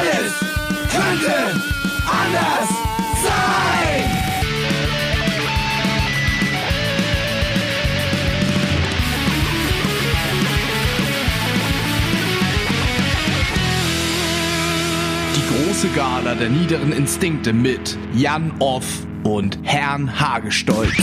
Alles 0.00 0.32
könnte 0.90 1.34
anders 2.06 2.68
sein. 3.22 4.04
Die 15.36 15.66
große 15.66 15.88
Gala 15.94 16.34
der 16.34 16.48
niederen 16.48 16.92
Instinkte 16.92 17.52
mit 17.52 17.98
Jan 18.14 18.52
Off 18.58 19.06
und 19.24 19.58
Herrn 19.64 20.18
Hagestolz. 20.18 20.94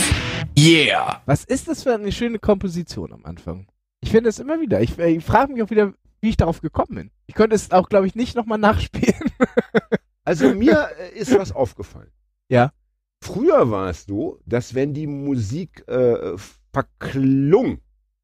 Yeah! 0.58 1.22
Was 1.26 1.44
ist 1.44 1.68
das 1.68 1.84
für 1.84 1.94
eine 1.94 2.10
schöne 2.10 2.40
Komposition 2.40 3.12
am 3.12 3.24
Anfang? 3.24 3.68
Ich 4.00 4.10
finde 4.10 4.30
es 4.30 4.40
immer 4.40 4.60
wieder. 4.60 4.80
Ich, 4.80 4.98
ich 4.98 5.24
frage 5.24 5.52
mich 5.52 5.62
auch 5.62 5.70
wieder, 5.70 5.92
wie 6.20 6.30
ich 6.30 6.36
darauf 6.36 6.60
gekommen 6.60 6.94
bin. 6.94 7.10
Ich 7.26 7.34
könnte 7.34 7.54
es 7.56 7.70
auch, 7.70 7.88
glaube 7.88 8.06
ich, 8.06 8.14
nicht 8.14 8.34
nochmal 8.36 8.58
nachspielen. 8.58 9.14
Also 10.24 10.54
mir 10.54 10.90
äh, 10.98 11.18
ist 11.18 11.34
was 11.38 11.52
aufgefallen. 11.52 12.12
Ja. 12.50 12.70
Früher 13.24 13.70
war 13.70 13.88
es 13.88 14.04
so, 14.04 14.38
dass 14.44 14.74
wenn 14.74 14.92
die 14.92 15.06
Musik 15.06 15.88
äh, 15.88 16.36
verklung, 16.70 17.80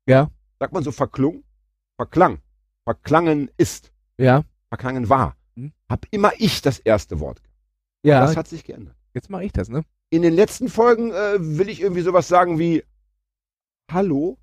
Ja. 0.07 0.31
sagt 0.59 0.75
man 0.75 0.85
so 0.85 0.93
verklung, 0.93 1.45
verklang, 1.97 2.41
verklangen 2.87 3.51
ist, 3.57 3.91
Ja. 4.19 4.45
verklangen 4.69 5.09
war, 5.09 5.35
Hm. 5.57 5.73
hab 5.89 6.05
immer 6.11 6.33
ich 6.37 6.61
das 6.61 6.79
erste 6.79 7.21
Wort. 7.21 7.41
Ja. 8.05 8.21
Das 8.21 8.37
hat 8.37 8.49
sich 8.49 8.65
geändert. 8.65 8.97
jetzt 9.15 9.31
mache 9.31 9.45
ich 9.45 9.53
das, 9.53 9.71
ne? 9.71 9.83
In 10.11 10.21
den 10.21 10.35
letzten 10.35 10.69
Folgen 10.69 11.11
äh, 11.11 11.37
will 11.39 11.71
ich 11.71 11.81
irgendwie 11.81 12.03
sowas 12.03 12.29
sagen 12.29 12.59
wie 12.59 12.85
Hallo 13.91 14.37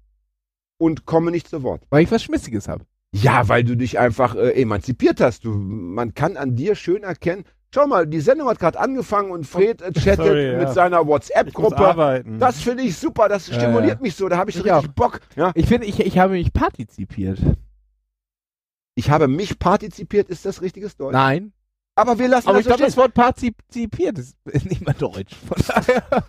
und 0.80 1.06
komme 1.06 1.30
nicht 1.30 1.48
zu 1.48 1.62
Wort. 1.62 1.86
Weil 1.92 2.04
ich 2.04 2.12
was 2.12 2.24
Schmissiges 2.24 2.68
habe. 2.68 2.86
Ja, 3.14 3.50
weil 3.50 3.64
du 3.64 3.76
dich 3.76 4.00
einfach 4.00 4.36
äh, 4.36 4.52
emanzipiert 4.62 5.20
hast. 5.20 5.44
Du, 5.46 5.52
man 5.54 6.14
kann 6.14 6.38
an 6.38 6.56
dir 6.56 6.76
schön 6.76 7.04
erkennen. 7.04 7.44
Schau 7.74 7.88
mal, 7.88 8.06
die 8.06 8.20
Sendung 8.20 8.50
hat 8.50 8.60
gerade 8.60 8.80
angefangen 8.80 9.32
und 9.32 9.46
Fred 9.46 9.82
äh, 9.82 9.92
chattet 9.94 10.26
Sorry, 10.26 10.52
ja. 10.52 10.58
mit 10.60 10.70
seiner 10.70 11.06
WhatsApp-Gruppe. 11.08 12.24
Das 12.40 12.62
finde 12.62 12.84
ich 12.84 12.98
super, 12.98 13.30
das 13.30 13.48
Ja, 13.48 13.56
stimuliert 13.56 14.00
ja. 14.00 14.02
mich 14.02 14.16
so, 14.16 14.28
da 14.28 14.38
habe 14.38 14.50
ich 14.50 14.58
Ich 14.58 14.64
richtig 14.66 14.94
Bock. 14.94 15.20
Ja? 15.36 15.52
Ich 15.56 15.68
finde, 15.68 15.88
ich, 15.88 16.00
ich 16.00 16.18
habe 16.20 16.34
mich 16.34 16.52
partizipiert. 16.52 17.40
Ich 18.96 19.10
habe 19.10 19.28
mich 19.28 19.58
partizipiert, 19.58 20.30
ist 20.30 20.46
das 20.46 20.62
richtiges 20.62 20.98
Deutsch? 20.98 21.14
Nein. 21.14 21.54
Aber 21.96 22.20
wir 22.20 22.28
lassen 22.28 22.48
Aber 22.48 22.58
das 22.58 22.62
ich 22.62 22.68
glaube, 22.68 22.80
so 22.80 22.86
das 22.86 22.98
Wort 22.98 23.14
partizipiert 23.14 24.18
ist 24.46 24.66
nicht 24.66 24.86
mal 24.86 24.94
Deutsch. 24.94 25.36
Von 25.36 25.58
daher. 25.68 26.26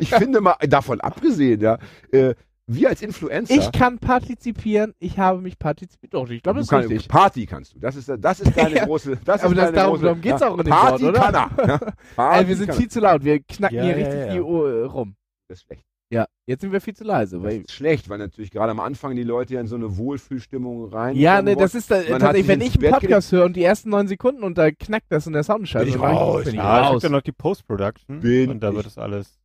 Ich 0.00 0.10
finde 0.10 0.40
mal, 0.40 0.56
davon 0.68 1.00
abgesehen, 1.00 1.60
ja, 1.60 1.78
äh, 2.12 2.34
wir 2.66 2.88
als 2.88 3.02
Influencer, 3.02 3.54
Ich 3.54 3.72
kann 3.72 3.98
partizipieren, 3.98 4.94
ich 4.98 5.18
habe 5.18 5.40
mich 5.40 5.58
partizipiert. 5.58 6.14
Doch, 6.14 6.28
ich 6.30 6.42
glaube, 6.42 6.58
das 6.60 6.66
ist 6.66 6.70
kann, 6.70 6.80
richtig. 6.84 7.08
Party 7.08 7.46
kannst 7.46 7.74
du. 7.74 7.80
Das 7.80 7.96
ist, 7.96 8.08
das 8.18 8.40
ist 8.40 8.56
deine 8.56 8.76
Ja. 8.76 8.84
große. 8.86 9.18
Das 9.24 9.42
Aber 9.42 9.52
ist 9.52 9.58
das, 9.58 9.64
deine 9.66 9.76
darum, 9.76 9.90
große, 9.94 10.04
darum 10.04 10.20
geht's 10.20 10.40
ja. 10.40 10.48
auch 10.48 10.58
in 10.58 10.64
dem 10.64 10.70
Party 10.70 11.04
Wort, 11.04 11.16
oder? 11.16 11.20
kann 11.20 11.34
er. 11.34 11.68
Ja. 11.68 11.78
Party 12.16 12.38
Ey, 12.42 12.48
wir 12.48 12.56
sind 12.56 12.66
kann 12.68 12.76
viel 12.76 12.88
zu 12.88 13.00
laut. 13.00 13.24
Wir 13.24 13.40
knacken 13.40 13.76
Ja, 13.76 13.82
hier 13.84 13.98
ja, 13.98 14.04
richtig 14.06 14.26
ja. 14.26 14.34
die 14.34 14.40
Uhr 14.40 14.72
äh, 14.72 14.84
rum. 14.84 15.16
Das 15.48 15.58
ist 15.58 15.66
schlecht. 15.66 15.84
Ja, 16.10 16.26
jetzt 16.46 16.60
sind 16.60 16.72
wir 16.72 16.82
viel 16.82 16.94
zu 16.94 17.04
leise. 17.04 17.36
Das 17.36 17.44
Weil, 17.46 17.60
ist 17.62 17.72
schlecht, 17.72 18.10
weil 18.10 18.18
natürlich 18.18 18.50
gerade 18.50 18.70
am 18.70 18.80
Anfang 18.80 19.16
die 19.16 19.22
Leute 19.22 19.54
ja 19.54 19.60
in 19.62 19.66
so 19.66 19.76
eine 19.76 19.96
Wohlfühlstimmung 19.96 20.84
rein. 20.92 21.16
ja, 21.16 21.40
ne, 21.40 21.56
das 21.56 21.74
ist 21.74 21.90
da, 21.90 22.02
tatsächlich, 22.02 22.48
wenn 22.48 22.60
ich 22.60 22.74
einen 22.74 22.80
Bett 22.82 22.90
Podcast 22.92 23.32
höre 23.32 23.46
und 23.46 23.56
die 23.56 23.62
ersten 23.64 23.88
neun 23.88 24.08
Sekunden 24.08 24.42
und 24.42 24.58
da 24.58 24.70
knackt 24.70 25.06
das 25.08 25.26
und 25.26 25.32
der 25.32 25.42
Sound 25.42 25.66
scheiße. 25.68 25.86
Bin 25.86 25.94
ich 25.94 26.00
raus. 26.00 26.44
Bin 26.44 26.52
ich 26.52 26.58
ja, 26.58 26.80
es 26.80 26.86
raus. 26.86 26.92
gibt 26.92 27.02
ja 27.04 27.08
noch 27.08 27.22
die 27.22 27.32
Post-Production. 27.32 28.18
Und 28.50 28.60
da 28.60 28.68
ich- 28.68 28.74
wird 28.76 28.86
das 28.86 28.98
alles 28.98 29.38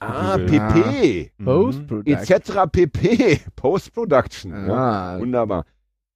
Ah. 0.00 0.36
PP. 0.38 1.32
Mhm. 1.38 1.44
Post-Production. 1.44 2.34
Etc. 2.34 2.52
pp. 2.70 3.40
Post-Production. 3.56 4.52
Ja. 4.52 4.74
Ah, 4.74 5.18
Wunderbar. 5.18 5.64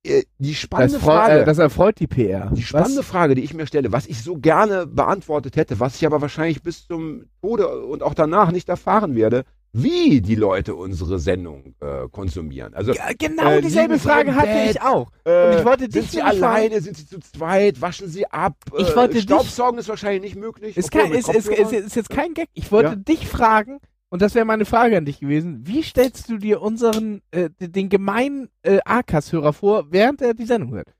Äh, 0.05 0.25
Die 0.39 0.55
spannende 0.55 0.95
das, 0.95 1.03
Frage. 1.05 1.41
äh, 1.41 1.45
das 1.45 1.59
erfreut 1.59 1.99
die 2.01 2.07
PR. 2.07 2.51
Die 2.53 2.63
spannende 2.63 2.99
Was? 2.99 3.07
Frage, 3.07 3.35
die 3.35 3.43
ich 3.43 3.55
mir 3.55 3.67
stelle, 3.67 3.93
was 3.93 4.07
ich 4.07 4.23
so 4.23 4.37
gerne 4.37 4.87
beantwortet 4.87 5.57
hätte, 5.57 5.81
was 5.81 5.97
ich 5.97 6.05
aber 6.07 6.21
wahrscheinlich 6.21 6.63
bis 6.63 6.87
zum 6.87 7.27
Tode 7.41 7.69
und 7.87 8.03
auch 8.03 8.15
danach 8.15 8.51
nicht 8.51 8.69
erfahren 8.69 9.15
werde, 9.15 9.45
wie 9.75 10.21
die 10.21 10.35
Leute 10.35 10.75
unsere 10.75 11.19
Sendung 11.19 11.75
äh, 11.81 12.07
konsumieren. 12.11 12.75
Also 12.75 12.93
Ja, 12.93 13.07
genau 13.19 13.51
Äh, 13.51 13.63
dieselbe 13.63 13.99
Frage 13.99 14.35
hatte 14.35 14.49
Bett? 14.49 14.71
ich 14.73 14.83
auch. 14.83 15.11
äh, 15.25 15.47
und 15.53 15.59
ich 15.59 15.65
wollte 15.65 15.89
dich 15.89 16.03
sind 16.03 16.11
sie 16.11 16.19
fragen- 16.21 16.43
alleine, 16.43 16.81
sind 16.83 16.97
sie 16.97 17.07
zu 17.07 17.21
zweit, 17.21 17.81
waschen 17.81 18.09
sie 18.09 18.27
ab? 18.27 18.57
Ich 18.79 18.91
äh, 18.91 18.97
wollte 18.97 19.15
dich- 19.15 19.23
Staubsaugen 19.23 19.79
ist 19.79 19.89
wahrscheinlich 19.89 20.23
nicht 20.23 20.37
möglich. 20.37 20.77
Ist, 20.77 20.91
kein, 20.91 21.13
ist, 21.13 21.29
ist, 21.35 21.49
ist, 21.49 21.97
jetzt 21.97 22.11
kein 22.11 22.35
Gag. 22.35 22.49
Ich 22.53 22.71
wollte 22.71 22.91
Ja. 22.91 22.97
dich 22.97 23.27
fragen, 23.27 23.79
und 24.11 24.21
das 24.21 24.35
wäre 24.35 24.45
meine 24.45 24.67
Frage 24.67 24.99
an 24.99 25.07
dich 25.07 25.21
gewesen, 25.21 25.67
wie 25.67 25.83
stellst 25.83 26.29
du 26.29 26.37
dir 26.37 26.61
unseren, 26.61 27.23
äh, 27.31 27.49
den 27.59 27.89
gemeinen 27.89 28.51
äh, 28.63 28.79
AKAS-Hörer 28.85 29.55
vor, 29.55 29.87
während 29.91 30.21
er 30.21 30.35
die 30.35 30.45
Sendung 30.45 30.75
hört? 30.75 30.93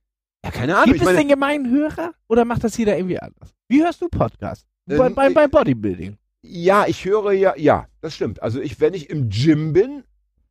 ja, 0.45 0.51
keine 0.51 0.77
Ahnung. 0.77 0.95
Gibt 0.95 1.07
es 1.07 1.15
den 1.17 1.29
gemeinen 1.29 1.71
Hörer 1.71 2.13
oder 2.27 2.45
macht 2.47 2.65
das 2.65 2.77
jeder 2.79 2.97
irgendwie 2.97 3.19
anders? 3.21 3.55
Wie 3.69 3.83
hörst 3.85 4.01
du 4.01 4.09
Podcast? 4.09 4.67
Ähm, 4.89 4.97
bei, 4.99 5.09
bei, 5.11 5.29
ich- 5.29 5.35
bei 5.35 5.47
Bodybuilding. 5.47 6.17
Ja, 6.43 6.87
ich 6.87 7.05
höre 7.05 7.33
ja, 7.33 7.55
ja, 7.57 7.87
das 8.01 8.15
stimmt. 8.15 8.43
Also 8.43 8.61
ich, 8.61 8.81
wenn 8.81 8.95
ich 8.95 9.11
im 9.11 9.29
Gym 9.31 9.73
bin, 9.73 10.05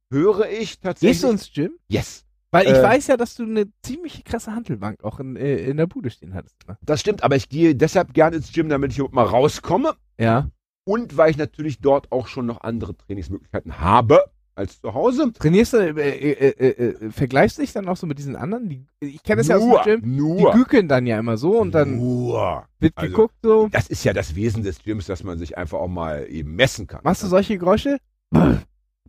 höre 0.09 0.49
ich 0.49 0.79
tatsächlich. 0.79 1.11
Gehst 1.17 1.23
du 1.23 1.29
ins 1.29 1.51
Gym? 1.53 1.71
Yes. 1.87 2.25
Weil 2.51 2.65
ich 2.67 2.73
Äh, 2.73 2.83
weiß 2.83 3.07
ja, 3.07 3.17
dass 3.17 3.35
du 3.35 3.43
eine 3.43 3.71
ziemlich 3.81 4.23
krasse 4.25 4.53
Handelbank 4.53 5.03
auch 5.03 5.19
in, 5.19 5.35
äh, 5.37 5.57
in 5.57 5.77
der 5.77 5.87
Bude 5.87 6.09
stehen 6.09 6.33
hattest. 6.33 6.55
Ne? 6.67 6.77
Das 6.81 6.99
stimmt, 6.99 7.23
aber 7.23 7.35
ich 7.37 7.47
gehe 7.47 7.75
deshalb 7.75 8.13
gerne 8.13 8.37
ins 8.37 8.51
Gym, 8.51 8.67
damit 8.67 8.91
ich 8.91 8.97
überhaupt 8.97 9.15
mal 9.15 9.25
rauskomme. 9.25 9.95
Ja. 10.19 10.49
Und 10.83 11.15
weil 11.15 11.31
ich 11.31 11.37
natürlich 11.37 11.79
dort 11.79 12.11
auch 12.11 12.27
schon 12.27 12.45
noch 12.45 12.61
andere 12.61 12.95
Trainingsmöglichkeiten 12.97 13.79
habe 13.79 14.25
als 14.55 14.81
zu 14.81 14.93
Hause. 14.93 15.31
Trainierst 15.33 15.73
du, 15.73 15.77
äh, 15.77 16.09
äh, 16.09 16.49
äh, 16.49 16.89
äh, 16.89 17.11
vergleichst 17.11 17.57
du 17.57 17.61
dich 17.61 17.73
dann 17.73 17.87
auch 17.87 17.97
so 17.97 18.07
mit 18.07 18.17
diesen 18.17 18.35
anderen? 18.35 18.69
Die, 18.69 18.85
ich 18.99 19.23
kenne 19.23 19.37
das 19.37 19.47
ja 19.47 19.57
aus 19.57 19.83
dem 19.83 20.01
Gym. 20.01 20.01
Die 20.03 20.17
nur, 20.17 20.51
gükeln 20.53 20.87
dann 20.87 21.05
ja 21.05 21.19
immer 21.19 21.37
so 21.37 21.59
und 21.59 21.71
dann 21.73 21.97
nur. 21.97 22.65
wird 22.79 22.93
Also, 22.95 23.09
geguckt 23.09 23.35
so. 23.41 23.69
Das 23.71 23.87
ist 23.87 24.03
ja 24.03 24.13
das 24.13 24.35
Wesen 24.35 24.63
des 24.63 24.83
Gyms, 24.83 25.05
dass 25.05 25.23
man 25.23 25.37
sich 25.37 25.57
einfach 25.57 25.79
auch 25.79 25.87
mal 25.87 26.27
eben 26.29 26.55
messen 26.55 26.87
kann. 26.87 27.01
Machst 27.03 27.23
du 27.23 27.27
solche 27.27 27.57
Geräusche? 27.57 27.97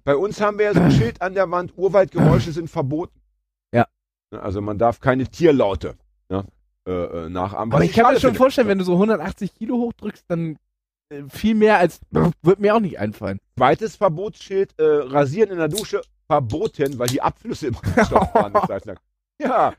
Bei 0.05 0.17
uns 0.17 0.41
haben 0.41 0.59
wir 0.59 0.67
ja 0.67 0.75
so 0.75 0.81
ein 0.81 0.91
Schild 0.91 1.23
an 1.23 1.35
der 1.35 1.51
Wand, 1.51 1.75
Urwaldgeräusche 1.77 2.53
sind 2.53 2.69
verboten. 2.69 3.21
Ja. 3.73 3.87
Also 4.31 4.61
man 4.61 4.79
darf 4.79 5.01
keine 5.01 5.27
Tierlaute 5.27 5.97
ne, 6.29 6.45
äh, 6.87 6.93
äh, 6.93 7.29
nachahmen. 7.29 7.73
Aber 7.73 7.85
ich 7.85 7.93
kann 7.93 8.13
mir 8.13 8.19
schon 8.19 8.31
finde. 8.31 8.39
vorstellen, 8.39 8.69
wenn 8.69 8.79
du 8.79 8.85
so 8.85 8.95
180 8.95 9.55
Kilo 9.55 9.77
hochdrückst, 9.77 10.25
dann 10.29 10.57
viel 11.29 11.55
mehr 11.55 11.79
als 11.79 12.01
wird 12.43 12.61
mir 12.61 12.75
auch 12.75 12.81
nicht 12.81 12.99
einfallen. 12.99 13.39
Zweites 13.57 13.97
Verbotsschild, 13.97 14.75
äh, 14.79 14.83
rasieren 14.85 15.51
in 15.51 15.59
der 15.59 15.69
Dusche, 15.69 16.03
verboten, 16.27 16.99
weil 16.99 17.09
die 17.09 17.21
Abflüsse 17.23 17.69
im 17.69 17.75
Stoff 18.07 18.35
waren. 18.35 18.55
eine. 18.55 18.97
Ja. 19.41 19.73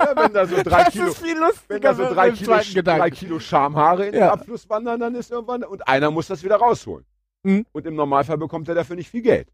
ja, 0.00 0.16
wenn 0.16 0.32
da 0.32 0.46
so 0.46 0.56
drei 0.62 0.84
das 0.84 0.92
Kilo, 0.92 1.06
ist 1.08 1.18
viel 1.18 1.34
wenn 1.34 1.40
da 1.40 1.46
lustiger 1.48 1.94
so 1.94 2.14
drei 2.14 2.30
Kilo, 2.30 2.82
drei. 2.82 3.10
Kilo 3.10 3.38
Schamhaare 3.38 4.06
in 4.06 4.12
den 4.12 4.20
Ja. 4.22 4.32
Abfluss 4.32 4.68
wandern, 4.68 4.98
dann 5.00 5.14
ist 5.14 5.30
irgendwann, 5.30 5.62
und 5.62 5.86
einer 5.86 6.10
muss 6.10 6.26
das 6.26 6.42
wieder 6.42 6.56
rausholen. 6.56 7.04
Mhm. 7.44 7.64
Und 7.72 7.86
im 7.86 7.94
Normalfall 7.94 8.38
bekommt 8.38 8.68
er 8.68 8.74
dafür 8.74 8.96
nicht 8.96 9.08
viel 9.10 9.22
Geld. 9.22 9.48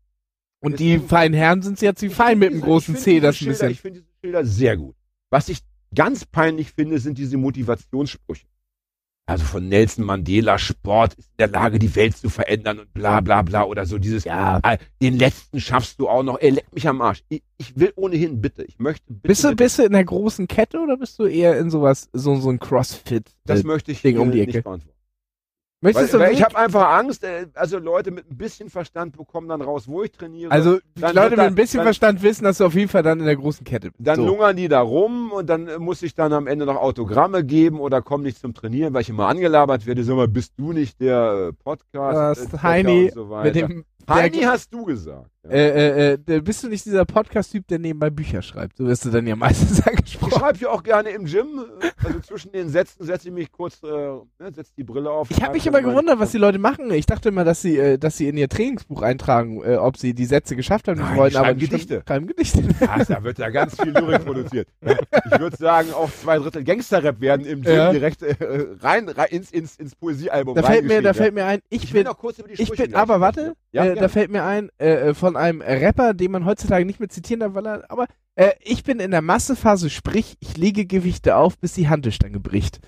Und 0.60 0.80
die 0.80 0.92
Deswegen- 0.92 1.08
feinen 1.08 1.34
Herren 1.38 1.62
sind 1.62 1.80
jetzt 1.80 2.02
wie 2.02 2.08
fein 2.08 2.38
mit 2.38 2.52
dem 2.52 2.60
großen 2.60 2.96
C, 2.96 3.20
das 3.20 3.34
ein 3.34 3.38
Schilder, 3.38 3.50
bisschen. 3.52 3.70
Ich 3.70 3.80
finde 3.80 4.00
diese 4.00 4.12
Schilder 4.20 4.44
sehr 4.44 4.76
gut. 4.76 4.96
Was 5.30 5.48
ich 5.48 5.58
ganz 5.94 6.24
peinlich 6.24 6.72
finde, 6.72 6.98
sind 6.98 7.18
diese 7.18 7.36
Motivationssprüche. 7.36 8.46
Also 9.28 9.44
von 9.44 9.68
Nelson 9.68 10.06
Mandela, 10.06 10.56
Sport 10.58 11.12
ist 11.14 11.26
in 11.28 11.34
der 11.38 11.48
Lage, 11.48 11.78
die 11.78 11.94
Welt 11.94 12.16
zu 12.16 12.30
verändern 12.30 12.78
und 12.78 12.94
bla 12.94 13.20
bla 13.20 13.42
bla 13.42 13.64
oder 13.64 13.84
so 13.84 13.98
dieses, 13.98 14.24
Ja. 14.24 14.58
äh, 14.62 14.78
den 15.02 15.18
letzten 15.18 15.60
schaffst 15.60 16.00
du 16.00 16.08
auch 16.08 16.22
noch, 16.22 16.40
ey, 16.40 16.48
leck 16.48 16.72
mich 16.72 16.88
am 16.88 17.02
Arsch. 17.02 17.22
Ich, 17.28 17.42
ich 17.58 17.78
will 17.78 17.92
ohnehin, 17.96 18.40
bitte, 18.40 18.64
ich 18.64 18.78
möchte 18.78 19.04
bitte, 19.12 19.28
Bist 19.28 19.44
du, 19.44 19.54
bist 19.54 19.78
du 19.78 19.82
in 19.82 19.92
der 19.92 20.04
großen 20.04 20.48
Kette 20.48 20.80
oder 20.80 20.96
bist 20.96 21.18
du 21.18 21.26
eher 21.26 21.58
in 21.58 21.68
sowas, 21.68 22.08
so, 22.14 22.36
so 22.36 22.48
ein 22.48 22.58
Crossfit? 22.58 23.30
das 23.44 23.60
äh, 23.64 23.66
möchte 23.66 23.92
ich 23.92 24.00
Ding 24.00 24.18
um 24.18 24.30
die 24.32 24.38
nicht 24.40 24.48
Ecke. 24.48 24.62
beantworten. 24.62 24.97
Möchtest 25.80 26.12
Weil, 26.14 26.20
du 26.20 26.26
weil 26.26 26.32
ich 26.34 26.42
habe 26.42 26.56
einfach 26.56 26.88
Angst, 26.90 27.24
äh, 27.24 27.46
also 27.54 27.78
Leute 27.78 28.10
mit 28.10 28.30
ein 28.30 28.36
bisschen 28.36 28.68
Verstand 28.70 29.16
bekommen 29.16 29.48
dann 29.48 29.62
raus, 29.62 29.86
wo 29.88 30.02
ich 30.02 30.10
trainiere. 30.12 30.50
also 30.50 30.78
die 30.78 31.00
dann 31.00 31.14
Leute 31.14 31.20
wird 31.22 31.30
mit 31.30 31.38
dann- 31.38 31.46
ein 31.46 31.54
bisschen 31.54 31.78
dann- 31.78 31.84
Verstand 31.86 32.22
wissen, 32.22 32.44
dass 32.44 32.58
du 32.58 32.64
auf 32.66 32.74
jeden 32.74 32.88
Fall 32.88 33.02
dann 33.02 33.20
in 33.20 33.26
der 33.26 33.36
großen 33.36 33.64
Kette 33.64 33.90
bist. 33.90 34.06
Dann 34.06 34.16
so. 34.16 34.26
lungern 34.26 34.56
die 34.56 34.68
da 34.68 34.80
rum 34.80 35.32
und 35.32 35.48
dann 35.48 35.68
muss 35.80 36.02
ich 36.02 36.14
dann 36.14 36.32
am 36.32 36.46
Ende 36.46 36.66
noch 36.66 36.76
Autogramme 36.76 37.44
geben 37.44 37.80
oder 37.80 38.02
komme 38.02 38.24
nicht 38.24 38.38
zum 38.38 38.54
Trainieren, 38.54 38.92
weil 38.94 39.02
ich 39.02 39.08
immer 39.10 39.28
angelabert 39.28 39.86
werde. 39.86 40.02
Sag 40.04 40.16
mal, 40.16 40.28
bist 40.28 40.54
du 40.56 40.72
nicht 40.72 41.00
der 41.00 41.50
äh, 41.50 41.52
Podcast? 41.52 42.42
Das 42.52 42.54
äh, 42.54 42.58
Heini 42.62 43.04
und 43.06 43.14
so 43.14 43.30
weiter. 43.30 43.44
mit 43.44 43.54
dem 43.56 43.84
Heini 44.08 44.40
der- 44.40 44.50
hast 44.50 44.72
du 44.72 44.84
gesagt. 44.84 45.30
Ja. 45.44 45.50
Äh, 45.50 46.12
äh, 46.14 46.18
äh, 46.26 46.40
bist 46.40 46.62
du 46.62 46.68
nicht 46.68 46.84
dieser 46.84 47.04
Podcast-Typ, 47.06 47.66
der 47.68 47.78
nebenbei 47.78 48.10
Bücher 48.10 48.42
schreibt? 48.42 48.76
So 48.76 48.84
wirst 48.86 49.04
du 49.06 49.10
dann 49.10 49.26
ja 49.26 49.34
meistens 49.36 49.78
ich 49.78 49.86
angesprochen. 49.86 50.32
schreibe 50.38 50.58
ja 50.58 50.68
auch 50.70 50.82
gerne 50.82 51.10
im 51.10 51.24
Gym. 51.24 51.64
Also 52.04 52.20
zwischen 52.20 52.52
den 52.52 52.68
Sätzen 52.68 53.06
setze 53.06 53.28
ich 53.28 53.34
mich 53.34 53.50
kurz, 53.50 53.80
äh, 53.82 53.86
ne, 53.86 54.24
setze 54.54 54.72
die 54.76 54.84
Brille 54.84 55.10
auf. 55.10 55.30
Ich 55.30 55.42
habe 55.42 55.54
mich 55.54 55.66
immer 55.66 55.80
gewundert, 55.80 56.18
was 56.18 56.32
die 56.32 56.38
Leute 56.38 56.58
machen. 56.58 56.90
Ich 56.92 57.06
dachte 57.06 57.30
immer, 57.30 57.44
dass 57.44 57.62
sie, 57.62 57.78
äh, 57.78 57.98
dass 57.98 58.16
sie 58.18 58.28
in 58.28 58.36
ihr 58.36 58.48
Trainingsbuch 58.48 59.00
eintragen, 59.00 59.62
ob 59.78 59.96
sie 59.96 60.12
die 60.12 60.26
Sätze 60.26 60.54
geschafft 60.56 60.88
haben. 60.88 60.98
Nein, 61.00 61.12
die 61.14 61.18
wollten, 61.18 61.36
aber 61.36 61.54
Gedichte. 61.54 62.02
Schreiben 62.06 62.26
Gedichte. 62.26 62.62
Ja, 62.80 63.04
da 63.04 63.22
wird 63.22 63.38
ja 63.38 63.48
ganz 63.50 63.80
viel 63.80 63.90
Lyrik 63.92 64.24
produziert. 64.24 64.68
Ich 64.82 65.40
würde 65.40 65.56
sagen, 65.56 65.92
auch 65.92 66.10
zwei 66.10 66.38
Drittel 66.38 66.64
Gangster-Rap 66.64 67.20
werden 67.20 67.46
im 67.46 67.62
Gym 67.62 67.74
Ja. 67.74 67.92
direkt 67.92 68.22
rein, 68.82 69.08
rein 69.08 69.28
ins, 69.30 69.50
ins, 69.50 69.76
ins 69.76 69.94
Poesiealbum 69.94 70.54
Da 70.54 70.62
fällt 70.62 70.84
mir, 70.86 71.00
da 71.02 71.10
ja. 71.10 71.14
fällt 71.14 71.34
mir 71.34 71.44
ein, 71.46 71.60
ich, 71.70 71.84
Ich 71.84 71.92
bin, 71.92 72.04
noch 72.04 72.18
kurz 72.18 72.38
über 72.38 72.48
die 72.48 72.60
ich 72.60 72.70
bin, 72.70 72.94
aber 72.94 73.20
warte, 73.20 73.54
Ja, 73.72 73.84
äh, 73.84 73.94
da 73.94 74.08
fällt 74.08 74.30
mir 74.30 74.44
ein, 74.44 74.70
äh, 74.78 75.10
äh, 75.10 75.14
von 75.14 75.36
einem 75.36 75.60
Rapper, 75.60 76.14
den 76.14 76.30
man 76.30 76.44
heutzutage 76.44 76.84
nicht 76.84 77.00
mehr 77.00 77.08
zitieren 77.08 77.40
darf, 77.40 77.54
weil 77.54 77.66
er, 77.66 77.90
aber 77.90 78.06
äh, 78.34 78.52
ich 78.60 78.82
bin 78.84 79.00
in 79.00 79.10
der 79.10 79.22
Massephase, 79.22 79.90
sprich, 79.90 80.36
ich 80.40 80.56
lege 80.56 80.86
Gewichte 80.86 81.36
auf, 81.36 81.58
bis 81.58 81.74
die 81.74 81.88
Handelstange 81.88 82.40
bricht. 82.40 82.80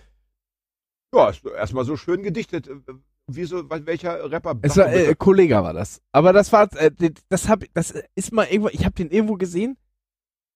Ja, 1.15 1.33
erstmal 1.57 1.85
so 1.85 1.97
schön 1.97 2.23
gedichtet. 2.23 2.69
Äh, 2.69 2.77
Wieso, 3.33 3.69
welcher 3.69 4.31
Rapper? 4.31 4.59
Es 4.63 4.77
war, 4.77 4.93
äh, 4.93 5.15
Kollega 5.15 5.63
war 5.63 5.73
das. 5.73 6.01
Aber 6.11 6.33
das 6.33 6.53
war, 6.53 6.69
äh, 6.77 6.91
das 7.29 7.49
hab, 7.49 7.63
das 7.75 7.95
ist 8.17 8.33
mal 8.33 8.47
irgendwo, 8.47 8.69
ich 8.71 8.85
habe 8.85 8.95
den 8.95 9.11
irgendwo 9.11 9.35
gesehen, 9.37 9.77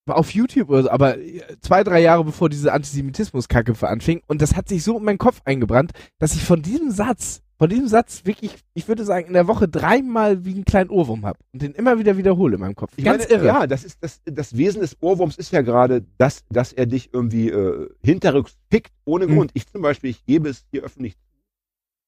war 0.06 0.16
auf 0.16 0.30
YouTube 0.30 0.68
oder 0.70 0.82
so, 0.82 0.90
aber 0.90 1.18
äh, 1.18 1.42
zwei, 1.60 1.84
drei 1.84 2.00
Jahre 2.00 2.24
bevor 2.24 2.48
diese 2.48 2.72
Antisemitismus-Kacke 2.72 3.74
anfing 3.86 4.22
und 4.26 4.42
das 4.42 4.56
hat 4.56 4.68
sich 4.68 4.82
so 4.82 4.98
in 4.98 5.04
meinen 5.04 5.18
Kopf 5.18 5.40
eingebrannt, 5.44 5.92
dass 6.18 6.34
ich 6.34 6.44
von 6.44 6.62
diesem 6.62 6.90
Satz, 6.90 7.42
von 7.56 7.70
diesem 7.70 7.86
Satz 7.88 8.24
wirklich, 8.24 8.56
ich 8.74 8.88
würde 8.88 9.04
sagen, 9.04 9.28
in 9.28 9.32
der 9.32 9.46
Woche 9.46 9.68
dreimal 9.68 10.44
wie 10.44 10.54
einen 10.54 10.64
kleinen 10.64 10.90
Ohrwurm 10.90 11.24
habe 11.24 11.38
und 11.52 11.62
den 11.62 11.72
immer 11.72 11.98
wieder 11.98 12.16
wiederhole 12.16 12.54
in 12.56 12.60
meinem 12.60 12.74
Kopf. 12.74 12.92
Ich 12.96 13.04
Ganz 13.04 13.28
meine, 13.28 13.34
irre. 13.34 13.46
Ja, 13.46 13.66
das 13.66 13.84
ist 13.84 13.98
das, 14.02 14.20
das 14.24 14.56
Wesen 14.56 14.80
des 14.80 14.96
Ohrwurms 15.00 15.36
ist 15.36 15.52
ja 15.52 15.62
gerade, 15.62 16.04
dass, 16.18 16.44
dass 16.50 16.72
er 16.72 16.86
dich 16.86 17.10
irgendwie 17.12 17.50
äh, 17.50 17.88
hinterrücks 18.02 18.56
pickt 18.70 18.92
ohne 19.04 19.26
Mhm. 19.26 19.36
Grund. 19.36 19.50
Ich 19.54 19.66
zum 19.68 19.82
Beispiel, 19.82 20.10
ich 20.10 20.24
gebe 20.24 20.48
es 20.48 20.64
hier 20.72 20.82
öffentlich 20.82 21.14
zu. 21.16 21.20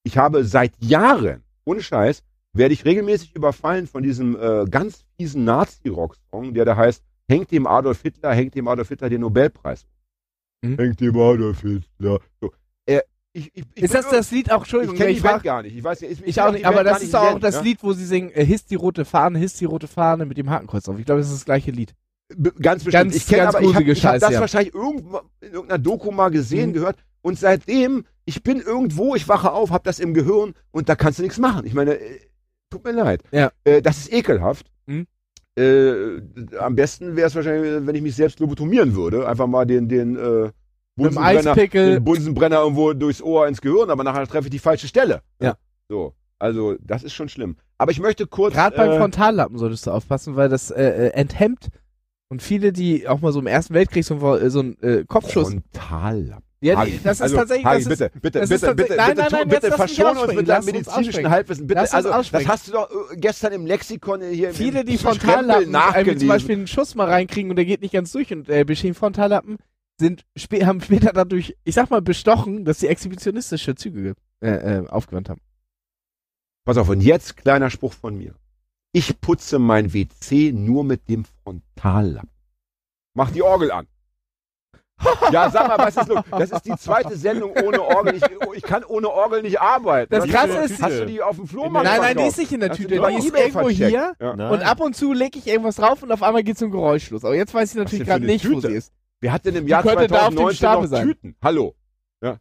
Ich 0.04 0.18
habe 0.18 0.44
seit 0.44 0.72
Jahren, 0.82 1.42
ohne 1.64 1.82
Scheiß, 1.82 2.22
werde 2.52 2.74
ich 2.74 2.84
regelmäßig 2.84 3.34
überfallen 3.34 3.86
von 3.86 4.02
diesem 4.02 4.36
äh, 4.36 4.64
ganz 4.70 5.04
fiesen 5.16 5.44
Nazi-Rock-Song, 5.44 6.54
der 6.54 6.64
da 6.64 6.76
heißt, 6.76 7.02
hängt 7.28 7.50
dem 7.52 7.66
Adolf 7.66 8.02
Hitler, 8.02 8.32
hängt 8.34 8.54
dem 8.54 8.66
Adolf 8.68 8.88
Hitler 8.88 9.08
den 9.10 9.20
Nobelpreis. 9.20 9.86
Mhm. 10.62 10.76
Hängt 10.76 11.00
dem 11.00 11.16
Adolf 11.18 11.60
Hitler. 11.60 12.20
So. 12.40 12.52
Ich, 13.36 13.50
ich, 13.54 13.64
ich 13.74 13.82
ist 13.82 13.94
das 13.94 14.08
das 14.08 14.30
Lied 14.30 14.50
auch, 14.50 14.56
Ich 14.56 14.60
Entschuldigung, 14.62 14.96
kenne 14.96 15.10
ich 15.10 15.18
die 15.18 15.22
Band 15.22 15.42
gar 15.42 15.62
nicht. 15.62 15.76
Ich 15.76 15.84
weiß. 15.84 16.00
Ich, 16.02 16.24
ich 16.26 16.40
auch 16.40 16.52
nicht, 16.52 16.64
aber 16.64 16.82
das 16.84 17.00
nicht 17.00 17.08
ist 17.08 17.14
auch 17.14 17.38
das 17.38 17.56
ja? 17.56 17.60
Lied, 17.60 17.78
wo 17.82 17.92
sie 17.92 18.06
singen, 18.06 18.30
äh, 18.30 18.44
Hiss 18.44 18.64
die 18.64 18.76
rote 18.76 19.04
Fahne, 19.04 19.38
Hiss 19.38 19.54
die 19.54 19.66
rote 19.66 19.86
Fahne 19.88 20.24
mit 20.24 20.38
dem 20.38 20.48
Hakenkreuz 20.48 20.84
drauf. 20.84 20.98
Ich 20.98 21.04
glaube, 21.04 21.20
das 21.20 21.28
ist 21.28 21.36
das 21.36 21.44
gleiche 21.44 21.70
Lied. 21.70 21.92
B- 22.34 22.50
Ganz 22.60 22.82
bestimmt. 22.82 23.04
Ganz- 23.12 23.16
ich 23.16 23.26
kenne 23.26 23.48
aber, 23.48 23.60
ich 23.60 23.74
habe 23.74 23.84
ich 23.84 24.06
hab 24.06 24.18
das 24.18 24.32
ja. 24.32 24.40
wahrscheinlich 24.40 24.74
irgendwo 24.74 25.20
in 25.40 25.52
irgendeiner 25.52 25.78
Doku 25.78 26.10
mal 26.10 26.30
gesehen, 26.30 26.70
Mhm. 26.70 26.74
gehört. 26.74 26.96
Und 27.22 27.38
seitdem, 27.38 28.04
ich 28.24 28.42
bin 28.42 28.60
irgendwo, 28.60 29.14
ich 29.14 29.28
wache 29.28 29.52
auf, 29.52 29.70
habe 29.70 29.84
das 29.84 29.98
im 30.00 30.14
Gehirn 30.14 30.54
und 30.70 30.88
da 30.88 30.94
kannst 30.96 31.18
du 31.18 31.22
nichts 31.22 31.38
machen. 31.38 31.66
Ich 31.66 31.74
meine, 31.74 31.98
äh, 31.98 32.20
tut 32.70 32.84
mir 32.84 32.92
leid. 32.92 33.20
Ja. 33.32 33.50
Äh, 33.64 33.82
das 33.82 33.98
ist 33.98 34.12
ekelhaft. 34.12 34.66
Mhm. 34.86 35.06
Äh, 35.58 36.20
am 36.58 36.74
besten 36.76 37.16
wäre 37.16 37.28
es 37.28 37.34
wahrscheinlich, 37.34 37.86
wenn 37.86 37.94
ich 37.94 38.02
mich 38.02 38.14
selbst 38.14 38.40
lobotomieren 38.40 38.94
würde. 38.94 39.28
Einfach 39.28 39.46
mal 39.46 39.64
den, 39.66 39.88
den 39.88 40.16
äh, 40.16 40.50
Bunsenbrenner, 40.96 41.50
Eispickel. 41.52 42.00
Bunsenbrenner 42.00 42.60
irgendwo 42.60 42.92
durchs 42.92 43.22
Ohr 43.22 43.46
ins 43.48 43.60
Gehirn, 43.60 43.90
aber 43.90 44.02
nachher 44.04 44.26
treffe 44.26 44.46
ich 44.46 44.50
die 44.50 44.58
falsche 44.58 44.88
Stelle. 44.88 45.20
Ja. 45.40 45.56
So. 45.88 46.14
Also, 46.38 46.76
das 46.80 47.02
ist 47.02 47.14
schon 47.14 47.28
schlimm. 47.28 47.56
Aber 47.78 47.90
ich 47.92 48.00
möchte 48.00 48.26
kurz. 48.26 48.54
Gerade 48.54 48.76
beim 48.76 48.90
äh, 48.90 48.98
Frontallappen 48.98 49.58
solltest 49.58 49.86
du 49.86 49.90
aufpassen, 49.90 50.36
weil 50.36 50.48
das 50.48 50.70
äh, 50.70 50.82
äh, 50.82 51.08
enthemmt 51.10 51.68
und 52.28 52.42
viele, 52.42 52.72
die 52.72 53.06
auch 53.08 53.20
mal 53.20 53.32
so 53.32 53.38
im 53.40 53.46
Ersten 53.46 53.72
Weltkrieg 53.74 54.04
so, 54.04 54.14
ein- 54.16 54.50
so 54.50 54.60
einen 54.60 54.82
äh, 54.82 55.04
Kopfschuss. 55.06 55.50
Frontallappen. 55.72 56.42
Ja, 56.62 56.78
Hagi, 56.78 56.98
das 57.04 57.18
ist 57.18 57.22
also, 57.22 57.36
tatsächlich. 57.36 57.66
Hagi, 57.66 57.84
bitte, 57.84 58.10
bitte, 58.20 58.40
das 58.40 58.48
bitte, 58.48 58.74
bitte, 58.74 58.96
nein, 58.96 59.08
bitte, 59.10 59.20
nein, 59.20 59.28
tu- 59.28 59.36
nein, 59.36 59.48
bitte 59.48 59.66
jetzt 59.66 59.78
lass 59.78 59.88
mich 59.90 59.96
verschon 59.98 60.18
uns 60.24 60.34
mit 60.34 60.48
deinem 60.48 60.64
medizinischen. 60.64 61.30
Halbwissen. 61.30 61.66
Bitte, 61.66 61.80
also, 61.92 62.08
das 62.10 62.48
hast 62.48 62.68
du 62.68 62.72
doch 62.72 62.90
äh, 62.90 63.16
gestern 63.16 63.52
im 63.52 63.66
Lexikon 63.66 64.22
hier 64.22 64.48
im 64.48 64.54
viele, 64.54 64.80
im 64.80 64.86
die 64.86 64.96
Frontallappen, 64.98 65.74
äh, 65.74 66.16
zum. 66.16 66.28
Beispiel 66.28 66.56
einen 66.56 66.66
Schuss 66.66 66.94
mal 66.94 67.08
reinkriegen 67.08 67.50
und 67.50 67.56
der 67.56 67.66
geht 67.66 67.82
nicht 67.82 67.92
ganz 67.92 68.10
durch 68.12 68.32
und 68.32 68.48
äh, 68.48 68.64
bestehen 68.64 68.94
Frontallappen, 68.94 69.58
sind 69.98 70.24
haben 70.62 70.80
später 70.80 71.12
dadurch, 71.12 71.56
ich 71.64 71.74
sag 71.74 71.90
mal, 71.90 72.02
bestochen, 72.02 72.64
dass 72.64 72.80
sie 72.80 72.88
exhibitionistische 72.88 73.74
Züge 73.74 74.14
äh, 74.40 74.48
äh, 74.80 74.86
aufgewandt 74.88 75.28
haben. 75.30 75.40
Pass 76.64 76.76
auf, 76.76 76.88
und 76.88 77.00
jetzt 77.00 77.36
kleiner 77.36 77.70
Spruch 77.70 77.92
von 77.92 78.16
mir. 78.16 78.34
Ich 78.92 79.20
putze 79.20 79.58
mein 79.58 79.92
WC 79.92 80.52
nur 80.52 80.84
mit 80.84 81.08
dem 81.08 81.24
Frontallappen. 81.24 82.30
Mach 83.14 83.30
die 83.30 83.42
Orgel 83.42 83.70
an. 83.70 83.86
Ja, 85.30 85.50
sag 85.50 85.68
mal, 85.68 85.76
was 85.78 85.96
ist 85.96 86.08
los? 86.08 86.22
Das 86.30 86.50
ist 86.50 86.62
die 86.64 86.76
zweite 86.76 87.16
Sendung 87.16 87.52
ohne 87.62 87.82
Orgel. 87.82 88.16
Ich, 88.16 88.22
ich 88.56 88.62
kann 88.62 88.82
ohne 88.84 89.10
Orgel 89.10 89.42
nicht 89.42 89.60
arbeiten. 89.60 90.10
Das 90.10 90.24
Hast 90.24 90.30
Krasse 90.30 90.48
du- 90.54 90.64
ist- 90.64 90.82
Hast 90.82 90.98
du 91.00 91.06
die 91.06 91.20
auf 91.22 91.36
dem 91.36 91.46
Flohmarkt 91.46 91.86
Nein, 91.86 92.00
nein, 92.00 92.16
die 92.16 92.22
ist 92.24 92.38
nicht 92.38 92.52
in 92.52 92.60
der 92.60 92.72
Tüte, 92.72 92.88
die 92.88 92.94
ist 93.16 93.34
irgendwo 93.34 93.60
vercheckt? 93.60 93.90
hier 93.90 94.14
Ja. 94.18 94.30
Und 94.50 94.62
ab 94.62 94.80
und 94.80 94.96
zu 94.96 95.12
lege 95.12 95.38
ich 95.38 95.46
irgendwas 95.46 95.76
drauf 95.76 96.02
und 96.02 96.10
auf 96.12 96.22
einmal 96.22 96.42
geht 96.44 96.56
zum 96.56 96.70
Geräusch 96.70 97.10
los. 97.10 97.24
Aber 97.24 97.34
jetzt 97.34 97.52
weiß 97.52 97.70
ich 97.72 97.76
natürlich 97.76 98.06
gerade 98.06 98.24
nicht, 98.24 98.48
wo 98.48 98.54
Tüte? 98.54 98.68
sie 98.68 98.74
ist. 98.74 98.92
Wer 99.20 99.32
hat 99.32 99.44
denn 99.46 99.56
im 99.56 99.66
Jahr 99.66 99.82
könnte 99.82 100.06
da 100.08 100.26
auf 100.26 100.34
dem 100.34 100.36
2019 100.36 100.56
Stapel 100.56 100.82
noch 100.82 100.88
sein. 100.90 101.06
Tüten? 101.08 101.36
Hallo. 101.42 101.74
Ja. 102.22 102.38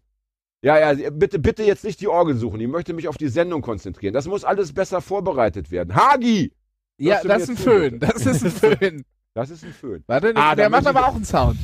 Ja, 0.62 0.92
ja, 0.94 1.10
bitte, 1.10 1.39
bitte 1.39 1.63
jetzt 1.63 1.83
nicht 1.83 2.01
die 2.01 2.07
Orgel 2.07 2.36
suchen. 2.36 2.60
Ich 2.60 2.68
möchte 2.68 2.94
mich 2.94 3.07
auf 3.07 3.18
die 3.18 3.27
Sendung 3.30 3.62
konzentrieren. 3.62 4.13
Das 4.13 4.27
muss 4.27 4.44
alles 4.44 4.74
besser 4.74 5.01
vorbereitet 5.01 5.72
werden. 5.72 5.95
Hagi! 5.95 6.54
Ja, 6.98 7.22
das 7.24 7.44
ist 7.44 7.50
ein 7.50 7.57
Föhn. 7.57 8.00
Das 8.00 8.25
ist 8.25 8.44
ein 8.44 8.51
Föhn. 8.80 9.06
Das 9.33 9.50
ist 9.50 9.63
ein 9.63 9.74
Föhn. 9.74 10.04
Warte, 10.07 10.31
Ah, 10.36 10.56
der 10.56 10.69
macht 10.69 10.88
aber 10.88 11.07
auch 11.07 11.16
einen 11.16 11.25
Sound. 11.25 11.57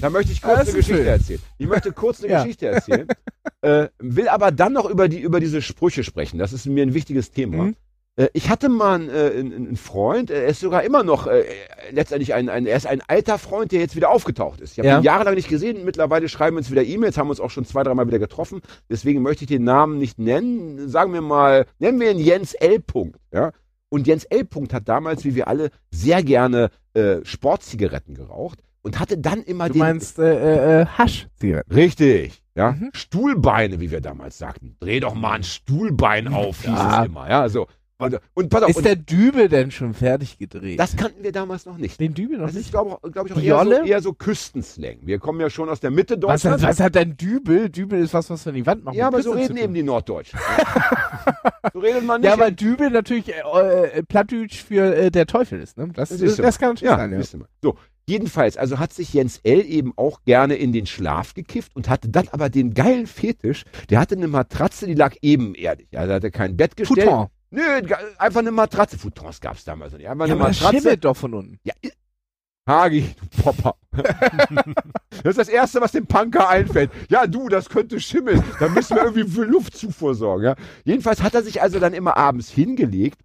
Da 0.00 0.10
möchte 0.10 0.32
ich 0.32 0.42
Ah, 0.44 0.48
kurz 0.54 0.60
eine 0.68 0.72
Geschichte 0.78 0.96
schön. 0.96 1.06
erzählen. 1.06 1.40
Ich 1.58 1.66
möchte 1.66 1.92
kurz 1.92 2.22
eine 2.22 2.32
Ja. 2.32 2.42
Geschichte 2.42 2.66
erzählen. 2.68 3.08
äh, 3.62 3.88
will 3.98 4.28
aber 4.28 4.50
dann 4.52 4.72
noch 4.72 4.88
über, 4.88 5.08
die, 5.08 5.20
über 5.20 5.40
diese 5.40 5.60
Sprüche 5.60 6.04
sprechen. 6.04 6.38
Das 6.38 6.52
ist 6.52 6.66
mir 6.66 6.82
ein 6.82 6.94
wichtiges 6.94 7.30
Thema. 7.32 7.64
Mhm. 7.64 7.76
Äh, 8.16 8.28
ich 8.32 8.48
hatte 8.50 8.68
mal 8.68 8.94
einen, 8.94 9.08
äh, 9.10 9.32
einen, 9.38 9.52
einen 9.52 9.76
Freund, 9.76 10.30
er 10.30 10.46
ist 10.46 10.60
sogar 10.60 10.82
immer 10.84 11.02
noch 11.02 11.26
äh, 11.26 11.44
letztendlich 11.90 12.34
ein, 12.34 12.48
ein, 12.48 12.66
er 12.66 12.76
ist 12.76 12.86
ein 12.86 13.02
alter 13.06 13.38
Freund, 13.38 13.72
der 13.72 13.80
jetzt 13.80 13.96
wieder 13.96 14.10
aufgetaucht 14.10 14.60
ist. 14.60 14.72
Ich 14.72 14.78
habe 14.78 14.88
Ja. 14.88 14.98
ihn 14.98 15.02
jahrelang 15.04 15.34
nicht 15.34 15.48
gesehen. 15.48 15.84
Mittlerweile 15.84 16.28
schreiben 16.28 16.56
wir 16.56 16.58
uns 16.58 16.70
wieder 16.70 16.84
E-Mails, 16.84 17.18
haben 17.18 17.30
uns 17.30 17.40
auch 17.40 17.50
schon 17.50 17.64
zwei, 17.64 17.82
dreimal 17.82 18.06
wieder 18.06 18.18
getroffen. 18.20 18.60
Deswegen 18.88 19.22
möchte 19.22 19.44
ich 19.44 19.48
den 19.48 19.64
Namen 19.64 19.98
nicht 19.98 20.18
nennen. 20.18 20.88
Sagen 20.88 21.12
wir 21.12 21.20
mal, 21.22 21.66
nennen 21.78 21.98
wir 22.00 22.10
ihn 22.10 22.18
Jens 22.18 22.54
L. 22.54 22.78
Punkt, 22.80 23.18
ja. 23.32 23.50
Und 23.88 24.06
Jens 24.06 24.24
L. 24.24 24.44
Punkt 24.44 24.72
hat 24.72 24.88
damals, 24.88 25.24
wie 25.24 25.34
wir 25.34 25.46
alle, 25.48 25.70
sehr 25.90 26.22
gerne 26.22 26.70
äh, 26.94 27.16
Sportzigaretten 27.24 28.14
geraucht 28.14 28.58
und 28.82 28.98
hatte 28.98 29.18
dann 29.18 29.42
immer 29.42 29.66
Du 29.68 29.74
den, 29.74 29.78
meinst 29.80 30.18
äh, 30.18 30.82
äh, 30.82 30.86
Hasch-Zigaretten. 30.86 31.72
Richtig, 31.72 32.42
ja. 32.54 32.72
Mhm. 32.72 32.90
Stuhlbeine, 32.92 33.80
wie 33.80 33.90
wir 33.90 34.00
damals 34.00 34.38
sagten. 34.38 34.76
Dreh 34.80 34.98
doch 35.00 35.14
mal 35.14 35.32
ein 35.32 35.42
Stuhlbein 35.44 36.28
auf, 36.28 36.58
hieß 36.62 36.66
Ja. 36.66 37.02
es 37.02 37.06
immer, 37.08 37.28
ja, 37.28 37.48
so. 37.48 37.66
Und, 37.96 38.18
und 38.34 38.48
pass 38.50 38.62
auf, 38.64 38.70
Ist 38.70 38.76
und 38.78 38.86
der 38.86 38.96
Dübel 38.96 39.48
denn 39.48 39.70
schon 39.70 39.94
fertig 39.94 40.36
gedreht? 40.36 40.80
das 40.80 40.96
kannten 40.96 41.22
wir 41.22 41.30
damals 41.30 41.64
noch 41.64 41.76
nicht. 41.78 42.00
Den 42.00 42.12
Dübel 42.12 42.38
noch 42.38 42.46
Das 42.46 42.54
ist, 42.56 42.62
nicht? 42.62 42.70
glaube 42.72 42.98
glaub 43.12 43.26
ich, 43.26 43.32
auch 43.32 43.40
eher 43.40 43.64
so, 43.64 43.72
eher 43.84 44.00
so 44.02 44.12
Küstenslang. 44.12 44.96
Wir 45.02 45.20
kommen 45.20 45.40
ja 45.40 45.48
schon 45.48 45.68
aus 45.68 45.78
der 45.78 45.92
Mitte 45.92 46.14
Was, 46.16 46.42
Deutschlands. 46.42 46.62
hat- 46.64 46.70
was 46.70 46.80
hat 46.80 46.94
denn 46.96 47.16
Dübel? 47.16 47.70
Dübel 47.70 48.00
ist 48.02 48.12
was, 48.12 48.28
was 48.30 48.44
wir 48.44 48.50
an 48.50 48.56
die 48.56 48.66
Wand 48.66 48.82
machen. 48.84 48.96
ja, 48.96 49.06
aber 49.06 49.22
so 49.22 49.30
reden 49.30 49.56
eben 49.56 49.74
die 49.74 49.84
Norddeutschen. 49.84 50.38
so 51.72 51.78
redet 51.78 52.04
man 52.04 52.20
nicht. 52.20 52.30
Ja, 52.30 52.38
weil 52.38 52.52
Dübel 52.52 52.90
natürlich 52.90 53.28
äh, 53.32 53.40
äh, 53.98 54.02
Plattdeutsch 54.02 54.62
für 54.64 54.94
äh, 54.94 55.10
der 55.10 55.26
Teufel 55.26 55.60
ist, 55.60 55.76
ne? 55.78 55.88
Das, 55.94 56.08
Das 56.08 56.18
das, 56.18 56.30
ist 56.30 56.36
so. 56.36 56.42
das 56.42 56.58
kann 56.58 56.70
natürlich 56.70 56.90
ja, 56.90 56.96
sein, 56.96 57.12
ja. 57.12 57.46
So, 57.62 57.76
jedenfalls, 58.06 58.56
also 58.56 58.78
hat 58.80 58.92
sich 58.92 59.14
Jens 59.14 59.38
L. 59.44 59.60
eben 59.64 59.92
auch 59.96 60.22
gerne 60.24 60.56
in 60.56 60.72
den 60.72 60.86
Schlaf 60.86 61.34
gekifft 61.34 61.74
und 61.76 61.88
hatte 61.88 62.08
dann 62.08 62.28
aber 62.32 62.50
den 62.50 62.74
geilen 62.74 63.06
Fetisch. 63.06 63.64
Der 63.90 64.00
hatte 64.00 64.16
eine 64.16 64.28
Matratze, 64.28 64.86
die 64.86 64.94
lag 64.94 65.14
ebenerdig. 65.22 65.88
Also 65.96 66.10
er 66.10 66.16
hatte 66.16 66.30
kein 66.30 66.56
Bett 66.56 66.76
gestellt. 66.76 67.08
Futon. 67.08 67.28
Nö, 67.54 67.94
einfach 68.18 68.40
eine 68.40 68.50
Matratze. 68.50 68.98
Futons 68.98 69.40
gab 69.40 69.56
es 69.56 69.64
damals 69.64 69.92
noch 69.92 69.98
nicht. 69.98 70.08
Einfach 70.08 70.26
Ja, 70.26 70.34
eine 70.34 70.40
aber 70.42 70.50
das 70.50 70.60
Matratze. 70.60 70.82
schimmelt 70.82 71.04
doch 71.04 71.16
von 71.16 71.34
unten. 71.34 71.60
Ja, 71.62 71.72
Hagi, 72.66 73.14
du 73.20 73.42
Popper. 73.42 73.76
das 73.92 75.24
ist 75.24 75.38
das 75.38 75.48
Erste, 75.48 75.80
was 75.82 75.92
dem 75.92 76.06
Punker 76.06 76.48
einfällt. 76.48 76.90
Ja, 77.10 77.26
du, 77.26 77.48
das 77.50 77.68
könnte 77.68 78.00
schimmeln. 78.00 78.42
Da 78.58 78.68
müssen 78.68 78.96
wir 78.96 79.04
irgendwie 79.04 79.28
für 79.28 79.44
Luftzufuhr 79.44 80.14
sorgen. 80.14 80.44
Ja? 80.44 80.56
Jedenfalls 80.84 81.22
hat 81.22 81.34
er 81.34 81.42
sich 81.42 81.60
also 81.60 81.78
dann 81.78 81.92
immer 81.92 82.16
abends 82.16 82.48
hingelegt, 82.48 83.20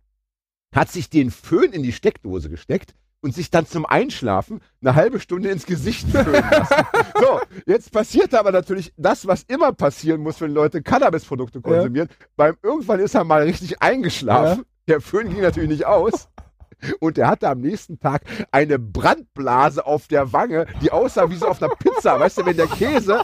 hat 0.75 0.91
sich 0.91 1.09
den 1.09 1.31
Föhn 1.31 1.71
in 1.71 1.83
die 1.83 1.93
Steckdose 1.93 2.50
gesteckt 2.50 2.93
und 3.21 3.33
sich 3.35 3.51
dann 3.51 3.65
zum 3.65 3.85
Einschlafen 3.85 4.61
eine 4.81 4.95
halbe 4.95 5.19
Stunde 5.19 5.49
ins 5.49 5.65
Gesicht 5.65 6.09
föhnen 6.09 6.43
lassen. 6.49 6.75
so, 7.19 7.39
jetzt 7.65 7.91
passiert 7.91 8.33
aber 8.33 8.51
natürlich 8.51 8.93
das, 8.97 9.27
was 9.27 9.43
immer 9.43 9.73
passieren 9.73 10.21
muss, 10.21 10.39
wenn 10.41 10.53
Leute 10.53 10.81
Cannabisprodukte 10.81 11.61
konsumieren. 11.61 12.09
Beim 12.35 12.55
irgendwann 12.61 12.99
ist 12.99 13.15
er 13.15 13.23
mal 13.23 13.43
richtig 13.43 13.81
eingeschlafen. 13.81 14.63
Der 14.88 15.01
Föhn 15.01 15.29
ging 15.29 15.41
natürlich 15.41 15.69
nicht 15.69 15.85
aus. 15.85 16.29
Und 17.00 17.17
er 17.17 17.27
hatte 17.27 17.50
am 17.50 17.59
nächsten 17.62 18.00
Tag 18.00 18.21
eine 18.51 18.79
Brandblase 18.79 19.86
auf 19.86 20.07
der 20.07 20.31
Wange, 20.33 20.65
die 20.81 20.91
aussah 20.91 21.29
wie 21.29 21.36
so 21.36 21.48
auf 21.48 21.62
einer 21.62 21.74
Pizza. 21.75 22.19
Weißt 22.19 22.38
du, 22.38 22.45
wenn 22.45 22.57
der 22.57 22.67
Käse, 22.67 23.21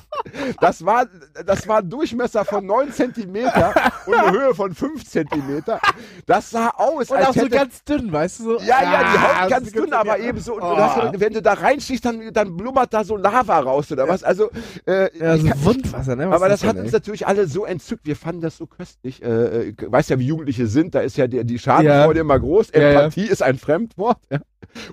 das 0.62 0.86
war, 0.86 1.06
das 1.46 1.68
war 1.68 1.80
ein 1.80 1.90
Durchmesser 1.90 2.46
von 2.46 2.66
9 2.66 2.92
Zentimeter 2.92 3.74
und 4.06 4.14
eine 4.16 4.32
Höhe 4.32 4.56
von 4.56 4.74
5 4.74 5.06
Zentimeter. 5.06 5.80
Das 6.26 6.50
sah 6.50 6.70
aus, 6.76 7.10
Und 7.10 7.18
als 7.18 7.28
auch 7.28 7.34
so 7.34 7.40
hätte, 7.42 7.50
ganz 7.50 7.84
dünn, 7.84 8.12
weißt 8.12 8.40
du? 8.40 8.44
So? 8.44 8.60
ja, 8.60 8.82
ja, 8.84 9.00
die 9.00 9.18
Ah, 9.18 9.42
Haut 9.44 9.50
ganz 9.50 9.72
so 9.72 9.82
dünn, 9.82 9.94
aber 9.94 10.18
ja. 10.20 10.26
eben 10.30 10.40
so. 10.40 10.56
Und 10.56 10.62
Oh. 10.64 10.76
du 11.12 11.20
wenn 11.20 11.34
du 11.34 11.42
da 11.42 11.54
reinstichst, 11.54 12.04
dann, 12.06 12.34
dann 12.34 12.56
blubbert 12.58 12.94
da 12.94 13.04
so 13.04 13.16
Lava 13.18 13.60
raus 13.60 13.92
oder 13.92 14.08
was. 14.08 14.24
Also, 14.24 14.50
äh, 14.86 15.10
Ja, 15.18 15.38
so 15.38 15.48
kann- 15.48 15.66
Wundwasser, 15.66 16.16
ne? 16.16 16.30
Was 16.30 16.36
aber 16.36 16.50
das 16.50 16.64
hat 16.64 16.76
denn, 16.76 16.84
uns 16.84 16.90
ey? 16.94 16.94
natürlich 17.00 17.28
alle 17.28 17.48
so 17.48 17.66
entzückt. 17.66 18.06
Wir 18.06 18.16
fanden 18.16 18.42
das 18.42 18.58
so 18.58 18.66
köstlich. 18.68 19.22
Äh, 19.24 19.70
äh, 19.70 19.74
weißt 19.80 20.10
ja, 20.10 20.20
wie 20.20 20.28
Jugendliche 20.28 20.68
sind. 20.68 20.96
Da 20.96 21.02
ist 21.02 21.18
ja 21.18 21.28
die, 21.28 21.44
die 21.46 21.60
Schadenfreude 21.60 22.20
Ja. 22.20 22.22
immer 22.22 22.40
groß. 22.40 22.72
Ja, 22.74 22.82
ja. 22.82 22.90
Empathie 22.92 23.28
ist 23.28 23.42
ein 23.46 23.58
Fremdwort. 23.58 24.20
Ja. 24.30 24.40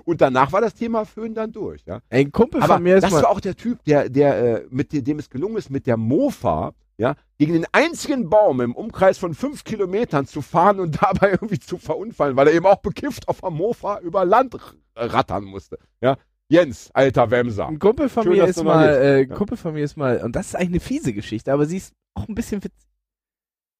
Und 0.05 0.21
danach 0.21 0.51
war 0.53 0.61
das 0.61 0.73
Thema 0.75 1.05
Föhn 1.05 1.33
dann 1.33 1.51
durch. 1.51 1.83
Ja. 1.85 1.99
Ein 2.09 2.31
Kumpel 2.31 2.61
Aber 2.63 2.75
von 2.75 2.83
mir 2.83 2.95
ist 2.95 3.03
das 3.03 3.11
war 3.11 3.29
auch 3.29 3.41
der 3.41 3.55
Typ, 3.55 3.83
der, 3.83 4.09
der, 4.09 4.61
äh, 4.63 4.67
mit 4.69 4.93
dem, 4.93 5.19
es 5.19 5.29
gelungen 5.29 5.57
ist, 5.57 5.69
mit 5.69 5.87
der 5.87 5.97
Mofa 5.97 6.73
ja, 6.97 7.15
gegen 7.39 7.53
den 7.53 7.65
einzigen 7.71 8.29
Baum 8.29 8.61
im 8.61 8.75
Umkreis 8.75 9.17
von 9.17 9.33
fünf 9.33 9.63
Kilometern 9.63 10.27
zu 10.27 10.41
fahren 10.41 10.79
und 10.79 11.01
dabei 11.01 11.31
irgendwie 11.31 11.59
zu 11.59 11.77
verunfallen, 11.77 12.37
weil 12.37 12.47
er 12.47 12.53
eben 12.53 12.67
auch 12.67 12.77
bekifft 12.81 13.27
auf 13.27 13.43
einem 13.43 13.57
Mofa 13.57 13.99
über 13.99 14.25
Land 14.25 14.53
r- 14.53 15.13
rattern 15.13 15.43
musste. 15.43 15.79
Ja, 16.01 16.17
Jens, 16.49 16.91
alter 16.93 17.31
Wemser. 17.31 17.67
Ein 17.67 17.79
Kumpel 17.79 18.09
von 18.09 18.23
Schön, 18.23 18.33
mir 18.33 18.45
ist 18.45 18.63
mal, 18.63 18.87
äh. 18.89 19.25
Kumpel 19.25 19.57
von 19.57 19.73
mir 19.73 19.83
ist 19.83 19.97
mal, 19.97 20.21
und 20.23 20.35
das 20.35 20.47
ist 20.47 20.55
eigentlich 20.55 20.69
eine 20.69 20.79
fiese 20.81 21.13
Geschichte, 21.13 21.51
aber 21.51 21.65
sie 21.65 21.77
ist 21.77 21.93
auch 22.13 22.27
ein 22.27 22.35
bisschen 22.35 22.63
witzig. 22.63 22.87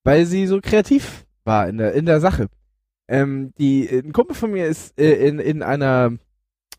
Weil 0.02 0.26
sie 0.26 0.46
so 0.48 0.60
kreativ 0.60 1.24
war 1.44 1.68
in 1.68 1.78
der, 1.78 1.92
in 1.94 2.06
der 2.06 2.20
Sache. 2.20 2.48
Ähm, 3.08 3.52
die, 3.58 3.88
ein 3.88 4.12
Kumpel 4.12 4.34
von 4.34 4.50
mir 4.52 4.66
ist 4.66 4.98
äh, 4.98 5.26
in, 5.26 5.38
in 5.38 5.62
einer 5.62 6.16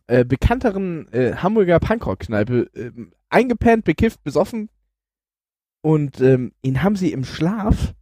äh, 0.08 0.26
bekannteren 0.26 1.08
äh, 1.14 1.36
Hamburger 1.36 1.80
Punkrock-Kneipe 1.80 2.70
ähm, 2.76 3.14
eingepennt, 3.30 3.84
bekifft, 3.86 4.24
besoffen. 4.24 4.70
Und 5.82 6.20
ähm, 6.22 6.52
ihn 6.64 6.82
haben 6.82 6.96
sie 6.96 7.12
im 7.12 7.24
Schlaf 7.26 7.94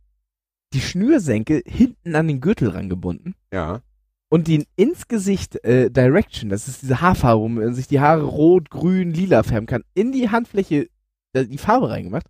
die 0.74 0.82
Schnürsenkel 0.82 1.62
hinten 1.66 2.16
an 2.16 2.28
den 2.28 2.40
Gürtel 2.42 2.70
rangebunden 2.70 3.36
Ja. 3.54 3.82
und 4.30 4.48
ihn 4.48 4.66
ins 4.76 5.08
Gesicht 5.08 5.64
äh, 5.66 5.92
Direction, 5.92 6.50
das 6.50 6.68
ist 6.68 6.82
diese 6.82 7.02
Haarfarbe, 7.02 7.42
wo 7.42 7.48
man 7.50 7.74
sich 7.76 7.88
die 7.88 8.00
Haare 8.00 8.24
rot, 8.24 8.70
grün, 8.70 9.14
lila 9.14 9.44
färben 9.44 9.68
kann, 9.68 9.84
in 9.94 10.12
die 10.12 10.30
Handfläche 10.30 10.90
äh, 11.34 11.46
die 11.46 11.58
Farbe 11.58 11.90
reingemacht. 11.90 12.26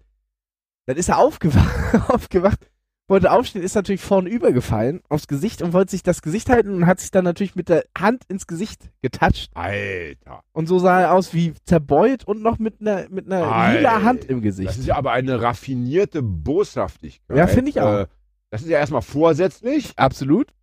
Dann 0.87 0.97
ist 0.97 1.07
er 1.09 1.17
aufgewacht, 1.19 2.09
aufgewacht, 2.09 2.69
wollte 3.07 3.31
aufstehen, 3.31 3.61
ist 3.63 3.75
natürlich 3.75 4.01
vorn 4.01 4.25
übergefallen 4.27 5.01
aufs 5.09 5.27
Gesicht 5.27 5.61
und 5.61 5.73
wollte 5.73 5.91
sich 5.91 6.03
das 6.03 6.21
Gesicht 6.21 6.49
halten 6.49 6.73
und 6.73 6.85
hat 6.85 6.99
sich 6.99 7.11
dann 7.11 7.25
natürlich 7.25 7.55
mit 7.55 7.67
der 7.69 7.83
Hand 7.97 8.23
ins 8.29 8.47
Gesicht 8.47 8.89
getatscht. 9.01 9.51
Alter. 9.55 10.41
Und 10.53 10.67
so 10.67 10.79
sah 10.79 11.01
er 11.01 11.13
aus 11.13 11.33
wie 11.33 11.53
zerbeult 11.65 12.25
und 12.25 12.41
noch 12.41 12.59
mit 12.59 12.79
einer 12.81 13.09
mit 13.09 13.25
einer 13.25 13.45
Alter. 13.51 13.77
lila 13.79 14.01
Hand 14.03 14.25
im 14.25 14.37
Das 14.37 14.43
Gesicht. 14.43 14.77
ist 14.79 14.85
ja 14.85 14.95
aber 14.95 15.11
eine 15.11 15.41
raffinierte 15.41 16.21
Boshaftigkeit. 16.23 17.37
Ja, 17.37 17.47
finde 17.47 17.71
ich 17.71 17.81
auch. 17.81 17.93
Äh, 18.01 18.07
das 18.51 18.61
ist 18.61 18.69
ja 18.69 18.77
erstmal 18.79 19.01
vorsätzlich 19.01 19.93
Absolut. 19.97 20.53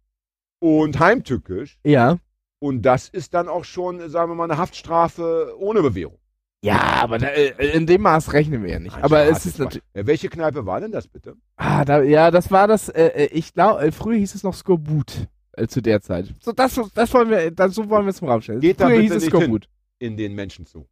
und 0.60 0.98
heimtückisch. 0.98 1.78
Ja. 1.84 2.18
Und 2.62 2.82
das 2.82 3.08
ist 3.08 3.34
dann 3.34 3.48
auch 3.48 3.64
schon, 3.64 4.08
sagen 4.10 4.30
wir 4.30 4.34
mal, 4.36 4.44
eine 4.44 4.58
Haftstrafe 4.58 5.54
ohne 5.58 5.82
Bewährung. 5.82 6.19
Ja, 6.62 6.78
aber 7.02 7.18
da, 7.18 7.28
äh, 7.28 7.70
in 7.74 7.86
dem 7.86 8.02
Maß 8.02 8.32
rechnen 8.34 8.62
wir 8.62 8.70
ja 8.70 8.78
nicht. 8.78 8.94
Nein, 8.94 9.04
aber 9.04 9.24
es 9.24 9.46
ist 9.46 9.58
natürlich. 9.58 9.82
Welche 9.94 10.28
Kneipe 10.28 10.66
war 10.66 10.80
denn 10.80 10.92
das 10.92 11.08
bitte? 11.08 11.36
Ah, 11.56 11.84
da, 11.84 12.02
ja, 12.02 12.30
das 12.30 12.50
war 12.50 12.68
das, 12.68 12.88
äh, 12.90 13.06
äh, 13.06 13.24
ich 13.32 13.54
glaube, 13.54 13.80
äh, 13.82 13.92
früher 13.92 14.18
hieß 14.18 14.34
es 14.34 14.42
noch 14.42 14.54
Skorbut 14.54 15.26
äh, 15.52 15.66
zu 15.68 15.80
der 15.80 16.02
Zeit. 16.02 16.34
So, 16.40 16.52
das, 16.52 16.78
das 16.94 17.14
wollen 17.14 17.30
wir, 17.30 17.50
das, 17.50 17.74
so 17.74 17.88
wollen 17.88 18.04
wir 18.04 18.10
es 18.10 18.20
im 18.20 18.28
Raum 18.28 18.42
stellen. 18.42 18.60
Geht 18.60 18.78
da 18.80 18.86
früher 18.86 18.96
bitte 18.98 19.14
hieß 19.14 19.22
es 19.22 19.28
Skorbut. 19.28 19.68
In 19.98 20.16
den 20.18 20.34
Menschen 20.34 20.66
zu. 20.66 20.86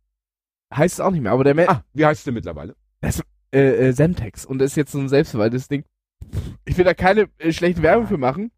Heißt 0.74 0.94
es 0.94 1.00
auch 1.00 1.10
nicht 1.10 1.22
mehr, 1.22 1.32
aber 1.32 1.44
der 1.44 1.54
Mensch, 1.54 1.70
Ah, 1.70 1.82
wie 1.92 2.04
heißt 2.06 2.20
es 2.20 2.24
denn 2.24 2.34
mittlerweile? 2.34 2.74
äh, 3.50 3.58
äh, 3.58 3.92
Semtex 3.92 4.44
und 4.44 4.58
das 4.58 4.72
ist 4.72 4.76
jetzt 4.76 4.92
so 4.92 4.98
ein 4.98 5.08
selbstverwaltetes 5.08 5.68
Ding. 5.68 5.84
Ich 6.64 6.76
will 6.76 6.84
da 6.84 6.92
keine 6.94 7.28
schlechte 7.50 7.82
Werbung 7.82 8.06
für 8.06 8.18
machen. 8.18 8.50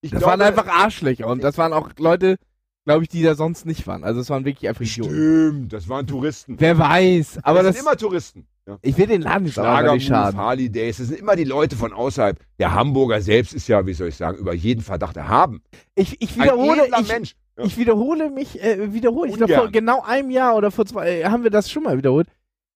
Ich 0.00 0.10
Das 0.10 0.22
waren 0.22 0.40
einfach 0.40 0.66
Arschlöcher 0.66 1.26
und 1.26 1.42
das 1.44 1.58
waren 1.58 1.72
auch 1.72 1.90
Leute, 1.98 2.36
glaube 2.84 3.04
ich, 3.04 3.08
die 3.08 3.22
da 3.22 3.34
sonst 3.34 3.66
nicht 3.66 3.86
waren. 3.86 4.04
Also 4.04 4.20
es 4.20 4.30
waren 4.30 4.44
wirklich 4.44 4.68
einfach 4.68 4.82
Idioten. 4.82 5.12
Stimmt, 5.12 5.72
das 5.72 5.88
waren 5.88 6.06
Touristen. 6.06 6.56
Wer 6.58 6.78
weiß, 6.78 7.38
aber 7.42 7.58
das 7.58 7.68
das, 7.68 7.76
sind 7.76 7.86
immer 7.86 7.96
Touristen. 7.96 8.46
Ja. 8.66 8.78
ich 8.80 8.96
will 8.96 9.08
den 9.08 9.22
Laden 9.22 9.50
Schlagermove, 9.50 9.94
nicht 9.96 10.06
schaden. 10.06 10.38
Harley 10.38 10.70
Days, 10.70 10.98
das 10.98 11.08
sind 11.08 11.18
immer 11.18 11.34
die 11.34 11.44
Leute 11.44 11.74
von 11.74 11.92
außerhalb. 11.92 12.38
Der 12.58 12.72
Hamburger 12.72 13.20
selbst 13.20 13.54
ist 13.54 13.66
ja, 13.66 13.84
wie 13.86 13.92
soll 13.92 14.08
ich 14.08 14.16
sagen, 14.16 14.38
über 14.38 14.54
jeden 14.54 14.82
Verdacht 14.82 15.16
erhaben. 15.16 15.62
Ich, 15.96 16.20
ich 16.20 16.36
Ein 16.36 16.44
wiederhole, 16.44 16.84
edler 16.84 17.00
ich, 17.00 17.08
Mensch. 17.08 17.34
Ja. 17.56 17.64
Ich 17.64 17.76
wiederhole 17.76 18.30
mich, 18.30 18.62
äh, 18.62 18.92
wiederhole. 18.92 19.30
Ich 19.30 19.36
glaube, 19.36 19.54
vor 19.54 19.68
genau 19.70 20.02
einem 20.02 20.30
Jahr 20.30 20.56
oder 20.56 20.70
vor 20.70 20.86
zwei 20.86 21.20
äh, 21.20 21.24
haben 21.24 21.42
wir 21.42 21.50
das 21.50 21.70
schon 21.70 21.82
mal 21.82 21.98
wiederholt, 21.98 22.28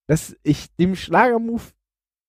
dass 0.08 0.36
ich 0.42 0.74
dem 0.76 0.96
Schlagermove, 0.96 1.72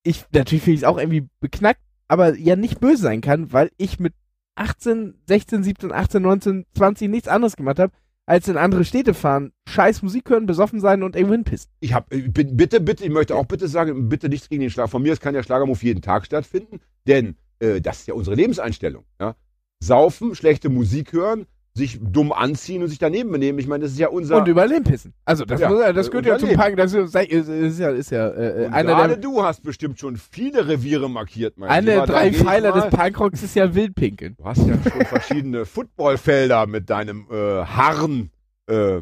ich, 0.04 0.24
natürlich 0.32 0.64
finde 0.64 0.76
ich 0.76 0.82
es 0.82 0.88
auch 0.88 0.98
irgendwie 0.98 1.28
beknackt, 1.40 1.82
aber 2.08 2.38
ja 2.38 2.56
nicht 2.56 2.80
böse 2.80 3.02
sein 3.02 3.22
kann, 3.22 3.52
weil 3.52 3.72
ich 3.78 4.00
mit 4.00 4.14
18, 4.58 5.16
16, 5.28 5.64
17, 5.64 5.92
18, 5.92 6.22
19, 6.22 6.66
20 6.76 7.10
nichts 7.10 7.28
anderes 7.28 7.56
gemacht 7.56 7.80
habe, 7.80 7.94
als 8.26 8.48
in 8.50 8.58
andere 8.58 8.84
Städte 8.84 9.14
fahren, 9.14 9.54
scheiß 9.70 10.02
Musik 10.02 10.30
hören, 10.30 10.46
besoffen 10.46 10.82
sein 10.82 11.02
und 11.02 11.16
irgendwo 11.16 11.34
hinpissen. 11.34 11.72
Ich 11.80 11.94
hab, 11.94 12.14
äh, 12.14 12.28
bitte, 12.28 12.82
bitte, 12.82 13.06
ich 13.06 13.10
möchte 13.10 13.36
auch 13.36 13.46
bitte 13.46 13.68
sagen, 13.68 14.10
bitte 14.10 14.28
nichts 14.28 14.50
gegen 14.50 14.62
den 14.62 14.70
Schlag. 14.70 14.90
Von 14.90 15.02
mir 15.02 15.14
aus 15.14 15.22
kann 15.22 15.34
der 15.34 15.44
Schlagermove 15.44 15.84
jeden 15.84 16.02
Tag 16.02 16.26
stattfinden, 16.26 16.82
denn 17.08 17.38
äh, 17.60 17.80
das 17.80 18.00
ist 18.00 18.08
ja 18.08 18.14
unsere 18.14 18.36
Lebenseinstellung. 18.36 19.06
Ja? 19.20 19.36
Saufen, 19.80 20.36
schlechte 20.36 20.70
Musik 20.70 21.14
hören, 21.14 21.46
sich 21.78 22.00
dumm 22.02 22.32
anziehen 22.34 22.82
und 22.82 22.90
sich 22.90 22.98
daneben 23.00 23.32
benehmen. 23.32 23.60
Ich 23.60 23.68
meine, 23.68 23.84
das 23.84 23.92
ist 23.94 24.00
ja 24.00 24.10
unser. 24.10 24.38
Und 24.38 24.48
überall 24.48 24.70
hinpissen. 24.72 25.14
Also 25.26 25.46
das, 25.46 25.62
Ja, 25.62 25.70
muss, 25.70 25.80
ja- 25.80 25.94
das 25.94 26.08
äh, 26.08 26.10
gehört 26.10 26.26
ja 26.26 26.38
zum 26.40 26.50
überleben. 26.50 26.76
Punk, 26.76 26.78
das 26.78 26.94
ist, 26.94 27.50
ist, 27.50 27.80
ja, 27.80 27.90
ist 27.92 28.10
ja 28.12 28.28
äh, 28.30 28.66
und 28.66 28.74
einer 28.74 28.90
gerade 28.96 29.14
der, 29.14 29.18
du 29.18 29.44
hast 29.44 29.62
bestimmt 29.64 30.00
schon 30.00 30.18
viele 30.18 30.68
Reviere 30.68 31.10
markiert, 31.10 31.58
mein 31.58 31.70
einer 31.70 31.92
der 31.92 32.06
drei 32.08 32.34
Pfeiler 32.34 32.72
des 32.72 32.90
Punkrocks 32.90 33.44
ist 33.44 33.56
ja 33.56 33.74
Wildpinkeln. 33.74 34.36
Du 34.38 34.44
hast 34.46 34.66
ja 34.68 34.74
schon 34.90 35.06
verschiedene 35.06 35.66
Footballfelder 35.66 36.66
mit 36.68 36.90
deinem 36.90 37.28
äh, 37.32 37.36
Haaren 37.64 38.32
äh, 38.68 39.02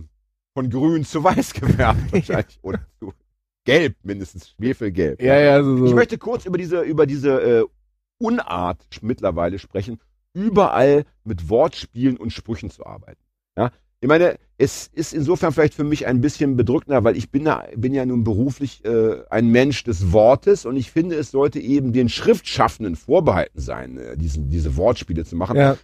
von 0.54 0.70
grün 0.70 1.06
zu 1.06 1.24
weiß 1.24 1.54
gefärbt 1.54 2.00
wahrscheinlich. 2.12 2.60
Oder 2.62 2.80
zu 3.00 3.14
gelb 3.66 3.96
mindestens, 4.04 4.50
Schwefelgelb. 4.50 5.22
Ja, 5.22 5.40
ja, 5.40 5.64
so, 5.64 5.78
so. 5.78 5.86
Ich 5.86 5.94
möchte 5.96 6.18
kurz 6.18 6.46
über 6.46 6.58
diese, 6.58 6.82
über 6.82 7.06
diese 7.08 7.42
äh, 7.62 7.66
Unart 8.20 8.86
mittlerweile 9.02 9.60
sprechen, 9.60 10.00
überall 10.36 11.06
mit 11.24 11.50
Wortspielen 11.50 12.18
und 12.18 12.32
Sprüchen 12.32 12.70
zu 12.70 12.86
arbeiten. 12.86 13.22
Ja? 13.58 13.72
Ich 14.02 14.08
meine, 14.08 14.38
es 14.58 14.90
ist 14.94 15.14
insofern 15.14 15.52
vielleicht 15.52 15.74
für 15.74 15.84
mich 15.84 16.06
ein 16.06 16.22
bisschen 16.22 16.56
bedrückender, 16.56 17.04
weil 17.04 17.18
ich 17.18 17.32
bin, 17.32 17.46
da, 17.46 17.66
bin 17.76 17.94
ja 17.94 18.06
nun 18.06 18.24
beruflich 18.24 18.86
äh, 18.86 19.24
ein 19.30 19.48
Mensch 19.48 19.84
des 19.84 20.12
Wortes 20.12 20.66
und 20.66 20.78
ich 20.78 20.92
finde, 20.92 21.16
es 21.16 21.32
sollte 21.32 21.60
eben 21.60 21.92
den 21.92 22.08
Schriftschaffenden 22.10 22.96
vorbehalten 22.96 23.60
sein, 23.60 23.98
äh, 23.98 24.16
diesen, 24.16 24.50
diese 24.50 24.76
Wortspiele 24.78 25.26
zu 25.26 25.36
machen 25.36 25.58
ja. 25.58 25.78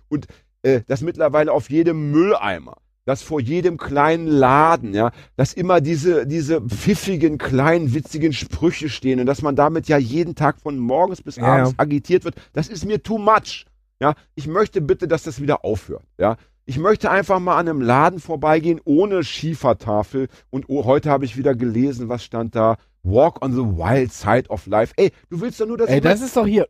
äh, 0.61 0.81
das 0.87 1.01
mittlerweile 1.01 1.51
auf 1.51 1.69
jedem 1.69 2.11
Mülleimer, 2.11 2.77
das 3.05 3.23
vor 3.23 3.41
jedem 3.41 3.77
kleinen 3.77 4.27
Laden, 4.27 4.93
ja, 4.93 5.11
dass 5.35 5.53
immer 5.53 5.81
diese, 5.81 6.27
diese 6.27 6.61
pfiffigen, 6.61 7.37
kleinen, 7.37 7.93
witzigen 7.93 8.33
Sprüche 8.33 8.89
stehen 8.89 9.19
und 9.19 9.25
dass 9.25 9.41
man 9.41 9.55
damit 9.55 9.87
ja 9.87 9.97
jeden 9.97 10.35
Tag 10.35 10.61
von 10.61 10.77
morgens 10.77 11.21
bis 11.21 11.39
abends 11.39 11.71
ja. 11.71 11.75
agitiert 11.79 12.23
wird, 12.23 12.35
das 12.53 12.67
ist 12.67 12.85
mir 12.85 13.01
too 13.01 13.17
much. 13.17 13.65
Ja, 14.01 14.15
ich 14.35 14.47
möchte 14.47 14.81
bitte, 14.81 15.07
dass 15.07 15.23
das 15.23 15.41
wieder 15.41 15.63
aufhört. 15.63 16.03
Ja, 16.17 16.37
ich 16.65 16.77
möchte 16.77 17.11
einfach 17.11 17.39
mal 17.39 17.57
an 17.57 17.67
einem 17.67 17.81
Laden 17.81 18.19
vorbeigehen 18.19 18.81
ohne 18.83 19.23
Schiefertafel 19.23 20.27
und 20.49 20.65
oh, 20.69 20.85
heute 20.85 21.09
habe 21.09 21.25
ich 21.25 21.37
wieder 21.37 21.55
gelesen, 21.55 22.09
was 22.09 22.23
stand 22.23 22.55
da? 22.55 22.77
Walk 23.03 23.43
on 23.43 23.51
the 23.53 23.59
wild 23.59 24.11
side 24.11 24.47
of 24.49 24.67
life. 24.67 24.93
Ey, 24.97 25.11
du 25.29 25.41
willst 25.41 25.59
doch 25.59 25.67
nur, 25.67 25.77
dass 25.77 25.89
Ey, 25.89 25.97
ich 25.97 26.03
das 26.03 26.21
ist 26.21 26.37
doch 26.37 26.45
hier. 26.45 26.67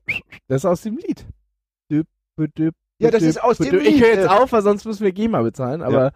Das 0.47 0.61
ist 0.61 0.65
aus 0.65 0.81
dem 0.81 0.97
Lied. 0.97 1.25
Düp, 1.89 2.07
düp, 2.37 2.73
Ja, 2.99 3.11
das 3.11 3.21
düp, 3.21 3.29
ist 3.29 3.43
aus 3.43 3.57
dem 3.57 3.69
düp. 3.71 3.81
Ich 3.81 3.93
Lied, 3.95 4.01
höre 4.01 4.13
jetzt 4.15 4.29
auf, 4.29 4.51
weil 4.51 4.61
sonst 4.61 4.85
müssen 4.85 5.03
wir 5.03 5.11
GEMA 5.11 5.41
bezahlen, 5.41 5.81
aber 5.81 6.13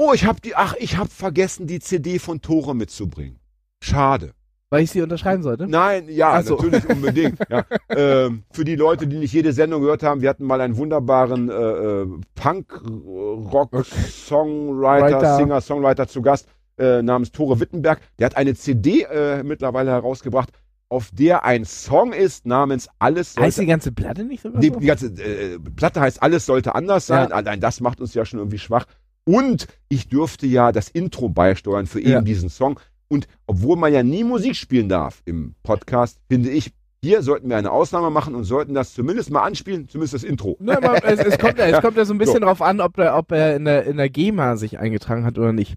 Oh, 0.00 0.12
ich 0.12 0.26
hab 0.26 0.40
die, 0.40 0.54
ach, 0.54 0.74
ich 0.78 0.96
hab 0.96 1.10
vergessen, 1.10 1.66
die 1.66 1.80
CD 1.80 2.20
von 2.20 2.40
Tore 2.40 2.76
mitzubringen. 2.76 3.40
Schade. 3.82 4.32
Weil 4.70 4.82
ich 4.82 4.90
sie 4.90 5.02
unterschreiben 5.02 5.42
sollte. 5.42 5.66
Nein, 5.66 6.04
ja, 6.08 6.32
Ach 6.34 6.42
so. 6.42 6.56
natürlich 6.56 6.88
unbedingt. 6.88 7.38
Ja. 7.48 7.64
ähm, 7.88 8.42
für 8.50 8.64
die 8.64 8.76
Leute, 8.76 9.06
die 9.06 9.16
nicht 9.16 9.32
jede 9.32 9.52
Sendung 9.52 9.82
gehört 9.82 10.02
haben, 10.02 10.20
wir 10.20 10.28
hatten 10.28 10.44
mal 10.44 10.60
einen 10.60 10.76
wunderbaren 10.76 11.48
äh, 11.48 11.54
äh, 11.54 12.06
Punk-Rock-Songwriter, 12.34 15.16
Writer. 15.16 15.36
Singer, 15.36 15.60
Songwriter 15.60 16.08
zu 16.08 16.22
Gast 16.22 16.48
äh, 16.78 17.02
namens 17.02 17.32
Tore 17.32 17.60
Wittenberg. 17.60 18.00
Der 18.18 18.26
hat 18.26 18.36
eine 18.36 18.54
CD 18.54 19.02
äh, 19.02 19.42
mittlerweile 19.42 19.90
herausgebracht, 19.90 20.50
auf 20.90 21.10
der 21.12 21.44
ein 21.44 21.64
Song 21.64 22.12
ist 22.12 22.46
namens 22.46 22.88
Alles 22.98 23.34
sollte 23.34 23.46
heißt 23.46 23.58
die 23.58 23.66
ganze 23.66 23.92
Platte 23.92 24.24
nicht 24.24 24.42
sogar 24.42 24.60
die, 24.60 24.68
so? 24.68 24.80
die 24.80 24.86
ganze 24.86 25.06
äh, 25.08 25.58
Platte 25.58 26.00
heißt 26.00 26.22
Alles 26.22 26.46
sollte 26.46 26.74
anders 26.74 27.06
sein. 27.06 27.28
Ja. 27.28 27.36
Allein 27.36 27.60
das 27.60 27.80
macht 27.80 28.00
uns 28.00 28.14
ja 28.14 28.24
schon 28.24 28.38
irgendwie 28.38 28.58
schwach. 28.58 28.86
Und 29.24 29.66
ich 29.90 30.08
dürfte 30.08 30.46
ja 30.46 30.72
das 30.72 30.88
Intro 30.88 31.28
beisteuern 31.28 31.86
für 31.86 32.00
eben 32.00 32.10
Ja. 32.10 32.20
diesen 32.22 32.48
Song. 32.48 32.80
Und 33.08 33.26
obwohl 33.46 33.76
man 33.76 33.92
ja 33.92 34.02
nie 34.02 34.24
Musik 34.24 34.54
spielen 34.56 34.88
darf 34.88 35.22
im 35.24 35.54
Podcast, 35.62 36.20
finde 36.28 36.50
ich, 36.50 36.72
hier 37.02 37.22
sollten 37.22 37.48
wir 37.48 37.56
eine 37.56 37.70
Ausnahme 37.70 38.10
machen 38.10 38.34
und 38.34 38.44
sollten 38.44 38.74
das 38.74 38.92
zumindest 38.92 39.30
mal 39.30 39.42
anspielen, 39.42 39.88
zumindest 39.88 40.14
das 40.14 40.24
Intro. 40.24 40.56
Ne, 40.60 40.76
aber 40.76 41.02
es, 41.04 41.20
es, 41.20 41.38
kommt 41.38 41.58
ja, 41.58 41.66
es 41.66 41.80
kommt 41.80 41.96
ja 41.96 42.04
so 42.04 42.12
ein 42.12 42.18
bisschen 42.18 42.40
So. 42.40 42.40
drauf 42.40 42.60
an, 42.60 42.80
ob, 42.80 42.96
der, 42.96 43.16
ob 43.16 43.30
er 43.32 43.56
in 43.56 43.64
der, 43.64 43.84
in 43.84 43.96
der 43.96 44.10
GEMA 44.10 44.56
sich 44.56 44.78
eingetragen 44.78 45.24
hat 45.24 45.38
oder 45.38 45.52
nicht. 45.52 45.74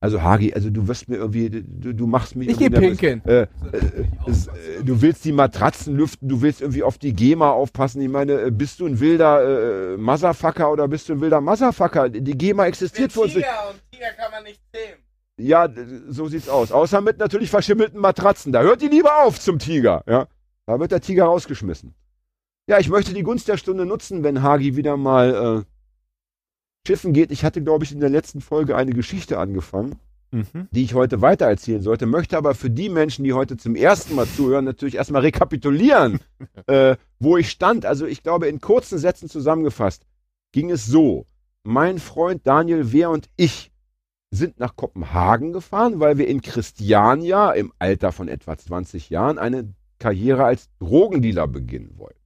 Also 0.00 0.22
Hagi, 0.22 0.54
also 0.54 0.70
du 0.70 0.86
wirst 0.86 1.08
mir 1.08 1.16
irgendwie, 1.16 1.50
du, 1.50 1.92
du 1.92 2.06
machst 2.06 2.36
mich 2.36 2.48
Ich 2.48 2.56
geh 2.56 2.70
pinkeln. 2.70 3.20
Äh, 3.26 3.42
äh, 3.42 3.46
äh, 3.46 4.84
du 4.84 5.02
willst 5.02 5.24
die 5.24 5.32
Matratzen 5.32 5.96
lüften, 5.96 6.28
du 6.28 6.40
willst 6.40 6.60
irgendwie 6.60 6.84
auf 6.84 6.98
die 6.98 7.12
GEMA 7.12 7.50
aufpassen. 7.50 8.00
Ich 8.00 8.08
meine, 8.08 8.40
äh, 8.40 8.50
bist 8.52 8.78
du 8.78 8.86
ein 8.86 9.00
wilder 9.00 9.94
äh, 9.94 9.96
Motherfucker 9.96 10.70
oder 10.70 10.86
bist 10.86 11.08
du 11.08 11.14
ein 11.14 11.20
wilder 11.20 11.40
Motherfucker? 11.40 12.10
Die 12.10 12.38
GEMA 12.38 12.66
existiert 12.66 13.12
für 13.12 13.22
uns 13.22 13.34
nicht. 13.34 13.44
und 13.70 13.80
Tiger 13.90 14.12
kann 14.16 14.30
man 14.30 14.44
nicht 14.44 14.60
zähmen. 14.72 15.00
Ja, 15.38 15.68
so 16.08 16.28
sieht's 16.28 16.48
aus. 16.48 16.72
Außer 16.72 17.00
mit 17.00 17.18
natürlich 17.18 17.50
verschimmelten 17.50 18.00
Matratzen. 18.00 18.52
Da 18.52 18.62
hört 18.62 18.82
die 18.82 18.88
lieber 18.88 19.22
auf 19.22 19.38
zum 19.38 19.58
Tiger. 19.58 20.02
Ja, 20.06 20.26
da 20.66 20.80
wird 20.80 20.90
der 20.90 21.00
Tiger 21.00 21.24
rausgeschmissen. 21.24 21.94
Ja, 22.66 22.78
ich 22.78 22.88
möchte 22.88 23.14
die 23.14 23.22
Gunst 23.22 23.48
der 23.48 23.56
Stunde 23.56 23.86
nutzen, 23.86 24.24
wenn 24.24 24.42
Hagi 24.42 24.76
wieder 24.76 24.96
mal 24.96 25.64
äh, 25.64 26.86
schiffen 26.86 27.12
geht. 27.12 27.30
Ich 27.30 27.44
hatte, 27.44 27.62
glaube 27.62 27.84
ich, 27.84 27.92
in 27.92 28.00
der 28.00 28.10
letzten 28.10 28.40
Folge 28.40 28.76
eine 28.76 28.92
Geschichte 28.92 29.38
angefangen. 29.38 29.98
Mhm. 30.30 30.68
die 30.72 30.84
ich 30.84 30.92
heute 30.92 31.22
weitererzählen 31.22 31.80
sollte, 31.80 32.04
möchte 32.04 32.36
aber 32.36 32.54
für 32.54 32.68
die 32.68 32.90
Menschen, 32.90 33.24
die 33.24 33.32
heute 33.32 33.56
zum 33.56 33.74
ersten 33.74 34.14
Mal 34.14 34.26
zuhören, 34.26 34.66
natürlich 34.66 34.96
erstmal 34.96 35.22
rekapitulieren, 35.22 36.20
äh, 36.66 36.96
wo 37.18 37.38
ich 37.38 37.48
stand. 37.48 37.86
Also 37.86 38.04
ich 38.04 38.22
glaube, 38.22 38.46
in 38.46 38.60
kurzen 38.60 38.98
Sätzen 38.98 39.30
zusammengefasst 39.30 40.04
ging 40.52 40.70
es 40.70 40.84
so. 40.84 41.26
Mein 41.62 41.98
Freund 41.98 42.46
Daniel 42.46 42.92
Wehr 42.92 43.08
und 43.08 43.30
ich 43.36 43.72
sind 44.30 44.60
nach 44.60 44.76
Kopenhagen 44.76 45.52
gefahren, 45.52 46.00
weil 46.00 46.18
wir 46.18 46.28
in 46.28 46.42
Christiania 46.42 47.52
im 47.52 47.72
Alter 47.78 48.12
von 48.12 48.28
etwa 48.28 48.56
20 48.56 49.10
Jahren 49.10 49.38
eine 49.38 49.72
Karriere 49.98 50.44
als 50.44 50.68
Drogendealer 50.78 51.48
beginnen 51.48 51.94
wollten. 51.96 52.18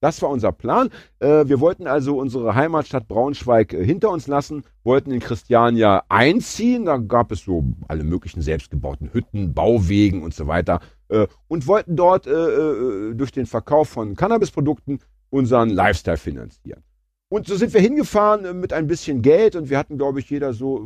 Das 0.00 0.22
war 0.22 0.30
unser 0.30 0.52
Plan. 0.52 0.90
Äh, 1.18 1.48
wir 1.48 1.58
wollten 1.58 1.88
also 1.88 2.18
unsere 2.18 2.54
Heimatstadt 2.54 3.08
Braunschweig 3.08 3.72
äh, 3.72 3.84
hinter 3.84 4.10
uns 4.10 4.28
lassen, 4.28 4.62
wollten 4.84 5.10
in 5.10 5.18
Christiania 5.18 6.04
einziehen. 6.08 6.84
Da 6.84 6.98
gab 6.98 7.32
es 7.32 7.40
so 7.40 7.64
alle 7.88 8.04
möglichen 8.04 8.40
selbstgebauten 8.40 9.12
Hütten, 9.12 9.54
Bauwegen 9.54 10.22
und 10.22 10.34
so 10.34 10.46
weiter. 10.46 10.80
Äh, 11.08 11.26
und 11.48 11.66
wollten 11.66 11.96
dort 11.96 12.26
durch 12.26 13.32
den 13.32 13.46
Verkauf 13.46 13.88
von 13.88 14.14
Cannabisprodukten 14.14 15.00
unseren 15.30 15.70
Lifestyle 15.70 16.16
finanzieren. 16.16 16.82
Und 17.30 17.46
so 17.46 17.56
sind 17.56 17.74
wir 17.74 17.80
hingefahren 17.80 18.44
äh, 18.44 18.54
mit 18.54 18.72
ein 18.72 18.86
bisschen 18.86 19.22
Geld 19.22 19.54
und 19.54 19.68
wir 19.70 19.78
hatten, 19.78 19.98
glaube 19.98 20.20
ich, 20.20 20.30
jeder 20.30 20.52
so 20.52 20.78
äh, 20.78 20.82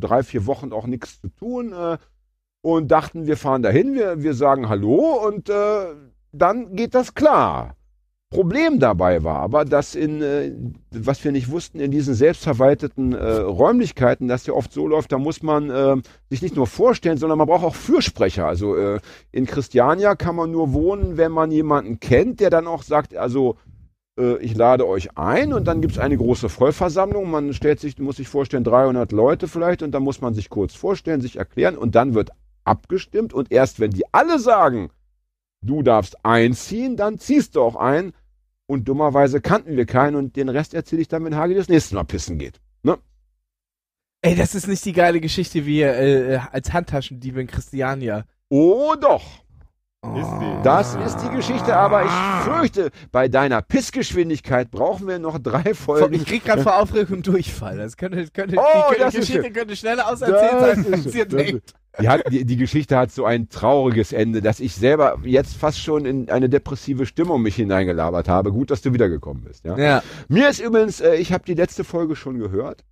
drei, 0.00 0.22
vier 0.22 0.46
Wochen 0.46 0.72
auch 0.72 0.86
nichts 0.86 1.20
zu 1.20 1.28
tun 1.28 1.72
äh, 1.72 1.98
und 2.62 2.90
dachten, 2.90 3.26
wir 3.26 3.36
fahren 3.36 3.62
dahin, 3.62 3.94
wir, 3.94 4.22
wir 4.22 4.34
sagen 4.34 4.68
Hallo 4.68 5.26
und 5.26 5.48
äh, 5.48 5.94
dann 6.32 6.74
geht 6.74 6.94
das 6.94 7.14
klar. 7.14 7.76
Problem 8.28 8.80
dabei 8.80 9.22
war 9.22 9.36
aber, 9.36 9.64
dass 9.64 9.94
in, 9.94 10.20
äh, 10.20 10.50
was 10.90 11.22
wir 11.22 11.30
nicht 11.30 11.48
wussten, 11.48 11.78
in 11.78 11.92
diesen 11.92 12.14
selbstverwalteten 12.14 13.12
äh, 13.12 13.36
Räumlichkeiten, 13.36 14.26
das 14.26 14.46
ja 14.46 14.54
oft 14.54 14.72
so 14.72 14.88
läuft, 14.88 15.12
da 15.12 15.18
muss 15.18 15.44
man 15.44 15.70
äh, 15.70 15.96
sich 16.28 16.42
nicht 16.42 16.56
nur 16.56 16.66
vorstellen, 16.66 17.18
sondern 17.18 17.38
man 17.38 17.46
braucht 17.46 17.64
auch 17.64 17.76
Fürsprecher. 17.76 18.44
Also 18.46 18.74
in 19.30 19.46
Christiania 19.46 20.16
kann 20.16 20.34
man 20.34 20.50
nur 20.50 20.72
wohnen, 20.72 21.16
wenn 21.16 21.30
man 21.30 21.52
jemanden 21.52 22.00
kennt, 22.00 22.40
der 22.40 22.50
dann 22.50 22.66
auch 22.66 22.82
sagt, 22.82 23.16
also 23.16 23.56
ich 24.16 24.54
lade 24.54 24.86
euch 24.86 25.16
ein 25.18 25.52
und 25.52 25.66
dann 25.66 25.82
gibt 25.82 25.94
es 25.94 25.98
eine 25.98 26.16
große 26.16 26.48
Vollversammlung. 26.48 27.30
Man 27.30 27.52
stellt 27.52 27.80
sich, 27.80 27.98
muss 27.98 28.16
sich 28.16 28.28
vorstellen, 28.28 28.64
300 28.64 29.12
Leute 29.12 29.46
vielleicht 29.46 29.82
und 29.82 29.92
dann 29.92 30.02
muss 30.02 30.20
man 30.20 30.32
sich 30.32 30.48
kurz 30.48 30.74
vorstellen, 30.74 31.20
sich 31.20 31.36
erklären 31.36 31.76
und 31.76 31.94
dann 31.94 32.14
wird 32.14 32.30
abgestimmt 32.64 33.32
und 33.32 33.52
erst 33.52 33.78
wenn 33.78 33.90
die 33.90 34.04
alle 34.12 34.38
sagen, 34.38 34.90
du 35.62 35.82
darfst 35.82 36.24
einziehen, 36.24 36.96
dann 36.96 37.18
ziehst 37.18 37.56
du 37.56 37.62
auch 37.62 37.76
ein. 37.76 38.12
Und 38.68 38.88
dummerweise 38.88 39.40
kannten 39.40 39.76
wir 39.76 39.86
keinen 39.86 40.16
und 40.16 40.34
den 40.34 40.48
Rest 40.48 40.74
erzähle 40.74 41.02
ich 41.02 41.08
dann, 41.08 41.24
wenn 41.24 41.36
Hagi 41.36 41.54
das 41.54 41.68
nächste 41.68 41.94
Mal 41.94 42.04
pissen 42.04 42.36
geht. 42.38 42.60
Ne? 42.82 42.98
Ey, 44.22 44.34
das 44.34 44.56
ist 44.56 44.66
nicht 44.66 44.84
die 44.84 44.92
geile 44.92 45.20
Geschichte 45.20 45.66
wie 45.66 45.82
äh, 45.82 46.40
als 46.50 46.72
Handtaschendiebe 46.72 47.40
in 47.40 47.46
Christiania. 47.46 48.24
Oh 48.48 48.94
doch. 49.00 49.22
Das 50.62 50.94
ist 50.94 51.18
die 51.18 51.30
Geschichte, 51.36 51.76
aber 51.76 52.04
ich 52.04 52.10
fürchte, 52.44 52.90
bei 53.12 53.28
deiner 53.28 53.62
Pissgeschwindigkeit 53.62 54.70
brauchen 54.70 55.06
wir 55.06 55.18
noch 55.18 55.38
drei 55.38 55.74
Folgen. 55.74 56.14
Ich 56.14 56.24
krieg 56.24 56.44
gerade 56.44 56.62
vor 56.62 56.76
Aufregung 56.80 57.22
Durchfall. 57.22 57.76
Das 57.76 57.96
könnte, 57.96 58.26
könnte 58.32 58.56
Oh, 58.58 58.92
die 58.94 58.98
das 58.98 59.14
ist 59.14 59.20
Geschichte 59.28 59.50
könnte 59.52 59.76
schneller 59.76 60.08
auserzählt 60.10 60.84
sein, 60.84 60.92
als 60.92 61.14
ihr 61.14 61.26
denkt. 61.26 61.74
Die, 62.00 62.08
hat, 62.08 62.30
die, 62.30 62.44
die 62.44 62.56
Geschichte 62.56 62.96
hat 62.96 63.10
so 63.10 63.24
ein 63.24 63.48
trauriges 63.48 64.12
Ende, 64.12 64.42
dass 64.42 64.60
ich 64.60 64.74
selber 64.74 65.18
jetzt 65.24 65.56
fast 65.56 65.80
schon 65.80 66.04
in 66.04 66.30
eine 66.30 66.48
depressive 66.48 67.06
Stimmung 67.06 67.42
mich 67.42 67.56
hineingelabert 67.56 68.28
habe. 68.28 68.52
Gut, 68.52 68.70
dass 68.70 68.82
du 68.82 68.92
wiedergekommen 68.92 69.44
bist. 69.44 69.64
Ja? 69.64 69.78
Ja. 69.78 70.02
Mir 70.28 70.48
ist 70.50 70.60
übrigens, 70.60 71.00
äh, 71.00 71.14
ich 71.14 71.32
habe 71.32 71.44
die 71.46 71.54
letzte 71.54 71.84
Folge 71.84 72.14
schon 72.14 72.38
gehört 72.38 72.84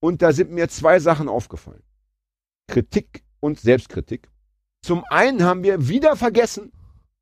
und 0.00 0.22
da 0.22 0.32
sind 0.32 0.50
mir 0.50 0.68
zwei 0.68 0.98
Sachen 0.98 1.28
aufgefallen. 1.28 1.82
Kritik 2.68 3.22
und 3.40 3.60
Selbstkritik. 3.60 4.28
Zum 4.82 5.04
einen 5.10 5.42
haben 5.44 5.62
wir 5.62 5.88
wieder 5.88 6.16
vergessen, 6.16 6.72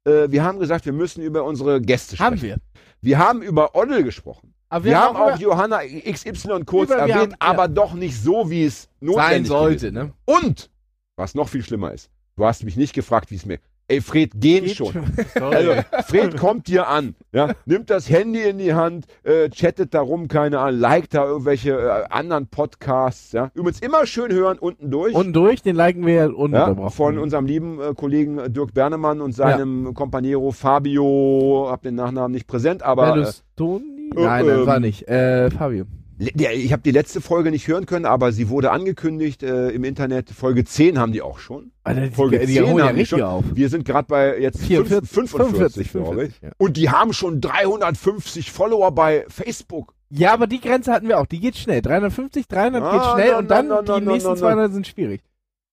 äh, 0.04 0.30
wir 0.30 0.44
haben 0.44 0.58
gesagt, 0.58 0.84
wir 0.86 0.92
müssen 0.92 1.22
über 1.22 1.44
unsere 1.44 1.80
Gäste 1.80 2.16
sprechen. 2.16 2.24
Haben 2.32 2.42
wir. 2.42 2.56
Wir 3.00 3.18
haben 3.18 3.42
über 3.42 3.74
Oddel 3.74 4.02
gesprochen. 4.04 4.52
Aber 4.68 4.84
Wir, 4.84 4.98
haben 5.00 5.16
auch 5.16 5.28
über- 5.28 5.38
Johanna 5.38 5.80
XY 5.84 6.64
kurz 6.64 6.90
Über- 6.90 7.06
wir 7.06 7.14
erwähnt, 7.14 7.16
haben- 7.18 7.30
ja. 7.32 7.36
aber 7.40 7.68
doch 7.68 7.94
nicht 7.94 8.20
so, 8.20 8.50
wie 8.50 8.64
es 8.64 8.82
sein 8.82 8.90
notwendig 9.00 9.48
sollte, 9.48 9.90
gewesen 9.92 9.94
ne? 9.94 10.12
und, 10.24 10.70
was 11.16 11.34
noch 11.34 11.48
viel 11.48 11.62
schlimmer 11.62 11.92
ist, 11.92 12.10
du 12.36 12.44
hast 12.44 12.64
mich 12.64 12.76
nicht 12.76 12.92
gefragt, 12.92 13.30
wie 13.30 13.36
es 13.36 13.46
mir. 13.46 13.58
Ey, 13.88 14.00
Fred, 14.00 14.32
gehen 14.40 14.64
Geht 14.64 14.76
schon. 14.76 14.92
Sorry. 15.38 15.54
Also, 15.54 15.72
Fred 16.08 16.36
kommt 16.36 16.66
dir 16.66 16.88
an, 16.88 17.14
ja, 17.32 17.52
nimmt 17.66 17.88
das 17.88 18.10
Handy 18.10 18.42
in 18.42 18.58
die 18.58 18.74
Hand, 18.74 19.06
äh, 19.22 19.48
chattet 19.48 19.94
darum, 19.94 20.26
keine 20.26 20.58
Ahnung, 20.58 20.80
liked 20.80 21.14
da 21.14 21.24
irgendwelche 21.24 21.72
äh, 21.72 22.04
anderen 22.10 22.48
Podcasts, 22.48 23.30
ja. 23.30 23.52
Übrigens 23.54 23.80
immer 23.80 24.04
schön 24.06 24.32
hören, 24.32 24.58
unten 24.58 24.90
durch. 24.90 25.14
Unten 25.14 25.32
durch, 25.32 25.62
den 25.62 25.76
liken 25.76 26.04
wir 26.04 26.14
ja, 26.14 26.26
ununterbrochen. 26.26 26.90
von 26.90 27.18
unserem 27.18 27.46
lieben 27.46 27.80
äh, 27.80 27.94
Kollegen 27.94 28.38
äh, 28.38 28.50
Dirk 28.50 28.74
Bernemann 28.74 29.20
und 29.20 29.32
seinem 29.32 29.94
Companiero 29.94 30.50
Fabio, 30.50 31.68
hab 31.70 31.82
den 31.82 31.94
Nachnamen 31.94 32.32
nicht 32.32 32.48
präsent, 32.48 32.82
aber 32.82 33.08
äh, 33.08 33.12
Berlusconi? 33.12 34.10
äh, 34.16 34.20
Nein, 34.20 34.46
das 34.46 34.58
ähm, 34.58 34.66
war 34.66 34.80
nicht. 34.80 35.08
Äh, 35.08 35.50
Fabio. 35.50 35.84
Ich 36.18 36.72
habe 36.72 36.82
die 36.82 36.92
letzte 36.92 37.20
Folge 37.20 37.50
nicht 37.50 37.68
hören 37.68 37.84
können, 37.84 38.06
aber 38.06 38.32
sie 38.32 38.48
wurde 38.48 38.70
angekündigt 38.70 39.42
äh, 39.42 39.68
im 39.68 39.84
Internet. 39.84 40.30
Folge 40.30 40.64
10 40.64 40.98
haben 40.98 41.12
die 41.12 41.20
auch 41.20 41.38
schon. 41.38 41.72
Die, 41.86 42.10
Folge 42.10 42.38
die 42.38 42.54
10 42.54 42.64
holen 42.66 42.78
ja 42.78 42.88
haben 42.88 42.96
die 42.96 43.04
schon. 43.06 43.20
auf. 43.22 43.44
Wir 43.52 43.68
sind 43.68 43.84
gerade 43.84 44.08
bei 44.08 44.38
jetzt 44.40 44.60
44, 44.62 45.10
45, 45.10 45.90
45, 45.90 45.92
glaube 45.92 46.24
ich. 46.26 46.40
ja. 46.40 46.50
Und 46.56 46.76
die 46.78 46.88
haben 46.90 47.12
schon 47.12 47.40
350 47.42 48.50
Follower 48.50 48.92
bei 48.92 49.26
Facebook. 49.28 49.94
Ja, 50.08 50.32
aber 50.32 50.46
die 50.46 50.60
Grenze 50.60 50.92
hatten 50.92 51.08
wir 51.08 51.18
auch. 51.20 51.26
Die 51.26 51.40
geht 51.40 51.56
schnell. 51.56 51.82
350, 51.82 52.48
300 52.48 52.82
geht 52.92 53.00
Ah, 53.00 53.14
schnell 53.14 53.30
na, 53.32 53.38
und 53.38 53.50
dann 53.50 53.68
na, 53.68 53.82
die 53.82 54.06
nächsten 54.06 54.28
na, 54.30 54.34
na. 54.34 54.40
200 54.40 54.72
sind 54.72 54.86
schwierig. 54.86 55.20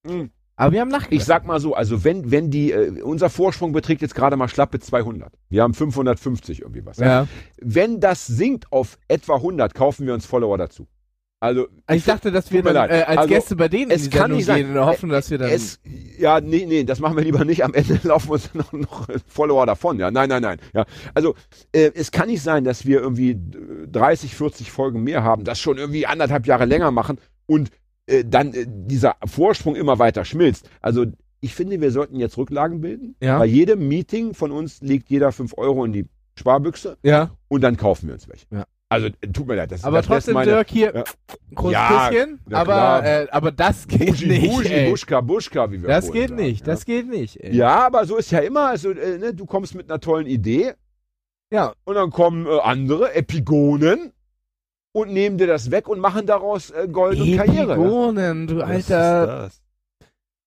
Hm. 0.05 0.29
Aber 0.63 0.73
wir 0.73 0.81
haben 0.81 0.89
nachgedacht. 0.89 1.13
Ich 1.13 1.23
sag 1.25 1.45
mal 1.45 1.59
so, 1.59 1.73
also 1.75 2.03
wenn, 2.03 2.31
wenn 2.31 2.49
die, 2.51 2.71
äh, 2.71 3.01
unser 3.01 3.29
Vorsprung 3.29 3.71
beträgt 3.71 4.01
jetzt 4.01 4.15
gerade 4.15 4.35
mal 4.37 4.47
schlappe 4.47 4.79
200. 4.79 5.31
Wir 5.49 5.63
haben 5.63 5.73
550 5.73 6.61
irgendwie 6.61 6.85
was. 6.85 6.97
Ja. 6.97 7.27
Wenn 7.61 7.99
das 7.99 8.25
sinkt 8.27 8.71
auf 8.71 8.97
etwa 9.07 9.35
100, 9.35 9.73
kaufen 9.73 10.05
wir 10.05 10.13
uns 10.13 10.25
Follower 10.25 10.57
dazu. 10.57 10.87
Also, 11.39 11.67
Also 11.87 11.97
ich 11.97 12.05
dachte, 12.05 12.31
dass 12.31 12.53
wir 12.53 12.63
dann 12.63 12.89
äh, 12.89 13.03
als 13.05 13.17
Also, 13.17 13.33
Gäste 13.33 13.55
bei 13.57 13.67
denen 13.67 13.91
es 13.91 14.09
kann 14.09 14.31
nicht 14.31 14.45
sein. 14.45 14.59
gehen 14.65 14.77
und 14.77 14.85
hoffen, 14.85 15.09
dass 15.09 15.29
wir 15.29 15.37
dann... 15.37 15.49
Es, 15.49 15.81
ja, 16.17 16.39
nee, 16.39 16.65
nee, 16.65 16.85
das 16.85 17.01
machen 17.01 17.17
wir 17.17 17.23
lieber 17.25 17.43
nicht. 17.43 17.65
Am 17.65 17.73
Ende 17.73 17.99
laufen 18.07 18.31
uns 18.31 18.53
noch, 18.53 18.71
noch 18.71 19.07
Follower 19.27 19.65
davon. 19.65 19.99
Ja, 19.99 20.09
nein, 20.09 20.29
nein, 20.29 20.41
nein. 20.41 20.59
Ja, 20.73 20.85
also 21.13 21.35
äh, 21.73 21.91
es 21.95 22.11
kann 22.11 22.29
nicht 22.29 22.41
sein, 22.41 22.63
dass 22.63 22.85
wir 22.85 23.01
irgendwie 23.01 23.31
äh, 23.31 23.87
30, 23.91 24.35
40 24.35 24.71
Folgen 24.71 25.03
mehr 25.03 25.23
haben, 25.23 25.43
das 25.43 25.59
schon 25.59 25.77
irgendwie 25.77 26.07
anderthalb 26.07 26.47
Jahre 26.47 26.63
länger 26.63 26.91
machen 26.91 27.17
und 27.45 27.71
äh, 28.07 28.23
dann 28.25 28.53
äh, 28.53 28.65
dieser 28.67 29.15
Vorsprung 29.25 29.75
immer 29.75 29.99
weiter 29.99 30.25
schmilzt. 30.25 30.69
Also 30.81 31.05
ich 31.39 31.53
finde, 31.55 31.81
wir 31.81 31.91
sollten 31.91 32.17
jetzt 32.19 32.37
Rücklagen 32.37 32.81
bilden. 32.81 33.15
Ja. 33.21 33.37
Bei 33.39 33.45
jedem 33.45 33.87
Meeting 33.87 34.33
von 34.33 34.51
uns 34.51 34.81
legt 34.81 35.09
jeder 35.09 35.31
5 35.31 35.57
Euro 35.57 35.83
in 35.83 35.91
die 35.93 36.05
Sparbüchse 36.35 36.97
ja, 37.03 37.31
und 37.49 37.61
dann 37.61 37.77
kaufen 37.77 38.07
wir 38.07 38.13
uns 38.15 38.27
welche. 38.27 38.45
Ja. 38.49 38.63
Also 38.89 39.07
äh, 39.07 39.27
tut 39.33 39.47
mir 39.47 39.55
leid, 39.55 39.71
das 39.71 39.83
aber 39.83 39.97
das 39.97 40.05
lässt 40.07 40.27
trotzdem, 40.27 40.33
meine, 40.35 40.51
Dirk, 40.51 40.69
hier, 40.69 40.93
Ja. 40.93 41.03
großes 41.55 41.73
Ja, 41.73 42.29
aber, 42.51 43.03
äh, 43.05 43.27
aber 43.31 43.51
das 43.51 43.87
geht 43.87 44.07
Bushi, 44.07 44.27
nicht, 44.27 44.49
Bushi. 44.51 44.89
Buschka, 44.89 45.21
Buschka, 45.21 45.71
wie 45.71 45.81
wir 45.81 45.89
Das 45.89 46.11
geht 46.11 46.29
sagen, 46.29 46.41
nicht, 46.41 46.59
ja. 46.61 46.65
das 46.73 46.85
geht 46.85 47.09
nicht, 47.09 47.37
ey. 47.43 47.55
Ja, 47.55 47.87
aber 47.87 48.05
so 48.05 48.17
ist 48.17 48.31
ja 48.31 48.39
immer. 48.39 48.67
Also, 48.67 48.91
äh, 48.91 49.17
ne, 49.17 49.33
du 49.33 49.45
kommst 49.45 49.75
mit 49.75 49.89
einer 49.89 49.99
tollen 49.99 50.27
Idee 50.27 50.73
Ja, 51.51 51.73
und 51.85 51.95
dann 51.95 52.09
kommen 52.11 52.45
äh, 52.45 52.59
andere 52.61 53.13
Epigonen 53.15 54.12
und 54.93 55.11
nehmen 55.11 55.37
dir 55.37 55.47
das 55.47 55.69
weg 55.71 55.89
und 55.89 55.99
machen 55.99 56.25
daraus 56.25 56.69
äh, 56.69 56.87
Gold 56.89 57.19
und 57.19 57.35
Karriere. 57.35 57.73
Ja? 57.73 57.75
Epigonen, 57.75 58.47
du 58.47 58.57
Was 58.57 58.63
alter, 58.69 58.77
ist 58.77 58.89
das? 59.27 59.59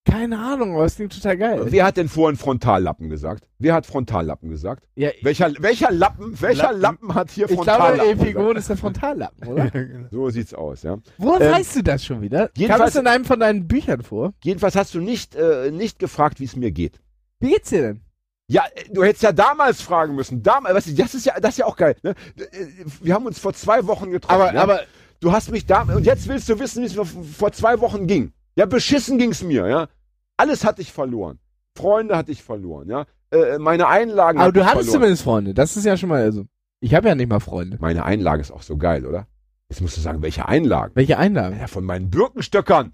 keine 0.09 0.39
Ahnung, 0.39 0.75
aber 0.77 0.85
es 0.85 0.95
klingt 0.95 1.13
total 1.13 1.37
geil. 1.37 1.67
Wer 1.69 1.85
hat 1.85 1.97
denn 1.97 2.09
vorhin 2.09 2.37
Frontallappen 2.39 3.09
gesagt? 3.11 3.49
Wer 3.59 3.75
hat 3.75 3.87
Frontallappen 3.87 4.49
gesagt? 4.49 4.87
Ja, 4.95 5.11
Welcher, 5.23 5.53
welcher 5.59 5.91
Lappen, 5.91 6.41
welcher 6.41 6.73
Lappen, 6.73 7.09
Lappen. 7.09 7.15
hat 7.15 7.31
hier 7.33 7.51
ich 7.51 7.57
Frontallappen 7.57 7.95
glaube, 7.97 8.11
gesagt? 8.13 8.29
Epigon 8.31 8.57
ist 8.57 8.69
der 8.71 8.77
Frontallappen, 8.77 9.49
oder? 9.49 9.71
So 10.13 10.31
sieht's 10.31 10.55
aus, 10.55 10.85
ja. 10.85 10.97
Woher 11.19 11.41
Ähm, 11.49 11.53
weißt 11.55 11.77
du 11.77 11.83
das 11.83 12.05
schon 12.05 12.23
wieder? 12.23 12.49
Kam 12.67 12.83
es 12.83 12.95
in 12.95 13.07
einem 13.09 13.25
von 13.25 13.41
deinen 13.41 13.67
Büchern 13.67 14.03
vor? 14.03 14.33
Jedenfalls 14.45 14.77
hast 14.77 14.95
du 14.95 15.01
nicht, 15.01 15.35
äh, 15.35 15.73
nicht 15.73 15.99
gefragt, 15.99 16.39
wie 16.39 16.45
es 16.45 16.55
mir 16.55 16.71
geht. 16.71 17.01
Wie 17.41 17.51
geht's 17.51 17.71
dir 17.71 17.83
denn? 17.83 18.01
Ja, 18.49 18.65
äh, 18.75 18.85
du 18.93 19.03
hättest 19.03 19.23
ja 19.23 19.33
damals 19.33 19.83
fragen 19.83 20.15
müssen. 20.15 20.43
Damals, 20.43 20.75
weißt 20.75 20.89
du, 20.89 20.95
das 20.95 21.15
ist 21.15 21.27
ja, 21.27 21.39
das 21.41 21.53
ist 21.53 21.59
ja 21.59 21.67
auch 21.67 21.77
geil. 21.77 21.97
Ne? 22.03 22.15
Äh, 22.37 22.67
Wir 23.01 23.15
haben 23.15 23.27
uns 23.27 23.39
vor 23.39 23.53
zwei 23.55 23.87
Wochen 23.87 24.11
getroffen. 24.11 24.41
Aber, 24.41 24.55
ja? 24.55 24.63
aber, 24.63 24.81
du 25.21 25.33
hast 25.33 25.51
mich 25.51 25.67
da 25.67 25.83
und 25.83 26.05
jetzt 26.05 26.29
willst 26.29 26.49
du 26.49 26.59
wissen, 26.59 26.83
wie 26.83 26.87
es 26.87 26.97
mir 26.97 27.05
vor 27.05 27.53
zwei 27.53 27.81
Wochen 27.81 28.07
ging. 28.07 28.33
Ja, 28.55 28.67
beschissen 28.67 29.19
ging's 29.19 29.43
mir, 29.43 29.67
ja. 29.67 29.89
Alles 30.37 30.65
hatte 30.65 30.83
ich 30.83 30.93
verloren. 30.93 31.39
Freunde 31.77 32.17
hatte 32.17 32.33
ich 32.33 32.43
verloren, 32.43 32.89
ja. 32.89 33.07
Äh, 33.31 33.59
meine 33.59 33.89
Einlagen 33.89 34.39
aber 34.39 34.53
du 34.53 34.61
hattest 34.61 34.75
verloren. 34.75 34.93
zumindest 34.93 35.23
Freunde. 35.23 35.55
Das 35.55 35.77
ist 35.77 35.85
ja 35.85 35.97
schon 35.97 36.09
mal, 36.09 36.23
also, 36.23 36.45
ich 36.81 36.95
habe 36.95 37.09
ja 37.09 37.15
nicht 37.15 37.29
mal 37.29 37.41
Freunde. 37.41 37.79
Meine 37.81 38.05
Einlage 38.05 38.41
ist 38.41 38.51
auch 38.51 38.63
so 38.63 38.77
geil, 38.77 39.05
oder? 39.05 39.27
Jetzt 39.69 39.81
musst 39.81 39.97
du 39.97 40.01
sagen, 40.01 40.23
welche 40.23 40.47
Einlagen? 40.47 40.93
Welche 40.95 41.19
Einlagen? 41.19 41.59
Ja, 41.59 41.67
von 41.67 41.85
meinen 41.85 42.09
Birkenstöckern. 42.11 42.93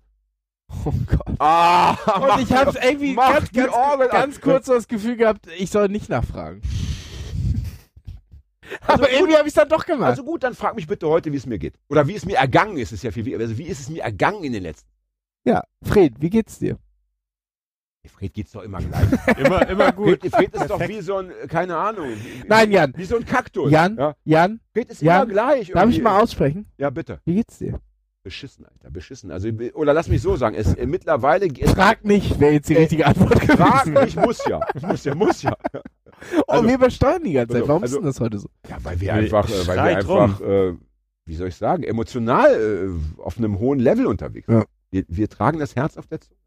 Oh 0.84 0.92
Gott. 1.06 1.36
Ah, 1.38 1.92
Und 2.34 2.42
ich 2.42 2.52
habe 2.52 2.76
irgendwie 2.82 3.14
mach 3.14 3.34
ganz, 3.34 3.50
die 3.50 3.56
ganz, 3.60 4.10
ganz 4.10 4.40
kurz 4.40 4.66
so 4.66 4.74
das 4.74 4.88
Gefühl 4.88 5.16
gehabt, 5.16 5.46
ich 5.58 5.70
soll 5.70 5.88
nicht 5.88 6.08
nachfragen. 6.08 6.60
Also 8.86 9.02
aber 9.02 9.06
gut. 9.06 9.12
irgendwie 9.12 9.34
habe 9.36 9.42
ich 9.48 9.48
es 9.48 9.54
dann 9.54 9.68
doch 9.68 9.84
gemacht. 9.84 10.08
Also 10.10 10.24
gut, 10.24 10.42
dann 10.44 10.54
frag 10.54 10.74
mich 10.74 10.86
bitte 10.86 11.06
heute, 11.06 11.30
wie 11.30 11.36
es 11.36 11.44
mir 11.44 11.58
geht. 11.58 11.74
Oder 11.90 12.06
wie 12.08 12.14
es 12.14 12.24
mir 12.24 12.36
ergangen 12.38 12.78
ist, 12.78 12.90
ist 12.92 13.02
ja 13.04 13.10
viel, 13.10 13.26
wie- 13.26 13.36
also 13.36 13.58
wie 13.58 13.64
ist 13.66 13.80
es 13.80 13.90
mir 13.90 14.02
ergangen 14.02 14.44
in 14.44 14.52
den 14.54 14.62
letzten 14.62 14.88
Ja, 15.44 15.62
Fred, 15.82 16.14
wie 16.20 16.30
geht's 16.30 16.58
dir? 16.58 16.78
Fred 18.06 18.32
geht's 18.32 18.52
doch 18.52 18.62
immer 18.62 18.78
gleich. 18.78 19.06
Immer, 19.38 19.68
immer 19.68 19.92
gut. 19.92 20.20
Fred, 20.20 20.32
Fred 20.34 20.54
ist 20.54 20.70
doch 20.70 20.80
wie 20.88 21.02
so 21.02 21.18
ein, 21.18 21.30
äh, 21.30 21.46
keine 21.48 21.76
Ahnung. 21.76 22.08
wie- 22.14 22.44
Nein, 22.48 22.72
Jan. 22.72 22.92
Wie 22.96 23.04
so 23.04 23.16
ein 23.16 23.24
Kaktus. 23.26 23.70
Jan, 23.70 23.96
Ja? 23.96 24.14
Jan, 24.24 24.60
Fred 24.72 24.90
ist 24.90 25.02
Jan, 25.02 25.24
immer 25.24 25.32
gleich. 25.32 25.68
darf 25.68 25.88
ich 25.90 25.96
irgendwie. 25.96 26.00
mal 26.00 26.20
aussprechen? 26.22 26.66
Ja, 26.78 26.88
bitte. 26.90 27.20
Wie 27.26 27.34
geht's 27.34 27.58
dir? 27.58 27.78
Beschissen, 28.24 28.64
Alter, 28.66 28.90
beschissen. 28.90 29.32
Also, 29.32 29.48
oder 29.74 29.92
lass 29.92 30.06
mich 30.08 30.22
so 30.22 30.36
sagen, 30.36 30.54
es 30.54 30.74
äh, 30.74 30.86
mittlerweile 30.86 31.46
es, 31.58 31.72
Frag 31.72 32.04
nicht, 32.04 32.38
wäre 32.38 32.52
jetzt 32.52 32.68
die 32.68 32.76
Äh, 32.76 32.80
richtige 32.82 33.06
Antwort 33.06 33.32
gewesen. 33.40 33.56
fragen, 33.56 33.96
ich 34.06 34.14
muss 34.14 34.46
ja. 34.46 34.60
Ich 34.74 34.82
muss 34.82 35.04
ja, 35.04 35.14
muss 35.16 35.42
ja. 35.42 35.56
oh, 35.74 36.42
also- 36.46 36.68
wir 36.68 36.74
übersteuern 36.76 37.24
die 37.24 37.32
ganze 37.32 37.54
Zeit. 37.54 37.62
also- 37.62 37.68
Warum 37.68 37.82
also- 37.82 37.96
ist 37.96 38.00
denn 38.00 38.06
das 38.06 38.20
heute 38.20 38.38
so? 38.38 38.48
Ja, 38.68 38.78
weil 38.84 39.00
wir 39.00 39.12
einfach, 39.14 39.48
äh, 39.50 39.66
weil 39.66 39.76
wir 39.76 39.96
einfach, 39.98 40.40
äh, 40.40 40.74
wie 41.26 41.34
soll 41.34 41.48
ich 41.48 41.56
sagen, 41.56 41.82
emotional 41.82 42.54
äh, 42.54 43.20
auf 43.20 43.38
einem 43.38 43.58
hohen 43.58 43.80
Level 43.80 44.06
unterwegs 44.06 44.46
sind. 44.46 44.54
Ja. 44.60 44.64
Wir, 44.92 45.04
wir 45.08 45.28
tragen 45.28 45.58
das 45.58 45.74
Herz 45.74 45.96
auf 45.96 46.06
der 46.06 46.20
Zunge. 46.20 46.38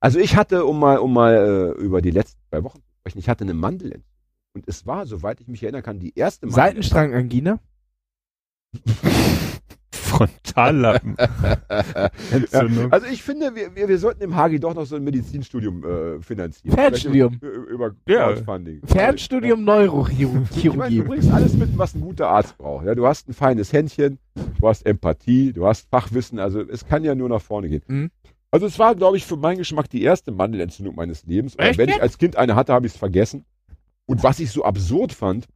Also 0.00 0.18
ich 0.18 0.36
hatte, 0.36 0.66
um 0.66 0.78
mal, 0.78 0.98
um 0.98 1.14
mal 1.14 1.74
äh, 1.78 1.82
über 1.82 2.02
die 2.02 2.10
letzten 2.10 2.38
zwei 2.50 2.62
Wochen 2.64 2.80
zu 2.82 2.88
sprechen, 3.00 3.18
ich 3.18 3.28
hatte 3.30 3.44
eine 3.44 3.54
Mandelentzündung. 3.54 4.04
Und 4.54 4.68
es 4.68 4.86
war, 4.86 5.06
soweit 5.06 5.40
ich 5.40 5.48
mich 5.48 5.62
erinnern 5.62 5.82
kann, 5.82 6.00
die 6.00 6.12
erste 6.18 6.46
Mandelentzündung. 6.46 6.82
Seitenstrangangina? 6.82 7.58
Frontallappen. 10.08 11.16
Also 12.90 13.06
ich 13.10 13.22
finde, 13.22 13.54
wir, 13.54 13.74
wir, 13.74 13.88
wir 13.88 13.98
sollten 13.98 14.22
im 14.22 14.34
Hagi 14.36 14.58
doch 14.60 14.74
noch 14.74 14.84
so 14.86 14.96
ein 14.96 15.04
Medizinstudium 15.04 15.84
äh, 15.84 16.20
finanzieren. 16.22 16.74
Fernstudium. 16.74 17.38
Über, 17.40 17.66
über 17.88 17.94
Ja. 18.08 18.32
Crowdfunding. 18.32 18.80
Fernstudium 18.86 19.60
Ich 19.60 19.66
meine, 19.66 19.86
du 19.86 19.92
Neurochirurgie. 19.92 21.00
bringst 21.02 21.30
alles 21.30 21.54
mit, 21.54 21.76
was 21.78 21.94
ein 21.94 22.00
guter 22.00 22.28
Arzt 22.28 22.56
braucht. 22.58 22.86
Ja, 22.86 22.94
du 22.94 23.06
hast 23.06 23.28
ein 23.28 23.34
feines 23.34 23.72
Händchen, 23.72 24.18
du 24.60 24.68
hast 24.68 24.86
Empathie, 24.86 25.52
du 25.52 25.66
hast 25.66 25.88
Fachwissen, 25.90 26.38
also 26.38 26.60
es 26.60 26.86
kann 26.86 27.04
ja 27.04 27.14
nur 27.14 27.28
nach 27.28 27.42
vorne 27.42 27.68
gehen. 27.68 27.82
Mhm. 27.86 28.10
Also 28.50 28.66
es 28.66 28.78
war, 28.78 28.94
glaube 28.94 29.16
ich, 29.18 29.26
für 29.26 29.36
meinen 29.36 29.58
Geschmack 29.58 29.90
die 29.90 30.02
erste 30.02 30.32
Mandelentzündung 30.32 30.94
meines 30.94 31.24
Lebens. 31.26 31.54
Und 31.54 31.76
wenn 31.76 31.88
ich 31.90 32.00
als 32.00 32.16
Kind 32.18 32.36
eine 32.36 32.54
hatte, 32.56 32.72
habe 32.72 32.86
ich 32.86 32.92
es 32.94 32.98
vergessen. 32.98 33.44
Und 34.06 34.22
was 34.22 34.40
ich 34.40 34.50
so 34.50 34.64
absurd 34.64 35.12
fand, 35.12 35.46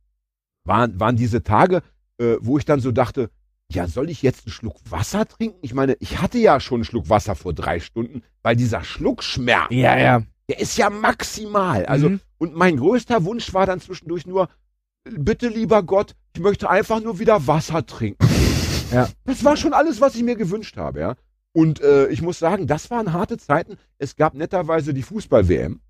waren, 0.64 1.00
waren 1.00 1.16
diese 1.16 1.42
Tage, 1.42 1.80
äh, 2.18 2.36
wo 2.40 2.58
ich 2.58 2.66
dann 2.66 2.80
so 2.80 2.92
dachte, 2.92 3.30
ja, 3.74 3.86
soll 3.86 4.10
ich 4.10 4.22
jetzt 4.22 4.46
einen 4.46 4.52
Schluck 4.52 4.76
Wasser 4.88 5.26
trinken? 5.26 5.58
Ich 5.62 5.74
meine, 5.74 5.96
ich 6.00 6.20
hatte 6.20 6.38
ja 6.38 6.60
schon 6.60 6.76
einen 6.76 6.84
Schluck 6.84 7.08
Wasser 7.08 7.34
vor 7.34 7.52
drei 7.52 7.80
Stunden, 7.80 8.22
weil 8.42 8.56
dieser 8.56 8.84
Schluckschmerz, 8.84 9.70
Ja, 9.70 9.98
ja. 9.98 10.22
der 10.48 10.60
ist 10.60 10.76
ja 10.78 10.90
maximal. 10.90 11.86
Also 11.86 12.08
Mhm. 12.10 12.20
und 12.38 12.54
mein 12.54 12.76
größter 12.76 13.24
Wunsch 13.24 13.52
war 13.54 13.66
dann 13.66 13.80
zwischendurch 13.80 14.26
nur, 14.26 14.48
bitte 15.04 15.48
lieber 15.48 15.82
Gott, 15.82 16.14
ich 16.34 16.40
möchte 16.40 16.68
einfach 16.70 17.00
nur 17.00 17.18
wieder 17.18 17.46
Wasser 17.46 17.84
trinken. 17.86 18.26
Ja. 18.92 19.08
Das 19.24 19.42
war 19.44 19.56
schon 19.56 19.72
alles, 19.72 20.00
was 20.00 20.14
ich 20.14 20.22
mir 20.22 20.36
gewünscht 20.36 20.76
habe, 20.76 21.00
ja. 21.00 21.14
Und 21.54 21.80
äh, 21.80 22.08
ich 22.08 22.22
muss 22.22 22.38
sagen, 22.38 22.66
das 22.66 22.90
waren 22.90 23.12
harte 23.12 23.36
Zeiten. 23.36 23.76
Es 23.98 24.16
gab 24.16 24.34
netterweise 24.34 24.94
die 24.94 25.02
Fußball-WM. 25.02 25.80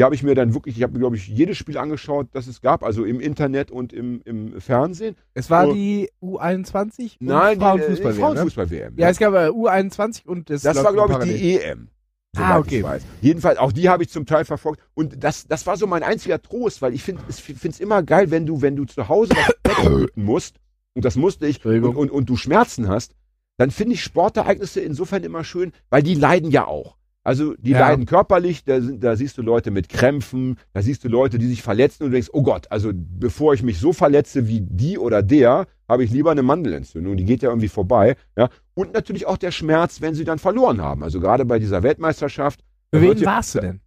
Die 0.00 0.04
habe 0.04 0.14
ich 0.14 0.22
mir 0.22 0.34
dann 0.34 0.54
wirklich, 0.54 0.78
ich 0.78 0.82
habe 0.82 0.94
mir, 0.94 1.00
glaube 1.00 1.16
ich, 1.16 1.28
jedes 1.28 1.58
Spiel 1.58 1.76
angeschaut, 1.76 2.28
das 2.32 2.46
es 2.46 2.62
gab, 2.62 2.82
also 2.82 3.04
im 3.04 3.20
Internet 3.20 3.70
und 3.70 3.92
im, 3.92 4.22
im 4.24 4.58
Fernsehen. 4.58 5.14
Es 5.34 5.50
war 5.50 5.68
Oh. 5.68 5.74
die 5.74 6.08
U21 6.22 7.18
und 7.20 7.26
Nein, 7.26 7.58
äh, 7.58 7.60
Frauenfußball. 7.60 8.12
die 8.14 8.18
ne? 8.18 8.24
Frauenfußball-WM. 8.24 8.94
Ja, 8.96 9.10
es 9.10 9.18
gab 9.18 9.34
äh, 9.34 9.48
U21 9.50 10.24
und 10.24 10.48
das, 10.48 10.62
Das 10.62 10.82
war, 10.82 10.94
glaube 10.94 11.26
ich, 11.26 11.38
die 11.38 11.58
EM. 11.58 11.88
Ah, 12.34 12.54
soweit 12.54 12.58
okay. 12.60 12.78
Ich 12.78 12.82
weiß. 12.82 13.02
Jedenfalls, 13.20 13.58
auch 13.58 13.72
die 13.72 13.90
habe 13.90 14.02
ich 14.02 14.08
zum 14.08 14.24
Teil 14.24 14.46
verfolgt. 14.46 14.80
Und 14.94 15.22
das, 15.22 15.46
das 15.46 15.66
war 15.66 15.76
so 15.76 15.86
mein 15.86 16.02
einziger 16.02 16.40
Trost, 16.40 16.80
weil 16.80 16.94
ich 16.94 17.02
finde 17.02 17.20
es 17.28 17.78
immer 17.78 18.02
geil, 18.02 18.30
wenn 18.30 18.46
du, 18.46 18.62
wenn 18.62 18.76
du 18.76 18.86
zu 18.86 19.06
Hause 19.06 19.34
was 19.34 20.06
musst, 20.14 20.56
und 20.94 21.04
das 21.04 21.16
musste 21.16 21.46
ich, 21.46 21.62
und, 21.62 21.84
und, 21.84 22.10
und 22.10 22.30
du 22.30 22.38
Schmerzen 22.38 22.88
hast, 22.88 23.14
dann 23.58 23.70
finde 23.70 23.92
ich 23.92 24.02
Sportereignisse 24.02 24.80
insofern 24.80 25.24
immer 25.24 25.44
schön, 25.44 25.72
weil 25.90 26.02
die 26.02 26.14
leiden 26.14 26.50
ja 26.50 26.66
auch. 26.66 26.96
Also 27.22 27.54
die 27.58 27.72
Ja. 27.72 27.80
leiden 27.80 28.06
körperlich, 28.06 28.64
da, 28.64 28.80
sind, 28.80 29.04
da 29.04 29.14
siehst 29.14 29.36
du 29.36 29.42
Leute 29.42 29.70
mit 29.70 29.88
Krämpfen, 29.90 30.56
da 30.72 30.80
siehst 30.80 31.04
du 31.04 31.08
Leute, 31.08 31.38
die 31.38 31.46
sich 31.48 31.62
verletzen 31.62 32.04
und 32.04 32.10
du 32.10 32.14
denkst, 32.14 32.30
oh 32.32 32.42
Gott, 32.42 32.66
also 32.70 32.92
bevor 32.94 33.52
ich 33.52 33.62
mich 33.62 33.78
so 33.78 33.92
verletze 33.92 34.48
wie 34.48 34.62
die 34.62 34.96
oder 34.98 35.22
der, 35.22 35.66
habe 35.86 36.02
ich 36.04 36.10
lieber 36.10 36.30
eine 36.30 36.42
Mandelentzündung, 36.42 37.16
die 37.18 37.24
geht 37.26 37.42
ja 37.42 37.50
irgendwie 37.50 37.68
vorbei. 37.68 38.16
Ja? 38.38 38.48
Und 38.74 38.94
natürlich 38.94 39.26
auch 39.26 39.36
der 39.36 39.50
Schmerz, 39.50 40.00
wenn 40.00 40.14
sie 40.14 40.24
dann 40.24 40.38
verloren 40.38 40.80
haben. 40.80 41.02
Also 41.02 41.20
gerade 41.20 41.44
bei 41.44 41.58
dieser 41.58 41.82
Weltmeisterschaft, 41.82 42.60
Für 42.92 43.02
wen 43.02 43.22
warst 43.26 43.54
du 43.56 43.60
denn? 43.60 43.80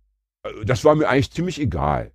äh, 0.44 0.66
das 0.66 0.86
war 0.86 0.94
mir 0.94 1.10
eigentlich 1.10 1.32
ziemlich 1.32 1.60
egal. 1.60 2.12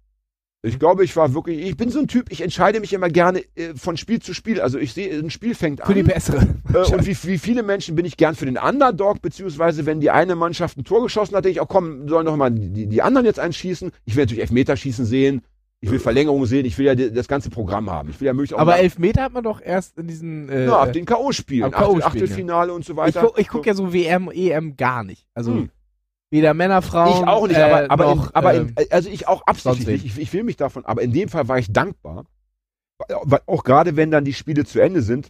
Ich 0.63 0.81
glaube, 0.81 1.05
ich 1.05 1.15
war 1.15 1.35
wirklich, 1.35 1.61
ich 1.61 1.77
bin 1.77 1.89
so 1.89 2.01
ein 2.01 2.09
Typ, 2.09 2.33
ich 2.33 2.41
entscheide 2.41 2.81
mich 2.81 2.93
immer 2.93 3.09
gerne 3.09 3.45
äh, 3.55 3.75
von 3.77 3.97
Spiel 3.97 4.21
zu 4.21 4.35
Spiel. 4.35 4.61
Also 4.61 4.77
ich 4.79 4.93
sehe, 4.93 5.17
ein 5.17 5.31
Spiel 5.31 5.55
fängt 5.55 5.87
Für 5.87 5.95
die 5.95 6.01
an. 6.01 6.07
bessere. 6.07 6.47
Äh, 6.75 6.79
und 6.93 7.07
wie, 7.07 7.17
wie 7.29 7.39
viele 7.39 7.63
Menschen 7.63 7.95
bin 7.95 8.05
ich 8.05 8.17
gern 8.17 8.35
für 8.35 8.47
den 8.47 8.59
Underdog, 8.59 9.23
beziehungsweise 9.23 9.87
wenn 9.87 10.01
die 10.01 10.11
eine 10.11 10.35
Mannschaft 10.35 10.77
ein 10.77 10.83
Tor 10.85 11.05
geschossen 11.05 11.37
hat, 11.37 11.45
denke 11.45 11.59
ich 11.59 11.61
auch, 11.61 11.69
komm, 11.69 12.09
sollen 12.09 12.27
doch 12.27 12.37
mal 12.37 12.51
die, 12.51 12.89
die 12.89 13.03
anderen 13.03 13.25
jetzt 13.25 13.39
einschießen. 13.39 13.93
Ich 14.05 14.17
will 14.17 14.25
natürlich 14.25 14.41
Elfmeterschießen 14.41 15.05
sehen, 15.05 15.43
ich 15.81 15.93
will 15.93 16.01
Verlängerung 16.01 16.45
sehen, 16.47 16.67
ich 16.67 16.77
will 16.77 16.87
ja 16.87 16.95
das 16.97 17.29
ganze 17.29 17.51
Programm 17.51 17.89
haben. 17.89 18.11
Ich 18.11 18.21
will 18.21 18.27
ja 18.27 18.33
möglichst 18.33 18.55
auch 18.55 18.59
Aber 18.59 18.79
Elfmeter 18.79 19.23
hat 19.23 19.33
man 19.33 19.45
doch 19.45 19.61
erst 19.61 19.97
in 19.97 20.09
diesen. 20.09 20.49
Äh, 20.49 20.67
ja, 20.67 20.81
ab 20.81 20.93
den 20.93 21.05
K.O.-Spielen, 21.05 21.73
Achtel, 21.73 22.03
Achtelfinale 22.03 22.73
und 22.73 22.85
so 22.85 22.95
ich 22.95 22.97
weiter. 22.97 23.21
gucke 23.23 23.45
guck 23.45 23.67
ja 23.67 23.75
so 23.75 23.93
WM, 23.93 24.29
EM 24.33 24.77
gar 24.77 25.05
nicht. 25.05 25.29
Also 25.35 25.53
Hm. 25.53 25.71
Weder 26.31 26.55
Männer, 26.55 26.83
Frauen. 26.83 27.23
Ich 27.23 27.29
auch 27.29 27.47
nicht, 27.47 27.57
äh, 27.59 27.63
aber, 27.63 27.91
aber, 27.91 28.15
noch, 28.15 28.27
in, 28.29 28.35
aber 28.35 28.55
ähm, 28.55 28.75
in, 28.79 28.93
also 28.93 29.09
ich 29.09 29.29
auch 29.29 29.43
absichtlich. 29.47 30.05
Ich, 30.05 30.19
ich 30.19 30.33
will 30.33 30.45
mich 30.45 30.57
davon, 30.57 30.85
aber 30.85 31.03
in 31.03 31.13
dem 31.13 31.29
Fall 31.29 31.49
war 31.49 31.59
ich 31.59 31.73
dankbar. 31.73 32.25
Auch 33.47 33.65
gerade 33.65 33.97
wenn 33.97 34.11
dann 34.11 34.25
die 34.25 34.33
Spiele 34.35 34.65
zu 34.65 34.81
Ende 34.81 35.03
sind, 35.03 35.29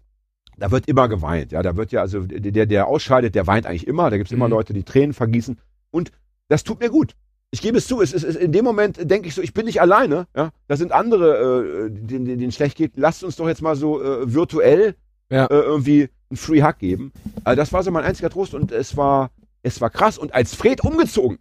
da 0.56 0.70
wird 0.70 0.88
immer 0.88 1.08
geweint. 1.08 1.52
Ja, 1.52 1.62
da 1.62 1.76
wird 1.76 1.92
ja, 1.92 2.00
also 2.00 2.20
der, 2.22 2.66
der 2.66 2.86
ausscheidet, 2.88 3.34
der 3.34 3.46
weint 3.46 3.66
eigentlich 3.66 3.86
immer. 3.86 4.10
Da 4.10 4.16
gibt 4.16 4.28
es 4.28 4.32
immer 4.32 4.46
Mhm. 4.46 4.52
Leute, 4.52 4.72
die 4.72 4.82
Tränen 4.84 5.12
vergießen. 5.12 5.58
Und 5.90 6.10
das 6.48 6.64
tut 6.64 6.80
mir 6.80 6.90
gut. 6.90 7.14
Ich 7.50 7.62
gebe 7.62 7.78
es 7.78 7.86
zu, 7.86 8.02
es 8.02 8.12
ist, 8.12 8.24
es, 8.24 8.36
in 8.36 8.52
dem 8.52 8.64
Moment 8.64 8.98
denke 9.10 9.28
ich 9.28 9.34
so, 9.34 9.40
ich 9.42 9.54
bin 9.54 9.66
nicht 9.66 9.80
alleine. 9.80 10.26
Ja? 10.34 10.50
Da 10.66 10.76
sind 10.76 10.92
andere, 10.92 11.86
äh, 11.86 11.90
denen, 11.90 12.24
denen 12.24 12.38
denen 12.40 12.52
schlecht 12.52 12.76
geht. 12.76 12.92
Lasst 12.96 13.22
uns 13.22 13.36
doch 13.36 13.48
jetzt 13.48 13.62
mal 13.62 13.76
so 13.76 14.02
äh, 14.02 14.32
virtuell 14.34 14.96
Ja. 15.30 15.44
äh, 15.46 15.54
irgendwie 15.54 16.08
einen 16.30 16.36
Free 16.36 16.62
Hug 16.62 16.78
geben. 16.78 17.12
Also 17.44 17.56
das 17.56 17.72
war 17.72 17.82
so 17.82 17.90
mein 17.90 18.04
einziger 18.04 18.28
Trost 18.30 18.54
und 18.54 18.72
es 18.72 18.96
war, 18.96 19.30
es 19.62 19.80
war 19.80 19.90
krass. 19.90 20.18
Und 20.18 20.34
als 20.34 20.54
Fred 20.54 20.82
umgezogen 20.82 21.38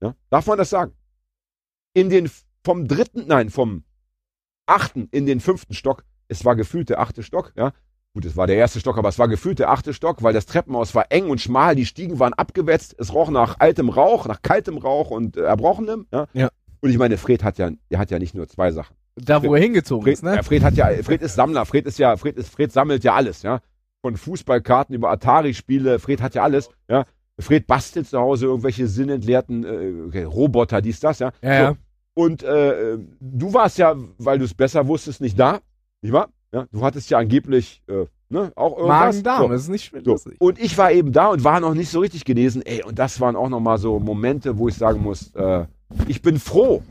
ja, 0.00 0.14
darf 0.30 0.46
man 0.46 0.58
das 0.58 0.70
sagen? 0.70 0.92
In 1.94 2.10
den 2.10 2.30
vom 2.64 2.86
dritten, 2.86 3.26
nein, 3.26 3.50
vom 3.50 3.84
achten 4.66 5.08
in 5.10 5.26
den 5.26 5.40
fünften 5.40 5.74
Stock. 5.74 6.04
Es 6.28 6.44
war 6.44 6.56
gefühlt 6.56 6.90
der 6.90 7.00
achte 7.00 7.22
Stock, 7.22 7.52
ja. 7.56 7.72
Gut, 8.14 8.24
es 8.24 8.36
war 8.36 8.46
der 8.46 8.56
erste 8.56 8.80
Stock, 8.80 8.98
aber 8.98 9.08
es 9.08 9.18
war 9.18 9.28
gefühlt 9.28 9.58
der 9.58 9.70
achte 9.70 9.94
Stock, 9.94 10.22
weil 10.22 10.32
das 10.32 10.46
Treppenhaus 10.46 10.94
war 10.94 11.06
eng 11.10 11.30
und 11.30 11.40
schmal, 11.40 11.74
die 11.76 11.86
Stiegen 11.86 12.18
waren 12.18 12.32
abgewetzt, 12.32 12.94
es 12.98 13.12
roch 13.12 13.30
nach 13.30 13.60
altem 13.60 13.88
Rauch, 13.88 14.26
nach 14.26 14.42
kaltem 14.42 14.78
Rauch 14.78 15.10
und 15.10 15.36
äh, 15.36 15.42
erbrochenem, 15.42 16.06
ja. 16.12 16.26
Ja. 16.32 16.48
Und 16.80 16.90
ich 16.90 16.98
meine, 16.98 17.16
Fred 17.16 17.42
hat 17.42 17.58
ja, 17.58 17.70
der 17.90 17.98
hat 17.98 18.10
ja 18.10 18.18
nicht 18.18 18.34
nur 18.34 18.48
zwei 18.48 18.72
Sachen. 18.72 18.96
da, 19.16 19.42
wo 19.42 19.54
er 19.54 19.60
hingezogen 19.60 20.04
Fred, 20.04 20.14
ist, 20.14 20.22
ne? 20.22 20.36
ja, 20.36 20.42
Fred 20.42 20.62
hat 20.62 20.74
ja, 20.74 20.90
Fred 21.02 21.22
ist 21.22 21.34
Sammler, 21.34 21.64
Fred 21.66 21.86
ist 21.86 21.98
ja, 21.98 22.16
Fred 22.16 22.36
ist, 22.36 22.50
Fred 22.50 22.72
sammelt 22.72 23.04
ja 23.04 23.14
alles, 23.14 23.42
ja. 23.42 23.60
Von 24.02 24.16
Fußballkarten 24.16 24.94
über 24.94 25.10
Atari-Spiele, 25.10 25.98
Fred 25.98 26.22
hat 26.22 26.34
ja 26.34 26.42
alles, 26.42 26.70
ja. 26.88 27.04
Fred 27.40 27.66
bastelt 27.66 28.08
zu 28.08 28.18
Hause 28.18 28.46
irgendwelche 28.46 28.86
sinnentleerten 28.86 29.64
äh, 29.64 30.06
okay, 30.06 30.24
Roboter, 30.24 30.80
dies, 30.82 31.00
das, 31.00 31.18
ja. 31.18 31.32
Ja. 31.42 31.70
So. 31.70 31.76
Und 32.14 32.42
äh, 32.42 32.98
du 33.20 33.54
warst 33.54 33.78
ja, 33.78 33.94
weil 34.18 34.38
du 34.38 34.44
es 34.44 34.54
besser 34.54 34.86
wusstest, 34.88 35.20
nicht 35.20 35.38
da, 35.38 35.60
nicht 36.02 36.12
wahr? 36.12 36.30
Ja, 36.52 36.66
du 36.72 36.82
hattest 36.82 37.10
ja 37.10 37.18
angeblich 37.18 37.82
äh, 37.88 38.06
ne, 38.28 38.52
auch 38.56 38.76
irgendwas. 38.76 39.14
Magen-Darm, 39.16 39.42
So. 39.42 39.48
das 39.48 39.62
ist 39.62 39.68
nicht 39.68 39.84
schlimm. 39.84 40.04
So. 40.04 40.18
Und 40.38 40.58
ich 40.58 40.76
war 40.78 40.90
eben 40.90 41.12
da 41.12 41.28
und 41.28 41.44
war 41.44 41.60
noch 41.60 41.74
nicht 41.74 41.90
so 41.90 42.00
richtig 42.00 42.24
genesen. 42.24 42.62
Ey, 42.62 42.82
und 42.82 42.98
das 42.98 43.20
waren 43.20 43.36
auch 43.36 43.48
nochmal 43.48 43.78
so 43.78 43.98
Momente, 44.00 44.58
wo 44.58 44.68
ich 44.68 44.74
sagen 44.74 45.02
muss, 45.02 45.34
äh, 45.34 45.66
ich 46.06 46.22
bin 46.22 46.38
froh, 46.38 46.82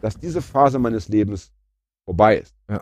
dass 0.00 0.18
diese 0.18 0.42
Phase 0.42 0.78
meines 0.78 1.08
Lebens 1.08 1.52
vorbei 2.04 2.38
ist. 2.38 2.54
Ja. 2.68 2.80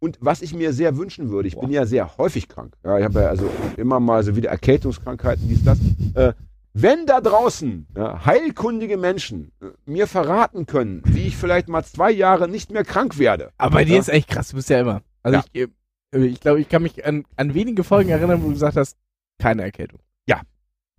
Ja. 0.00 0.06
Und 0.06 0.18
was 0.20 0.42
ich 0.42 0.54
mir 0.54 0.72
sehr 0.72 0.96
wünschen 0.96 1.30
würde, 1.30 1.48
ich 1.48 1.54
Boah. 1.54 1.62
bin 1.62 1.70
ja 1.70 1.86
sehr 1.86 2.16
häufig 2.18 2.48
krank. 2.48 2.74
Ja, 2.84 2.98
ich 2.98 3.04
habe 3.04 3.20
ja 3.20 3.28
also 3.28 3.50
immer 3.76 4.00
mal 4.00 4.22
so 4.22 4.36
wieder 4.36 4.50
Erkältungskrankheiten, 4.50 5.48
dies, 5.48 5.64
das. 5.64 5.78
Äh, 6.14 6.32
wenn 6.74 7.06
da 7.06 7.20
draußen 7.20 7.86
ja, 7.96 8.24
heilkundige 8.24 8.96
Menschen 8.96 9.50
äh, 9.60 9.66
mir 9.86 10.06
verraten 10.06 10.66
können, 10.66 11.02
wie 11.06 11.26
ich 11.26 11.36
vielleicht 11.36 11.68
mal 11.68 11.82
zwei 11.84 12.10
Jahre 12.12 12.48
nicht 12.48 12.70
mehr 12.70 12.84
krank 12.84 13.18
werde. 13.18 13.50
Aber 13.58 13.74
bei 13.74 13.84
dir 13.84 13.94
Ja. 13.94 14.00
ist 14.00 14.08
echt 14.08 14.28
krass, 14.28 14.50
du 14.50 14.56
bist 14.56 14.70
ja 14.70 14.80
immer. 14.80 15.02
Also 15.22 15.38
Ja. 15.38 15.44
ich, 15.52 15.68
äh, 16.14 16.24
ich 16.26 16.40
glaube, 16.40 16.60
ich 16.60 16.68
kann 16.68 16.82
mich 16.82 17.04
an, 17.04 17.24
an 17.36 17.54
wenige 17.54 17.82
Folgen 17.82 18.10
erinnern, 18.10 18.40
wo 18.42 18.46
du 18.46 18.52
gesagt 18.52 18.76
hast, 18.76 18.96
keine 19.38 19.62
Erkältung. 19.62 20.00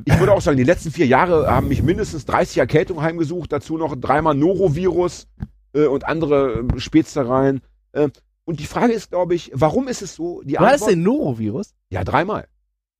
Ich 0.05 0.17
würde 0.17 0.31
auch 0.31 0.39
sagen, 0.39 0.55
die 0.55 0.63
letzten 0.63 0.91
vier 0.91 1.07
Jahre 1.07 1.51
haben 1.51 1.67
mich 1.67 1.83
mindestens 1.83 2.23
30 2.25 2.59
Erkältungen 2.59 3.03
heimgesucht, 3.03 3.51
dazu 3.51 3.77
noch 3.77 3.97
dreimal 3.97 4.33
Norovirus 4.33 5.27
äh, 5.73 5.87
und 5.87 6.05
andere 6.07 6.61
äh, 6.73 6.79
Spätzereien. 6.79 7.59
Äh, 7.91 8.07
und 8.49 8.59
die 8.59 8.65
Frage 8.65 8.91
ist, 8.93 9.11
glaube 9.11 9.35
ich, 9.35 9.51
warum 9.53 9.87
ist 9.87 10.01
es 10.01 10.15
so? 10.15 10.41
Die 10.43 10.57
hattest 10.57 10.73
Antwort, 10.83 10.91
den 10.91 11.03
Norovirus? 11.03 11.73
ja, 11.89 12.03
dreimal. 12.03 12.47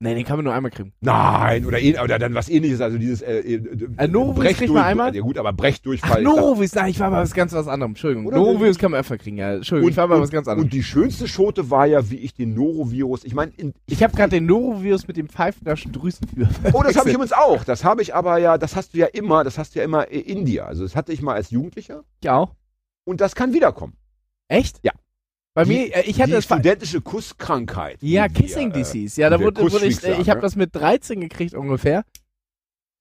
Nee, 0.01 0.15
den 0.15 0.23
kann 0.23 0.37
man 0.37 0.45
nur 0.45 0.53
einmal 0.53 0.71
kriegen. 0.71 0.93
Nein, 1.01 1.65
oder, 1.65 1.77
ähn- 1.77 2.01
oder 2.01 2.17
dann 2.19 2.33
was 2.33 2.47
ähnliches, 2.47 2.79
also 2.79 2.97
dieses 2.97 3.21
äh, 3.21 3.39
äh, 3.39 3.55
Äh, 3.97 4.07
Norovirus 4.07 4.53
kriegt 4.55 4.71
man 4.71 4.83
einmal? 4.85 5.13
Ja 5.13 5.21
gut, 5.21 5.37
aber 5.37 5.49
Ach, 5.49 5.55
Brechdurchfall. 5.57 6.23
Norovirus, 6.23 6.73
nein, 6.73 6.91
ich 6.91 7.01
war 7.01 7.09
mal 7.09 7.21
was 7.21 7.33
ganz 7.33 7.51
was 7.51 7.67
anderem. 7.67 7.91
Entschuldigung. 7.91 8.25
Oder? 8.27 8.37
Norovirus 8.37 8.77
kann 8.77 8.91
man 8.91 9.01
öfter 9.01 9.17
kriegen, 9.17 9.35
ja. 9.35 9.55
Entschuldigung, 9.55 9.89
ich 9.91 9.97
war 9.97 10.07
mal 10.07 10.21
was 10.21 10.29
ganz 10.29 10.47
anderem. 10.47 10.63
Und 10.67 10.71
die 10.73 10.83
schönste 10.83 11.27
Schote 11.27 11.69
war 11.69 11.85
ja, 11.85 12.09
wie 12.09 12.15
ich 12.15 12.33
den 12.33 12.53
Norovirus, 12.53 13.25
ich 13.25 13.33
meine, 13.35 13.51
in- 13.57 13.73
Ich 13.87 14.01
habe 14.01 14.15
gerade 14.15 14.29
den 14.29 14.45
Norovirus 14.45 15.05
mit 15.09 15.17
dem 15.17 15.27
pfeifnaschen 15.27 15.91
Drüsenführer. 15.91 16.47
Oh, 16.71 16.81
das 16.81 16.95
habe 16.95 17.09
ich 17.09 17.15
übrigens 17.15 17.33
auch. 17.33 17.65
Das 17.65 17.83
habe 17.83 18.01
ich 18.01 18.15
aber 18.15 18.37
ja, 18.37 18.57
das 18.57 18.77
hast 18.77 18.93
du 18.93 18.99
ja 18.99 19.07
immer, 19.07 19.43
das 19.43 19.57
hast 19.57 19.75
du 19.75 19.79
ja 19.79 19.83
immer 19.85 20.07
in 20.09 20.45
dir. 20.45 20.65
Also 20.65 20.83
das 20.83 20.95
hatte 20.95 21.11
ich 21.11 21.21
mal 21.21 21.33
als 21.33 21.49
Jugendlicher 21.51 22.05
Ich 22.21 22.29
auch. 22.29 22.55
und 23.03 23.19
das 23.19 23.35
kann 23.35 23.51
wiederkommen. 23.51 23.95
Echt? 24.47 24.79
Ja. 24.83 24.93
Bei 25.59 25.65
Die- 25.65 25.71
mir, 25.71 25.93
äh, 25.93 26.01
ich 26.05 26.21
hatte 26.21 26.29
die 26.29 26.35
das. 26.35 26.45
Studentische 26.45 27.01
Kusskrankheit. 27.01 27.97
Ja, 28.01 28.23
wir, 28.23 28.29
Kissing 28.29 28.69
äh, 28.71 28.75
Disease. 28.75 29.19
Ja, 29.19 29.29
da 29.29 29.41
wurde, 29.41 29.61
wurde 29.61 29.85
ich, 29.85 30.01
äh, 30.05 30.13
ich 30.21 30.29
habe 30.29 30.37
ne? 30.37 30.43
das 30.43 30.55
mit 30.55 30.73
13 30.73 31.19
gekriegt 31.19 31.53
ungefähr. 31.53 32.05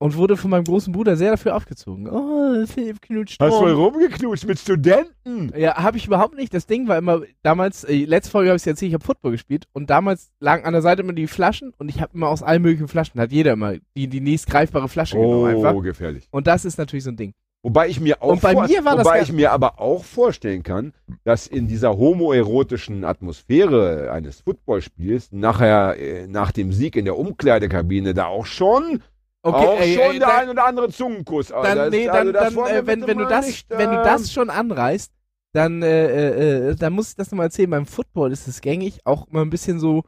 Und 0.01 0.17
wurde 0.17 0.37
von 0.37 0.51
meinem 0.51 0.65
großen 0.65 0.93
Bruder 0.93 1.17
sehr 1.17 1.31
dafür 1.33 1.55
aufgezogen. 1.55 2.09
Oh, 2.09 2.67
Philipp 2.67 3.01
knutscht 3.01 3.41
Hast 3.41 3.53
du 3.53 3.65
rum. 3.65 3.95
rumgeknutscht 3.95 4.47
mit 4.47 4.59
Studenten? 4.59 5.53
Ja, 5.57 5.77
habe 5.77 5.99
ich 5.99 6.07
überhaupt 6.07 6.35
nicht. 6.35 6.53
Das 6.53 6.67
Ding 6.67 6.89
war 6.89 6.99
immer, 6.99 7.23
damals, 7.43 7.85
äh, 7.85 8.05
letzte 8.05 8.33
Folge 8.33 8.51
habe 8.51 8.57
ich 8.57 8.63
es 8.63 8.67
erzählt, 8.67 8.89
ich 8.89 8.95
habe 8.95 9.05
Football 9.05 9.33
gespielt 9.33 9.67
und 9.73 9.91
damals 9.91 10.31
lagen 10.41 10.65
an 10.65 10.73
der 10.73 10.83
Seite 10.83 11.03
immer 11.03 11.13
die 11.13 11.29
Flaschen 11.29 11.73
und 11.79 11.89
ich 11.89 12.01
habe 12.01 12.13
immer 12.15 12.29
aus 12.29 12.43
allen 12.43 12.63
möglichen 12.63 12.89
Flaschen, 12.89 13.21
hat 13.21 13.31
jeder 13.31 13.53
immer 13.53 13.75
die, 13.97 14.09
die 14.09 14.21
nächst 14.21 14.49
greifbare 14.49 14.89
Flasche 14.89 15.17
genommen 15.17 15.55
einfach. 15.57 15.75
Oh, 15.75 15.81
gefährlich. 15.81 16.27
Und 16.33 16.49
das 16.49 16.65
ist 16.65 16.77
natürlich 16.79 17.05
so 17.05 17.11
ein 17.11 17.17
Ding. 17.17 17.35
Wobei 17.63 17.89
ich 17.89 17.99
mir 18.01 18.23
auch 18.23 18.39
vor- 18.39 18.69
mir 18.69 18.85
wobei 18.85 19.21
ich 19.23 19.33
mir 19.33 19.51
aber 19.53 19.81
auch 19.81 20.05
vorstellen 20.05 20.63
kann, 20.63 20.93
dass 21.25 21.47
in 21.49 21.67
dieser 21.67 21.97
homoerotischen 21.99 23.05
Atmosphäre 23.05 24.13
eines 24.13 24.41
Footballspiels 24.43 25.33
nachher 25.33 25.97
äh, 25.99 26.27
nach 26.29 26.53
dem 26.53 26.73
Sieg 26.73 26.95
in 26.97 27.05
der 27.05 27.19
Umkleidekabine 27.19 28.15
da 28.15 28.27
auch 28.27 28.47
schon 28.47 29.03
auch 29.43 29.81
ey, 29.81 29.95
schon 29.95 30.13
ey, 30.13 30.19
der 30.19 30.29
dann- 30.29 30.37
ein 30.41 30.49
oder 30.51 30.67
andere 30.67 30.89
Zungenkuss. 30.91 31.49
Dann, 31.49 31.77
das- 31.77 31.91
nee, 31.91 32.09
also 32.09 32.33
dann, 32.33 32.45
das 32.45 32.55
dann 32.55 32.67
äh, 32.77 32.87
wenn, 32.87 33.07
wenn 33.07 33.19
du 33.19 33.25
das, 33.27 33.47
nicht, 33.47 33.69
wenn 33.71 33.91
du 33.91 34.01
äh, 34.01 34.05
das 34.05 34.33
schon 34.33 34.51
anreißt, 34.51 35.13
dann, 35.53 35.83
äh, 35.83 36.69
äh, 36.71 36.77
dann 36.77 36.93
muss 36.93 37.11
ich 37.11 37.17
das 37.17 37.31
nochmal 37.31 37.47
erzählen. 37.47 37.71
Beim 37.71 37.87
Football 37.87 38.31
ist 38.33 38.47
es 38.47 38.61
gängig, 38.61 39.01
auch 39.05 39.27
mal 39.31 39.43
ein 39.43 39.51
bisschen 39.51 39.81
so 39.81 40.05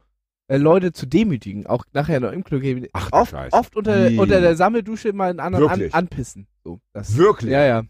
Leute 0.49 0.91
zu 0.91 1.05
demütigen, 1.05 1.65
auch 1.65 1.85
nachher 1.93 2.19
noch 2.19 2.31
im 2.31 2.43
Club. 2.43 2.61
Ach, 2.93 3.09
du 3.09 3.17
Oft, 3.17 3.33
oft 3.51 3.75
unter, 3.75 4.07
unter 4.17 4.41
der 4.41 4.55
Sammeldusche 4.55 5.13
mal 5.13 5.29
einen 5.29 5.39
anderen 5.39 5.67
an, 5.69 5.89
anpissen. 5.91 6.47
So, 6.63 6.79
das, 6.93 7.15
Wirklich? 7.17 7.51
Ja, 7.51 7.65
ja. 7.65 7.83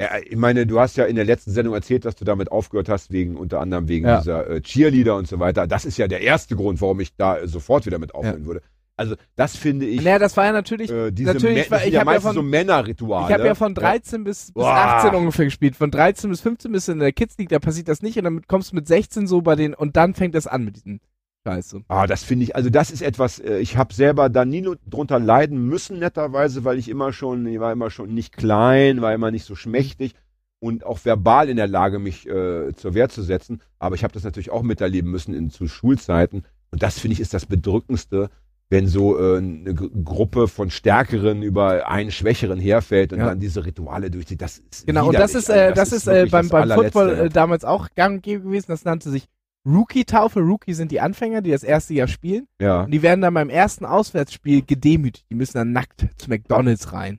Ja, 0.00 0.10
ich 0.22 0.36
meine, 0.36 0.66
du 0.66 0.78
hast 0.78 0.96
ja 0.98 1.06
in 1.06 1.16
der 1.16 1.24
letzten 1.24 1.52
Sendung 1.52 1.72
erzählt, 1.74 2.04
dass 2.04 2.16
du 2.16 2.24
damit 2.26 2.52
aufgehört 2.52 2.90
hast, 2.90 3.10
wegen 3.12 3.36
unter 3.36 3.60
anderem 3.60 3.88
wegen 3.88 4.06
Ja. 4.06 4.18
dieser 4.18 4.46
äh, 4.50 4.60
Cheerleader 4.60 5.16
und 5.16 5.26
so 5.26 5.38
weiter. 5.40 5.66
Das 5.66 5.86
ist 5.86 5.96
ja 5.96 6.06
der 6.06 6.20
erste 6.20 6.54
Grund, 6.54 6.80
warum 6.82 7.00
ich 7.00 7.16
da 7.16 7.38
äh, 7.38 7.48
sofort 7.48 7.86
wieder 7.86 7.98
mit 7.98 8.14
aufhören 8.14 8.44
würde. 8.44 8.60
Also 8.98 9.14
das 9.36 9.56
finde 9.56 9.86
ich. 9.86 10.02
Naja, 10.02 10.18
das 10.18 10.36
war 10.36 10.46
ja 10.46 10.52
natürlich, 10.52 10.90
äh, 10.90 11.10
diese 11.12 11.32
natürlich 11.32 11.70
war- 11.70 11.84
ich 11.84 11.92
ja 11.92 12.00
hab 12.00 12.06
ja 12.06 12.12
meistens 12.12 12.24
von- 12.28 12.34
so 12.36 12.42
Männerrituale. 12.42 13.26
ich 13.28 13.32
habe 13.34 13.46
ja 13.46 13.54
von 13.54 13.74
13 13.74 14.24
bis, 14.24 14.46
bis 14.46 14.54
Boah. 14.54 14.74
18 14.74 15.14
ungefähr 15.14 15.44
gespielt. 15.46 15.76
Von 15.76 15.90
13 15.90 16.28
bis 16.30 16.40
15 16.42 16.72
bist 16.72 16.88
du 16.88 16.92
in 16.92 16.98
der 16.98 17.12
Kids 17.12 17.36
League, 17.38 17.48
da 17.50 17.58
passiert 17.58 17.88
das 17.88 18.00
nicht 18.02 18.18
und 18.18 18.24
dann 18.24 18.42
kommst 18.46 18.72
du 18.72 18.76
mit 18.76 18.86
16 18.88 19.26
so 19.26 19.40
bei 19.42 19.54
den, 19.54 19.72
und 19.74 19.96
dann 19.96 20.14
fängt 20.14 20.34
das 20.34 20.46
an 20.46 20.64
mit 20.64 20.76
diesem 20.76 21.00
Scheiß. 21.46 21.68
So. 21.70 21.80
Ah, 21.88 22.06
das 22.06 22.24
finde 22.24 22.44
ich, 22.44 22.56
also 22.56 22.70
das 22.70 22.90
ist 22.90 23.02
etwas, 23.02 23.38
äh, 23.38 23.58
ich 23.58 23.76
habe 23.76 23.94
selber 23.94 24.28
da 24.28 24.44
nie 24.44 24.60
nur 24.62 24.78
drunter 24.86 25.18
leiden 25.20 25.66
müssen, 25.66 25.98
netterweise, 25.98 26.64
weil 26.64 26.78
ich 26.78 26.88
immer 26.88 27.12
schon, 27.12 27.46
ich 27.46 27.60
war 27.60 27.72
immer 27.72 27.90
schon 27.90 28.12
nicht 28.14 28.36
klein, 28.36 29.00
war 29.02 29.14
immer 29.14 29.30
nicht 29.30 29.44
so 29.44 29.54
schmächtig 29.54 30.14
und 30.58 30.84
auch 30.84 31.04
verbal 31.04 31.48
in 31.48 31.56
der 31.56 31.68
Lage, 31.68 31.98
mich 31.98 32.26
äh, 32.28 32.72
zur 32.74 32.94
Wehr 32.94 33.08
zu 33.08 33.22
setzen. 33.22 33.60
Aber 33.78 33.94
ich 33.94 34.02
habe 34.04 34.12
das 34.14 34.24
natürlich 34.24 34.50
auch 34.50 34.62
miterleben 34.62 35.10
müssen 35.10 35.34
in, 35.34 35.50
zu 35.50 35.68
Schulzeiten. 35.68 36.44
Und 36.70 36.82
das 36.82 36.98
finde 36.98 37.12
ich 37.12 37.20
ist 37.20 37.32
das 37.34 37.46
Bedrückendste, 37.46 38.30
wenn 38.68 38.88
so 38.88 39.16
äh, 39.16 39.36
eine 39.38 39.74
Gru- 39.74 39.90
Gruppe 40.02 40.48
von 40.48 40.70
Stärkeren 40.70 41.42
über 41.42 41.86
einen 41.88 42.10
Schwächeren 42.10 42.58
herfällt 42.58 43.12
und 43.12 43.20
Ja. 43.20 43.26
dann 43.26 43.38
diese 43.38 43.64
Rituale 43.64 44.10
durchzieht. 44.10 44.42
Das 44.42 44.58
ist 44.58 44.86
Genau, 44.86 45.06
und 45.08 45.14
das 45.14 45.36
ist, 45.36 45.48
äh, 45.48 45.72
das 45.72 45.92
ist, 45.92 46.08
äh, 46.08 46.26
beim, 46.28 46.48
das 46.48 46.68
beim 46.68 46.70
Football 46.70 47.10
äh, 47.10 47.28
damals 47.28 47.64
auch 47.64 47.88
gang 47.94 48.16
und 48.16 48.22
gäbe 48.24 48.42
gewesen. 48.42 48.66
Das 48.68 48.84
nannte 48.84 49.10
sich 49.10 49.26
Rookie-Taufe. 49.66 50.40
Rookie 50.40 50.74
sind 50.74 50.92
die 50.92 51.00
Anfänger, 51.00 51.42
die 51.42 51.50
das 51.50 51.62
erste 51.64 51.94
Jahr 51.94 52.08
spielen. 52.08 52.46
ja. 52.60 52.82
Und 52.82 52.92
die 52.92 53.02
werden 53.02 53.20
dann 53.20 53.34
beim 53.34 53.50
ersten 53.50 53.84
Auswärtsspiel 53.84 54.62
gedemütigt. 54.62 55.26
Die 55.30 55.34
müssen 55.34 55.58
dann 55.58 55.72
nackt 55.72 56.06
zu 56.16 56.30
McDonalds 56.30 56.92
rein. 56.92 57.18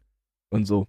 Und 0.49 0.65
so. 0.65 0.87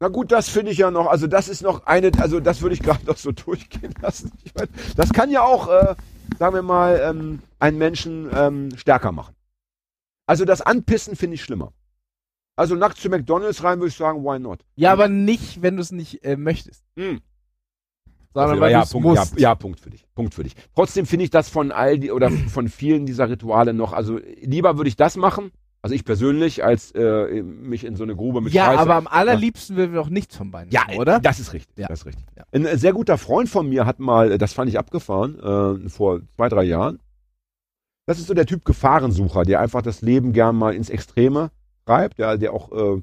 Na 0.00 0.08
gut, 0.08 0.32
das 0.32 0.48
finde 0.48 0.72
ich 0.72 0.78
ja 0.78 0.90
noch, 0.90 1.06
also 1.06 1.26
das 1.26 1.48
ist 1.48 1.62
noch 1.62 1.86
eine, 1.86 2.10
also 2.18 2.40
das 2.40 2.62
würde 2.62 2.74
ich 2.74 2.82
gerade 2.82 3.04
noch 3.06 3.16
so 3.16 3.32
durchgehen 3.32 3.94
lassen. 4.02 4.32
Ich 4.42 4.54
mein, 4.54 4.68
das 4.96 5.12
kann 5.12 5.30
ja 5.30 5.42
auch, 5.42 5.68
äh, 5.68 5.94
sagen 6.38 6.54
wir 6.54 6.62
mal, 6.62 7.00
ähm, 7.02 7.40
einen 7.58 7.78
Menschen 7.78 8.28
ähm, 8.34 8.76
stärker 8.76 9.12
machen. 9.12 9.34
Also 10.26 10.44
das 10.44 10.62
Anpissen 10.62 11.16
finde 11.16 11.34
ich 11.34 11.44
schlimmer. 11.44 11.72
Also 12.56 12.74
nackt 12.76 12.98
zu 12.98 13.08
McDonalds 13.08 13.62
rein 13.62 13.78
würde 13.78 13.88
ich 13.88 13.96
sagen, 13.96 14.24
why 14.24 14.38
not? 14.38 14.64
Ja, 14.76 14.92
aber 14.92 15.08
nicht, 15.08 15.62
wenn 15.62 15.76
du 15.76 15.82
es 15.82 15.90
nicht 15.92 16.24
äh, 16.24 16.36
möchtest. 16.36 16.84
Hm. 18.34 18.48
Sondern 18.48 18.58
ja, 18.62 18.68
ja, 18.68 18.84
Punkt, 18.84 19.16
ja, 19.16 19.24
ja, 19.36 19.54
Punkt 19.54 19.80
für 19.80 19.90
dich. 19.90 20.04
Punkt 20.14 20.34
für 20.34 20.42
dich. 20.42 20.54
Trotzdem 20.74 21.06
finde 21.06 21.24
ich 21.24 21.30
das 21.30 21.48
von 21.48 21.72
all 21.72 21.98
die 21.98 22.10
oder 22.10 22.30
von 22.48 22.68
vielen 22.68 23.06
dieser 23.06 23.28
Rituale 23.30 23.74
noch, 23.74 23.92
also 23.92 24.18
lieber 24.42 24.76
würde 24.76 24.88
ich 24.88 24.96
das 24.96 25.16
machen, 25.16 25.52
also 25.84 25.94
ich 25.94 26.06
persönlich, 26.06 26.64
als 26.64 26.92
äh, 26.92 27.42
mich 27.42 27.84
in 27.84 27.94
so 27.94 28.04
eine 28.04 28.16
Grube 28.16 28.40
mit 28.40 28.54
Ja, 28.54 28.64
Scheiße. 28.64 28.78
aber 28.78 28.94
am 28.94 29.06
allerliebsten 29.06 29.76
will 29.76 29.92
wir 29.92 30.00
doch 30.00 30.08
nichts 30.08 30.34
von 30.34 30.50
beiden 30.50 30.72
Ja, 30.72 30.80
machen, 30.80 30.98
oder? 30.98 31.20
Das 31.20 31.38
ist 31.38 31.52
richtig. 31.52 31.76
Ja. 31.76 31.88
Das 31.88 32.00
ist 32.00 32.06
richtig. 32.06 32.24
Ja. 32.38 32.44
Ein 32.52 32.64
äh, 32.64 32.78
sehr 32.78 32.94
guter 32.94 33.18
Freund 33.18 33.50
von 33.50 33.68
mir 33.68 33.84
hat 33.84 34.00
mal, 34.00 34.32
äh, 34.32 34.38
das 34.38 34.54
fand 34.54 34.70
ich 34.70 34.78
abgefahren, 34.78 35.38
äh, 35.84 35.90
vor 35.90 36.22
zwei, 36.36 36.48
drei 36.48 36.62
Jahren. 36.62 37.00
Das 38.06 38.18
ist 38.18 38.28
so 38.28 38.32
der 38.32 38.46
Typ 38.46 38.64
Gefahrensucher, 38.64 39.42
der 39.42 39.60
einfach 39.60 39.82
das 39.82 40.00
Leben 40.00 40.32
gern 40.32 40.56
mal 40.56 40.74
ins 40.74 40.88
Extreme 40.88 41.50
treibt, 41.84 42.18
der, 42.18 42.38
der 42.38 42.54
auch, 42.54 42.72
äh, 42.72 43.02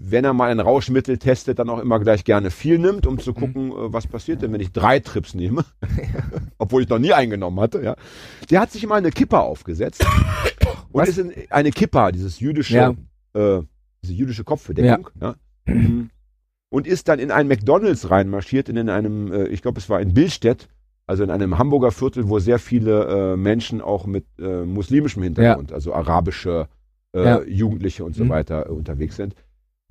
wenn 0.00 0.24
er 0.24 0.32
mal 0.32 0.50
ein 0.50 0.60
Rauschmittel 0.60 1.18
testet, 1.18 1.58
dann 1.58 1.68
auch 1.70 1.78
immer 1.78 1.98
gleich 2.00 2.24
gerne 2.24 2.50
viel 2.50 2.78
nimmt, 2.78 3.06
um 3.06 3.14
Mhm. 3.14 3.18
zu 3.20 3.34
gucken, 3.34 3.70
äh, 3.72 3.92
was 3.92 4.06
passiert 4.06 4.42
denn, 4.42 4.52
wenn 4.52 4.60
ich 4.60 4.72
drei 4.72 4.98
Trips 5.00 5.34
nehme. 5.34 5.64
Obwohl 6.58 6.82
ich 6.82 6.88
noch 6.88 6.98
nie 6.98 7.12
eingenommen 7.12 7.60
hatte, 7.60 7.82
ja. 7.82 7.96
Der 8.50 8.60
hat 8.60 8.70
sich 8.70 8.86
mal 8.86 8.96
eine 8.96 9.10
Kippa 9.10 9.40
aufgesetzt. 9.40 10.04
Und 10.92 11.00
Was? 11.02 11.08
ist 11.10 11.18
in, 11.18 11.32
eine 11.50 11.70
Kippa, 11.70 12.12
dieses 12.12 12.40
jüdische, 12.40 12.74
Ja. 12.76 12.90
äh, 13.34 13.62
diese 14.02 14.12
jüdische 14.14 14.44
Kopfbedeckung, 14.44 15.08
ja. 15.20 15.34
Mhm. 15.66 16.10
Und 16.70 16.86
ist 16.86 17.08
dann 17.08 17.18
in 17.18 17.30
ein 17.30 17.48
McDonalds 17.48 18.10
reinmarschiert, 18.10 18.68
in 18.68 18.88
einem, 18.88 19.30
äh, 19.32 19.44
ich 19.48 19.62
glaube, 19.62 19.78
es 19.78 19.88
war 19.90 20.00
in 20.00 20.14
Billstedt, 20.14 20.68
also 21.06 21.22
in 21.22 21.30
einem 21.30 21.58
Hamburger 21.58 21.90
Viertel, 21.92 22.28
wo 22.28 22.38
sehr 22.38 22.58
viele 22.58 23.32
äh, 23.32 23.36
Menschen 23.36 23.80
auch 23.80 24.06
mit 24.06 24.24
äh, 24.38 24.64
muslimischem 24.64 25.22
Hintergrund, 25.22 25.72
also 25.72 25.92
arabische 25.94 26.68
äh, 27.14 27.24
Ja. 27.24 27.42
Jugendliche 27.42 28.04
und 28.04 28.14
so 28.16 28.24
Mhm. 28.24 28.28
weiter 28.30 28.70
unterwegs 28.70 29.16
sind. 29.16 29.34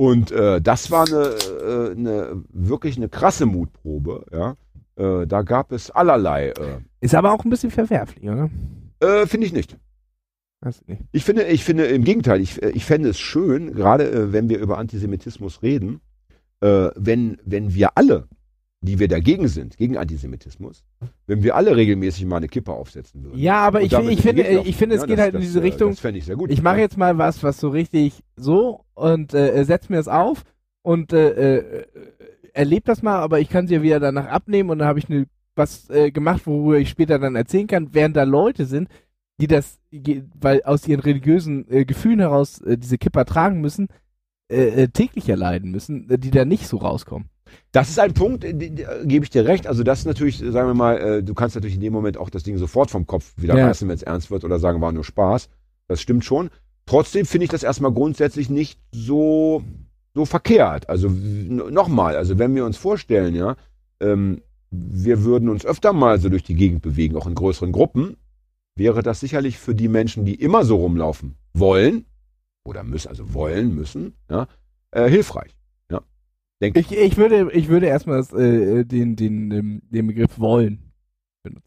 Und 0.02 0.32
äh, 0.32 0.60
das 0.60 0.90
war 0.90 1.06
eine, 1.06 1.36
äh, 1.62 1.92
eine 1.92 2.44
wirklich 2.50 2.98
eine 2.98 3.08
krasse 3.08 3.46
Mutprobe, 3.46 4.26
ja. 4.32 4.56
Äh, 4.96 5.28
da 5.28 5.44
gab 5.44 5.72
es 5.72 5.92
allerlei. 5.92 6.48
Äh, 6.50 6.80
Ist 7.02 7.14
aber 7.14 7.32
auch 7.32 7.46
ein 7.46 7.52
bisschen 7.52 7.70
verwerflich, 7.70 8.28
oder? 8.28 8.50
äh, 9.00 9.28
Finde 9.28 9.46
ich 9.46 9.54
nicht. 9.54 9.78
Ich 10.68 10.88
nicht. 10.88 11.02
Ich 11.12 11.24
finde, 11.24 11.44
ich 11.44 11.64
finde 11.64 11.86
im 11.86 12.04
Gegenteil, 12.04 12.42
ich, 12.42 12.64
äh, 12.64 12.72
ich 12.72 12.84
fände 12.84 13.10
es 13.10 13.20
schön, 13.20 13.76
gerade 13.76 14.34
wenn 14.34 14.50
wir 14.50 14.58
über 14.58 14.80
Antisemitismus 14.80 15.62
reden, 15.62 16.02
wenn, 16.62 17.38
wenn 17.44 17.74
wir 17.76 17.96
alle, 17.96 18.28
die 18.84 18.98
wir 18.98 19.08
dagegen 19.08 19.48
sind, 19.48 19.78
gegen 19.78 19.96
Antisemitismus, 19.98 20.84
wenn 21.28 21.44
wir 21.44 21.56
alle 21.56 21.76
regelmäßig 21.76 22.26
mal 22.26 22.38
eine 22.38 22.48
Kippe 22.48 22.74
aufsetzen 22.74 23.24
würden. 23.24 23.38
Ja, 23.38 23.60
aber 23.60 23.82
ich, 23.82 23.94
ich 23.94 24.22
finde, 24.22 24.42
ich 24.66 24.76
finde, 24.76 24.96
es 24.96 25.02
Ja, 25.02 25.08
geht 25.08 25.18
das- 25.18 25.24
halt 25.24 25.34
in 25.36 25.40
das, 25.42 25.48
diese 25.48 25.60
äh, 25.60 25.64
Richtung. 25.64 25.92
Das 25.92 26.00
fände 26.00 26.18
ich 26.18 26.26
sehr 26.26 26.36
gut. 26.36 26.52
Ich 26.52 26.62
mache 26.64 26.80
jetzt 26.80 26.98
mal 26.98 27.18
was, 27.20 27.44
was 27.44 27.60
so 27.60 27.70
richtig 27.70 28.24
so 28.36 28.86
und 28.96 29.34
äh, 29.36 29.64
setz 29.66 29.90
mir 29.90 29.98
das 29.98 30.08
auf 30.08 30.44
und 30.82 31.14
äh, 31.14 31.58
äh, 31.60 31.86
erlebe 32.54 32.84
das 32.86 33.04
mal, 33.04 33.20
aber 33.20 33.40
ich 33.40 33.50
kann 33.50 33.68
sie 33.68 33.76
ja 33.76 33.82
wieder 33.84 34.00
danach 34.00 34.26
abnehmen 34.28 34.72
und 34.72 34.80
dann 34.80 34.88
habe 34.88 34.98
ich 35.00 35.08
ne, 35.10 35.28
was 35.56 35.90
äh, 35.92 36.12
gemacht, 36.12 36.48
worüber 36.48 36.80
ich 36.80 36.90
später 36.90 37.20
dann 37.20 37.36
erzählen 37.36 37.68
kann, 37.68 37.94
während 37.94 38.16
da 38.18 38.24
Leute 38.24 38.66
sind, 38.66 38.90
die 39.40 39.48
das, 39.48 39.80
weil 40.40 40.64
aus 40.64 40.88
ihren 40.88 41.02
religiösen 41.02 41.70
äh, 41.70 41.86
Gefühlen 41.86 42.20
heraus 42.20 42.60
äh, 42.62 42.78
diese 42.78 42.98
Kipper 42.98 43.26
tragen 43.26 43.62
müssen, 43.62 43.90
äh, 44.52 44.84
äh, 44.84 44.88
täglich 44.88 45.30
erleiden 45.30 45.70
müssen, 45.72 46.10
äh, 46.10 46.18
die 46.18 46.32
da 46.32 46.46
nicht 46.46 46.68
so 46.68 46.78
rauskommen. 46.78 47.30
Das 47.72 47.90
ist 47.90 48.00
ein 48.00 48.14
Punkt, 48.14 48.44
äh, 48.44 48.50
äh, 48.50 49.06
gebe 49.06 49.24
ich 49.26 49.30
dir 49.30 49.46
recht. 49.46 49.68
Also 49.68 49.84
das 49.84 50.00
ist 50.00 50.06
natürlich, 50.06 50.42
äh, 50.42 50.52
sagen 50.52 50.68
wir 50.70 50.74
mal, 50.74 51.24
du 51.24 51.34
kannst 51.34 51.56
natürlich 51.56 51.76
in 51.76 51.82
dem 51.82 51.94
Moment 51.94 52.18
auch 52.18 52.30
das 52.30 52.44
Ding 52.44 52.58
sofort 52.58 52.92
vom 52.92 53.08
Kopf 53.08 53.34
wieder 53.38 53.58
Ja. 53.58 53.68
reißen, 53.68 53.88
wenn 53.88 53.96
es 53.96 54.04
ernst 54.04 54.32
wird 54.32 54.44
oder 54.44 54.60
sagen, 54.60 54.82
war 54.82 54.92
nur 54.92 55.04
Spaß. 55.04 55.50
Das 55.88 56.02
stimmt 56.02 56.26
schon. 56.26 56.50
Trotzdem 56.86 57.26
finde 57.26 57.46
ich 57.46 57.52
das 57.52 57.64
erstmal 57.64 57.92
grundsätzlich 57.92 58.50
nicht 58.50 58.80
so, 58.92 59.64
so 60.14 60.26
verkehrt. 60.26 60.90
Also 60.90 61.10
nochmal, 61.10 62.16
also 62.16 62.38
wenn 62.40 62.56
wir 62.56 62.66
uns 62.66 62.78
vorstellen, 62.78 63.36
ja, 63.36 63.56
ähm, 64.00 64.42
wir 64.72 65.24
würden 65.24 65.50
uns 65.50 65.66
öfter 65.66 65.94
mal 65.94 66.20
so 66.20 66.30
durch 66.30 66.44
die 66.44 66.56
Gegend 66.56 66.82
bewegen, 66.82 67.16
auch 67.16 67.28
in 67.28 67.36
größeren 67.36 67.72
Gruppen, 67.72 68.18
wäre 68.76 69.04
das 69.04 69.20
sicherlich 69.20 69.58
für 69.58 69.76
die 69.76 69.90
Menschen, 69.90 70.26
die 70.26 70.36
immer 70.36 70.64
so 70.64 70.78
rumlaufen 70.78 71.36
wollen 71.54 72.06
oder 72.64 72.84
müssen, 72.84 73.10
also 73.10 73.34
wollen 73.34 73.76
müssen, 73.76 74.14
ja, 74.30 74.48
äh, 74.92 75.10
hilfreich. 75.10 75.56
Ja, 76.62 76.72
denke 76.72 76.80
ich. 76.80 76.92
Ich, 76.92 77.18
würde, 77.18 77.52
ich 77.52 77.68
würde 77.68 77.88
erstmal 77.88 78.18
das, 78.18 78.34
äh, 78.34 78.86
den, 78.86 79.16
den, 79.16 79.52
ähm, 79.52 79.82
den 79.90 80.08
Begriff 80.08 80.40
wollen 80.40 80.92
benutzen. 81.44 81.64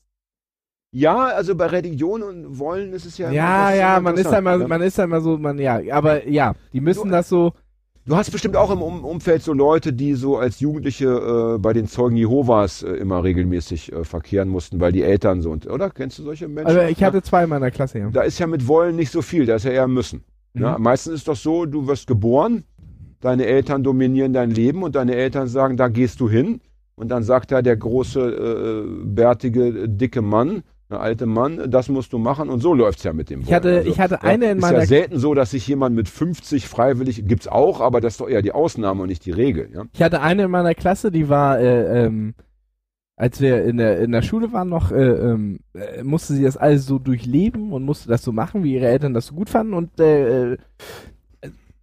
Ja, 0.93 1.27
also 1.27 1.55
bei 1.55 1.67
Religion 1.67 2.23
und 2.23 2.59
Wollen 2.59 2.93
ist 2.93 3.05
es 3.05 3.19
ja. 3.19 3.31
Ja, 3.31 3.75
ja, 3.75 4.01
man 4.01 4.15
ist 4.15 4.27
da 4.27 4.39
interessant, 4.39 4.39
immer, 4.39 4.59
ne? 4.59 4.69
man 4.69 4.83
ist 4.83 4.99
da 4.99 5.05
immer 5.05 5.21
so, 5.21 5.37
man, 5.39 5.59
ja, 5.59 5.81
aber 5.93 6.29
ja, 6.29 6.55
die 6.73 6.81
müssen 6.81 7.11
das 7.11 7.29
so, 7.29 7.53
Du 8.07 8.17
hast 8.17 8.31
bestimmt 8.31 8.55
auch 8.55 8.71
im 8.71 8.83
um 8.83 9.03
Umfeld 9.03 9.43
so 9.43 9.55
Leute, 9.55 9.95
die 9.95 10.13
so 10.13 10.37
als 10.37 10.61
Jugendliche 10.61 11.55
äh, 11.55 11.59
bei 11.59 11.73
den 11.73 11.87
Zeugen 11.87 12.17
Jehovas 12.17 12.83
äh, 12.83 12.91
immer 12.91 13.25
regelmäßig 13.25 13.93
äh, 13.93 14.05
verkehren 14.05 14.51
mussten, 14.51 14.79
weil 14.79 14.93
die 14.93 15.03
Eltern 15.03 15.41
so 15.41 15.51
und 15.51 15.67
oder 15.67 15.89
kennst 15.89 16.19
du 16.19 16.23
solche 16.23 16.47
Menschen? 16.47 16.67
also 16.77 16.83
ich 16.83 17.03
hatte 17.03 17.23
zwei 17.23 17.45
in 17.45 17.49
meiner 17.49 17.71
Klasse, 17.71 18.01
ja. 18.01 18.11
da 18.11 18.21
ist 18.21 18.39
ja 18.39 18.47
mit 18.47 18.69
Wollen 18.69 18.97
nicht 18.97 19.11
so 19.11 19.23
viel, 19.23 19.47
da 19.47 19.55
ist 19.55 19.65
ja 19.65 19.71
eher 19.71 19.89
müssen. 19.89 20.23
Ja, 20.53 20.77
Mhm. 20.77 20.85
meistens 20.85 21.15
ist 21.15 21.29
doch 21.29 21.37
so, 21.37 21.65
du 21.65 21.87
wirst 21.87 22.07
geboren, 22.07 22.65
deine 23.25 23.47
Eltern 23.47 23.83
dominieren 23.83 24.33
dein 24.33 24.51
Leben 24.51 24.83
und 24.83 24.95
deine 24.95 25.15
Eltern 25.15 25.49
sagen, 25.49 25.77
da 25.77 25.89
gehst 25.89 26.21
du 26.21 26.29
hin. 26.29 26.61
Und 26.95 27.09
dann 27.09 27.25
sagt 27.25 27.51
da 27.51 27.61
der 27.61 27.77
große, 27.77 28.21
äh, 28.21 29.05
bärtige, 29.05 29.89
dicke 29.89 30.23
Mann, 30.23 30.63
der 30.91 31.01
alte 31.01 31.27
Mann, 31.27 31.71
das 31.71 31.89
musst 31.89 32.13
du 32.13 32.19
machen. 32.19 32.49
Und 32.49 32.61
so 32.61 32.73
läuft's 32.73 33.03
ja 33.03 33.13
mit 33.13 33.31
dem 33.31 33.41
Ich 33.41 33.53
hatte, 33.53 33.77
Wollen. 33.77 33.87
ich 33.89 33.99
hatte 33.99 34.23
eine 34.23 34.53
in 34.53 34.59
ist 34.59 34.63
meiner 34.63 34.81
ja 34.81 34.87
selten 34.87 35.19
so, 35.19 35.35
dass 35.35 35.51
sich 35.51 35.67
jemand 35.67 35.97
mit 35.97 36.09
50 36.09 36.69
freiwillig, 36.69 37.27
gibt's 37.27 37.49
auch, 37.49 37.81
aber 37.81 38.01
das 38.01 38.15
ist 38.15 38.21
doch 38.21 38.29
eher 38.29 38.43
die 38.43 38.53
Ausnahme 38.53 39.03
und 39.03 39.09
nicht 39.09 39.25
die 39.27 39.33
Regel. 39.33 39.71
Ja? 39.75 39.87
Ich 39.93 40.03
hatte 40.03 40.21
eine 40.21 40.45
in 40.45 40.51
meiner 40.51 40.75
Klasse, 40.75 41.11
die 41.11 41.29
war, 41.29 41.59
äh, 41.59 42.05
ähm, 42.05 42.35
als 43.17 43.41
wir 43.41 43.65
in 43.65 43.79
der, 43.79 43.99
in 44.01 44.13
der 44.13 44.23
Schule 44.23 44.53
waren 44.53 44.69
noch, 44.69 44.93
äh, 44.93 45.03
ähm, 45.03 45.61
äh, 45.73 46.05
musste 46.05 46.35
sie 46.35 46.45
das 46.45 46.57
alles 46.57 46.87
so 46.87 46.99
durchleben 46.99 47.73
und 47.73 47.85
musste 47.85 48.09
das 48.09 48.23
so 48.23 48.31
machen, 48.31 48.63
wie 48.63 48.75
ihre 48.75 48.87
Eltern 48.87 49.15
das 49.15 49.27
so 49.27 49.35
gut 49.35 49.49
fanden 49.49 49.75
und 49.75 49.99
äh, 49.99 50.53
äh, 50.53 50.57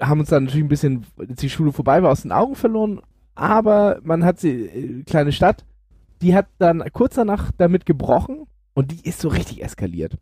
haben 0.02 0.20
uns 0.20 0.30
dann 0.30 0.46
natürlich 0.46 0.66
ein 0.66 0.70
bisschen, 0.70 1.06
als 1.18 1.40
die 1.40 1.50
Schule 1.50 1.72
vorbei 1.72 2.04
war, 2.04 2.12
aus 2.12 2.24
den 2.24 2.32
Augen 2.32 2.56
verloren. 2.56 3.02
Aber 3.36 4.00
man 4.04 4.26
hat 4.26 4.40
sie, 4.40 4.66
äh, 4.66 5.04
kleine 5.04 5.32
Stadt, 5.32 5.66
die 6.22 6.36
hat 6.36 6.48
dann 6.58 6.84
kurz 6.92 7.16
danach 7.16 7.52
damit 7.58 7.86
gebrochen 7.86 8.46
und 8.74 8.92
die 8.92 9.08
ist 9.08 9.22
so 9.22 9.30
richtig 9.30 9.64
eskaliert. 9.64 10.18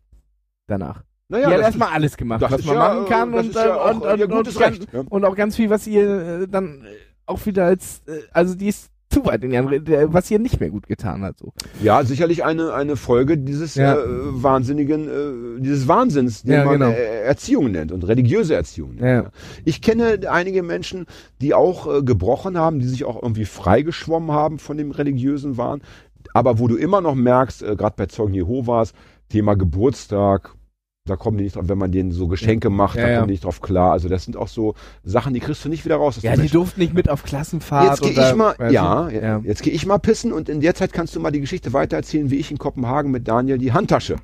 Danach. 0.66 1.02
Naja, 1.28 1.48
die 1.48 1.54
hat 1.54 1.60
erstmal 1.60 1.92
alles 1.92 2.16
gemacht, 2.16 2.40
was 2.40 2.64
man 2.64 2.74
ja, 2.74 2.94
machen 2.94 3.06
kann 3.06 3.32
äh, 3.32 3.36
und, 3.38 3.54
ja 3.54 3.66
äh, 3.66 3.70
auch, 3.70 3.90
und, 3.94 4.20
äh, 4.20 4.24
und, 4.24 4.32
und, 4.32 4.60
Recht, 4.60 4.92
ja. 4.92 5.04
und 5.08 5.24
auch 5.24 5.36
ganz 5.36 5.56
viel, 5.56 5.70
was 5.70 5.86
ihr 5.86 6.40
äh, 6.42 6.48
dann 6.48 6.82
äh, 6.82 6.88
auch 7.26 7.44
wieder 7.46 7.66
als, 7.66 8.02
äh, 8.06 8.22
also 8.32 8.54
die 8.54 8.68
ist 8.68 8.90
zu 9.10 9.26
weit 9.26 9.42
in 9.44 9.50
ihren, 9.52 9.84
der- 9.84 10.12
was 10.12 10.30
ihr 10.30 10.38
nicht 10.38 10.60
mehr 10.60 10.70
gut 10.70 10.86
getan 10.86 11.22
hat. 11.22 11.38
So. 11.38 11.52
Ja, 11.82 12.04
sicherlich 12.04 12.44
eine, 12.44 12.72
eine 12.72 12.94
Folge 12.96 13.36
dieses 13.36 13.74
Ja. 13.74 13.94
äh, 13.96 14.04
wahnsinnigen, 14.06 15.08
äh, 15.08 15.60
dieses 15.60 15.88
Wahnsinns, 15.88 16.42
den 16.44 16.52
Ja, 16.52 16.64
man 16.64 16.74
genau. 16.74 16.90
äh, 16.90 17.22
Erziehung 17.24 17.72
nennt 17.72 17.90
und 17.92 18.04
religiöse 18.06 18.54
Erziehung 18.54 18.94
nennt. 18.94 19.24
Ja. 19.26 19.30
Ich 19.64 19.82
kenne 19.82 20.20
einige 20.30 20.62
Menschen, 20.62 21.06
die 21.40 21.54
auch 21.54 21.92
äh, 21.98 22.02
gebrochen 22.02 22.56
haben, 22.56 22.78
die 22.78 22.86
sich 22.86 23.04
auch 23.04 23.20
irgendwie 23.20 23.44
freigeschwommen 23.46 24.30
haben 24.32 24.58
von 24.60 24.76
dem 24.76 24.92
religiösen 24.92 25.56
Wahn, 25.56 25.82
aber 26.32 26.60
wo 26.60 26.68
du 26.68 26.76
immer 26.76 27.00
noch 27.00 27.16
merkst, 27.16 27.62
äh, 27.64 27.74
gerade 27.76 27.94
bei 27.96 28.06
Zeugen 28.06 28.34
Jehovas, 28.34 28.92
Thema 29.28 29.54
Geburtstag, 29.54 30.52
da 31.06 31.16
kommen 31.16 31.38
die 31.38 31.44
nicht 31.44 31.56
drauf, 31.56 31.64
wenn 31.66 31.78
man 31.78 31.92
denen 31.92 32.12
so 32.12 32.28
Geschenke 32.28 32.70
macht, 32.70 32.96
Ja, 32.96 33.02
da 33.02 33.08
ja. 33.08 33.16
kommen 33.18 33.28
die 33.28 33.32
nicht 33.34 33.44
drauf 33.44 33.60
klar. 33.60 33.92
Also 33.92 34.08
das 34.08 34.24
sind 34.24 34.36
auch 34.36 34.48
so 34.48 34.74
Sachen, 35.02 35.32
die 35.34 35.40
kriegst 35.40 35.64
du 35.64 35.68
nicht 35.68 35.84
wieder 35.84 35.96
raus. 35.96 36.18
aus 36.18 36.22
Ja, 36.22 36.36
die 36.36 36.48
durften 36.48 36.80
nicht 36.80 36.94
mit 36.94 37.08
auf 37.08 37.22
Klassenfahrt. 37.24 38.00
Jetzt 38.00 38.02
gehe 38.02 38.28
ich 38.30 38.34
mal, 38.34 38.54
ja, 38.70 39.08
ja. 39.08 39.40
jetzt 39.42 39.62
gehe 39.62 39.72
ich 39.72 39.86
mal 39.86 39.98
pissen 39.98 40.32
und 40.32 40.48
in 40.48 40.60
der 40.60 40.74
Zeit 40.74 40.92
kannst 40.92 41.16
du 41.16 41.20
mal 41.20 41.30
die 41.30 41.40
Geschichte 41.40 41.72
weitererzählen, 41.72 42.30
wie 42.30 42.36
ich 42.36 42.50
in 42.50 42.58
Kopenhagen 42.58 43.10
mit 43.10 43.26
Daniel 43.28 43.58
die 43.58 43.72
Handtasche 43.72 44.16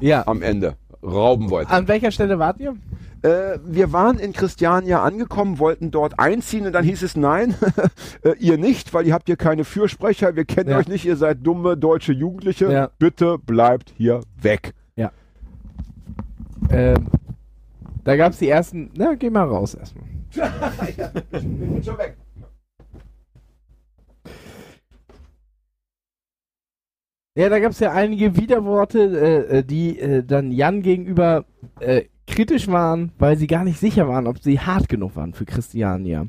Ja. 0.00 0.26
am 0.26 0.42
Ende 0.42 0.74
rauben 1.02 1.50
wollte. 1.50 1.70
An 1.70 1.86
welcher 1.86 2.10
Stelle 2.10 2.38
wart 2.38 2.58
ihr? 2.60 2.74
Äh, 3.22 3.58
wir 3.64 3.92
waren 3.92 4.18
in 4.18 4.32
Christiania 4.32 5.02
angekommen, 5.02 5.58
wollten 5.58 5.90
dort 5.90 6.18
einziehen 6.18 6.66
und 6.66 6.72
dann 6.72 6.84
hieß 6.84 7.02
es 7.02 7.16
nein, 7.16 7.54
äh, 8.22 8.34
ihr 8.38 8.58
nicht, 8.58 8.92
weil 8.92 9.06
ihr 9.06 9.14
habt 9.14 9.26
hier 9.28 9.36
keine 9.36 9.64
Fürsprecher, 9.64 10.36
wir 10.36 10.44
kennen 10.44 10.74
euch 10.74 10.88
nicht, 10.88 11.06
ihr 11.06 11.16
seid 11.16 11.38
dumme 11.46 11.76
deutsche 11.78 12.12
Jugendliche, 12.12 12.90
bitte 12.98 13.38
bleibt 13.38 13.94
hier 13.96 14.20
weg. 14.42 14.74
Ähm, 16.70 17.08
da 18.04 18.16
gab's 18.16 18.38
die 18.38 18.48
ersten, 18.48 18.90
na, 18.96 19.14
geh 19.14 19.30
mal 19.30 19.44
raus 19.48 19.74
erstmal. 19.74 20.04
Ich 21.32 21.42
bin 21.42 21.82
schon 21.82 21.98
weg. 21.98 22.16
Ja, 27.36 27.48
da 27.48 27.58
gab's 27.58 27.80
ja 27.80 27.90
einige 27.90 28.36
Widerworte, 28.36 29.00
äh, 29.00 29.58
äh, 29.58 29.64
die 29.64 29.98
äh, 29.98 30.22
dann 30.22 30.52
Jan 30.52 30.82
gegenüber 30.82 31.44
äh, 31.80 32.04
kritisch 32.28 32.68
waren, 32.68 33.10
weil 33.18 33.36
sie 33.36 33.48
gar 33.48 33.64
nicht 33.64 33.80
sicher 33.80 34.08
waren, 34.08 34.28
ob 34.28 34.38
sie 34.38 34.60
hart 34.60 34.88
genug 34.88 35.16
waren 35.16 35.34
für 35.34 35.44
Christiania. 35.44 36.28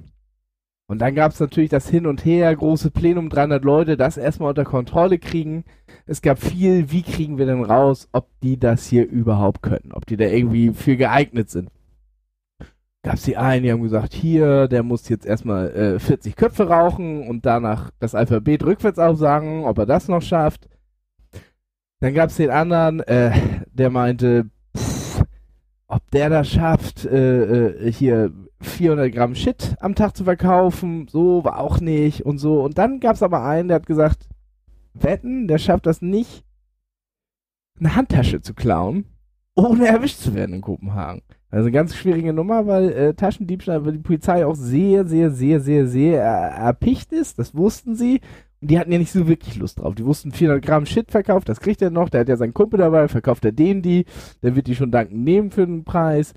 Und 0.88 1.00
dann 1.00 1.16
gab's 1.16 1.40
natürlich 1.40 1.72
das 1.72 1.90
Hin 1.90 2.06
und 2.06 2.26
Her, 2.26 2.56
große 2.56 2.92
Plenum, 2.92 3.30
300 3.30 3.64
Leute, 3.64 3.98
das 3.98 4.18
erstmal 4.18 4.50
unter 4.50 4.66
Kontrolle 4.66 5.18
kriegen. 5.18 5.66
Es 6.06 6.22
gab 6.22 6.40
viel, 6.40 6.92
wie 6.92 7.02
kriegen 7.02 7.38
wir 7.40 7.48
denn 7.48 7.64
raus, 7.64 8.08
ob 8.12 8.28
die 8.42 8.60
das 8.60 8.86
hier 8.86 9.08
überhaupt 9.08 9.64
können, 9.64 9.92
ob 9.94 10.06
die 10.06 10.18
da 10.18 10.26
irgendwie 10.26 10.74
für 10.74 10.96
geeignet 10.96 11.50
sind. 11.50 11.70
Gab's 13.02 13.24
die 13.24 13.38
einen, 13.38 13.64
die 13.64 13.72
haben 13.72 13.84
gesagt, 13.84 14.14
hier, 14.14 14.68
der 14.68 14.84
muss 14.84 15.10
jetzt 15.10 15.26
erstmal 15.26 15.72
äh, 15.72 16.00
40 16.00 16.36
Köpfe 16.36 16.68
rauchen 16.68 17.28
und 17.28 17.46
danach 17.46 17.92
das 18.00 18.16
Alphabet 18.16 18.64
rückwärts 18.64 19.00
aufsagen, 19.00 19.66
ob 19.66 19.78
er 19.80 19.86
das 19.86 20.08
noch 20.08 20.22
schafft. 20.22 20.68
Dann 22.00 22.14
gab's 22.14 22.38
den 22.38 22.52
anderen, 22.52 23.00
äh, 23.02 23.32
der 23.72 23.90
meinte, 23.90 24.50
ob 25.88 26.10
der 26.12 26.30
das 26.30 26.50
schafft, 26.50 27.06
äh, 27.06 27.68
äh, 27.68 27.92
hier 27.92 28.32
400 28.62 29.14
Gramm 29.14 29.36
Shit 29.36 29.76
am 29.80 29.96
Tag 29.96 30.18
zu 30.18 30.24
verkaufen, 30.24 31.08
so 31.08 31.44
war 31.44 31.60
auch 31.60 31.80
nicht 31.80 32.26
und 32.26 32.38
so. 32.38 32.64
Und 32.64 32.78
dann 32.78 33.00
gab's 33.00 33.22
aber 33.22 33.44
einen, 33.44 33.68
der 33.68 33.76
hat 33.76 33.86
gesagt, 33.86 34.28
wetten, 34.94 35.48
der 35.48 35.58
schafft 35.58 35.86
das 35.86 36.02
nicht, 36.02 36.44
eine 37.80 37.96
Handtasche 37.96 38.42
zu 38.42 38.54
klauen, 38.54 39.06
ohne 39.56 39.88
erwischt 39.88 40.20
zu 40.20 40.34
werden 40.34 40.56
in 40.56 40.62
Kopenhagen. 40.62 41.22
Also 41.50 41.68
eine 41.68 41.72
ganz 41.72 41.96
schwierige 41.96 42.34
Nummer, 42.34 42.68
weil 42.68 42.92
äh, 42.92 43.14
Taschendiebstahl, 43.14 43.86
weil 43.86 43.94
die 43.94 44.00
Polizei 44.00 44.46
auch 44.46 44.56
sehr, 44.56 45.06
sehr, 45.06 45.32
sehr, 45.32 45.62
sehr, 45.62 45.88
sehr 45.88 46.22
äh, 46.22 46.60
erpicht 46.66 47.14
ist. 47.14 47.40
Das 47.40 47.56
wussten 47.56 47.96
sie. 47.96 48.20
Die 48.68 48.80
hatten 48.80 48.92
ja 48.92 48.98
nicht 48.98 49.12
so 49.12 49.28
wirklich 49.28 49.58
Lust 49.58 49.80
drauf. 49.80 49.94
Die 49.94 50.06
wussten 50.06 50.32
400 50.32 50.66
Gramm 50.66 50.86
Shit 50.86 51.12
verkauft, 51.12 51.48
das 51.50 51.60
kriegt 51.60 51.82
er 51.82 51.92
noch. 51.92 52.10
Der 52.10 52.22
hat 52.22 52.30
ja 52.30 52.36
seinen 52.36 52.54
Kumpel 52.54 52.80
dabei, 52.80 53.08
verkauft 53.08 53.46
er 53.46 53.52
dem 53.52 53.82
die. 53.82 54.06
Der 54.42 54.56
wird 54.56 54.68
die 54.68 54.76
schon 54.76 54.92
dankend 54.92 55.24
nehmen 55.24 55.52
für 55.52 55.66
den 55.66 55.84
Preis. 55.84 56.34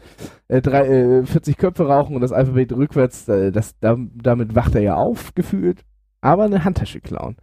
Äh, 0.49 0.61
drei, 0.61 0.87
äh, 0.87 1.27
40 1.27 1.57
Köpfe 1.57 1.87
rauchen 1.87 2.15
und 2.15 2.21
das 2.21 2.33
Alphabet 2.33 2.73
rückwärts, 2.73 3.29
äh, 3.29 3.51
das, 3.51 3.79
da, 3.79 3.97
damit 4.15 4.55
wacht 4.55 4.75
er 4.75 4.83
ja 4.83 4.97
auf, 4.97 5.35
gefühlt. 5.35 5.85
Aber 6.21 6.45
eine 6.45 6.65
Handtasche 6.65 7.01
klauen. 7.01 7.37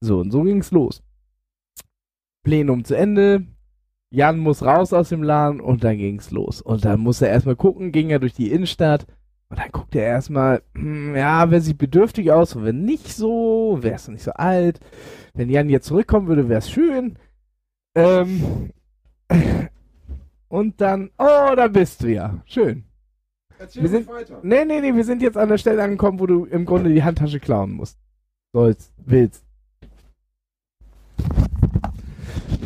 So, 0.00 0.18
und 0.18 0.30
so 0.30 0.42
ging's 0.42 0.70
los. 0.70 1.02
Plenum 2.42 2.84
zu 2.84 2.96
Ende. 2.96 3.46
Jan 4.10 4.38
muss 4.38 4.64
raus 4.64 4.92
aus 4.92 5.10
dem 5.10 5.22
Laden 5.22 5.60
und 5.60 5.84
dann 5.84 5.98
ging's 5.98 6.30
los. 6.30 6.60
Und 6.62 6.84
dann 6.84 7.00
muss 7.00 7.20
er 7.20 7.28
erstmal 7.28 7.56
gucken, 7.56 7.92
ging 7.92 8.10
er 8.10 8.18
durch 8.18 8.32
die 8.32 8.50
Innenstadt 8.50 9.06
und 9.50 9.58
dann 9.58 9.70
guckt 9.72 9.94
er 9.94 10.04
erstmal, 10.04 10.62
hm, 10.74 11.16
ja, 11.16 11.50
wer 11.50 11.60
sieht 11.60 11.78
bedürftig 11.78 12.30
aus 12.32 12.54
und 12.54 12.64
wenn 12.64 12.84
nicht 12.84 13.08
so, 13.12 13.78
wäre 13.80 13.94
es 13.96 14.08
nicht 14.08 14.22
so 14.22 14.32
alt. 14.32 14.80
Wenn 15.34 15.48
Jan 15.48 15.68
jetzt 15.70 15.86
zurückkommen 15.86 16.26
würde, 16.28 16.48
wäre 16.48 16.58
es 16.58 16.70
schön. 16.70 17.18
Ähm, 17.94 18.70
und 20.48 20.80
dann, 20.80 21.10
oh, 21.18 21.54
da 21.56 21.68
bist 21.68 22.02
du 22.02 22.08
ja. 22.12 22.42
Schön. 22.44 22.84
Erzähl 23.58 23.82
Wir 23.82 23.90
sind- 23.90 24.08
weiter. 24.08 24.40
Nee, 24.42 24.64
nee, 24.64 24.80
nee, 24.80 24.94
wir 24.94 25.04
sind 25.04 25.22
jetzt 25.22 25.36
an 25.36 25.48
der 25.48 25.58
Stelle 25.58 25.82
angekommen, 25.82 26.20
wo 26.20 26.26
du 26.26 26.44
im 26.44 26.64
Grunde 26.64 26.90
die 26.92 27.02
Handtasche 27.02 27.40
klauen 27.40 27.72
musst. 27.72 27.98
Sollst, 28.52 28.92
willst. 28.98 29.44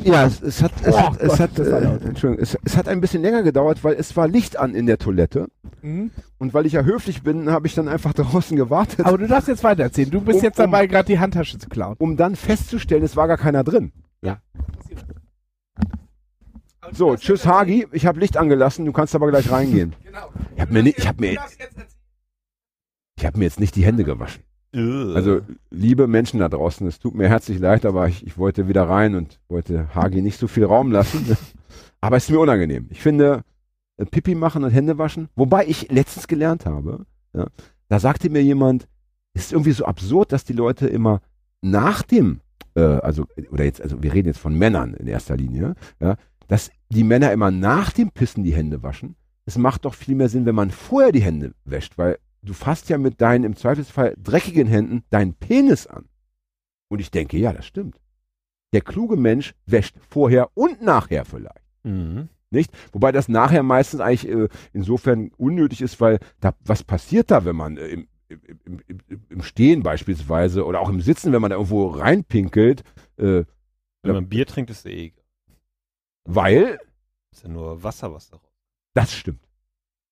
Ja, 0.04 0.26
es, 0.26 0.40
es 0.42 0.62
hat, 0.62 0.72
es 0.82 0.94
Oh 0.94 0.98
hat, 1.00 1.20
es 1.20 1.28
Gott, 1.28 1.38
hat, 1.40 1.58
äh. 1.58 2.08
Entschuldigung, 2.08 2.38
es, 2.42 2.56
es 2.64 2.76
hat 2.76 2.88
ein 2.88 3.00
bisschen 3.00 3.22
länger 3.22 3.42
gedauert, 3.42 3.82
weil 3.84 3.94
es 3.94 4.16
war 4.16 4.28
Licht 4.28 4.58
an 4.58 4.74
in 4.74 4.86
der 4.86 4.98
Toilette 4.98 5.48
Mhm. 5.82 6.10
und 6.38 6.54
weil 6.54 6.64
ich 6.66 6.74
ja 6.74 6.82
höflich 6.82 7.22
bin, 7.22 7.50
habe 7.50 7.66
ich 7.66 7.74
dann 7.74 7.88
einfach 7.88 8.12
draußen 8.14 8.56
gewartet, 8.56 9.04
Aber 9.06 9.18
du 9.18 9.26
darfst 9.26 9.48
jetzt 9.48 9.64
weitererzählen. 9.64 10.10
Du 10.10 10.20
bist 10.20 10.38
Um- 10.38 10.44
jetzt 10.44 10.58
dabei, 10.58 10.86
gerade 10.86 11.06
die 11.06 11.18
Handtasche 11.18 11.58
zu 11.58 11.68
klauen. 11.68 11.96
um 11.98 12.16
dann 12.16 12.36
festzustellen, 12.36 13.02
es 13.02 13.16
war 13.16 13.26
gar 13.28 13.38
keiner 13.38 13.64
drin. 13.64 13.92
So, 16.94 17.16
tschüss 17.16 17.46
Hagi, 17.46 17.86
ich 17.92 18.06
habe 18.06 18.18
Licht 18.20 18.36
angelassen, 18.36 18.84
du 18.84 18.92
kannst 18.92 19.14
aber 19.14 19.28
gleich 19.30 19.50
reingehen. 19.50 19.94
Genau. 20.02 20.30
Ich 20.56 20.60
habe 20.60 20.72
mir, 20.72 20.86
ich 20.86 21.08
hab 21.08 21.20
mir, 21.20 21.38
ich 23.16 23.24
hab 23.24 23.36
mir 23.36 23.44
jetzt 23.44 23.60
nicht 23.60 23.76
die 23.76 23.84
Hände 23.84 24.02
gewaschen. 24.04 24.42
Also, 24.74 25.40
liebe 25.70 26.06
Menschen 26.06 26.40
da 26.40 26.48
draußen, 26.48 26.87
es 26.87 26.98
tut 26.98 27.14
mir 27.14 27.28
herzlich 27.28 27.58
leid, 27.58 27.85
aber 27.85 28.08
ich, 28.08 28.26
ich 28.26 28.38
wollte 28.38 28.68
wieder 28.68 28.88
rein 28.88 29.14
und 29.14 29.38
wollte 29.48 29.94
Hagi 29.94 30.22
nicht 30.22 30.38
so 30.38 30.48
viel 30.48 30.64
Raum 30.64 30.90
lassen. 30.90 31.37
aber 32.00 32.16
es 32.16 32.24
ist 32.24 32.30
mir 32.30 32.40
unangenehm. 32.40 32.87
Ich 32.90 33.02
finde, 33.02 33.42
äh, 33.98 34.06
Pipi 34.06 34.35
machen 34.35 34.64
und 34.64 34.70
Hände 34.70 34.96
waschen, 34.98 35.28
wobei 35.37 35.66
ich 35.66 35.90
letztens 35.90 36.26
gelernt 36.26 36.64
habe, 36.64 37.04
ja, 37.35 37.46
da 37.88 37.98
sagte 37.98 38.30
mir 38.30 38.42
jemand, 38.42 38.88
es 39.35 39.46
ist 39.46 39.52
irgendwie 39.52 39.72
so 39.72 39.85
absurd, 39.85 40.32
dass 40.32 40.44
die 40.44 40.52
Leute 40.52 40.87
immer 40.87 41.20
nach 41.61 42.02
dem, 42.02 42.40
äh, 42.74 42.80
also, 42.80 43.26
oder 43.50 43.64
jetzt, 43.64 43.80
also 43.80 44.02
wir 44.02 44.12
reden 44.12 44.28
jetzt 44.28 44.40
von 44.40 44.56
Männern 44.56 44.94
in 44.94 45.06
erster 45.06 45.37
Linie, 45.37 45.74
ja, 46.00 46.16
dass 46.48 46.70
die 46.88 47.04
Männer 47.04 47.32
immer 47.32 47.51
nach 47.51 47.92
dem 47.92 48.11
Pissen 48.11 48.44
die 48.44 48.55
Hände 48.55 48.82
waschen. 48.82 49.16
Es 49.44 49.59
macht 49.59 49.84
doch 49.84 49.94
viel 49.94 50.14
mehr 50.14 50.28
Sinn, 50.28 50.47
wenn 50.47 50.55
man 50.55 50.70
vorher 50.70 51.12
die 51.12 51.22
Hände 51.22 51.55
wäscht, 51.64 51.99
weil 51.99 52.18
du 52.43 52.53
fasst 52.53 52.88
ja 52.88 52.99
mit 52.99 53.20
deinen 53.20 53.45
im 53.45 53.57
Zweifelsfall 53.57 54.14
dreckigen 54.18 54.66
Händen 54.66 55.05
deinen 55.11 55.34
Penis 55.34 55.86
an. 55.86 56.09
Und 56.88 57.01
ich 57.01 57.11
denke, 57.11 57.38
ja, 57.38 57.53
das 57.53 57.66
stimmt. 57.66 58.01
Der 58.72 58.80
kluge 58.80 59.16
Mensch 59.16 59.55
wäscht 59.66 59.97
vorher 60.09 60.51
und 60.55 60.82
nachher 60.82 61.24
vielleicht. 61.24 61.62
Mhm. 61.84 62.28
Nicht? 62.51 62.70
Wobei 62.93 63.12
das 63.12 63.28
nachher 63.28 63.62
meistens 63.62 64.01
eigentlich 64.01 64.28
äh, 64.28 64.49
insofern 64.72 65.30
unnötig 65.38 65.80
ist, 65.80 66.01
weil 66.01 66.18
da, 66.40 66.55
was 66.61 66.82
passiert 66.84 67.30
da, 67.30 67.45
wenn 67.47 67.57
man 67.57 67.78
äh, 67.78 67.88
im, 67.88 68.09
im, 68.64 68.80
im, 68.86 69.22
im 69.28 69.43
Stehen 69.43 69.82
beispielsweise 69.82 70.66
oder 70.66 70.80
auch 70.80 70.90
im 70.90 71.01
Sitzen, 71.01 71.32
wenn 71.32 71.40
man 71.40 71.51
da 71.51 71.57
irgendwo 71.57 71.88
reinpinkelt, 71.88 72.82
äh, 73.16 73.45
Wenn 74.03 74.14
man 74.14 74.28
Bier 74.28 74.47
trinkt, 74.47 74.70
ist 74.70 74.80
es 74.80 74.86
eh 74.86 75.07
egal. 75.07 75.24
weil 76.24 76.78
Ist 77.30 77.45
ja 77.45 77.49
nur 77.49 77.82
Wasser, 77.82 78.12
was 78.12 78.28
da 78.28 78.36
raus. 78.36 78.53
Das 78.95 79.14
stimmt. 79.14 79.47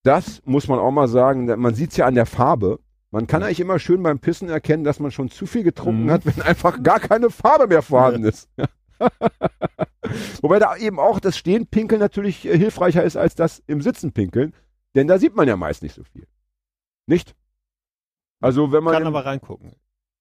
Das 0.03 0.43
muss 0.45 0.69
man 0.69 0.79
auch 0.79 0.91
mal 0.91 1.09
sagen. 1.09 1.47
Man 1.61 1.75
sieht 1.75 1.91
es 1.91 1.97
ja 1.97 2.07
an 2.07 2.15
der 2.15 2.27
Farbe. 2.27 2.81
Man 3.11 3.27
kann 3.27 3.43
eigentlich 3.43 3.61
immer 3.61 3.79
schön 3.79 4.03
beim 4.03 4.19
Pissen 4.21 4.49
erkennen, 4.49 4.85
dass 4.85 5.01
man 5.01 5.11
schon 5.11 5.31
zu 5.31 5.47
viel 5.47 5.63
getrunken 5.65 6.05
Mhm. 6.05 6.11
hat, 6.11 6.27
wenn 6.27 6.41
einfach 6.43 6.83
gar 6.83 7.01
keine 7.01 7.31
Farbe 7.31 7.67
mehr 7.67 7.83
vorhanden 7.83 8.25
ist. 8.25 8.49
Wobei 10.43 10.59
da 10.59 10.77
eben 10.77 10.99
auch 10.99 11.21
das 11.21 11.37
Stehenpinkeln 11.37 12.01
natürlich 12.01 12.47
äh, 12.47 12.57
hilfreicher 12.57 13.03
ist 13.05 13.17
als 13.17 13.35
das 13.35 13.63
im 13.67 13.81
Sitzen 13.83 14.13
pinkeln, 14.13 14.55
denn 14.95 15.07
da 15.09 15.19
sieht 15.19 15.35
man 15.37 15.49
ja 15.49 15.57
meist 15.57 15.83
nicht 15.83 15.95
so 15.95 16.03
viel. 16.05 16.27
Nicht? 17.07 17.35
Also 18.41 18.73
wenn 18.73 18.83
man 18.85 18.95
Kann 18.95 19.07
aber 19.07 19.25
reingucken. 19.27 19.73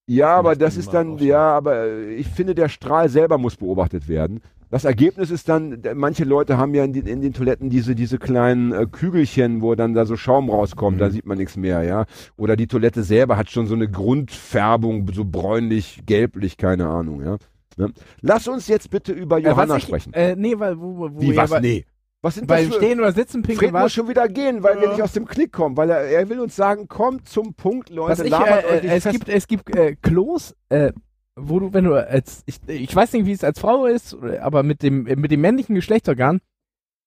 Ja, 0.09 0.35
aber 0.35 0.55
das 0.55 0.75
ist 0.77 0.93
dann, 0.93 1.17
ja, 1.19 1.51
aber 1.55 1.85
äh, 1.85 2.13
ich 2.15 2.27
finde, 2.27 2.55
der 2.55 2.67
Strahl 2.69 3.09
selber 3.09 3.37
muss 3.37 3.55
beobachtet 3.55 4.07
werden. 4.07 4.41
Das 4.71 4.85
Ergebnis 4.85 5.31
ist 5.31 5.49
dann, 5.49 5.81
manche 5.95 6.25
Leute 6.25 6.57
haben 6.57 6.75
ja 6.75 6.83
in, 6.83 6.93
den- 6.93 7.07
in 7.07 7.21
den 7.21 7.33
Toiletten 7.33 7.69
diese, 7.71 7.95
diese 7.95 8.19
kleinen 8.19 8.71
äh, 8.71 8.85
Kügelchen, 8.91 9.61
wo 9.63 9.73
dann 9.73 9.93
da 9.95 10.05
so 10.05 10.15
Schaum 10.15 10.49
rauskommt, 10.49 10.97
Mhm. 10.97 10.99
da 10.99 11.09
sieht 11.09 11.25
man 11.25 11.37
nichts 11.39 11.57
mehr, 11.57 11.81
ja. 11.83 12.05
Oder 12.37 12.55
die 12.55 12.67
Toilette 12.67 13.01
selber 13.03 13.35
hat 13.37 13.49
schon 13.49 13.65
so 13.65 13.73
eine 13.73 13.87
Grundfärbung, 13.89 15.07
so 15.13 15.25
bräunlich, 15.25 16.01
gelblich, 16.05 16.57
keine 16.57 16.87
Ahnung, 16.87 17.23
ja. 17.23 17.37
Ne? 17.77 17.91
Lass 18.21 18.47
uns 18.47 18.67
jetzt 18.67 18.89
bitte 18.91 19.11
über 19.13 19.37
Äh, 19.39 19.43
Johanna 19.45 19.77
ich- 19.77 19.83
sprechen. 19.83 20.13
Äh, 20.13 20.35
nee, 20.35 20.53
weil 20.57 20.79
wo, 20.79 20.99
wo 20.99 21.21
Wie, 21.21 21.27
ihr 21.29 21.35
was? 21.37 21.49
bei, 21.49 21.61
Nee. 21.61 21.85
Was 22.21 22.35
sind 22.35 22.49
das 22.49 22.57
beim 22.61 22.71
für... 22.71 22.77
Stehen 22.77 22.99
oder 22.99 23.11
Sitzen 23.13 23.41
pinkeln 23.41 23.59
Fred 23.59 23.73
war. 23.73 23.83
muss 23.83 23.93
schon 23.93 24.09
wieder 24.09 24.27
gehen, 24.27 24.61
weil 24.63 24.75
wir 24.77 24.83
Ja. 24.87 24.89
nicht 24.93 25.01
aus 25.01 25.13
dem 25.13 25.25
Klick 25.25 25.53
kommen, 25.53 25.77
weil 25.77 25.89
er, 25.89 26.01
er 26.01 26.29
will 26.29 26.39
uns 26.41 26.55
sagen, 26.55 26.87
kommt 26.87 27.29
zum 27.29 27.53
Punkt, 27.53 27.89
Leute, 27.89 28.11
Was 28.11 28.19
ich, 28.19 28.33
äh, 28.33 28.87
es 28.87 29.03
fest. 29.03 29.11
gibt, 29.13 29.29
es 29.29 29.47
gibt 29.47 29.75
äh, 29.75 29.95
Klos, 30.01 30.55
äh, 30.69 30.91
wo 31.35 31.59
du, 31.59 31.71
wenn 31.73 31.85
du 31.85 31.93
als, 31.95 32.43
ich, 32.45 32.57
ich 32.67 32.93
weiß 32.93 33.13
nicht, 33.13 33.25
wie 33.25 33.31
es 33.31 33.43
als 33.45 33.59
Frau 33.59 33.85
ist, 33.85 34.17
aber 34.41 34.63
mit 34.63 34.83
dem, 34.83 35.03
mit 35.03 35.31
dem 35.31 35.39
männlichen 35.39 35.75
Geschlechtsorgan, 35.75 36.41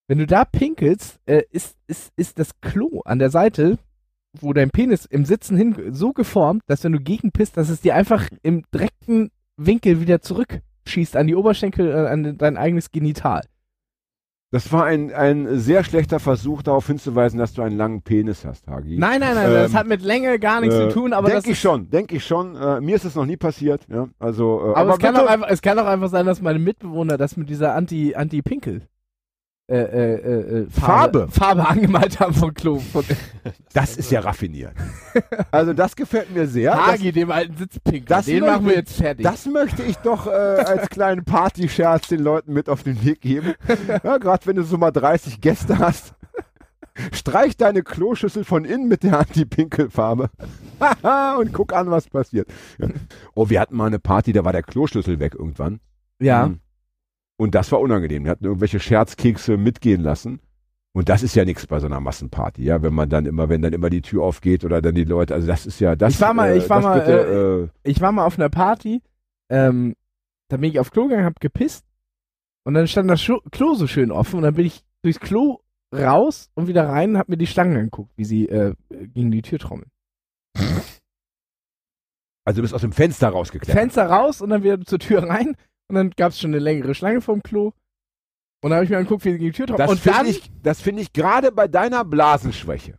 wenn 0.08 0.18
du 0.18 0.26
da 0.26 0.44
pinkelst, 0.46 1.20
äh, 1.26 1.42
ist, 1.50 1.76
ist, 1.86 2.12
ist 2.16 2.38
das 2.38 2.58
Klo 2.62 3.00
an 3.04 3.18
der 3.18 3.30
Seite, 3.30 3.78
wo 4.40 4.54
dein 4.54 4.70
Penis 4.70 5.04
im 5.04 5.26
Sitzen 5.26 5.58
hin 5.58 5.76
so 5.92 6.12
geformt, 6.14 6.62
dass 6.66 6.82
wenn 6.84 6.92
du 6.92 7.00
gegenpisst, 7.00 7.58
dass 7.58 7.68
es 7.68 7.82
dir 7.82 7.94
einfach 7.94 8.28
im 8.42 8.64
direkten 8.74 9.30
Winkel 9.58 10.00
wieder 10.00 10.22
zurückschießt 10.22 11.16
an 11.16 11.26
die 11.26 11.34
Oberschenkel, 11.34 11.88
äh, 11.90 12.08
an 12.08 12.38
dein 12.38 12.56
eigenes 12.56 12.90
Genital. 12.90 13.42
Das 14.53 14.70
war 14.70 14.84
ein, 14.84 15.12
ein 15.14 15.59
sehr 15.59 15.82
schlechter 15.82 16.20
Versuch, 16.20 16.62
darauf 16.62 16.86
hinzuweisen, 16.86 17.38
dass 17.38 17.55
du 17.55 17.62
einen 17.62 17.76
langen 17.76 18.03
Penis 18.03 18.44
hast, 18.44 18.68
Hagi. 18.68 18.98
Nein, 18.98 19.18
nein, 19.20 19.34
nein, 19.34 19.50
das 19.50 19.70
Ähm, 19.72 19.78
hat 19.78 19.86
mit 19.86 20.03
Länge 20.03 20.38
gar 20.38 20.61
nichts 20.61 20.76
Äh, 20.76 20.88
zu 20.88 20.94
tun, 20.94 21.12
aber 21.14 21.28
das 21.30 21.42
denke 21.44 21.53
ich 21.53 21.59
schon, 21.61 21.88
denke 21.88 22.14
ich 22.16 22.24
schon. 22.26 22.55
Äh, 22.55 22.80
mir 22.82 22.94
ist 22.96 23.07
das 23.07 23.14
noch 23.14 23.24
nie 23.24 23.38
passiert. 23.38 23.86
Ja? 23.88 24.09
Also, 24.18 24.61
äh, 24.61 24.74
Aber, 24.78 24.92
es, 24.92 24.98
kann 24.98 25.14
bitte- 25.14 25.24
auch 25.26 25.30
einfach, 25.30 25.48
es 25.48 25.62
kann 25.62 25.78
auch 25.78 25.86
einfach 25.86 26.09
sein, 26.11 26.26
dass 26.26 26.42
meine 26.42 26.59
Mitbewohner 26.59 27.16
das 27.16 27.36
mit 27.38 27.48
dieser 27.48 27.74
Anti, 27.74 28.14
Anti-Pinkel 28.14 28.76
äh, 28.76 28.91
äh, 29.74 30.14
äh, 30.62 30.66
Farbe, 30.70 31.28
Farbe 31.30 31.66
angemalt 31.68 32.20
haben 32.20 32.34
von 32.34 32.52
Klo. 32.54 32.78
Von 32.78 33.04
das 33.72 33.96
ist 33.96 34.10
ja 34.10 34.20
raffiniert. 34.20 34.72
also 35.50 35.72
das 35.72 35.96
gefällt 35.96 36.34
mir 36.34 36.46
sehr. 36.46 36.72
Das, 36.72 36.86
Hagi, 36.86 37.12
dem 37.12 37.30
alten 37.30 37.56
Sitzpinkel. 37.56 38.04
das 38.06 38.26
Den 38.26 38.40
möchte- 38.40 38.52
machen 38.54 38.66
wir 38.66 38.74
jetzt 38.74 38.96
fertig. 38.96 39.24
das 39.24 39.46
möchte 39.46 39.82
ich 39.82 39.96
doch 39.98 40.26
äh, 40.26 40.30
als 40.30 40.88
kleinen 40.90 41.24
Partyscherz 41.24 42.08
den 42.08 42.20
Leuten 42.20 42.52
mit 42.52 42.68
auf 42.68 42.82
den 42.82 43.02
Weg 43.04 43.20
geben. 43.20 43.54
Ja, 44.04 44.18
Gerade 44.18 44.46
wenn 44.46 44.56
du 44.56 44.62
so 44.62 44.76
mal 44.78 44.90
30 44.90 45.40
Gäste 45.40 45.78
hast. 45.78 46.14
Streich 47.12 47.56
deine 47.56 47.82
Kloschüssel 47.82 48.44
von 48.44 48.64
innen 48.66 48.86
mit 48.88 49.02
der 49.02 49.18
Anti-Pinkel-Farbe. 49.20 50.28
und 51.38 51.52
guck 51.52 51.72
an, 51.72 51.90
was 51.90 52.08
passiert. 52.10 52.48
Oh, 53.34 53.48
wir 53.48 53.60
hatten 53.60 53.76
mal 53.76 53.86
eine 53.86 53.98
Party, 53.98 54.32
da 54.34 54.44
war 54.44 54.52
der 54.52 54.62
Kloschlüssel 54.62 55.18
weg 55.18 55.34
irgendwann. 55.38 55.80
ja. 56.20 56.48
Mhm. 56.48 56.60
Und 57.43 57.57
das 57.57 57.72
war 57.72 57.80
unangenehm. 57.80 58.22
Wir 58.22 58.30
hatten 58.30 58.45
irgendwelche 58.45 58.78
Scherzkekse 58.78 59.57
mitgehen 59.57 60.01
lassen. 60.01 60.38
Und 60.93 61.09
das 61.09 61.24
ist 61.24 61.34
ja 61.34 61.45
nichts 61.45 61.66
bei 61.66 61.80
so 61.80 61.86
einer 61.86 61.99
Massenparty, 61.99 62.62
ja, 62.62 62.82
wenn 62.82 62.95
man 62.95 63.09
dann 63.09 63.26
immer, 63.26 63.49
wenn 63.49 63.62
dann 63.62 63.72
immer 63.72 63.90
die 63.90 64.01
Tür 64.01 64.22
aufgeht 64.22 64.64
oder 64.64 64.80
dann 64.80 64.95
die 64.95 65.03
Leute, 65.03 65.34
also 65.34 65.49
das 65.49 65.66
ist 65.66 65.80
ja 65.80 65.97
das. 65.97 66.14
Ich 66.14 66.20
war 66.20 66.34
mal- 66.34 66.51
äh, 66.51 66.59
ich 66.59 66.70
war 66.70 66.76
das 66.76 66.84
mal, 66.84 67.01
Bitte, 67.01 67.70
äh, 67.84 67.90
Ich 67.90 68.01
war 68.01 68.12
mal 68.12 68.24
auf 68.26 68.38
einer 68.38 68.49
Party, 68.49 69.03
ähm, 69.51 69.97
da 70.49 70.59
bin 70.59 70.70
ich 70.70 70.78
auf 70.78 70.93
Klo 70.93 71.09
gegangen, 71.09 71.24
hab 71.24 71.40
gepisst 71.40 71.84
und 72.64 72.74
dann 72.74 72.86
stand 72.86 73.11
das 73.11 73.28
Klo 73.51 73.74
so 73.74 73.88
schön 73.88 74.12
offen 74.12 74.36
und 74.36 74.43
dann 74.43 74.55
bin 74.55 74.66
ich 74.66 74.84
durchs 75.03 75.18
Klo 75.18 75.59
raus 75.93 76.49
und 76.55 76.68
wieder 76.68 76.88
rein 76.88 77.11
und 77.12 77.18
hab 77.18 77.28
mir 77.28 77.38
die 77.38 77.49
Schlangen 77.49 77.76
angeguckt, 77.76 78.12
wie 78.16 78.24
sie 78.24 78.49
äh, 78.49 78.74
gegen 78.90 79.32
die 79.32 79.43
Tür 79.43 79.59
trommeln. 79.59 79.90
also 82.45 82.57
du 82.57 82.62
bist 82.62 82.74
aus 82.74 82.82
dem 82.82 82.93
Fenster 82.93 83.30
rausgeklettert. 83.30 83.80
Fenster 83.80 84.07
raus 84.07 84.40
und 84.43 84.51
dann 84.51 84.62
wieder 84.62 84.80
zur 84.82 84.99
Tür 85.01 85.22
rein 85.28 85.57
und 85.93 85.97
dann 85.97 86.11
gab's 86.16 86.40
schon 86.40 86.51
eine 86.51 86.59
längere 86.59 86.95
Schlange 86.95 87.20
vorm 87.20 87.43
Klo. 87.43 87.72
Und 88.62 88.70
dann 88.70 88.74
habe 88.74 88.84
ich 88.84 88.90
mir 88.90 88.97
angeguckt, 88.97 89.24
wie 89.24 89.32
sie 89.32 89.38
gegen 89.38 89.51
die 89.53 89.57
Tür 89.57 89.66
trommeln. 89.66 89.88
das 89.88 89.99
Und 89.99 90.07
dann 90.07 90.26
ich, 90.26 90.51
das 90.62 90.80
finde 90.80 91.03
ich 91.03 91.12
gerade 91.12 91.53
bei 91.53 91.68
deiner 91.68 92.05
Blasenschwäche. 92.05 92.99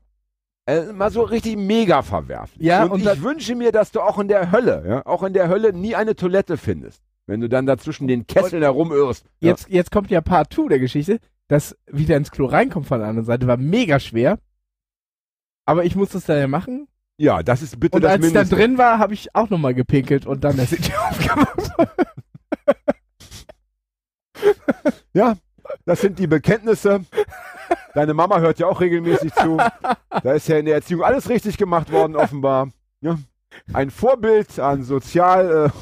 Äh, 0.65 0.93
mal 0.93 1.09
so 1.11 1.23
richtig 1.23 1.57
mega 1.57 2.03
verwerflich. 2.03 2.61
Ja, 2.61 2.83
und, 2.83 2.91
und 2.91 2.99
ich 2.99 3.05
das- 3.05 3.21
wünsche 3.21 3.55
mir, 3.55 3.71
dass 3.71 3.91
du 3.91 4.01
auch 4.01 4.19
in 4.19 4.27
der 4.27 4.51
Hölle, 4.51 4.83
ja, 4.87 5.05
auch 5.05 5.23
in 5.23 5.33
der 5.33 5.47
Hölle 5.49 5.73
nie 5.73 5.95
eine 5.95 6.15
Toilette 6.15 6.57
findest. 6.57 7.01
Wenn 7.25 7.39
du 7.41 7.49
dann 7.49 7.65
da 7.65 7.77
zwischen 7.77 8.07
den 8.07 8.27
Kesseln 8.27 8.61
herumirrst. 8.61 9.25
Ja. 9.41 9.49
Jetzt, 9.49 9.69
jetzt 9.69 9.91
kommt 9.91 10.11
ja 10.11 10.21
Part 10.21 10.53
2 10.53 10.67
der 10.67 10.79
Geschichte. 10.79 11.19
Das 11.47 11.75
wieder 11.87 12.17
ins 12.17 12.31
Klo 12.31 12.45
reinkommt 12.45 12.85
von 12.87 12.99
der 12.99 13.07
anderen 13.09 13.25
Seite 13.25 13.47
war 13.47 13.57
mega 13.57 13.99
schwer. 13.99 14.37
Aber 15.65 15.85
ich 15.85 15.95
musste 15.95 16.17
es 16.17 16.25
dann 16.25 16.37
ja 16.39 16.47
machen. 16.47 16.87
ja, 17.17 17.41
das 17.43 17.61
ist 17.61 17.79
bitte 17.79 17.95
Und 17.95 18.01
das 18.03 18.11
als 18.13 18.25
ich 18.25 18.33
dann 18.33 18.43
Mindeste. 18.43 18.55
drin 18.55 18.77
war, 18.77 18.99
habe 18.99 19.13
ich 19.13 19.33
auch 19.35 19.49
nochmal 19.49 19.73
gepinkelt 19.73 20.25
und 20.25 20.43
dann 20.43 20.57
ist 20.59 20.71
die 20.73 20.77
Tür 20.81 21.01
aufgemacht. 21.09 21.71
Ja, 25.13 25.35
das 25.85 26.01
sind 26.01 26.17
die 26.17 26.27
Bekenntnisse. 26.27 27.05
Deine 27.93 28.13
Mama 28.13 28.39
hört 28.39 28.57
ja 28.59 28.67
auch 28.67 28.81
regelmäßig 28.81 29.33
zu. 29.35 29.57
Da 29.57 30.33
ist 30.33 30.47
ja 30.47 30.57
in 30.57 30.65
der 30.65 30.75
Erziehung 30.75 31.03
alles 31.03 31.29
richtig 31.29 31.57
gemacht 31.57 31.91
worden, 31.91 32.15
offenbar. 32.15 32.69
Ja. 33.01 33.19
Ein 33.73 33.91
Vorbild 33.91 34.59
an 34.59 34.83
Sozialgefühl, 34.83 35.73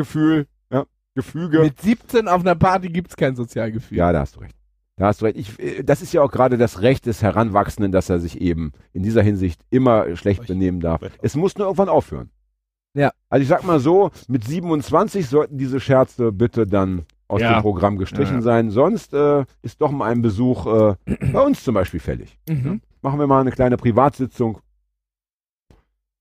äh, 0.00 0.44
ja, 0.74 0.84
Gefüge. 1.14 1.60
Mit 1.60 1.80
17 1.80 2.28
auf 2.28 2.40
einer 2.40 2.54
Party 2.54 2.88
gibt's 2.88 3.16
kein 3.16 3.36
Sozialgefühl. 3.36 3.98
ja, 3.98 4.12
da 4.12 4.20
hast 4.20 4.36
du 4.36 4.40
recht. 4.40 4.56
Da 4.96 5.06
hast 5.06 5.20
du 5.20 5.26
recht. 5.26 5.36
Ich, 5.36 5.58
äh, 5.58 5.82
das 5.82 6.00
ist 6.00 6.12
ja 6.12 6.22
auch 6.22 6.30
gerade 6.32 6.56
das 6.56 6.80
Recht 6.80 7.06
des 7.06 7.22
Heranwachsenden, 7.22 7.92
dass 7.92 8.08
er 8.08 8.18
sich 8.18 8.40
eben 8.40 8.72
in 8.92 9.02
dieser 9.02 9.22
Hinsicht 9.22 9.60
immer 9.70 10.16
schlecht 10.16 10.46
benehmen 10.46 10.80
darf. 10.80 11.02
Es 11.20 11.36
muss 11.36 11.56
nur 11.56 11.66
irgendwann 11.66 11.88
aufhören. 11.90 12.30
Ja. 12.94 13.12
Also 13.28 13.42
ich 13.42 13.48
sag 13.48 13.64
mal 13.64 13.80
so, 13.80 14.10
mit 14.28 14.44
27 14.44 15.26
sollten 15.26 15.58
diese 15.58 15.80
Scherze 15.80 16.32
bitte 16.32 16.66
dann 16.66 17.04
aus 17.32 17.40
Ja. 17.40 17.54
dem 17.54 17.62
Programm 17.62 17.96
gestrichen 17.96 18.34
Ja, 18.34 18.38
ja. 18.38 18.42
sein. 18.42 18.70
Sonst 18.70 19.14
äh, 19.14 19.44
ist 19.62 19.80
doch 19.80 19.90
mal 19.90 20.10
ein 20.10 20.20
Besuch 20.20 20.66
äh, 20.66 20.94
bei 21.32 21.40
uns 21.40 21.64
zum 21.64 21.74
Beispiel 21.74 21.98
fällig. 21.98 22.38
Mhm. 22.48 22.82
Machen 23.00 23.18
wir 23.18 23.26
mal 23.26 23.40
eine 23.40 23.50
kleine 23.52 23.76
Privatsitzung. 23.78 24.58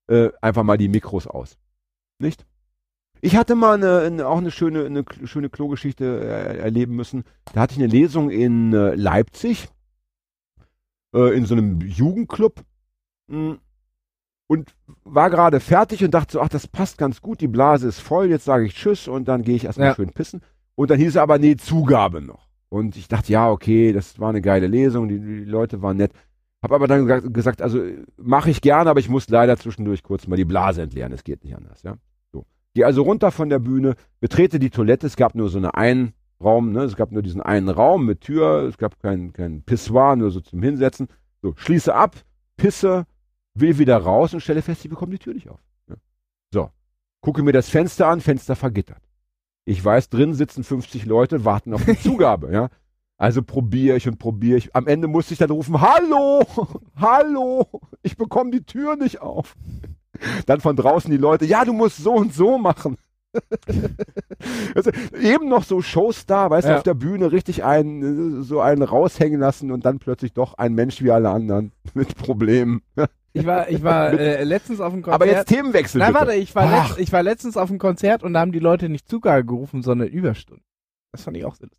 Äh, 0.07 0.30
einfach 0.41 0.64
mal 0.64 0.78
die 0.78 0.88
Mikros 0.88 1.28
aus. 1.28 1.57
Nicht? 2.20 2.45
Ich 3.20 3.36
hatte 3.36 3.55
mal 3.55 3.76
eine, 3.76 3.99
eine, 3.99 4.28
auch 4.28 4.38
eine 4.38 4.51
schöne, 4.51 4.86
eine 4.86 5.03
schöne 5.26 5.49
Klogeschichte 5.49 6.05
äh, 6.05 6.57
erleben 6.59 6.95
müssen. 6.95 7.24
Da 7.53 7.62
hatte 7.62 7.74
ich 7.74 7.80
eine 7.80 7.88
Lesung 7.88 8.30
in 8.30 8.74
äh, 8.74 8.95
Leipzig, 8.95 9.68
äh, 11.14 11.36
in 11.38 11.45
so 11.45 11.55
einem 11.55 11.82
Jugendclub. 11.82 12.64
Mm. 13.28 13.53
Und 14.47 14.76
war 15.05 15.30
gerade 15.30 15.59
fertig 15.62 16.03
und 16.03 16.12
dachte 16.14 16.34
so, 16.34 16.41
ach, 16.41 16.49
das 16.49 16.68
passt 16.68 16.97
ganz 16.97 17.22
gut, 17.22 17.39
die 17.39 17.47
Blase 17.47 17.88
ist 17.88 17.99
voll, 17.99 18.30
jetzt 18.30 18.43
sage 18.43 18.66
ich 18.66 18.76
Tschüss 18.76 19.07
und 19.07 19.30
dann 19.30 19.43
gehe 19.43 19.55
ich 19.55 19.64
erstmal 19.64 19.95
schön 19.95 20.12
pissen. 20.12 20.41
Und 20.82 20.90
dann 20.90 20.98
hieß 20.98 21.10
es 21.10 21.18
aber, 21.18 21.38
nee, 21.38 21.58
Zugabe 21.58 22.24
noch. 22.24 22.48
Und 22.70 22.98
ich 22.98 23.08
dachte, 23.08 23.32
ja, 23.32 23.52
okay, 23.52 23.94
das 23.94 24.18
war 24.20 24.30
eine 24.30 24.42
geile 24.42 24.66
Lesung, 24.66 25.08
die, 25.08 25.20
die 25.20 25.46
Leute 25.46 25.84
waren 25.84 25.98
nett. 25.98 26.12
Hab 26.60 26.72
aber 26.72 26.88
dann 26.88 27.06
gesagt, 27.32 27.62
also 27.62 27.84
mache 28.18 28.50
ich 28.50 28.62
gerne, 28.62 28.90
aber 28.90 29.00
ich 29.00 29.08
muss 29.08 29.30
leider 29.30 29.58
zwischendurch 29.58 30.02
kurz 30.02 30.26
mal 30.26 30.38
die 30.38 30.44
Blase 30.44 30.82
entleeren, 30.82 31.12
es 31.12 31.24
geht 31.24 31.44
nicht 31.44 31.56
anders, 31.56 31.84
ja. 31.84 31.98
So. 32.32 32.48
Gehe 32.74 32.84
also 32.84 33.04
runter 33.04 33.30
von 33.30 33.50
der 33.50 33.60
Bühne, 33.60 33.94
betrete 34.22 34.58
die 34.58 34.72
Toilette, 34.72 35.06
es 35.06 35.18
gab 35.18 35.36
nur 35.36 35.50
so 35.50 35.60
eine 35.60 35.76
einen 35.76 36.14
Raum, 36.44 36.72
ne, 36.72 36.82
es 36.82 36.96
gab 36.96 37.12
nur 37.12 37.22
diesen 37.22 37.44
einen 37.44 37.70
Raum 37.70 38.08
mit 38.08 38.22
Tür, 38.22 38.64
es 38.64 38.80
gab 38.80 39.00
kein, 39.00 39.34
kein 39.34 39.62
Pissoir, 39.62 40.16
nur 40.16 40.32
so 40.32 40.40
zum 40.40 40.64
Hinsetzen. 40.64 41.10
So, 41.44 41.54
schließe 41.58 41.94
ab, 41.94 42.16
pisse, 42.58 43.06
will 43.54 43.78
wieder 43.78 43.98
raus 43.98 44.34
und 44.34 44.40
stelle 44.40 44.64
fest, 44.64 44.84
ich 44.84 44.90
bekomme 44.90 45.12
die 45.12 45.20
Tür 45.20 45.36
nicht 45.36 45.48
auf. 45.48 45.60
Ja. 45.88 45.96
So, 46.52 46.70
gucke 47.20 47.44
mir 47.44 47.54
das 47.54 47.70
Fenster 47.70 48.08
an, 48.08 48.20
Fenster 48.20 48.56
vergittert. 48.56 49.11
Ich 49.72 49.84
weiß, 49.86 50.09
drin 50.09 50.34
sitzen 50.34 50.65
50 50.65 51.05
Leute, 51.05 51.45
warten 51.45 51.74
auf 51.74 51.86
die 51.86 51.97
Zugabe, 52.01 52.51
ja. 52.51 52.67
Also 53.17 53.41
probiere 53.41 53.95
ich 53.95 54.07
und 54.07 54.17
probiere 54.19 54.57
ich. 54.57 54.76
Am 54.76 54.86
Ende 54.86 55.07
musste 55.07 55.34
ich 55.34 55.39
dann 55.39 55.49
rufen, 55.51 55.80
hallo, 55.80 56.41
hallo, 56.97 57.67
ich 58.01 58.17
bekomme 58.17 58.51
die 58.51 58.63
Tür 58.65 58.97
nicht 58.97 59.22
auf. 59.22 59.55
Dann 60.45 60.59
von 60.59 60.76
draußen 60.76 61.09
die 61.09 61.17
Leute, 61.17 61.45
ja, 61.45 61.63
du 61.63 61.72
musst 61.72 61.97
so 61.97 62.13
und 62.13 62.34
so 62.34 62.57
machen. 62.57 62.97
Also, 64.76 64.91
eben 65.22 65.47
noch 65.49 65.63
so 65.63 65.82
Showstar, 65.82 66.49
weißt 66.49 66.67
du, 66.67 66.72
Ja. 66.72 66.78
auf 66.78 66.84
der 66.84 66.95
Bühne 66.95 67.32
richtig 67.32 67.63
einen, 67.63 68.39
äh, 68.39 68.43
so 68.43 68.59
einen 68.59 68.82
raushängen 68.82 69.39
lassen 69.39 69.72
und 69.72 69.86
dann 69.86 69.99
plötzlich 69.99 70.34
doch 70.34 70.55
ein 70.55 70.74
Mensch 70.74 71.01
wie 71.01 71.11
alle 71.11 71.30
anderen 71.30 71.72
mit 71.93 72.15
Problemen. 72.17 72.82
Ich 73.34 73.46
war, 73.46 73.70
ich 73.70 73.82
war 73.84 74.12
äh, 74.14 74.44
letztens 74.44 74.82
auf 74.82 74.92
einem 74.94 75.02
Konzert. 75.04 75.22
Aber 75.22 75.32
jetzt 75.32 75.48
Themenwechsel. 75.48 76.00
Nein, 76.00 76.14
bitte. 76.14 76.26
warte, 76.28 76.38
ich 76.40 76.54
war, 76.56 76.64
Ach. 76.66 76.90
letzt, 76.90 77.00
ich 77.00 77.12
war 77.14 77.24
letztens 77.24 77.58
auf 77.58 77.70
einem 77.70 77.80
Konzert 77.80 78.24
und 78.24 78.34
da 78.34 78.42
haben 78.42 78.52
die 78.52 78.60
Leute 78.60 78.90
nicht 78.90 79.08
Zugabe 79.08 79.46
gerufen, 79.46 79.82
sondern 79.84 80.08
Überstunden. 80.10 80.64
Das 81.12 81.24
fand 81.24 81.38
ich 81.38 81.46
auch 81.46 81.52
lustig. 81.60 81.72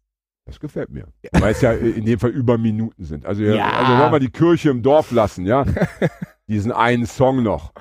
Das 0.46 0.58
gefällt 0.58 0.90
mir. 0.90 1.06
Weil 1.32 1.52
es 1.52 1.60
ja 1.60 1.72
in 1.72 2.04
dem 2.04 2.18
Fall 2.18 2.30
über 2.30 2.58
Minuten 2.58 3.04
sind. 3.04 3.26
Also, 3.26 3.42
Ja. 3.44 3.70
also 3.70 4.02
wollen 4.02 4.12
wir 4.12 4.18
die 4.20 4.30
Kirche 4.30 4.70
im 4.70 4.82
Dorf 4.82 5.10
lassen, 5.12 5.46
ja? 5.46 5.64
Diesen 6.48 6.72
einen 6.72 7.06
Song 7.06 7.42
noch. 7.42 7.72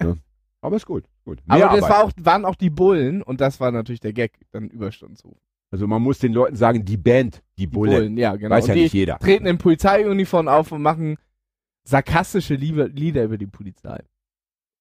Ja. 0.00 0.14
Aber 0.60 0.76
ist 0.76 0.86
gut. 0.86 1.04
gut. 1.24 1.40
Aber 1.48 1.76
das 1.78 1.82
war 1.90 2.04
auch, 2.04 2.12
waren 2.20 2.44
auch 2.44 2.54
die 2.54 2.70
Bullen 2.70 3.22
und 3.22 3.40
das 3.40 3.58
war 3.58 3.70
natürlich 3.72 4.00
der 4.00 4.12
Gag, 4.12 4.32
dann 4.52 4.68
Überstunden 4.68 5.16
zu 5.16 5.28
rufen. 5.28 5.40
Also 5.72 5.88
man 5.88 6.00
muss 6.02 6.20
den 6.20 6.32
Leuten 6.32 6.54
sagen, 6.56 6.84
die 6.84 6.96
Band, 6.96 7.42
die 7.58 7.62
Die 7.62 7.66
Bullen. 7.66 8.16
ja, 8.16 8.36
genau. 8.36 8.54
Weiß 8.54 8.64
und 8.64 8.68
ja 8.68 8.74
die 8.76 8.82
nicht 8.82 8.92
jeder. 8.94 9.18
treten 9.18 9.46
in 9.46 9.58
Polizeiuniform 9.58 10.46
auf 10.46 10.70
und 10.70 10.82
machen 10.82 11.16
sarkastische 11.84 12.54
Liebe, 12.54 12.84
Lieder 12.84 13.24
über 13.24 13.38
die 13.38 13.46
Polizei. 13.46 14.02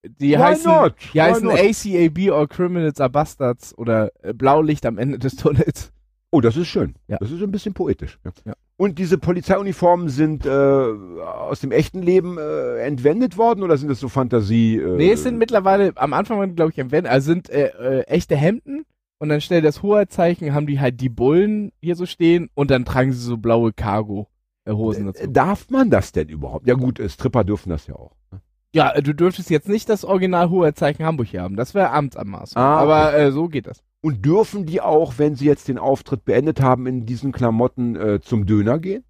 Die 0.05 0.31
Why 0.31 0.37
heißen, 0.37 0.71
not? 0.71 0.95
die 1.13 1.17
Why 1.17 1.21
heißen 1.21 1.47
not? 1.47 1.59
ACAB 1.59 2.31
or 2.31 2.47
Criminals 2.47 2.99
are 2.99 3.09
Bastards 3.09 3.77
oder 3.77 4.11
äh, 4.21 4.33
Blaulicht 4.33 4.85
am 4.85 4.97
Ende 4.97 5.19
des 5.19 5.35
Tunnels. 5.35 5.91
Oh, 6.31 6.41
das 6.41 6.57
ist 6.57 6.67
schön. 6.67 6.95
Ja. 7.07 7.17
Das 7.19 7.29
ist 7.31 7.41
ein 7.43 7.51
bisschen 7.51 7.73
poetisch. 7.73 8.19
Ja. 8.25 8.31
Ja. 8.45 8.53
Und 8.75 8.97
diese 8.97 9.17
Polizeiuniformen 9.19 10.09
sind 10.09 10.45
äh, 10.45 10.49
aus 10.49 11.59
dem 11.59 11.71
echten 11.71 12.01
Leben 12.01 12.37
äh, 12.39 12.79
entwendet 12.79 13.37
worden 13.37 13.61
oder 13.63 13.77
sind 13.77 13.87
das 13.89 13.99
so 13.99 14.09
Fantasie? 14.09 14.77
Äh, 14.77 14.97
Nee, 14.97 15.11
es 15.11 15.23
sind 15.23 15.37
mittlerweile, 15.37 15.93
am 15.95 16.11
Anfang 16.13 16.39
waren 16.39 16.55
glaube 16.55 16.71
ich, 16.71 16.79
entwendet, 16.79 17.11
also 17.11 17.27
sind 17.27 17.49
äh, 17.49 17.67
äh, 17.67 18.01
echte 18.07 18.35
Hemden 18.35 18.83
und 19.19 19.29
dann 19.29 19.41
stellt 19.41 19.63
das 19.63 19.83
Hoheitszeichen, 19.83 20.53
haben 20.53 20.65
die 20.67 20.79
halt 20.79 20.99
die 20.99 21.09
Bullen 21.09 21.71
hier 21.81 21.95
so 21.95 22.05
stehen 22.07 22.49
und 22.55 22.71
dann 22.71 22.83
tragen 22.83 23.13
sie 23.13 23.21
so 23.21 23.37
blaue 23.37 23.71
Cargo-Hosen 23.71 24.32
äh, 24.65 25.03
dazu. 25.03 25.27
Darf 25.27 25.69
man 25.69 25.89
das 25.89 26.11
denn 26.11 26.29
überhaupt? 26.29 26.67
Ja 26.67 26.75
gut, 26.75 26.99
äh, 26.99 27.09
Stripper 27.09 27.43
dürfen 27.43 27.69
das 27.69 27.87
ja 27.87 27.95
auch. 27.95 28.15
ne? 28.31 28.41
Ja, 28.75 28.91
äh, 28.91 29.03
du 29.03 29.13
dürftest 29.13 29.49
jetzt 29.49 29.67
nicht 29.69 29.87
das 29.89 30.03
Original 30.05 30.49
Hoheitszeichen 30.49 31.05
Hamburg 31.05 31.27
hier 31.27 31.41
haben, 31.41 31.55
das 31.55 31.73
wäre 31.73 31.91
Amtsanmaßung. 31.91 32.61
Ah, 32.61 32.77
Aber 32.79 33.13
äh, 33.15 33.31
so 33.31 33.47
geht 33.47 33.67
das. 33.67 33.83
Und 34.01 34.25
dürfen 34.25 34.65
die 34.65 34.81
auch, 34.81 35.17
wenn 35.17 35.35
sie 35.35 35.45
jetzt 35.45 35.67
den 35.67 35.77
Auftritt 35.77 36.25
beendet 36.25 36.59
haben, 36.61 36.87
in 36.87 37.05
diesen 37.05 37.31
Klamotten 37.31 37.95
äh, 37.95 38.19
zum 38.21 38.45
Döner 38.45 38.79
gehen? 38.79 39.03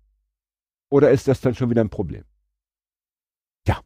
Oder 0.91 1.10
ist 1.12 1.28
das 1.28 1.41
dann 1.41 1.56
schon 1.56 1.70
wieder 1.72 1.82
ein 1.82 1.89
Problem? 1.89 2.24
Ja. 3.68 3.80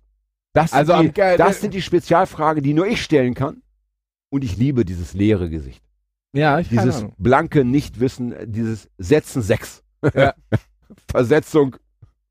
Das, 0.53 0.73
Also 0.73 0.91
sind, 0.93 0.99
am 0.99 1.05
die, 1.07 1.11
ge- 1.13 1.37
das 1.37 1.61
sind 1.61 1.73
die 1.73 1.81
Spezialfragen, 1.81 2.61
die 2.63 2.73
nur 2.73 2.87
ich 2.87 3.01
stellen 3.01 3.33
kann. 3.35 3.61
Und 4.29 4.43
ich 4.43 4.57
liebe 4.57 4.83
dieses 4.83 5.13
leere 5.13 5.49
Gesicht. 5.49 5.81
Ja, 6.33 6.59
ich 6.59 6.67
Dieses 6.67 7.05
blanke 7.17 7.63
Nichtwissen, 7.63 8.33
äh, 8.33 8.45
dieses 8.47 8.89
Setzen 8.97 9.41
6. 9.41 9.83
Ja. 10.13 10.33
Versetzung 11.09 11.75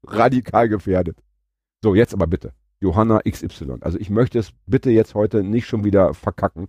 radikal 0.06 0.68
gefährdet. 0.68 1.16
So, 1.82 1.94
jetzt 1.94 2.14
aber 2.14 2.26
bitte. 2.26 2.52
Johanna 2.80 3.20
XY. 3.28 3.76
Also 3.80 3.98
ich 3.98 4.10
möchte 4.10 4.38
es 4.38 4.50
bitte 4.66 4.90
jetzt 4.90 5.14
heute 5.14 5.42
nicht 5.42 5.66
schon 5.66 5.84
wieder 5.84 6.14
verkacken. 6.14 6.66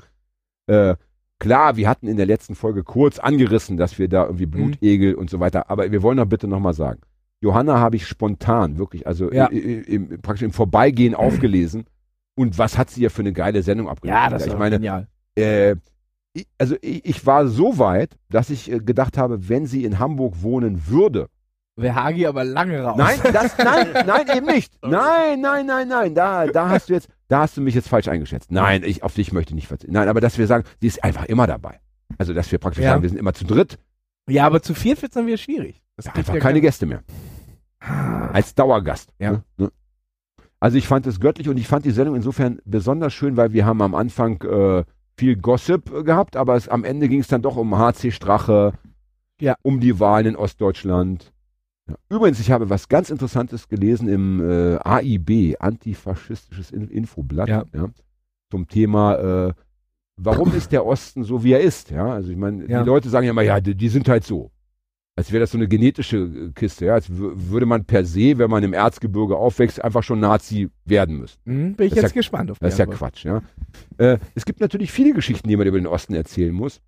Äh, 0.68 0.96
klar, 1.40 1.76
wir 1.76 1.90
hatten 1.90 2.08
in 2.08 2.18
der 2.18 2.26
letzten 2.26 2.56
Folge 2.56 2.84
kurz 2.84 3.20
angerissen, 3.20 3.78
dass 3.78 4.00
wir 4.00 4.08
da 4.08 4.24
irgendwie 4.26 4.46
Mhm. 4.48 4.52
Blutegel 4.52 5.16
und 5.16 5.30
so 5.30 5.40
weiter, 5.40 5.70
aber 5.70 5.92
wir 5.92 6.02
wollen 6.04 6.18
doch 6.18 6.26
bitte 6.26 6.48
nochmal 6.48 6.74
sagen. 6.74 7.02
Johanna 7.42 7.80
habe 7.80 7.98
ich 7.98 8.08
spontan, 8.08 8.78
wirklich, 8.80 9.06
also 9.06 9.32
Ja. 9.32 9.52
i- 9.52 9.58
i- 9.60 9.96
im, 9.96 10.22
praktisch 10.22 10.44
im 10.44 10.52
Vorbeigehen 10.54 11.14
aufgelesen. 11.14 11.86
Und 12.36 12.58
was 12.58 12.78
hat 12.78 12.90
sie 12.90 13.02
ja 13.02 13.10
für 13.10 13.22
eine 13.22 13.34
geile 13.34 13.62
Sendung 13.64 13.88
abgeliefert? 13.90 14.24
Ja, 14.24 14.30
das 14.30 14.46
ich 14.46 14.52
war 14.54 14.60
meine, 14.60 14.78
genial. 14.78 15.08
äh, 15.38 15.76
ich, 16.34 16.48
also 16.58 16.76
ich, 16.82 17.06
ich 17.06 17.26
war 17.26 17.48
so 17.48 17.78
weit, 17.80 18.16
dass 18.30 18.50
ich 18.50 18.72
äh, 18.72 18.80
gedacht 18.80 19.18
habe, 19.18 19.50
wenn 19.50 19.66
sie 19.68 19.84
in 19.84 20.00
Hamburg 20.00 20.42
wohnen 20.42 20.88
würde. 20.88 21.28
Wäre 21.78 21.96
Hagi 21.96 22.26
aber 22.26 22.44
lange 22.44 22.82
raus. 22.82 22.98
Nein, 22.98 23.20
das, 23.32 23.58
nein, 23.64 23.88
nein, 24.06 24.26
eben 24.36 24.46
nicht. 24.48 24.74
Nein, 24.84 25.40
nein, 25.42 25.66
nein, 25.66 25.88
nein. 25.88 26.16
Da, 26.16 26.48
da 26.48 26.70
hast 26.70 26.90
du 26.90 26.94
jetzt, 26.94 27.08
da 27.28 27.42
hast 27.42 27.56
du 27.56 27.62
mich 27.62 27.76
jetzt 27.76 27.88
falsch 27.88 28.08
eingeschätzt. 28.08 28.52
Nein, 28.52 28.84
ich, 28.84 29.04
auf 29.04 29.14
dich 29.14 29.32
möchte 29.32 29.52
ich 29.52 29.56
nicht 29.56 29.68
verzichten. 29.68 29.94
Nein, 29.94 30.10
aber 30.10 30.20
dass 30.20 30.38
wir 30.38 30.48
sagen, 30.48 30.64
sie 30.82 30.88
ist 30.88 31.04
einfach 31.04 31.26
immer 31.26 31.46
dabei. 31.48 31.80
Also, 32.18 32.34
dass 32.34 32.52
wir 32.52 32.58
praktisch 32.60 32.84
Ja. 32.84 32.92
sagen, 32.92 33.04
wir 33.04 33.10
sind 33.10 33.20
immer 33.20 33.34
zu 33.34 33.46
dritt, 33.46 33.78
Ja, 34.28 34.46
aber 34.48 34.62
zu 34.62 34.74
viert 34.74 35.02
wird's 35.02 35.14
dann 35.16 35.28
wieder 35.28 35.38
schwierig. 35.38 35.82
Das 35.96 36.06
gibt 36.06 36.18
einfach 36.18 36.34
ja 36.34 36.40
keine 36.40 36.54
kein- 36.56 36.62
Gäste 36.64 36.86
mehr. 36.86 37.04
Als 37.80 38.56
Dauergast. 38.56 39.14
Ja. 39.20 39.32
Ne? 39.32 39.44
Ne? 39.58 39.72
Also 40.60 40.78
ich 40.78 40.88
fand 40.88 41.06
es 41.06 41.20
göttlich 41.20 41.48
und 41.50 41.58
ich 41.58 41.68
fand 41.68 41.86
die 41.86 41.92
Sendung 41.92 42.16
insofern 42.16 42.60
besonders 42.66 43.14
schön, 43.14 43.38
weil 43.38 43.54
wir 43.54 43.66
haben 43.66 43.82
am 43.84 43.94
Anfang 43.94 44.42
äh, 44.42 44.84
viel 45.18 45.36
Gossip 45.36 46.04
gehabt, 46.06 46.36
aber 46.36 46.56
es, 46.56 46.68
am 46.68 46.84
Ende 46.84 47.08
ging 47.08 47.20
es 47.20 47.28
dann 47.28 47.44
doch 47.44 47.56
um 47.56 47.78
HC 47.78 48.12
Strache, 48.12 48.74
Ja. 49.40 49.56
um 49.62 49.80
die 49.80 50.00
Wahlen 50.00 50.26
in 50.26 50.36
Ostdeutschland. 50.36 51.32
Ja. 51.88 51.96
Übrigens, 52.10 52.40
ich 52.40 52.52
habe 52.52 52.70
was 52.70 52.90
ganz 52.90 53.10
Interessantes 53.10 53.68
gelesen 53.68 54.08
im 54.10 54.42
äh, 54.42 54.78
AIB, 54.84 55.56
Antifaschistisches 55.60 56.72
In 56.72 56.88
Infoblatt, 56.90 57.48
Ja. 57.50 57.66
zum 58.52 58.68
Thema, 58.68 59.48
äh, 59.50 59.54
warum 60.18 60.54
ist 60.54 60.72
der 60.72 60.86
Osten 60.86 61.24
so, 61.24 61.44
wie 61.44 61.54
er 61.54 61.62
ist? 61.62 61.90
Ja, 61.92 62.08
also 62.14 62.30
ich 62.32 62.38
meine, 62.38 62.66
Ja. 62.68 62.82
die 62.82 62.88
Leute 62.88 63.10
sagen 63.10 63.26
ja 63.26 63.32
immer, 63.32 63.42
ja, 63.44 63.60
die, 63.60 63.76
die 63.76 63.90
sind 63.90 64.08
halt 64.10 64.24
so. 64.24 64.52
Als 65.16 65.32
wäre 65.32 65.42
das 65.42 65.52
so 65.52 65.58
eine 65.58 65.68
genetische 65.68 66.18
äh, 66.18 66.52
Kiste, 66.54 66.86
ja, 66.86 66.94
als 66.94 67.10
wür- 67.10 67.32
würde 67.36 67.66
man 67.66 67.86
per 67.86 68.06
se, 68.06 68.38
wenn 68.38 68.52
man 68.52 68.64
im 68.64 68.74
Erzgebirge 68.74 69.36
aufwächst, 69.36 69.84
einfach 69.84 70.04
schon 70.04 70.20
Nazi 70.20 70.70
werden 70.86 71.18
müssen. 71.18 71.40
Hm, 71.46 71.74
bin 71.76 71.88
ich 71.88 71.94
Das 71.94 72.04
jetzt 72.04 72.12
ja- 72.12 72.20
gespannt 72.20 72.52
auf 72.52 72.60
Das 72.60 72.74
ist 72.74 72.80
ja. 72.80 72.86
Quatsch, 72.86 73.26
ja. 73.26 73.42
Äh, 73.98 74.20
es 74.36 74.46
gibt 74.46 74.60
natürlich 74.60 74.92
viele 74.92 75.14
Geschichten, 75.14 75.48
die 75.48 75.58
man 75.58 75.66
über 75.66 75.80
den 75.80 75.88
Osten 75.88 76.14
erzählen 76.14 76.54
muss. 76.54 76.82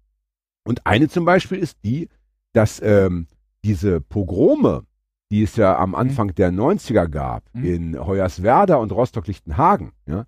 Und 0.64 0.86
eine 0.86 1.08
zum 1.10 1.26
Beispiel 1.26 1.58
ist 1.58 1.78
die, 1.84 2.08
dass 2.54 2.80
ähm, 2.84 3.26
diese 3.64 4.00
Pogrome, 4.00 4.84
die 5.32 5.44
es 5.44 5.56
ja 5.56 5.78
am 5.78 5.96
Anfang 5.96 6.34
der 6.36 6.52
90er 6.52 7.08
gab, 7.08 7.44
Mhm. 7.54 7.64
in 7.66 8.00
Hoyerswerda 8.06 8.76
und 8.76 8.92
Rostock-Lichtenhagen, 8.92 9.92
ja, 10.08 10.26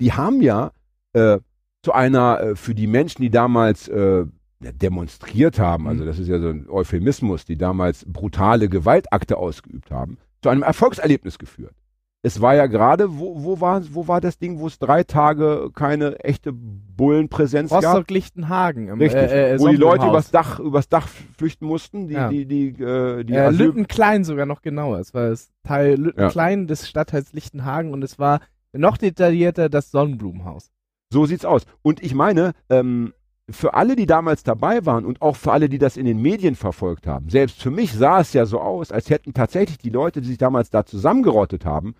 die 0.00 0.12
haben 0.12 0.40
ja 0.42 0.72
äh, 1.14 1.38
zu 1.82 1.92
einer, 1.92 2.40
äh, 2.40 2.56
für 2.56 2.74
die 2.74 2.86
Menschen, 2.86 3.22
die 3.22 3.30
damals 3.30 3.88
äh, 3.88 4.26
demonstriert 4.60 5.58
haben, 5.58 5.86
also 5.88 6.02
Mhm. 6.02 6.06
das 6.06 6.18
ist 6.18 6.28
ja 6.28 6.38
so 6.38 6.48
ein 6.48 6.68
Euphemismus, 6.68 7.44
die 7.44 7.56
damals 7.56 8.04
brutale 8.06 8.68
Gewaltakte 8.68 9.36
ausgeübt 9.36 9.90
haben, 9.90 10.18
zu 10.42 10.48
einem 10.48 10.62
Erfolgserlebnis 10.62 11.38
geführt. 11.38 11.74
Es 12.22 12.40
war 12.40 12.54
ja 12.56 12.66
gerade, 12.66 13.16
wo, 13.18 13.44
wo, 13.44 13.60
war, 13.60 13.80
wo 13.92 14.08
war 14.08 14.20
das 14.20 14.38
Ding, 14.38 14.58
wo 14.58 14.66
es 14.66 14.78
drei 14.80 15.04
Tage 15.04 15.70
keine 15.72 16.18
echte 16.18 16.52
Bullenpräsenz 16.52 17.70
gab? 17.70 17.84
Rostock-Lichtenhagen. 17.84 18.90
Richtig, 18.90 19.30
Äh, 19.30 19.54
äh, 19.54 19.60
wo 19.60 19.68
die 19.68 19.76
Leute 19.76 20.06
übers 20.06 20.30
Dach, 20.32 20.58
übers 20.58 20.88
Dach 20.88 21.06
flüchten 21.36 21.66
mussten, 21.66 22.08
die, 22.08 22.14
Ja. 22.14 22.28
die, 22.28 22.44
die, 22.46 22.68
äh, 22.82 23.22
die 23.22 23.34
äh, 23.34 23.50
Lüttenklein 23.50 24.24
sogar 24.24 24.46
noch 24.46 24.62
genauer. 24.62 24.98
Es 24.98 25.14
war 25.14 25.28
das 25.30 25.50
Teil 25.62 25.94
Lüttenklein 25.94 26.66
des 26.66 26.88
Stadtteils 26.88 27.32
Lichtenhagen 27.32 27.92
und 27.92 28.02
es 28.02 28.18
war 28.18 28.40
noch 28.72 28.96
detaillierter 28.96 29.68
das 29.68 29.92
Sonnenblumenhaus. 29.92 30.72
So 31.12 31.24
sieht's 31.24 31.44
aus. 31.44 31.66
Und 31.82 32.02
ich 32.02 32.14
meine, 32.14 32.52
ähm, 32.68 33.14
für 33.48 33.74
alle, 33.74 33.94
die 33.96 34.06
damals 34.06 34.42
dabei 34.42 34.84
waren 34.84 35.06
und 35.06 35.22
auch 35.22 35.36
für 35.36 35.52
alle, 35.52 35.68
die 35.68 35.78
das 35.78 35.96
in 35.96 36.04
den 36.04 36.20
Medien 36.20 36.54
verfolgt 36.56 37.06
haben, 37.06 37.30
selbst 37.30 37.62
für 37.62 37.70
mich 37.70 37.92
sah 37.94 38.20
es 38.20 38.32
ja 38.32 38.44
so 38.44 38.60
aus, 38.60 38.90
als 38.92 39.08
hätten 39.08 39.32
tatsächlich 39.32 39.78
die 39.78 39.88
Leute, 39.88 40.20
die 40.20 40.28
sich 40.28 40.36
damals 40.38 40.68
da 40.68 40.84
zusammengerottet 40.84 41.64
haben, 41.64 41.94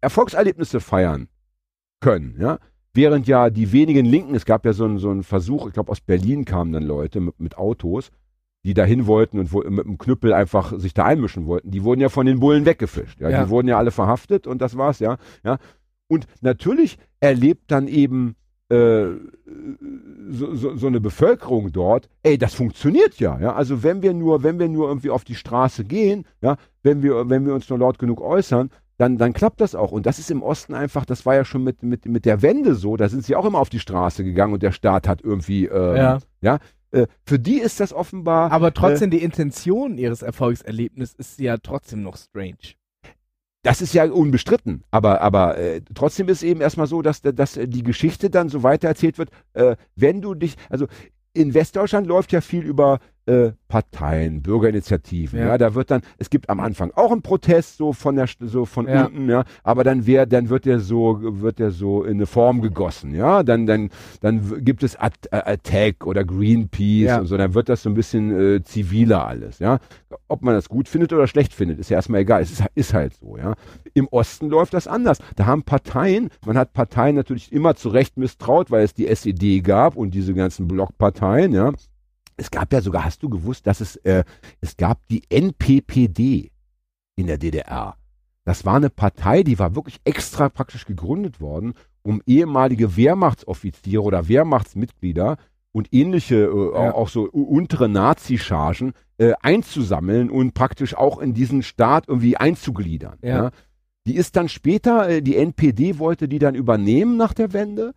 Erfolgserlebnisse 0.00 0.80
feiern 0.80 1.28
können, 2.00 2.36
ja. 2.40 2.58
Während 2.94 3.28
ja 3.28 3.50
die 3.50 3.70
wenigen 3.70 4.06
Linken, 4.06 4.34
es 4.34 4.44
gab 4.44 4.64
ja 4.64 4.72
so 4.72 4.84
einen 4.84 4.98
so 4.98 5.10
einen 5.10 5.22
Versuch, 5.22 5.68
ich 5.68 5.72
glaube 5.72 5.92
aus 5.92 6.00
Berlin 6.00 6.44
kamen 6.44 6.72
dann 6.72 6.82
Leute 6.82 7.20
mit, 7.20 7.38
mit 7.38 7.56
Autos, 7.56 8.10
die 8.64 8.74
dahin 8.74 9.06
wollten 9.06 9.38
und 9.38 9.52
wo, 9.52 9.62
mit 9.62 9.84
dem 9.84 9.98
Knüppel 9.98 10.32
einfach 10.32 10.78
sich 10.78 10.94
da 10.94 11.04
einmischen 11.04 11.46
wollten, 11.46 11.70
die 11.70 11.84
wurden 11.84 12.00
ja 12.00 12.08
von 12.08 12.26
den 12.26 12.40
Bullen 12.40 12.66
weggefischt. 12.66 13.20
Ja? 13.20 13.30
Ja. 13.30 13.44
Die 13.44 13.50
wurden 13.50 13.68
ja 13.68 13.78
alle 13.78 13.90
verhaftet 13.90 14.46
und 14.46 14.60
das 14.60 14.76
war's, 14.76 14.98
ja. 14.98 15.18
ja? 15.44 15.58
Und 16.08 16.26
natürlich 16.40 16.98
erlebt 17.20 17.70
dann 17.70 17.86
eben 17.86 18.34
äh, 18.68 19.06
so, 20.30 20.54
so, 20.54 20.76
so 20.76 20.86
eine 20.86 21.00
Bevölkerung 21.00 21.72
dort, 21.72 22.08
ey, 22.22 22.36
das 22.36 22.54
funktioniert 22.54 23.20
ja, 23.20 23.38
ja. 23.38 23.54
Also 23.54 23.82
wenn 23.82 24.02
wir 24.02 24.12
nur, 24.12 24.42
wenn 24.42 24.58
wir 24.58 24.68
nur 24.68 24.88
irgendwie 24.88 25.10
auf 25.10 25.24
die 25.24 25.34
Straße 25.34 25.84
gehen, 25.84 26.26
ja, 26.40 26.56
wenn 26.82 27.02
wir, 27.02 27.30
wenn 27.30 27.46
wir 27.46 27.54
uns 27.54 27.68
nur 27.70 27.78
laut 27.78 27.98
genug 27.98 28.20
äußern, 28.20 28.70
dann, 28.98 29.16
dann 29.16 29.32
klappt 29.32 29.60
das 29.60 29.74
auch. 29.74 29.90
Und 29.92 30.04
das 30.06 30.18
ist 30.18 30.30
im 30.30 30.42
Osten 30.42 30.74
einfach, 30.74 31.06
das 31.06 31.24
war 31.24 31.34
ja 31.34 31.44
schon 31.44 31.64
mit, 31.64 31.82
mit, 31.82 32.04
mit 32.04 32.24
der 32.26 32.42
Wende 32.42 32.74
so, 32.74 32.96
da 32.96 33.08
sind 33.08 33.24
sie 33.24 33.34
auch 33.36 33.44
immer 33.46 33.58
auf 33.60 33.70
die 33.70 33.78
Straße 33.80 34.22
gegangen 34.24 34.52
und 34.52 34.62
der 34.62 34.72
Staat 34.72 35.08
hat 35.08 35.22
irgendwie, 35.22 35.64
ähm, 35.66 36.18
Ja. 36.42 36.58
äh, 36.90 37.06
für 37.24 37.38
die 37.38 37.58
ist 37.60 37.80
das 37.80 37.92
offenbar, 37.92 38.52
Aber 38.52 38.74
trotzdem, 38.74 39.10
die 39.10 39.22
Intention 39.22 39.96
ihres 39.98 40.22
Erfolgserlebnisses 40.22 41.14
ist 41.14 41.40
ja 41.40 41.56
trotzdem 41.56 42.02
noch 42.02 42.16
strange. 42.16 42.74
das 43.62 43.82
ist 43.82 43.92
ja 43.92 44.04
unbestritten, 44.10 44.82
aber, 44.90 45.20
aber 45.20 45.58
äh, 45.58 45.80
trotzdem 45.94 46.28
ist 46.28 46.42
eben 46.42 46.60
erstmal 46.60 46.86
so, 46.86 47.02
dass, 47.02 47.22
dass 47.22 47.56
äh, 47.56 47.68
die 47.68 47.82
Geschichte 47.82 48.30
dann 48.30 48.48
so 48.48 48.62
weitererzählt 48.62 49.18
wird, 49.18 49.30
äh, 49.54 49.76
wenn 49.96 50.20
du 50.22 50.34
dich, 50.34 50.56
also 50.70 50.86
in 51.34 51.54
Westdeutschland 51.54 52.06
läuft 52.06 52.32
ja 52.32 52.40
viel 52.40 52.62
über 52.64 52.98
äh, 53.28 53.52
Parteien, 53.68 54.42
Bürgerinitiativen. 54.42 55.38
Ja. 55.38 55.46
Ja. 55.48 55.58
da 55.58 55.74
wird 55.74 55.90
dann, 55.90 56.00
es 56.18 56.30
gibt 56.30 56.48
am 56.48 56.60
Anfang 56.60 56.90
auch 56.94 57.12
einen 57.12 57.22
Protest 57.22 57.76
so 57.76 57.92
von 57.92 58.16
der, 58.16 58.26
so 58.40 58.64
von 58.64 58.88
Ja. 58.88 59.04
unten, 59.06 59.28
ja, 59.28 59.44
aber 59.62 59.84
dann 59.84 60.06
wer, 60.06 60.24
dann 60.26 60.48
wird 60.48 60.64
der 60.64 60.80
so, 60.80 61.18
wird 61.20 61.58
der 61.58 61.70
so 61.70 62.02
in 62.04 62.14
eine 62.14 62.26
Form 62.26 62.62
gegossen, 62.62 63.14
ja, 63.14 63.42
dann, 63.42 63.66
dann, 63.66 63.90
dann 64.20 64.64
gibt 64.64 64.82
es 64.82 64.98
At 64.98 65.14
äh, 65.30 65.36
Attack 65.36 66.06
oder 66.06 66.24
Greenpeace 66.24 67.06
Ja. 67.08 67.18
und 67.20 67.26
so, 67.26 67.36
dann 67.36 67.54
wird 67.54 67.68
das 67.68 67.82
so 67.82 67.90
ein 67.90 67.94
bisschen 67.94 68.30
äh, 68.56 68.62
ziviler 68.64 69.26
alles, 69.26 69.58
ja. 69.58 69.78
Ob 70.28 70.42
man 70.42 70.54
das 70.54 70.68
gut 70.70 70.88
findet 70.88 71.12
oder 71.12 71.26
schlecht 71.26 71.52
findet, 71.52 71.78
ist 71.78 71.90
ja 71.90 71.96
erstmal 71.98 72.22
egal. 72.22 72.40
Es 72.40 72.50
ist, 72.52 72.64
ist 72.74 72.94
halt 72.94 73.14
so, 73.14 73.36
ja. 73.36 73.54
Im 73.92 74.08
Osten 74.08 74.48
läuft 74.48 74.72
das 74.72 74.86
anders. 74.88 75.18
Da 75.36 75.44
haben 75.44 75.62
Parteien, 75.64 76.30
man 76.46 76.56
hat 76.56 76.72
Parteien 76.72 77.14
natürlich 77.16 77.52
immer 77.52 77.74
zu 77.74 77.90
Recht 77.90 78.16
misstraut, 78.16 78.70
weil 78.70 78.84
es 78.84 78.94
die 78.94 79.06
SED 79.06 79.60
gab 79.62 79.96
und 79.96 80.12
diese 80.14 80.32
ganzen 80.32 80.66
Blockparteien, 80.66 81.52
ja. 81.52 81.72
Es 82.38 82.50
gab 82.50 82.72
ja 82.72 82.80
sogar, 82.80 83.04
hast 83.04 83.22
du 83.22 83.28
gewusst, 83.28 83.66
dass 83.66 83.80
es, 83.80 83.96
äh, 83.96 84.24
es 84.60 84.76
gab 84.76 85.06
die 85.08 85.22
NPPD 85.28 86.50
in 87.16 87.26
der 87.26 87.36
DDR. 87.38 87.96
Das 88.44 88.64
war 88.64 88.76
eine 88.76 88.88
Partei, 88.90 89.42
die 89.42 89.58
war 89.58 89.74
wirklich 89.74 90.00
extra 90.04 90.48
praktisch 90.48 90.86
gegründet 90.86 91.40
worden, 91.40 91.74
um 92.02 92.22
ehemalige 92.26 92.96
Wehrmachtsoffiziere 92.96 94.02
oder 94.02 94.28
Wehrmachtsmitglieder 94.28 95.36
und 95.72 95.92
ähnliche, 95.92 96.36
äh, 96.46 96.72
Ja. 96.84 96.94
auch 96.94 97.08
so 97.08 97.24
untere 97.30 97.88
Nazi-Chargen 97.88 98.92
äh, 99.18 99.32
einzusammeln 99.42 100.30
und 100.30 100.54
praktisch 100.54 100.94
auch 100.94 101.18
in 101.18 101.34
diesen 101.34 101.62
Staat 101.62 102.08
irgendwie 102.08 102.36
einzugliedern. 102.36 103.18
Ja. 103.20 103.28
Ja. 103.44 103.50
Die 104.06 104.14
ist 104.14 104.36
dann 104.36 104.48
später, 104.48 105.08
äh, 105.08 105.22
die 105.22 105.36
NPD 105.36 105.98
wollte 105.98 106.28
die 106.28 106.38
dann 106.38 106.54
übernehmen 106.54 107.16
nach 107.16 107.34
der 107.34 107.52
Wende, 107.52 107.92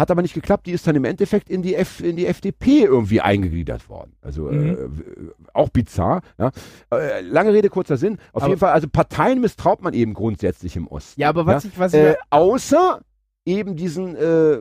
hat 0.00 0.10
aber 0.10 0.22
nicht 0.22 0.34
geklappt, 0.34 0.66
die 0.66 0.72
ist 0.72 0.86
dann 0.86 0.96
im 0.96 1.04
Endeffekt 1.04 1.48
in 1.48 1.62
die, 1.62 1.76
F, 1.76 2.00
in 2.00 2.16
die 2.16 2.26
FDP 2.26 2.82
irgendwie 2.84 3.20
eingegliedert 3.20 3.88
worden. 3.88 4.12
Also 4.22 4.44
Mhm. 4.44 4.68
äh, 4.68 5.30
auch 5.54 5.68
bizarr. 5.68 6.22
Ja. 6.38 6.50
Äh, 6.92 7.20
lange 7.20 7.52
Rede, 7.52 7.68
kurzer 7.68 7.96
Sinn. 7.96 8.18
Auf 8.32 8.42
Aber- 8.42 8.48
jeden 8.48 8.58
Fall, 8.58 8.72
also 8.72 8.88
Parteien 8.88 9.40
misstraut 9.40 9.82
man 9.82 9.94
eben 9.94 10.14
grundsätzlich 10.14 10.74
im 10.76 10.88
Osten. 10.88 11.20
Ja, 11.20 11.28
aber 11.28 11.46
was 11.46 11.64
ich, 11.66 11.78
was 11.78 11.94
ich, 11.94 12.00
Äh, 12.00 12.16
außer 12.30 13.00
eben 13.44 13.76
diesen 13.76 14.16
äh, 14.16 14.58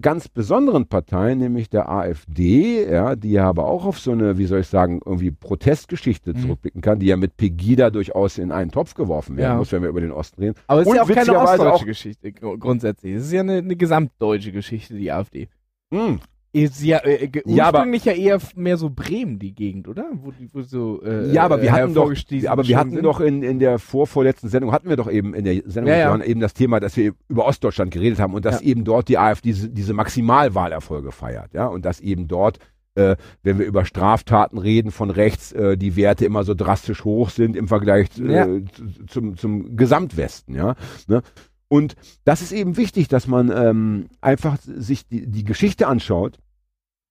ganz 0.00 0.28
besonderen 0.28 0.86
Parteien, 0.86 1.38
nämlich 1.38 1.70
der 1.70 1.88
AfD, 1.90 2.84
ja, 2.90 3.16
die 3.16 3.30
ja 3.32 3.48
aber 3.48 3.66
auch 3.66 3.84
auf 3.84 3.98
so 3.98 4.12
eine, 4.12 4.38
wie 4.38 4.46
soll 4.46 4.60
ich 4.60 4.66
sagen, 4.68 5.00
irgendwie 5.04 5.30
Protestgeschichte 5.30 6.32
Mhm. 6.34 6.38
zurückblicken 6.40 6.80
kann, 6.80 6.98
die 6.98 7.06
ja 7.06 7.16
mit 7.16 7.36
Pegida 7.36 7.90
durchaus 7.90 8.38
in 8.38 8.52
einen 8.52 8.70
Topf 8.70 8.94
geworfen 8.94 9.36
werden 9.36 9.52
Ja. 9.52 9.56
muss, 9.58 9.72
wenn 9.72 9.82
wir 9.82 9.88
über 9.88 10.00
den 10.00 10.12
Osten 10.12 10.40
reden. 10.42 10.54
aber 10.66 10.82
es 10.82 10.88
ist 10.88 10.94
ja 10.94 11.02
auch 11.02 11.08
keine 11.08 11.38
ostdeutsche 11.38 11.72
auch- 11.72 11.84
Geschichte 11.86 12.32
gru- 12.32 12.58
grundsätzlich. 12.58 13.14
Es 13.14 13.26
ist 13.26 13.32
ja 13.32 13.40
eine, 13.40 13.58
eine 13.58 13.76
gesamtdeutsche 13.76 14.52
Geschichte, 14.52 14.94
die 14.94 15.12
AfD. 15.12 15.48
Hm. 15.92 16.18
Ist 16.54 16.84
ja, 16.84 16.98
äh, 16.98 17.28
Ja, 17.46 17.66
aber- 17.66 17.78
ursprünglich 17.78 18.04
ja, 18.04 18.12
eher 18.12 18.38
mehr 18.54 18.76
so 18.76 18.88
Bremen, 18.88 19.40
die 19.40 19.52
Gegend, 19.56 19.88
oder? 19.88 20.08
Wo, 20.22 20.32
wo 20.52 20.62
so, 20.62 21.02
äh, 21.02 21.32
Ja, 21.32 21.42
aber 21.42 21.60
wir 21.60 21.72
hatten 21.72 21.94
doch, 21.94 22.12
aber 22.46 22.68
wir 22.68 22.78
hatten 22.78 22.92
sind. 22.92 23.02
doch 23.02 23.18
in, 23.20 23.42
in 23.42 23.58
der 23.58 23.80
vorvorletzten 23.80 24.48
Sendung, 24.48 24.70
hatten 24.70 24.88
wir 24.88 24.94
doch 24.96 25.10
eben 25.10 25.34
in 25.34 25.44
der 25.44 25.62
Sendung 25.66 25.92
Ja, 25.92 25.98
ja. 26.16 26.24
Eben 26.24 26.38
das 26.38 26.54
Thema, 26.54 26.78
dass 26.78 26.96
wir 26.96 27.12
über 27.28 27.44
Ostdeutschland 27.46 27.90
geredet 27.90 28.20
haben 28.20 28.34
und 28.34 28.44
dass 28.44 28.60
Ja. 28.60 28.68
eben 28.68 28.84
dort 28.84 29.08
die 29.08 29.18
AfD 29.18 29.48
diese, 29.48 29.68
diese 29.68 29.94
Maximalwahlerfolge 29.94 31.10
feiert, 31.10 31.52
ja, 31.54 31.66
und 31.66 31.84
dass 31.84 31.98
eben 31.98 32.28
dort, 32.28 32.58
äh, 32.94 33.16
wenn 33.42 33.58
wir 33.58 33.66
über 33.66 33.84
Straftaten 33.84 34.56
reden 34.56 34.92
von 34.92 35.10
rechts, 35.10 35.50
äh, 35.50 35.76
die 35.76 35.96
Werte 35.96 36.24
immer 36.24 36.44
so 36.44 36.54
drastisch 36.54 37.02
hoch 37.04 37.30
sind 37.30 37.56
im 37.56 37.66
Vergleich 37.66 38.06
äh, 38.20 38.62
zum, 39.08 39.36
zum 39.36 39.76
Gesamtwesten, 39.76 40.54
ja. 40.54 40.76
Ne? 41.08 41.22
Und 41.66 41.96
das 42.24 42.42
ist 42.42 42.52
eben 42.52 42.76
wichtig, 42.76 43.08
dass 43.08 43.26
man 43.26 43.50
ähm, 43.50 44.06
einfach 44.20 44.58
sich 44.60 45.08
die, 45.08 45.26
die 45.26 45.42
Geschichte 45.42 45.88
anschaut. 45.88 46.38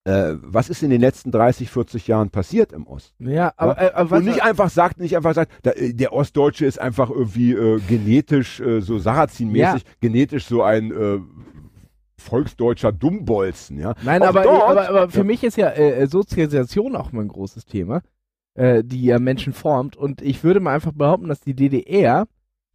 Äh, 0.06 0.36
was 0.42 0.70
ist 0.70 0.84
in 0.84 0.90
den 0.90 1.00
letzten 1.00 1.32
30, 1.32 1.70
40 1.70 2.08
Jahren 2.08 2.30
passiert 2.30 2.74
im 2.74 2.86
Osten? 2.88 3.30
Ja, 3.30 3.54
aber, 3.56 3.82
äh, 3.82 3.92
aber 3.94 4.12
was, 4.12 4.20
und 4.20 4.26
nicht 4.26 4.44
einfach 4.44 4.70
sagt, 4.70 5.00
nicht 5.00 5.16
einfach 5.16 5.34
sagt, 5.34 5.52
da, 5.62 5.72
äh, 5.72 5.94
der 5.94 6.12
Ostdeutsche 6.12 6.66
ist 6.66 6.78
einfach 6.80 7.10
irgendwie 7.10 7.54
äh, 7.54 7.80
genetisch 7.88 8.60
äh, 8.60 8.82
so 8.82 8.98
Sarrazin-mäßig, 8.98 9.84
genetisch 10.02 10.46
so 10.46 10.62
ein 10.62 10.92
äh, 10.92 11.20
volksdeutscher 12.18 12.92
Dummbolzen, 12.92 13.80
ja. 13.80 13.94
Nein, 14.04 14.22
aber, 14.24 14.44
dort- 14.44 14.64
aber, 14.70 14.90
aber 14.90 15.10
für 15.10 15.20
Ja. 15.20 15.24
mich 15.24 15.44
ist 15.44 15.58
ja 15.58 15.70
äh, 15.72 16.06
Sozialisation 16.08 16.96
auch 16.96 17.12
mal 17.12 17.22
ein 17.22 17.28
großes 17.30 17.66
Thema, 17.66 18.02
äh, 18.56 18.84
die 18.84 19.04
ja 19.04 19.20
Menschen 19.20 19.54
formt. 19.54 19.96
Und 19.98 20.22
ich 20.22 20.44
würde 20.44 20.60
mal 20.60 20.74
einfach 20.76 20.92
behaupten, 20.94 21.28
dass 21.28 21.42
die 21.42 21.54
DDR 21.56 22.28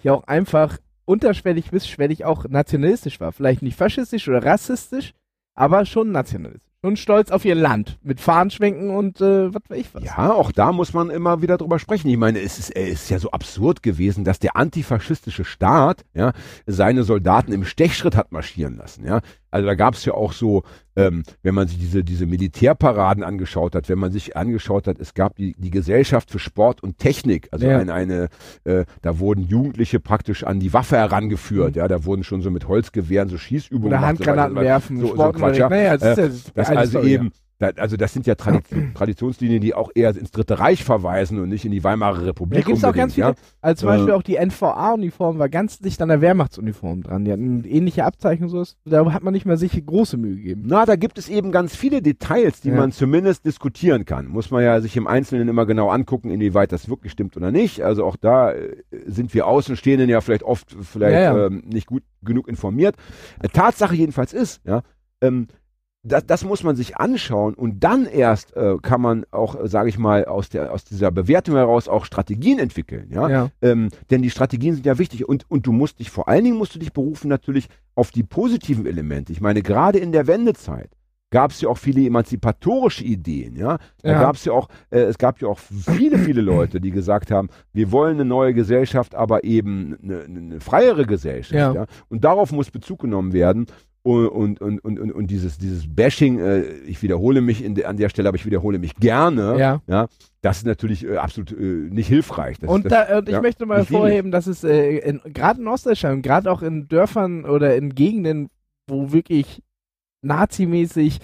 ja 0.02 0.12
auch 0.14 0.24
einfach 0.24 0.78
unterschwellig 1.04 1.70
bis 1.70 1.88
schwellig 1.88 2.24
auch 2.24 2.46
nationalistisch 2.48 3.20
war. 3.20 3.32
Vielleicht 3.32 3.62
nicht 3.62 3.76
faschistisch 3.76 4.28
oder 4.28 4.44
rassistisch, 4.44 5.14
aber 5.54 5.86
schon 5.86 6.10
nationalistisch. 6.12 6.67
Schon 6.84 6.96
stolz 6.96 7.32
auf 7.32 7.44
ihr 7.44 7.56
Land. 7.56 7.98
Mit 8.04 8.20
Fahnenschwenken 8.20 8.90
und 8.90 9.20
äh, 9.20 9.52
was 9.52 9.62
weiß 9.68 9.78
ich 9.78 9.94
was. 9.94 10.04
Ja, 10.04 10.32
auch 10.32 10.52
da 10.52 10.70
muss 10.70 10.92
man 10.92 11.10
immer 11.10 11.42
wieder 11.42 11.56
drüber 11.58 11.80
sprechen. 11.80 12.08
Ich 12.08 12.16
meine, 12.16 12.40
es 12.40 12.60
ist, 12.60 12.70
es 12.70 13.02
ist 13.02 13.10
ja 13.10 13.18
so 13.18 13.32
absurd 13.32 13.82
gewesen, 13.82 14.22
dass 14.22 14.38
der 14.38 14.54
antifaschistische 14.54 15.44
Staat 15.44 16.04
ja, 16.14 16.32
seine 16.66 17.02
Soldaten 17.02 17.52
im 17.52 17.64
Stechschritt 17.64 18.14
hat 18.14 18.30
marschieren 18.30 18.76
lassen. 18.76 19.04
Ja. 19.04 19.22
Also 19.50 19.66
da 19.66 19.74
gab 19.74 19.94
es 19.94 20.04
ja 20.04 20.12
auch 20.14 20.32
so, 20.32 20.62
ähm, 20.96 21.22
wenn 21.42 21.54
man 21.54 21.68
sich 21.68 21.78
diese, 21.78 22.04
diese 22.04 22.26
Militärparaden 22.26 23.22
angeschaut 23.24 23.74
hat, 23.74 23.88
wenn 23.88 23.98
man 23.98 24.12
sich 24.12 24.36
angeschaut 24.36 24.86
hat, 24.86 24.98
es 24.98 25.14
gab 25.14 25.36
die, 25.36 25.54
die 25.58 25.70
Gesellschaft 25.70 26.30
für 26.30 26.38
Sport 26.38 26.82
und 26.82 26.98
Technik, 26.98 27.48
also 27.50 27.66
Ja. 27.66 27.78
eine, 27.78 27.92
eine 27.94 28.28
äh, 28.64 28.84
da 29.02 29.18
wurden 29.18 29.42
Jugendliche 29.42 30.00
praktisch 30.00 30.44
an 30.44 30.60
die 30.60 30.72
Waffe 30.72 30.96
herangeführt, 30.96 31.76
Mhm. 31.76 31.80
ja, 31.80 31.88
da 31.88 32.04
wurden 32.04 32.24
schon 32.24 32.42
so 32.42 32.50
mit 32.50 32.68
Holzgewehren 32.68 33.28
so 33.28 33.38
Schießübungen 33.38 33.88
Oder 33.88 33.96
gemacht, 33.98 34.20
weiter, 34.20 34.30
Handgranaten 34.32 34.56
so 34.56 34.62
werfen, 34.62 35.00
so, 35.00 35.06
so. 35.16 35.32
Quatsch, 35.32 35.58
ja. 35.58 35.68
Naja, 35.68 35.96
das 35.96 36.18
ist 36.18 36.18
Äh, 36.18 36.22
ja 36.28 36.52
Das 36.54 36.68
eine 36.68 36.78
also 36.78 37.02
eben, 37.02 37.30
da, 37.58 37.70
also 37.76 37.96
das 37.96 38.12
sind 38.12 38.26
ja 38.26 38.34
Tradition, 38.36 38.92
Traditionslinien, 38.94 39.60
die 39.60 39.74
auch 39.74 39.90
eher 39.94 40.16
ins 40.16 40.30
Dritte 40.30 40.58
Reich 40.60 40.84
verweisen 40.84 41.40
und 41.40 41.48
nicht 41.48 41.64
in 41.64 41.72
die 41.72 41.82
Weimarer 41.82 42.20
Da 42.20 42.26
Republik. 42.26 42.64
gibt 42.64 42.78
es 42.78 42.84
auch 42.84 42.92
ganz 42.94 43.14
viele, 43.14 43.34
also 43.60 43.80
zum 43.80 43.88
Äh. 43.88 43.92
Beispiel 43.96 44.12
auch 44.14 44.22
die 44.22 44.36
NVA-Uniform 44.36 45.38
war 45.38 45.48
ganz 45.48 45.78
dicht 45.78 46.00
an 46.02 46.08
der 46.08 46.20
Wehrmachtsuniform 46.20 47.02
dran. 47.02 47.24
Die 47.24 47.32
hatten 47.32 47.64
ähnliche 47.64 48.04
Abzeichen 48.04 48.44
und 48.44 48.48
sowas. 48.50 48.76
Da 48.84 49.12
hat 49.12 49.22
man 49.22 49.32
nicht 49.32 49.46
mehr 49.46 49.56
sich 49.56 49.84
große 49.84 50.16
Mühe 50.16 50.36
gegeben. 50.36 50.62
Na, 50.66 50.86
da 50.86 50.96
gibt 50.96 51.18
es 51.18 51.28
eben 51.28 51.50
ganz 51.52 51.74
viele 51.74 52.00
Details, 52.02 52.60
die 52.60 52.68
Ja. 52.68 52.76
man 52.76 52.92
zumindest 52.92 53.44
diskutieren 53.44 54.04
kann. 54.04 54.26
Muss 54.28 54.50
man 54.50 54.62
ja 54.62 54.80
sich 54.80 54.96
im 54.96 55.06
Einzelnen 55.06 55.48
immer 55.48 55.66
genau 55.66 55.88
angucken, 55.90 56.30
inwieweit 56.30 56.70
das 56.72 56.88
wirklich 56.88 57.12
stimmt 57.12 57.36
oder 57.36 57.50
nicht. 57.50 57.82
Also 57.82 58.04
auch 58.04 58.16
da 58.16 58.52
äh, 58.52 58.76
sind 59.06 59.34
wir 59.34 59.46
Außenstehenden 59.46 60.08
ja 60.08 60.20
vielleicht 60.20 60.42
oft 60.44 60.76
vielleicht 60.80 61.14
Ja, 61.14 61.36
ja. 61.36 61.46
Ähm, 61.46 61.62
nicht 61.66 61.86
gut 61.86 62.02
genug 62.22 62.46
informiert. 62.48 62.94
Äh, 63.42 63.48
Tatsache 63.48 63.94
jedenfalls 63.94 64.32
ist, 64.32 64.60
ja, 64.64 64.82
ähm, 65.20 65.48
das, 66.04 66.24
das 66.26 66.44
muss 66.44 66.62
man 66.62 66.76
sich 66.76 66.96
anschauen 66.96 67.54
und 67.54 67.82
dann 67.82 68.06
erst 68.06 68.56
äh, 68.56 68.76
kann 68.80 69.00
man 69.00 69.24
auch, 69.30 69.60
äh, 69.60 69.68
sage 69.68 69.88
ich 69.88 69.98
mal, 69.98 70.24
aus, 70.26 70.48
der, 70.48 70.72
aus 70.72 70.84
dieser 70.84 71.10
Bewertung 71.10 71.56
heraus 71.56 71.88
auch 71.88 72.04
Strategien 72.04 72.58
entwickeln. 72.58 73.08
Ja? 73.10 73.28
Ja. 73.28 73.50
Ähm, 73.62 73.88
denn 74.10 74.22
die 74.22 74.30
Strategien 74.30 74.74
sind 74.74 74.86
ja 74.86 74.98
wichtig 74.98 75.28
und, 75.28 75.50
und 75.50 75.66
du 75.66 75.72
musst 75.72 75.98
dich, 75.98 76.10
vor 76.10 76.28
allen 76.28 76.44
Dingen 76.44 76.56
musst 76.56 76.74
du 76.74 76.78
dich 76.78 76.92
berufen 76.92 77.28
natürlich 77.28 77.68
auf 77.94 78.10
die 78.12 78.22
positiven 78.22 78.86
Elemente. 78.86 79.32
Ich 79.32 79.40
meine, 79.40 79.60
gerade 79.62 79.98
in 79.98 80.12
der 80.12 80.26
Wendezeit 80.28 80.90
gab 81.30 81.50
es 81.50 81.60
ja 81.60 81.68
auch 81.68 81.76
viele 81.76 82.06
emanzipatorische 82.06 83.04
Ideen, 83.04 83.54
ja. 83.54 83.76
Da 84.02 84.12
Ja. 84.12 84.20
gab 84.22 84.36
es 84.36 84.46
ja 84.46 84.52
auch, 84.54 84.68
äh, 84.90 85.00
es 85.00 85.18
gab 85.18 85.42
ja 85.42 85.48
auch 85.48 85.58
viele, 85.58 86.18
viele 86.18 86.40
Leute, 86.40 86.80
die 86.80 86.90
gesagt 86.90 87.30
haben, 87.30 87.50
wir 87.74 87.92
wollen 87.92 88.14
eine 88.14 88.24
neue 88.24 88.54
Gesellschaft, 88.54 89.14
aber 89.14 89.44
eben 89.44 89.98
eine, 90.02 90.22
eine 90.22 90.60
freiere 90.60 91.04
Gesellschaft, 91.04 91.52
Ja. 91.58 91.74
ja. 91.74 91.86
Und 92.08 92.24
darauf 92.24 92.50
muss 92.52 92.70
Bezug 92.70 93.00
genommen 93.00 93.34
werden. 93.34 93.66
Und, 94.02 94.60
und, 94.60 94.60
und, 94.60 94.98
und, 95.00 95.12
und, 95.12 95.26
dieses, 95.26 95.58
dieses 95.58 95.84
Bashing, 95.94 96.38
äh, 96.38 96.62
ich 96.86 97.02
wiederhole 97.02 97.40
mich 97.40 97.62
in 97.62 97.74
de, 97.74 97.84
an 97.84 97.96
der 97.96 98.08
Stelle, 98.08 98.28
aber 98.28 98.36
ich 98.36 98.46
wiederhole 98.46 98.78
mich 98.78 98.94
gerne, 98.96 99.58
Ja. 99.58 99.82
ja, 99.86 100.08
das 100.40 100.58
ist 100.58 100.66
natürlich 100.66 101.04
äh, 101.04 101.16
absolut 101.16 101.52
äh, 101.52 101.54
nicht 101.54 102.06
hilfreich. 102.08 102.58
Das, 102.58 102.70
Und, 102.70 102.84
das, 102.86 103.08
da, 103.08 103.18
und 103.18 103.28
ich 103.28 103.34
ja, 103.34 103.42
möchte 103.42 103.66
mal 103.66 103.78
hervorheben, 103.78 104.30
dass 104.30 104.46
es 104.46 104.64
äh, 104.64 105.18
gerade 105.24 105.60
in 105.60 105.68
Ostdeutschland, 105.68 106.22
gerade 106.22 106.50
auch 106.50 106.62
in 106.62 106.88
Dörfern 106.88 107.44
oder 107.44 107.76
in 107.76 107.94
Gegenden, 107.94 108.48
wo 108.86 109.12
wirklich 109.12 109.62
nazimäßig 110.22 111.18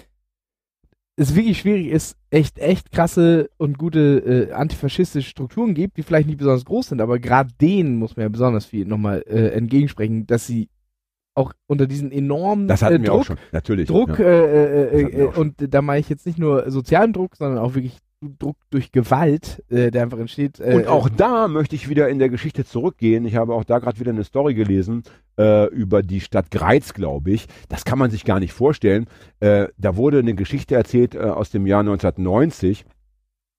es 1.17 1.33
wirklich 1.35 1.59
schwierig 1.59 1.87
ist, 1.87 2.17
echt, 2.29 2.59
echt 2.59 2.91
krasse 2.91 3.49
und 3.57 3.77
gute 3.77 4.49
äh, 4.49 4.51
antifaschistische 4.51 5.29
Strukturen 5.29 5.73
gibt, 5.73 5.97
die 5.97 6.03
vielleicht 6.03 6.27
nicht 6.27 6.37
besonders 6.37 6.65
groß 6.65 6.89
sind, 6.89 7.01
aber 7.01 7.19
gerade 7.19 7.49
denen 7.61 7.95
muss 7.95 8.17
man 8.17 8.23
ja 8.23 8.29
besonders 8.29 8.65
viel 8.65 8.85
nochmal 8.85 9.23
äh, 9.27 9.47
entgegensprechen, 9.51 10.27
dass 10.27 10.45
sie 10.45 10.67
auch 11.35 11.53
unter 11.67 11.85
diesen 11.85 12.11
enormen 12.11 12.67
das 12.67 12.81
hatten 12.81 12.95
äh, 12.95 13.01
wir 13.01 13.09
Druck, 13.09 13.19
auch 13.21 13.25
schon, 13.25 13.37
natürlich. 13.51 13.87
Druck, 13.87 14.17
ja. 14.17 14.25
äh, 14.25 14.31
äh, 14.31 14.91
Das 14.91 15.03
hatten 15.03 15.17
wir 15.17 15.29
äh, 15.29 15.33
schon. 15.33 15.41
und 15.59 15.73
da 15.73 15.81
meine 15.81 15.99
ich 15.99 16.09
jetzt 16.09 16.25
nicht 16.25 16.39
nur 16.39 16.71
sozialen 16.71 17.13
Druck, 17.13 17.35
sondern 17.35 17.59
auch 17.59 17.75
wirklich 17.75 17.97
Druck 18.39 18.57
durch 18.71 18.91
Gewalt, 18.91 19.63
äh, 19.69 19.91
der 19.91 20.03
einfach 20.03 20.17
entsteht. 20.17 20.59
Äh, 20.59 20.75
Und 20.75 20.87
auch 20.87 21.09
da 21.09 21.47
möchte 21.47 21.75
ich 21.75 21.89
wieder 21.89 22.09
in 22.09 22.17
der 22.17 22.29
Geschichte 22.29 22.65
zurückgehen. 22.65 23.25
Ich 23.25 23.35
habe 23.35 23.53
auch 23.53 23.63
da 23.65 23.79
gerade 23.79 23.99
wieder 23.99 24.11
eine 24.11 24.23
Story 24.23 24.53
gelesen 24.55 25.03
äh, 25.37 25.67
über 25.67 26.01
die 26.01 26.21
Stadt 26.21 26.49
Greiz, 26.49 26.93
glaube 26.93 27.31
ich. 27.31 27.47
Das 27.69 27.85
kann 27.85 27.99
man 27.99 28.09
sich 28.09 28.23
gar 28.25 28.39
nicht 28.39 28.53
vorstellen. 28.53 29.05
Äh, 29.41 29.67
da 29.77 29.95
wurde 29.95 30.19
eine 30.19 30.33
Geschichte 30.33 30.75
erzählt 30.75 31.13
äh, 31.13 31.19
aus 31.19 31.51
dem 31.51 31.67
Jahr 31.67 31.81
1990. 31.81 32.85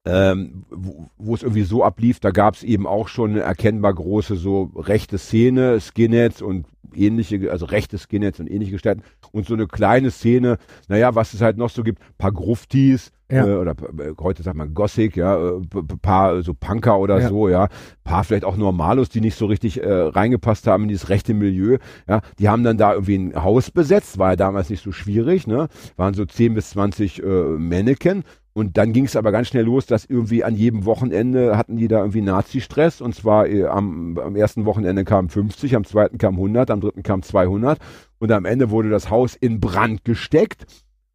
Ähm, 0.07 0.65
wo, 0.71 1.09
wo 1.19 1.35
es 1.35 1.43
irgendwie 1.43 1.65
so 1.65 1.83
ablief, 1.83 2.21
da 2.21 2.31
gab 2.31 2.55
es 2.55 2.63
eben 2.63 2.87
auch 2.87 3.09
schon 3.09 3.31
eine 3.33 3.41
erkennbar 3.41 3.93
große 3.95 4.37
so 4.37 4.71
rechte 4.77 5.19
Szene, 5.19 5.81
Skinheads 5.81 6.43
und 6.43 6.67
ähnliche, 6.95 7.51
also 7.51 7.67
rechte 7.67 7.99
Skinheads 7.99 8.39
und 8.41 8.49
ähnliche 8.51 8.73
Gestalten. 8.73 9.03
Und 9.33 9.47
so 9.47 9.55
eine 9.55 9.67
kleine 9.67 10.11
Szene, 10.11 10.59
naja, 10.89 11.15
was 11.15 11.35
es 11.35 11.41
halt 11.41 11.57
noch 11.59 11.71
so 11.71 11.83
gibt, 11.83 12.01
paar 12.19 12.33
Gruftis, 12.33 13.11
Ja. 13.29 13.45
Äh, 13.45 13.55
oder 13.57 13.73
äh, 13.73 14.13
heute 14.21 14.45
sagt 14.45 14.57
man 14.57 14.73
Gothic, 14.73 15.17
ja, 15.17 15.37
äh, 15.37 15.61
paar 16.01 16.43
so 16.43 16.55
Punker 16.55 17.01
oder 17.01 17.19
Ja. 17.21 17.29
so, 17.29 17.49
ja, 17.49 17.69
paar 18.05 18.23
vielleicht 18.23 18.45
auch 18.45 18.57
Normalos, 18.57 19.09
die 19.09 19.21
nicht 19.21 19.35
so 19.37 19.47
richtig 19.47 19.83
äh, 19.83 19.91
reingepasst 19.93 20.69
haben 20.69 20.85
in 20.85 20.89
dieses 20.91 21.09
rechte 21.09 21.35
Milieu, 21.35 21.79
ja, 22.09 22.21
die 22.39 22.49
haben 22.49 22.63
dann 22.63 22.79
da 22.79 22.93
irgendwie 22.93 23.17
ein 23.19 23.43
Haus 23.43 23.73
besetzt, 23.73 24.19
war 24.19 24.31
ja 24.31 24.37
damals 24.37 24.71
nicht 24.71 24.85
so 24.85 24.93
schwierig, 24.93 25.49
ne, 25.49 25.67
waren 25.97 26.15
so 26.15 26.25
10 26.25 26.55
bis 26.55 26.71
20 26.71 27.21
äh, 27.25 27.27
Mannequin 27.27 28.23
und 28.57 28.79
dann 28.79 28.95
ging 28.95 29.05
es 29.05 29.17
aber 29.17 29.33
ganz 29.33 29.49
schnell 29.49 29.65
los, 29.67 29.85
dass 29.85 30.07
irgendwie 30.07 30.43
an 30.43 30.55
jedem 30.57 30.87
Wochenende 30.87 31.59
hatten 31.59 31.77
die 31.77 31.89
da 31.89 31.99
irgendwie 31.99 32.23
Nazi-Stress 32.23 33.03
und 33.03 33.15
zwar 33.15 33.47
äh, 33.47 33.67
am, 33.67 34.17
am 34.17 34.35
ersten 34.35 34.65
Wochenende 34.65 35.05
kamen 35.05 35.29
50, 35.29 35.77
am 35.77 35.85
zweiten 35.85 36.17
kamen 36.17 36.39
100, 36.39 36.71
am 36.71 36.81
dritten 36.81 37.03
kamen 37.03 37.23
200 37.23 37.79
und 38.19 38.33
am 38.33 38.47
Ende 38.47 38.71
wurde 38.71 38.89
das 38.89 39.11
Haus 39.11 39.37
in 39.37 39.61
Brand 39.61 40.07
gesteckt, 40.07 40.65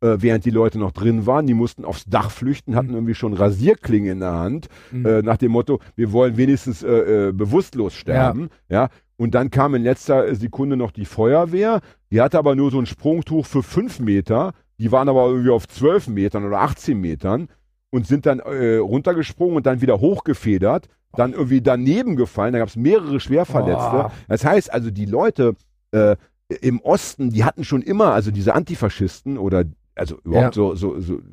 äh, 0.02 0.18
während 0.20 0.46
die 0.46 0.52
Leute 0.52 0.78
noch 0.78 0.92
drin 0.92 1.26
waren. 1.26 1.48
Die 1.48 1.56
mussten 1.56 1.84
aufs 1.84 2.06
Dach 2.06 2.30
flüchten, 2.30 2.76
hatten 2.76 2.94
irgendwie 2.94 3.16
schon 3.16 3.34
Rasierklingen 3.34 4.12
in 4.12 4.20
der 4.20 4.34
Hand, 4.34 4.68
Mhm. 4.92 5.06
äh, 5.08 5.22
nach 5.24 5.38
dem 5.38 5.52
Motto, 5.52 5.80
wir 5.96 6.12
wollen 6.12 6.38
wenigstens 6.38 6.84
äh, 6.84 7.30
äh, 7.30 7.32
bewusstlos 7.32 7.96
sterben. 7.96 8.50
Ja. 8.70 8.89
Und 9.18 9.34
dann 9.34 9.50
kam 9.50 9.74
in 9.74 9.82
letzter 9.82 10.36
Sekunde 10.36 10.78
noch 10.78 10.92
die 10.92 11.06
Feuerwehr. 11.06 11.82
Die 12.12 12.22
hatte 12.22 12.38
aber 12.38 12.56
nur 12.56 12.70
so 12.70 12.78
ein 12.80 12.86
Sprungtuch 12.86 13.48
für 13.48 13.64
fünf 13.64 14.00
Meter. 14.00 14.54
Die 14.82 14.92
waren 14.92 15.08
aber 15.08 15.28
irgendwie 15.28 15.52
auf 15.52 15.68
zwölf 15.68 16.08
Metern 16.08 16.44
oder 16.46 16.60
18 16.62 17.00
Metern 17.00 17.50
und 17.92 18.08
sind 18.08 18.26
dann 18.26 18.40
äh, 18.40 18.78
runtergesprungen 18.78 19.58
und 19.58 19.66
dann 19.68 19.80
wieder 19.82 20.00
hochgefedert, 20.00 20.88
dann 21.14 21.34
irgendwie 21.34 21.62
daneben 21.62 22.16
gefallen. 22.16 22.54
Da 22.54 22.60
gab 22.60 22.68
es 22.70 22.76
mehrere 22.76 23.20
Schwerverletzte. 23.20 24.06
Oh. 24.08 24.12
Das 24.28 24.44
heißt 24.44 24.74
also, 24.74 24.90
die 24.90 25.06
Leute 25.06 25.56
äh, 25.92 26.16
im 26.62 26.80
Osten, 26.82 27.30
die 27.30 27.44
hatten 27.44 27.64
schon 27.64 27.82
immer, 27.84 28.14
also 28.14 28.32
diese 28.32 28.56
Antifaschisten 28.56 29.38
oder 29.38 29.66
also 29.94 30.18
überhaupt 30.24 30.56
so, 30.56 30.74
so, 30.76 31.00
so 31.00 31.16
f- 31.18 31.24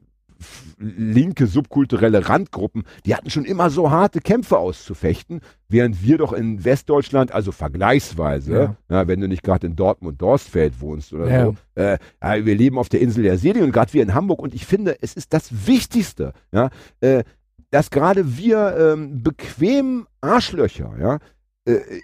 linke 0.79 1.47
subkulturelle 1.47 2.29
Randgruppen, 2.29 2.85
die 3.07 3.15
hatten 3.15 3.31
schon 3.31 3.45
immer 3.45 3.71
so 3.71 3.91
harte 3.91 4.21
Kämpfe 4.21 4.59
auszufechten, 4.59 5.41
während 5.69 6.03
wir 6.03 6.19
doch 6.19 6.33
in 6.33 6.65
Westdeutschland, 6.65 7.33
also 7.33 7.53
vergleichsweise, 7.53 8.53
Ja. 8.53 8.77
ja. 8.89 9.09
wenn 9.09 9.21
du 9.21 9.29
nicht 9.29 9.43
gerade 9.43 9.67
in 9.67 9.77
Dortmund-Dorstfeld 9.77 10.81
wohnst 10.81 11.13
oder 11.13 11.29
Ja. 11.31 11.45
so, 11.47 11.55
äh, 11.75 11.99
ja, 12.23 12.45
wir 12.47 12.55
leben 12.55 12.79
auf 12.79 12.89
der 12.89 13.01
Insel 13.01 13.25
der 13.25 13.39
und 13.65 13.73
gerade 13.73 13.93
wir 13.93 14.03
in 14.03 14.15
Hamburg 14.15 14.41
und 14.41 14.55
ich 14.55 14.67
finde, 14.67 14.97
es 15.03 15.15
ist 15.15 15.33
das 15.33 15.67
Wichtigste, 15.67 16.33
ja, 16.53 16.71
äh, 17.01 17.25
dass 17.71 17.91
gerade 17.91 18.39
wir 18.39 18.77
ähm, 18.79 19.23
bequem 19.23 20.07
Arschlöcher, 20.21 20.95
ja, 21.01 21.19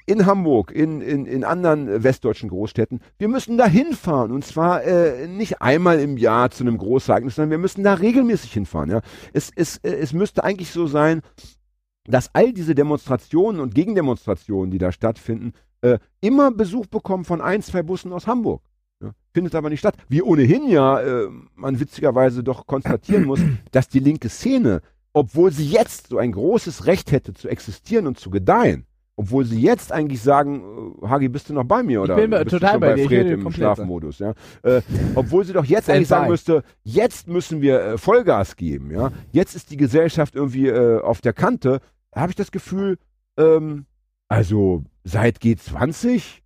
in 0.06 0.26
Hamburg, 0.26 0.70
in, 0.72 1.00
in, 1.00 1.26
in 1.26 1.44
anderen 1.44 1.88
äh, 1.88 2.02
westdeutschen 2.02 2.50
Großstädten, 2.50 3.00
wir 3.18 3.28
müssen 3.28 3.56
da 3.56 3.66
hinfahren. 3.66 4.32
Und 4.32 4.44
zwar 4.44 4.84
äh, 4.84 5.26
nicht 5.26 5.62
einmal 5.62 6.00
im 6.00 6.18
Jahr 6.18 6.50
zu 6.50 6.64
einem 6.64 6.76
Großereignis, 6.76 7.36
sondern 7.36 7.50
wir 7.50 7.58
müssen 7.58 7.82
da 7.82 7.94
regelmäßig 7.94 8.52
hinfahren. 8.52 8.90
Ja. 8.90 9.00
Es, 9.32 9.50
es, 9.54 9.78
äh, 9.78 9.94
es 9.94 10.12
müsste 10.12 10.44
eigentlich 10.44 10.70
so 10.70 10.86
sein, 10.86 11.22
dass 12.06 12.34
all 12.34 12.52
diese 12.52 12.74
Demonstrationen 12.74 13.60
und 13.60 13.74
Gegendemonstrationen, 13.74 14.70
die 14.70 14.78
da 14.78 14.92
stattfinden, 14.92 15.52
äh, 15.80 15.98
immer 16.20 16.50
Besuch 16.50 16.86
bekommen 16.86 17.24
von 17.24 17.40
ein, 17.40 17.62
zwei 17.62 17.82
Bussen 17.82 18.12
aus 18.12 18.26
Hamburg. 18.26 18.62
Ja. 19.02 19.12
Findet 19.32 19.54
aber 19.54 19.70
nicht 19.70 19.80
statt. 19.80 19.96
Wie 20.08 20.22
ohnehin 20.22 20.68
ja 20.68 21.00
äh, 21.00 21.28
man 21.54 21.80
witzigerweise 21.80 22.42
doch 22.42 22.66
konstatieren 22.66 23.24
muss, 23.24 23.40
dass 23.72 23.88
die 23.88 24.00
linke 24.00 24.28
Szene, 24.28 24.82
obwohl 25.14 25.52
sie 25.52 25.66
jetzt 25.66 26.08
so 26.08 26.18
ein 26.18 26.32
großes 26.32 26.86
Recht 26.86 27.12
hätte 27.12 27.32
zu 27.32 27.48
existieren 27.48 28.06
und 28.06 28.18
zu 28.18 28.28
gedeihen, 28.28 28.86
obwohl 29.16 29.44
sie 29.44 29.60
jetzt 29.60 29.92
eigentlich 29.92 30.20
sagen, 30.22 30.94
äh, 31.02 31.06
Hagi, 31.08 31.28
bist 31.28 31.48
du 31.48 31.54
noch 31.54 31.64
bei 31.64 31.82
mir 31.82 32.02
oder 32.02 32.16
bin 32.16 32.30
bei- 32.30 32.42
bist 32.44 32.52
du 32.54 32.58
total 32.58 32.72
schon 32.72 32.80
bei 32.80 32.88
bei 32.88 32.94
dir, 32.96 33.02
ich 33.02 33.08
Fred 33.08 33.30
im 33.30 33.50
Schlafmodus, 33.52 34.18
ja? 34.18 34.34
Äh, 34.62 34.80
obwohl 35.14 35.44
sie 35.44 35.52
doch 35.52 35.64
jetzt 35.64 35.88
eigentlich 35.88 36.08
sagen 36.08 36.28
müsste, 36.28 36.62
jetzt 36.82 37.28
müssen 37.28 37.60
wir 37.60 37.80
äh, 37.80 37.98
Vollgas 37.98 38.56
geben, 38.56 38.90
ja? 38.90 39.12
Jetzt 39.32 39.54
ist 39.54 39.70
die 39.70 39.76
Gesellschaft 39.76 40.34
irgendwie 40.34 40.68
äh, 40.68 41.00
auf 41.00 41.20
der 41.20 41.32
Kante. 41.32 41.80
Da 42.12 42.20
habe 42.22 42.30
ich 42.30 42.36
das 42.36 42.50
Gefühl, 42.50 42.98
ähm, 43.38 43.86
also 44.28 44.82
seit 45.04 45.38
G20 45.38 46.40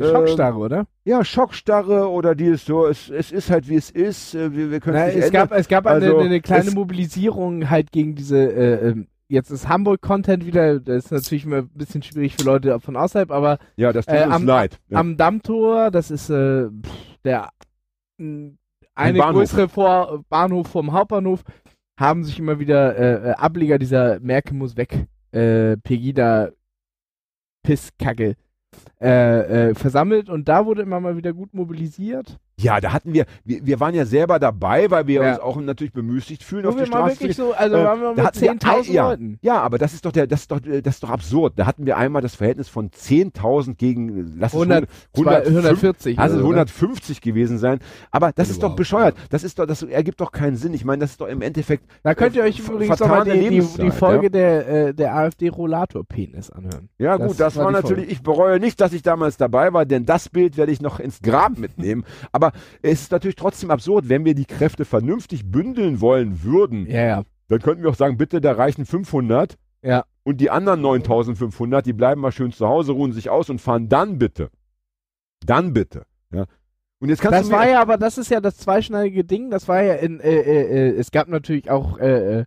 Schockstarre, 0.00 0.56
oder? 0.58 0.86
ja, 1.04 1.22
Schockstarre 1.24 2.08
oder 2.08 2.34
die 2.34 2.46
ist 2.46 2.64
so, 2.66 2.86
es, 2.86 3.10
es 3.10 3.30
ist 3.30 3.50
halt 3.50 3.68
wie 3.68 3.76
es 3.76 3.90
ist, 3.90 4.34
äh, 4.34 4.50
wir, 4.52 4.70
wir 4.70 4.80
können 4.80 4.96
Na, 4.96 5.06
es 5.08 5.14
nicht 5.14 5.24
es, 5.24 5.26
ändern. 5.28 5.48
gab, 5.50 5.58
es 5.58 5.68
gab 5.68 5.86
Also, 5.86 6.16
eine, 6.16 6.24
eine 6.26 6.40
kleine 6.40 6.70
Mobilisierung 6.70 7.68
halt 7.68 7.92
gegen 7.92 8.14
diese, 8.14 8.38
äh, 8.38 8.88
ähm, 8.88 9.06
jetzt 9.32 9.50
ist 9.50 9.68
Hamburg-Content 9.68 10.46
wieder, 10.46 10.78
das 10.80 11.06
ist 11.06 11.10
natürlich 11.10 11.44
immer 11.44 11.58
ein 11.58 11.68
bisschen 11.70 12.02
schwierig 12.02 12.34
für 12.36 12.44
Leute 12.44 12.78
von 12.80 12.96
außerhalb, 12.96 13.30
aber 13.30 13.58
ja, 13.76 13.92
das 13.92 14.06
tut 14.06 14.14
äh, 14.14 14.22
am- 14.22 14.44
leid. 14.46 14.78
Ja. 14.88 14.98
am 15.00 15.16
Dammtor, 15.16 15.90
das 15.90 16.10
ist 16.10 16.30
äh, 16.30 16.68
der 17.24 17.48
m, 18.18 18.58
eine 18.94 19.18
Bahnhof. 19.18 19.34
größere 19.40 19.68
Vor 19.68 20.22
Bahnhof 20.28 20.68
vom 20.68 20.92
Hauptbahnhof, 20.92 21.42
haben 21.98 22.24
sich 22.24 22.38
immer 22.38 22.58
wieder 22.58 22.96
äh, 22.96 23.30
äh, 23.30 23.32
Ableger 23.32 23.78
dieser 23.78 24.20
Merkel 24.20 24.54
muss 24.54 24.76
weg, 24.76 25.06
äh, 25.32 25.76
Pegida 25.78 26.50
Pisskacke 27.62 28.34
äh, 29.00 29.68
äh, 29.70 29.74
versammelt 29.74 30.28
und 30.28 30.48
da 30.48 30.66
wurde 30.66 30.82
immer 30.82 31.00
mal 31.00 31.16
wieder 31.16 31.32
gut 31.32 31.54
mobilisiert. 31.54 32.38
Ja, 32.62 32.80
da 32.80 32.92
hatten 32.92 33.12
wir, 33.12 33.26
wir, 33.44 33.66
wir 33.66 33.80
waren 33.80 33.94
ja 33.94 34.04
selber 34.06 34.38
dabei, 34.38 34.90
weil 34.90 35.06
wir 35.06 35.22
Ja. 35.22 35.30
uns 35.32 35.40
auch 35.40 35.60
natürlich 35.60 35.92
bemüßigt 35.92 36.42
fühlen, 36.42 36.64
Wo 36.64 36.68
auf 36.70 36.74
wir 36.76 36.82
mal 36.82 36.86
Straße 36.86 37.20
wirklich 37.20 37.36
so, 37.36 37.52
also 37.52 37.76
Äh, 37.76 37.84
waren 37.84 38.00
wir 38.00 38.06
da 38.08 38.14
mit 38.14 38.24
hatten 38.24 38.40
wir 38.40 38.50
10.000 38.52 38.88
ein- 38.88 38.94
ja. 38.94 39.08
Leuten. 39.10 39.38
Ja, 39.42 39.60
aber 39.60 39.78
das 39.78 39.94
ist 39.94 40.04
doch 40.04 40.12
der, 40.12 40.26
das 40.26 40.40
ist 40.42 40.50
doch, 40.52 40.64
äh, 40.64 40.80
das 40.82 40.94
ist 40.94 41.02
doch 41.02 41.10
absurd. 41.10 41.54
Da 41.56 41.66
hatten 41.66 41.86
wir 41.86 41.96
einmal 41.96 42.22
das 42.22 42.34
Verhältnis 42.34 42.68
von 42.68 42.90
10.000 42.90 43.78
gegen, 43.78 44.36
lass 44.38 44.52
es 44.52 44.58
100, 44.58 44.88
100, 45.16 45.46
140. 45.48 46.18
also 46.18 46.36
oder 46.36 46.42
so, 46.42 46.48
ne? 46.50 46.56
150 46.60 47.20
gewesen 47.20 47.58
sein. 47.58 47.80
Aber 48.10 48.32
das 48.32 48.48
ist 48.50 48.62
doch 48.62 48.76
bescheuert. 48.76 49.16
Das 49.30 49.44
ist 49.44 49.58
doch, 49.58 49.66
das 49.66 49.82
ergibt 49.82 50.20
doch 50.20 50.32
keinen 50.32 50.56
Sinn. 50.56 50.74
Ich 50.74 50.84
meine, 50.84 51.00
das 51.00 51.12
ist 51.12 51.20
doch 51.20 51.28
im 51.28 51.42
Endeffekt, 51.42 51.84
Da 52.02 52.14
könnt 52.14 52.36
ihr 52.36 52.42
euch 52.44 52.58
übrigens 52.60 52.98
nochmal 53.00 53.24
die, 53.24 53.48
die, 53.48 53.60
die 53.82 53.90
Folge 53.90 54.30
der, 54.30 54.68
äh, 54.88 54.94
der 54.94 55.14
AfD-Rollator-Penis 55.66 56.50
anhören. 56.50 56.88
ja 56.98 57.18
Das 57.18 57.28
gut, 57.28 57.40
das, 57.40 57.56
war 57.56 57.64
war, 57.66 57.72
natürlich, 57.72 58.10
ich 58.10 58.22
bereue 58.22 58.60
nicht, 58.60 58.80
dass 58.80 58.92
ich 58.92 59.02
damals 59.02 59.36
dabei 59.36 59.72
war, 59.72 59.84
denn 59.86 60.06
das 60.06 60.28
Bild 60.28 60.56
werde 60.56 60.72
ich 60.72 60.80
noch 60.80 61.00
ins 61.00 61.20
Grab 61.22 61.58
mitnehmen. 61.58 62.04
Aber 62.32 62.51
es 62.82 63.02
ist 63.02 63.12
natürlich 63.12 63.36
trotzdem 63.36 63.70
absurd, 63.70 64.08
wenn 64.08 64.24
wir 64.24 64.34
die 64.34 64.44
Kräfte 64.44 64.84
vernünftig 64.84 65.50
bündeln 65.50 66.00
wollen 66.00 66.42
würden, 66.42 66.86
Ja, 66.86 67.02
ja. 67.04 67.22
dann 67.48 67.60
könnten 67.60 67.82
wir 67.82 67.90
auch 67.90 67.94
sagen, 67.96 68.16
bitte, 68.16 68.40
da 68.40 68.52
reichen 68.52 68.86
500 68.86 69.56
Ja. 69.82 70.04
und 70.24 70.40
die 70.40 70.50
anderen 70.50 70.80
9500, 70.80 71.84
die 71.86 71.92
bleiben 71.92 72.20
mal 72.20 72.32
schön 72.32 72.52
zu 72.52 72.66
Hause, 72.68 72.92
ruhen 72.92 73.12
sich 73.12 73.30
aus 73.30 73.50
und 73.50 73.60
fahren 73.60 73.88
dann 73.88 74.18
bitte. 74.18 74.50
Dann 75.44 75.72
bitte. 75.72 76.04
Ja. 76.32 76.46
Und 77.00 77.08
jetzt 77.08 77.20
kannst 77.20 77.40
Das 77.40 77.46
du 77.48 77.52
war 77.52 77.68
ja, 77.68 77.80
aber 77.82 77.98
das 77.98 78.16
ist 78.16 78.30
ja 78.30 78.40
das 78.40 78.56
zweischneidige 78.58 79.24
Ding. 79.24 79.50
Das 79.50 79.66
war 79.66 79.82
ja 79.82 79.94
in, 79.94 80.20
äh, 80.20 80.30
äh, 80.30 80.90
äh, 80.90 80.96
es 80.96 81.10
gab 81.10 81.26
natürlich 81.28 81.68
auch 81.68 81.98
äh, 81.98 82.40
äh, 82.40 82.44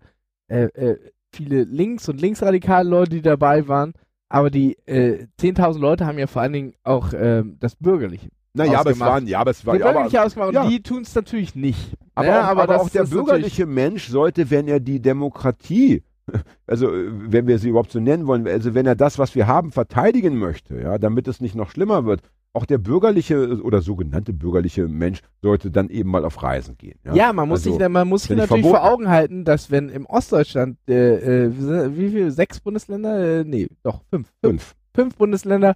äh, 0.47 0.63
äh, 0.91 0.97
viele 1.33 1.63
Links- 1.63 2.07
und 2.07 2.21
linksradikale 2.21 2.87
Leute, 2.89 3.11
die 3.11 3.21
dabei 3.21 3.67
waren. 3.67 3.93
Aber 4.29 4.49
die 4.49 4.77
äh, 4.85 5.27
10.000 5.41 5.79
Leute 5.79 6.05
haben 6.05 6.17
ja 6.17 6.27
vor 6.27 6.41
allen 6.41 6.53
Dingen 6.53 6.73
auch 6.83 7.11
ähm, 7.13 7.57
das 7.59 7.75
Bürgerliche. 7.75 8.29
Naja, 8.55 8.79
aber 8.79 8.91
es 8.91 8.99
waren, 8.99 9.27
ja, 9.27 9.39
aber 9.39 9.51
es 9.51 9.65
war, 9.65 9.73
Die 9.75 9.81
ja, 9.81 9.89
aber, 9.89 10.05
ausgemacht. 10.25 10.53
ja. 10.53 10.67
Die 10.67 10.81
tun 10.81 11.03
es 11.03 11.13
natürlich 11.13 11.55
nicht. 11.55 11.93
aber, 12.15 12.27
Ja, 12.27 12.45
auch, 12.45 12.51
aber, 12.51 12.67
das 12.67 12.81
auch 12.81 12.89
der 12.89 13.03
bürgerliche 13.03 13.65
Mensch 13.65 14.07
sollte, 14.07 14.49
wenn 14.49 14.67
er 14.67 14.79
die 14.79 15.01
Demokratie, 15.01 16.03
also 16.67 16.87
äh, 16.93 17.09
wenn 17.31 17.47
wir 17.47 17.59
sie 17.59 17.69
überhaupt 17.69 17.91
so 17.91 17.99
nennen 17.99 18.25
wollen, 18.27 18.47
also 18.47 18.73
wenn 18.73 18.85
er 18.85 18.95
das, 18.95 19.19
was 19.19 19.35
wir 19.35 19.47
haben, 19.47 19.71
verteidigen 19.71 20.37
möchte, 20.37 20.79
ja, 20.81 20.97
damit 20.97 21.27
es 21.27 21.41
nicht 21.41 21.55
noch 21.55 21.69
schlimmer 21.69 22.05
wird, 22.05 22.21
auch 22.53 22.65
der 22.65 22.77
bürgerliche 22.77 23.35
äh, 23.35 23.59
oder 23.59 23.81
sogenannte 23.81 24.31
bürgerliche 24.31 24.87
Mensch 24.87 25.19
sollte 25.41 25.69
dann 25.71 25.89
eben 25.89 26.09
mal 26.09 26.23
auf 26.23 26.41
Reisen 26.41 26.77
gehen. 26.77 26.97
Ja, 27.03 27.13
Ja, 27.13 27.33
man 27.33 27.49
muss 27.49 27.65
Also, 27.67 27.77
sich, 27.77 27.89
man 27.89 28.07
muss 28.07 28.23
sich 28.23 28.37
natürlich 28.37 28.63
vor 28.63 28.75
verboten. 28.79 28.93
Augen 28.93 29.09
halten, 29.09 29.43
dass 29.45 29.69
wenn 29.71 29.89
im 29.89 30.05
Ostdeutschland, 30.05 30.77
äh, 30.87 31.45
äh, 31.47 31.51
wie 31.97 32.09
viel, 32.09 32.31
sechs 32.31 32.61
Bundesländer, 32.61 33.39
äh, 33.41 33.43
nee, 33.43 33.67
doch, 33.83 34.01
fünf, 34.09 34.31
fünf. 34.41 34.75
fünf 34.95 35.15
Bundesländer, 35.17 35.75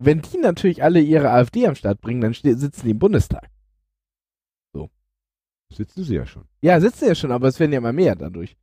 wenn 0.00 0.20
die 0.22 0.38
natürlich 0.38 0.82
alle 0.82 1.00
ihre 1.00 1.30
AfD 1.30 1.66
am 1.66 1.74
Start 1.76 2.00
bringen, 2.00 2.20
dann 2.20 2.32
sitzen 2.34 2.82
die 2.84 2.90
im 2.90 2.98
Bundestag. 2.98 3.48
Sitzen 5.72 6.02
sie 6.02 6.16
ja 6.16 6.26
schon. 6.26 6.42
Ja, 6.62 6.80
sitzen 6.80 7.06
ja 7.06 7.14
schon, 7.14 7.30
aber 7.30 7.46
es 7.46 7.60
werden 7.60 7.70
ja 7.70 7.78
immer 7.78 7.92
mehr 7.92 8.16
dadurch. 8.16 8.56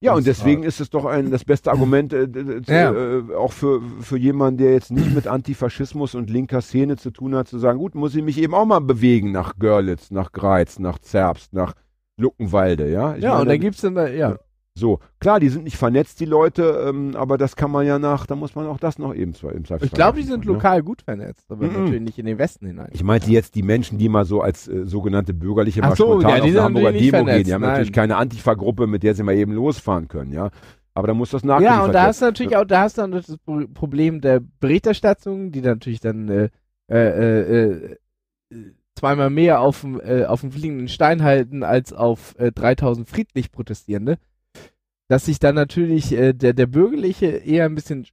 Ja, 0.00 0.14
und 0.14 0.24
deswegen 0.28 0.62
ist 0.62 0.78
es 0.80 0.88
doch 0.88 1.04
ein, 1.04 1.32
das 1.32 1.44
beste 1.44 1.72
Argument 1.72 2.12
äh, 2.12 2.28
d- 2.28 2.62
Ja. 2.72 2.92
äh, 2.92 3.34
auch 3.34 3.52
für, 3.52 3.82
für 4.00 4.16
jemanden, 4.16 4.58
der 4.58 4.72
jetzt 4.72 4.92
nicht 4.92 5.12
mit 5.12 5.26
Antifaschismus 5.26 6.14
und 6.14 6.30
linker 6.30 6.60
Szene 6.62 6.96
zu 6.96 7.10
tun 7.10 7.34
hat, 7.34 7.48
zu 7.48 7.58
sagen, 7.58 7.80
gut, 7.80 7.96
muss 7.96 8.14
ich 8.14 8.22
mich 8.22 8.38
eben 8.38 8.54
auch 8.54 8.64
mal 8.64 8.78
bewegen 8.78 9.32
nach 9.32 9.58
Görlitz, 9.58 10.12
nach 10.12 10.30
Greiz, 10.30 10.78
nach 10.78 11.00
Zerbst, 11.00 11.52
nach 11.52 11.74
Luckenwalde, 12.16 12.88
ja? 12.90 13.16
Ich 13.16 13.24
ja, 13.24 13.30
meine, 13.30 13.40
und 13.42 13.48
dann 13.48 13.60
gibt's 13.60 13.80
dann, 13.80 13.96
da- 13.96 14.08
ja. 14.08 14.38
So, 14.80 14.98
klar, 15.20 15.38
die 15.38 15.48
sind 15.48 15.62
nicht 15.64 15.76
vernetzt, 15.76 16.18
die 16.18 16.24
Leute, 16.24 16.84
ähm, 16.88 17.14
aber 17.14 17.38
das 17.38 17.54
kann 17.54 17.70
man 17.70 17.86
ja 17.86 17.98
nach, 18.00 18.26
da 18.26 18.34
muss 18.34 18.56
man 18.56 18.66
auch 18.66 18.78
das 18.78 18.98
noch 18.98 19.14
eben 19.14 19.34
zwar 19.34 19.52
im 19.52 19.64
Zweifelsfall 19.64 19.86
Ich 19.86 19.92
glaube, 19.92 20.18
die 20.18 20.26
sind 20.26 20.44
ne? 20.44 20.52
lokal 20.52 20.82
gut 20.82 21.02
vernetzt, 21.02 21.44
aber 21.52 21.66
Mhm. 21.66 21.72
natürlich 21.74 22.00
nicht 22.02 22.18
in 22.18 22.26
den 22.26 22.38
Westen 22.38 22.66
hinein. 22.66 22.88
Ich 22.92 23.04
meinte 23.04 23.30
jetzt 23.30 23.54
die 23.54 23.62
Menschen, 23.62 23.98
die 23.98 24.08
mal 24.08 24.24
so 24.24 24.40
als 24.40 24.66
äh, 24.66 24.84
sogenannte 24.86 25.34
Bürgerliche 25.34 25.80
mal 25.82 25.92
Ach 25.92 25.96
so, 25.96 26.12
spontan 26.20 26.30
ja, 26.30 26.36
auf 26.38 26.44
die 26.44 26.50
eine 26.50 26.62
Hamburger 26.64 26.92
Demo 26.92 27.00
gehen. 27.02 27.10
vernetzt, 27.10 27.46
Die 27.46 27.54
haben 27.54 27.60
nein. 27.60 27.70
natürlich 27.70 27.92
keine 27.92 28.16
Antifa-Gruppe, 28.16 28.86
mit 28.88 29.02
der 29.04 29.14
sie 29.14 29.22
mal 29.22 29.36
eben 29.36 29.52
losfahren 29.52 30.08
können, 30.08 30.32
ja. 30.32 30.50
Aber 30.94 31.06
da 31.06 31.14
muss 31.14 31.30
das 31.30 31.44
nachgeliefert 31.44 31.78
Ja, 31.78 31.84
und 31.86 31.92
da 31.94 32.02
hast 32.02 32.20
du 32.20 32.24
natürlich 32.26 32.56
auch, 32.56 32.64
da 32.64 32.80
hast 32.80 32.98
du 32.98 33.02
dann 33.02 33.12
das 33.12 33.36
Pro- 33.38 33.66
Problem 33.72 34.20
der 34.20 34.40
Berichterstattung, 34.58 35.52
die 35.52 35.60
natürlich 35.60 36.00
dann 36.00 36.28
äh, 36.28 36.48
äh, 36.90 36.96
äh, 36.96 37.96
äh, 38.50 38.64
zweimal 38.96 39.30
mehr 39.30 39.60
auf 39.60 39.82
dem 39.82 40.00
äh, 40.00 40.24
auf 40.24 40.40
dem 40.40 40.50
fliegenden 40.52 40.88
Stein 40.88 41.22
halten 41.22 41.62
als 41.62 41.92
auf 41.92 42.34
äh, 42.38 42.50
3000 42.52 43.08
friedlich 43.08 43.52
Protestierende, 43.52 44.18
dass 45.10 45.24
sich 45.24 45.40
dann 45.40 45.56
natürlich 45.56 46.12
äh, 46.12 46.32
der 46.32 46.52
der 46.52 46.66
bürgerliche 46.66 47.26
eher 47.26 47.64
ein 47.64 47.74
bisschen 47.74 48.06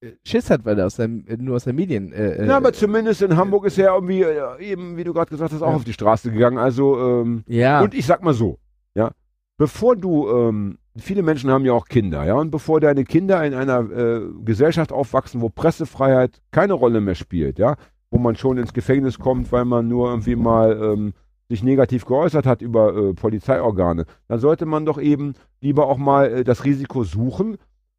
äh, 0.00 0.12
Schiss 0.24 0.50
hat, 0.50 0.64
weil 0.64 0.78
er 0.78 0.86
aus 0.86 0.94
der, 0.96 1.06
äh, 1.06 1.36
nur 1.36 1.56
aus 1.56 1.64
der 1.64 1.72
Medien. 1.72 2.12
Äh, 2.12 2.46
Ja, 2.46 2.52
äh, 2.52 2.56
aber 2.56 2.72
zumindest 2.72 3.22
in 3.22 3.36
Hamburg 3.36 3.66
ist 3.66 3.76
er 3.76 3.92
irgendwie, 3.94 4.22
äh, 4.22 4.62
eben, 4.62 4.96
wie 4.96 5.02
du 5.02 5.12
gerade 5.12 5.30
gesagt 5.30 5.52
hast, 5.52 5.62
auch 5.62 5.70
Ja. 5.70 5.76
auf 5.76 5.84
die 5.84 5.92
Straße 5.92 6.30
gegangen. 6.30 6.58
Also, 6.58 6.96
ähm, 7.22 7.42
ja. 7.48 7.82
und 7.82 7.92
ich 7.92 8.06
sag 8.06 8.22
mal 8.22 8.34
so, 8.34 8.58
ja, 8.94 9.10
bevor 9.56 9.96
du, 9.96 10.28
ähm, 10.30 10.78
viele 10.96 11.22
Menschen 11.24 11.50
haben 11.50 11.64
ja 11.64 11.72
auch 11.72 11.86
Kinder, 11.88 12.24
ja, 12.24 12.34
und 12.34 12.52
bevor 12.52 12.78
deine 12.80 13.02
Kinder 13.04 13.44
in 13.44 13.52
einer 13.54 13.80
äh, 13.90 14.20
Gesellschaft 14.44 14.92
aufwachsen, 14.92 15.40
wo 15.40 15.48
Pressefreiheit 15.48 16.40
keine 16.52 16.74
Rolle 16.74 17.00
mehr 17.00 17.16
spielt, 17.16 17.58
ja, 17.58 17.74
wo 18.10 18.18
man 18.18 18.36
schon 18.36 18.58
ins 18.58 18.72
Gefängnis 18.72 19.18
kommt, 19.18 19.50
weil 19.50 19.64
man 19.64 19.88
nur 19.88 20.08
irgendwie 20.10 20.36
mal 20.36 20.80
ähm, 20.80 21.14
sich 21.54 21.62
negativ 21.62 22.04
geäußert 22.04 22.46
hat 22.46 22.62
über 22.62 22.94
äh, 22.94 23.14
Polizeiorgane, 23.14 24.04
dann 24.28 24.38
sollte 24.40 24.66
man 24.66 24.84
doch 24.84 25.00
eben 25.00 25.34
lieber 25.60 25.86
auch 25.86 25.98
mal 25.98 26.26
äh, 26.26 26.44
das 26.44 26.64
Risiko 26.64 27.04
suchen. 27.04 27.56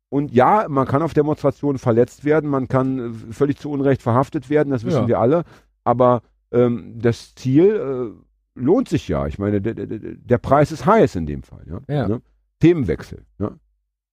Und 0.10 0.32
ja, 0.34 0.66
man 0.70 0.86
kann 0.88 1.02
auf 1.02 1.14
Demonstrationen 1.14 1.80
verletzt 1.80 2.26
werden, 2.26 2.50
man 2.50 2.68
kann 2.68 3.00
äh, 3.30 3.34
völlig 3.34 3.58
zu 3.58 3.72
Unrecht 3.72 4.02
verhaftet 4.02 4.50
werden, 4.50 4.70
das 4.70 4.86
wissen 4.86 5.04
Ja. 5.04 5.08
wir 5.08 5.20
alle. 5.20 5.44
Aber 5.84 6.22
ähm, 6.52 7.00
das 7.02 7.34
Ziel 7.36 8.14
äh, 8.16 8.60
lohnt 8.60 8.88
sich 8.90 9.08
ja. 9.08 9.26
Ich 9.28 9.40
meine, 9.40 9.62
der, 9.62 9.74
der, 9.74 9.88
der 9.88 10.38
Preis 10.38 10.72
ist 10.72 10.86
heiß 10.86 11.16
in 11.16 11.26
dem 11.26 11.44
Fall. 11.44 11.66
Ja? 11.68 11.80
Ja. 11.94 12.08
Ne? 12.08 12.22
Themenwechsel. 12.60 13.24
Ja? 13.40 13.52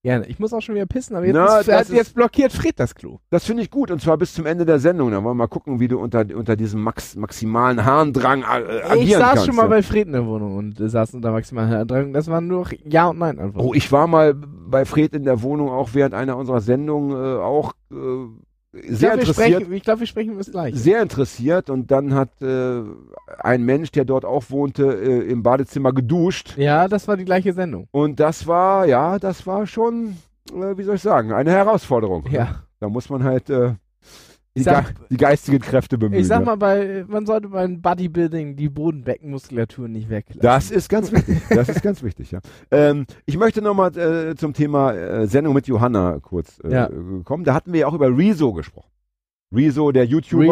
Gerne. 0.05 0.27
Ich 0.27 0.41
muss 0.41 0.53
auch 0.53 0.61
schon 0.61 0.75
wieder 0.75 0.87
pissen, 0.87 1.15
aber 1.15 1.27
jetzt, 1.27 1.35
Na, 1.37 1.59
ist, 1.61 1.71
hat, 1.71 1.83
ist- 1.83 1.93
jetzt 1.93 2.15
blockiert 2.17 2.53
Fred 2.53 2.79
das 2.81 2.93
Klo. 2.95 3.19
Das 3.31 3.45
finde 3.45 3.63
ich 3.63 3.71
gut 3.71 3.89
und 3.93 4.01
zwar 4.03 4.17
bis 4.19 4.35
zum 4.35 4.47
Ende 4.47 4.67
der 4.67 4.81
Sendung. 4.81 5.13
Dann 5.13 5.23
wollen 5.23 5.37
wir 5.37 5.43
mal 5.45 5.47
gucken, 5.47 5.79
wie 5.79 5.87
du 5.87 6.01
unter, 6.01 6.25
unter 6.35 6.57
diesem 6.57 6.83
max, 6.83 7.15
maximalen 7.15 7.85
Harndrang 7.85 8.43
äh, 8.43 8.45
agieren 8.45 8.99
Ich 8.99 9.13
saß 9.15 9.23
kannst. 9.35 9.47
schon 9.47 9.55
mal 9.55 9.63
ja. 9.63 9.69
bei 9.69 9.83
Fred 9.83 10.09
in 10.09 10.13
der 10.13 10.27
Wohnung 10.27 10.57
und 10.57 10.81
äh, 10.81 10.89
saß 10.89 11.15
unter 11.15 11.31
maximalen 11.31 11.87
Drang. 11.87 12.13
Das 12.13 12.27
waren 12.27 12.49
nur 12.49 12.67
Ja 12.85 13.09
und 13.11 13.19
Nein 13.21 13.39
Antworten. 13.39 13.69
Oh, 13.69 13.75
ich 13.75 13.93
war 13.93 14.09
mal 14.09 14.35
bei 14.35 14.85
Fred 14.85 15.15
in 15.15 15.23
der 15.23 15.41
Wohnung, 15.43 15.69
auch 15.71 15.91
während 15.93 16.15
einer 16.15 16.37
unserer 16.37 16.61
Sendungen, 16.61 17.13
äh, 17.13 17.39
auch 17.41 17.73
äh, 17.93 17.95
sehr 18.73 18.83
glaube, 18.83 19.01
wir, 19.01 19.13
interessiert. 19.29 19.35
sprechen- 19.63 19.73
ich 19.75 19.83
glaub, 19.83 20.01
wir 20.01 20.07
sprechen 20.07 20.39
das 20.39 20.51
Gleiche. 20.51 20.77
sehr 20.79 21.03
interessiert 21.03 21.69
und 21.71 21.91
dann 21.91 22.15
hat 22.15 22.31
äh, 22.41 22.83
ein 23.39 23.63
Mensch, 23.65 23.91
der 23.93 24.05
dort 24.05 24.25
auch 24.25 24.45
wohnte, 24.51 24.85
äh, 24.95 25.31
im 25.31 25.43
Badezimmer 25.43 25.93
geduscht 25.93 26.57
Ja, 26.57 26.89
das 26.89 27.07
war 27.09 27.17
die 27.17 27.25
gleiche 27.25 27.53
Sendung. 27.53 27.87
und 27.91 28.19
das 28.21 28.47
war, 28.47 28.87
ja, 28.87 29.19
das 29.19 29.47
war 29.47 29.67
schon, 29.67 30.17
äh, 30.53 30.77
wie 30.77 30.83
soll 30.85 30.97
ich 30.97 31.03
sagen, 31.03 31.33
eine 31.33 31.51
Herausforderung. 31.51 32.25
Ja. 32.31 32.63
Da 32.81 32.89
muss 32.89 33.09
man 33.11 33.23
halt 33.23 33.49
äh, 33.51 33.75
die, 34.57 34.63
sag- 34.63 34.95
Ge 34.95 35.07
die 35.11 35.17
geistigen 35.17 35.61
Kräfte 35.61 35.97
bemühen. 35.97 36.21
Ich 36.21 36.27
sag 36.27 36.41
ja. 36.41 36.45
mal, 36.45 36.57
bei, 36.57 37.05
man 37.09 37.25
sollte 37.27 37.49
beim 37.49 37.81
Bodybuilding 37.81 38.57
die 38.57 38.69
Bodenbeckenmuskulatur 38.69 39.89
nicht 39.89 40.11
weglassen. 40.11 40.43
Das 40.43 40.71
ist 40.71 40.89
ganz 40.89 41.11
wichtig. 41.11 41.39
Das 41.49 41.69
ist 41.69 41.83
ganz 41.83 42.03
wichtig, 42.03 42.31
ja. 42.33 42.41
Ähm, 42.71 43.07
ich 43.25 43.39
möchte 43.39 43.63
nochmal 43.63 43.97
äh, 43.97 44.35
zum 44.37 44.53
Thema 44.53 44.93
äh, 44.93 45.27
Sendung 45.27 45.55
mit 45.55 45.67
Johanna 45.67 46.19
kurz 46.21 46.61
äh, 46.65 46.71
Ja. 46.73 46.91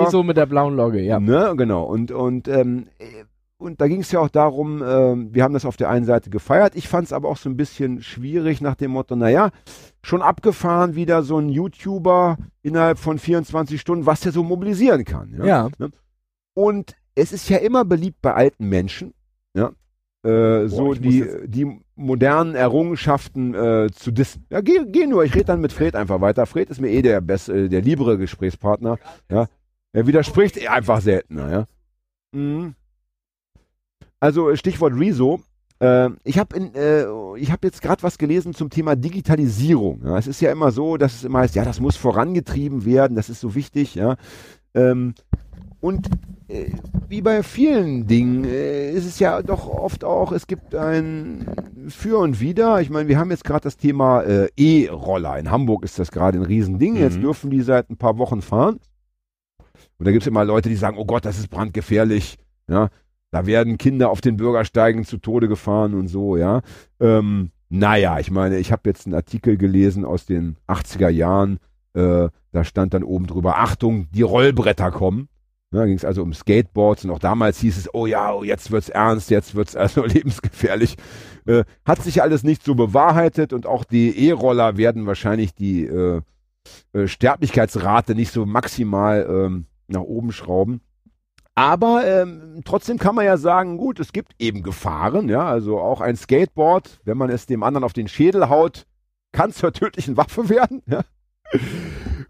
Rezo 0.07 0.23
mit 0.23 0.37
der 0.37 0.47
blauen 0.47 0.77
Logge, 0.77 1.01
ja. 1.01 1.19
Ne, 1.21 1.55
genau. 1.57 1.85
Und, 1.85 2.11
und, 2.11 2.49
ähm, 2.49 2.87
äh, 2.99 3.05
und 3.61 3.81
da 3.81 3.89
ging 3.89 4.01
es 4.01 4.11
ja 4.11 4.21
auch 4.21 4.31
darum, 4.31 4.83
ähm, 4.83 5.35
wir 5.35 5.45
haben 5.45 5.55
das 5.55 5.65
auf 5.65 5.77
der 5.77 5.91
einen 5.91 6.07
Seite 6.07 6.31
gefeiert. 6.31 6.75
Ich 6.75 6.89
fand 6.89 7.07
es 7.07 7.13
aber 7.13 7.29
auch 7.29 7.37
so 7.37 7.49
ein 7.51 7.57
bisschen 7.57 8.03
schwierig 8.03 8.61
nach 8.61 8.75
dem 8.75 8.93
Motto, 8.93 9.17
naja, 9.17 9.51
schon 10.03 10.23
abgefahren 10.23 10.95
wieder 10.95 11.23
so 11.23 11.39
ein 11.39 11.51
YouTuber 11.51 12.39
innerhalb 12.63 12.99
von 12.99 13.19
24 13.19 13.81
Stunden, 13.81 14.07
was 14.07 14.21
der 14.21 14.33
so 14.33 14.43
mobilisieren 14.43 15.05
kann. 15.05 15.35
Ja. 15.37 15.69
Ja. 15.79 15.89
Und 16.55 16.97
es 17.15 17.33
ist 17.33 17.49
ja 17.51 17.59
immer 17.59 17.85
beliebt 17.85 18.23
bei 18.23 18.33
alten 18.33 18.69
Menschen, 18.69 19.13
ja, 19.55 19.73
äh, 20.23 20.67
so 20.67 20.93
ich 20.93 21.01
muss 21.01 21.01
die, 21.01 21.27
die 21.47 21.81
modernen 21.97 22.55
Errungenschaften 22.55 23.55
äh, 23.55 23.91
zu 23.93 24.11
dissen. 24.11 24.47
Ja, 24.51 24.61
geh, 24.61 24.85
geh 24.87 25.07
nur, 25.07 25.25
ich 25.25 25.35
rede 25.35 25.47
dann 25.47 25.61
mit 25.61 25.73
Fred 25.73 25.97
einfach 25.97 26.21
weiter. 26.21 26.47
Fred 26.47 26.71
ist 26.71 26.81
mir 26.81 26.91
eh 26.91 27.03
der 27.03 27.21
beste, 27.21 27.69
der 27.69 27.83
liebere 27.83 28.17
Gesprächspartner. 28.17 28.99
Ja. 29.31 29.49
Er 29.93 30.07
widerspricht 30.07 30.67
einfach 30.69 31.01
seltener, 31.01 31.51
ja. 31.51 31.67
Mhm. 32.33 32.75
Also 34.21 34.55
Stichwort 34.57 34.95
Rezo. 34.99 35.41
Äh, 35.81 36.11
ich 36.25 36.39
habe 36.39 36.57
äh, 36.59 37.41
ich 37.41 37.51
hab 37.51 37.65
jetzt 37.65 37.81
gerade 37.81 38.03
was 38.03 38.19
gelesen 38.19 38.55
zum 38.55 38.69
Thema 38.71 38.97
Digitalisierung. 38.97 40.03
Ja. 40.05 40.19
Es 40.19 40.27
ist 40.27 40.41
ja 40.41 40.53
immer 40.53 40.71
so, 40.73 40.97
dass 40.99 41.15
es 41.15 41.25
immer 41.25 41.39
heißt, 41.41 41.55
ja, 41.55 41.65
das 41.65 41.81
muss 41.81 41.97
vorangetrieben 41.97 42.85
werden, 42.85 43.17
das 43.17 43.31
ist 43.31 43.41
so 43.41 43.55
wichtig, 43.55 43.95
ja. 43.95 44.17
Ähm, 44.75 45.15
und 45.81 46.07
äh, 46.49 46.73
wie 47.09 47.23
bei 47.23 47.43
vielen 47.43 48.07
Dingen 48.07 48.45
äh, 48.45 48.93
ist 48.93 49.07
es 49.07 49.19
ja 49.19 49.41
doch 49.41 49.67
oft 49.67 50.05
auch, 50.05 50.33
es 50.33 50.47
gibt 50.47 50.75
ein 50.75 51.47
Für 51.89 52.19
und 52.19 52.39
Wider. 52.41 52.83
Ich 52.83 52.91
meine, 52.91 53.09
wir 53.09 53.19
haben 53.19 53.31
jetzt 53.31 53.45
gerade 53.45 53.63
das 53.63 53.79
Thema 53.79 54.21
äh, 54.21 54.49
E-Roller. 54.59 55.39
In 55.39 55.51
Hamburg 55.51 55.83
ist 55.83 55.99
das 55.99 56.11
gerade 56.11 56.39
ein 56.39 56.45
Riesending. 56.45 56.97
Jetzt 56.97 57.17
Mhm. 57.17 57.23
dürfen 57.23 57.51
die 57.51 57.63
seit 57.63 57.89
ein 57.89 57.97
paar 57.97 58.19
Wochen 58.19 58.43
fahren. 58.43 58.79
Und 59.99 60.05
da 60.07 60.11
gibt 60.13 60.23
es 60.23 60.27
immer 60.27 60.45
Leute, 60.45 60.69
die 60.69 60.77
sagen, 60.77 60.99
oh 60.99 61.07
Gott, 61.07 61.25
das 61.25 61.39
ist 61.39 61.49
brandgefährlich. 61.49 62.37
Ja, 62.69 62.91
da 63.31 63.47
werden 63.47 63.79
Kinder 63.79 64.11
auf 64.11 64.21
den 64.21 64.37
Bürgersteigen 64.37 65.05
zu 65.05 65.19
Tode 65.19 65.49
gefahren 65.49 65.95
und 65.95 66.09
so, 66.09 66.37
ja. 66.37 66.63
Ähm, 66.99 67.51
naja, 67.69 68.19
ich 68.19 68.31
meine, 68.31 68.59
ich 68.59 68.73
habe 68.73 68.89
jetzt 68.91 69.07
einen 69.07 69.15
Artikel 69.15 69.57
gelesen 69.57 70.05
aus 70.05 70.27
den 70.27 70.57
80er 70.67 71.09
Jahren. 71.09 71.59
Äh, 71.95 72.29
da 72.53 72.65
stand 72.65 72.95
dann 72.95 73.05
oben 73.05 73.27
drüber, 73.27 73.59
Achtung, 73.59 74.09
die 74.11 74.23
Rollbretter 74.23 74.91
kommen. 74.91 75.29
Da 75.73 75.87
ging 75.87 75.95
es 75.95 76.05
also 76.05 76.23
um 76.23 76.35
Skateboards 76.35 77.05
und 77.05 77.13
auch 77.13 77.21
damals 77.21 77.61
hieß 77.61 77.79
es, 77.79 77.95
oh 77.95 78.07
ja, 78.07 78.35
oh, 78.35 78.43
jetzt 78.43 78.73
wird's 78.73 78.89
ernst, 78.89 79.31
jetzt 79.31 79.55
wird's 79.55 79.77
also 79.77 80.05
lebensgefährlich. 80.05 80.97
Äh, 81.47 81.63
hat 81.85 82.03
sich 82.03 82.23
alles 82.23 82.43
nicht 82.43 82.65
so 82.65 82.75
bewahrheitet 82.75 83.53
und 83.53 83.67
auch 83.67 83.85
die 83.85 84.29
E-Roller 84.29 84.77
werden 84.77 85.07
wahrscheinlich 85.07 85.55
die 85.55 85.85
äh, 85.85 86.23
äh, 86.93 87.07
Sterblichkeitsrate 87.07 88.17
nicht 88.17 88.33
so 88.33 88.47
maximal 88.47 89.27
ähm, 89.31 89.67
nach 89.87 90.01
oben 90.01 90.33
schrauben. 90.33 90.81
Aber 91.55 92.07
ähm, 92.07 92.63
trotzdem 92.65 92.99
kann 92.99 93.15
man 93.15 93.25
ja 93.25 93.37
sagen, 93.37 93.77
gut, 93.77 94.01
es 94.01 94.13
gibt 94.13 94.33
eben 94.39 94.63
Gefahren, 94.63 95.29
ja, 95.29 95.47
also 95.47 95.79
auch 95.81 96.01
ein 96.01 96.17
Skateboard, 96.17 97.01
wenn 97.05 97.19
man 97.19 97.31
es 97.31 97.47
dem 97.47 97.63
anderen 97.63 97.85
auf 97.85 97.93
den 97.93 98.09
Schädel 98.09 98.49
haut, 98.49 98.87
kann 99.33 99.53
zur 99.53 99.73
tödlichen 99.73 100.17
Waffe 100.17 100.49
werden, 100.49 100.83
ja. 100.87 101.03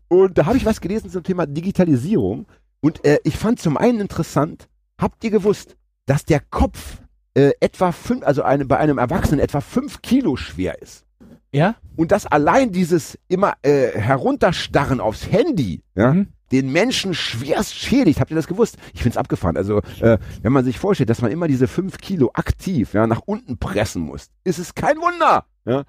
Und 0.08 0.38
da 0.38 0.46
habe 0.46 0.56
ich 0.56 0.64
was 0.64 0.80
gelesen 0.80 1.10
zum 1.10 1.22
Thema 1.22 1.46
Digitalisierung 1.46 2.46
und 2.80 3.04
äh, 3.04 3.18
ich 3.24 3.36
fand 3.36 3.60
zum 3.60 3.76
einen 3.76 4.00
interessant, 4.00 4.68
habt 4.98 5.22
ihr 5.22 5.30
gewusst, 5.30 5.76
dass 6.06 6.24
der 6.24 6.40
Kopf 6.40 7.00
äh, 7.34 7.52
etwa 7.60 7.92
fünf, 7.92 8.24
also 8.24 8.42
eine, 8.42 8.64
bei 8.64 8.78
einem 8.78 8.98
Erwachsenen 8.98 9.40
etwa 9.40 9.60
fünf 9.60 10.02
Kilo 10.02 10.36
schwer 10.36 10.80
ist? 10.82 11.04
Ja? 11.52 11.76
Und 11.96 12.12
dass 12.12 12.26
allein 12.26 12.72
dieses 12.72 13.18
immer 13.28 13.54
äh, 13.62 13.90
herunterstarren 13.98 15.00
aufs 15.00 15.30
Handy, 15.30 15.82
ja, 15.94 16.14
Mhm. 16.14 16.28
Den 16.52 16.72
Menschen 16.72 17.14
schwerst 17.14 17.74
schädigt. 17.74 18.20
Habt 18.20 18.30
ihr 18.30 18.36
das 18.36 18.46
gewusst? 18.46 18.76
Ich 18.94 19.02
find's 19.02 19.16
abgefahren. 19.16 19.56
Also, 19.56 19.78
äh, 20.00 20.18
wenn 20.42 20.52
man 20.52 20.64
sich 20.64 20.78
vorstellt, 20.78 21.10
dass 21.10 21.22
man 21.22 21.30
immer 21.30 21.48
diese 21.48 21.68
fünf 21.68 21.98
Kilo 21.98 22.30
aktiv 22.34 22.94
ja, 22.94 23.06
nach 23.06 23.22
unten 23.24 23.58
pressen 23.58 24.02
muss, 24.02 24.28
ist 24.44 24.58
es 24.58 24.74
kein 24.74 24.96
Wunder, 24.96 25.46
ja, 25.64 25.84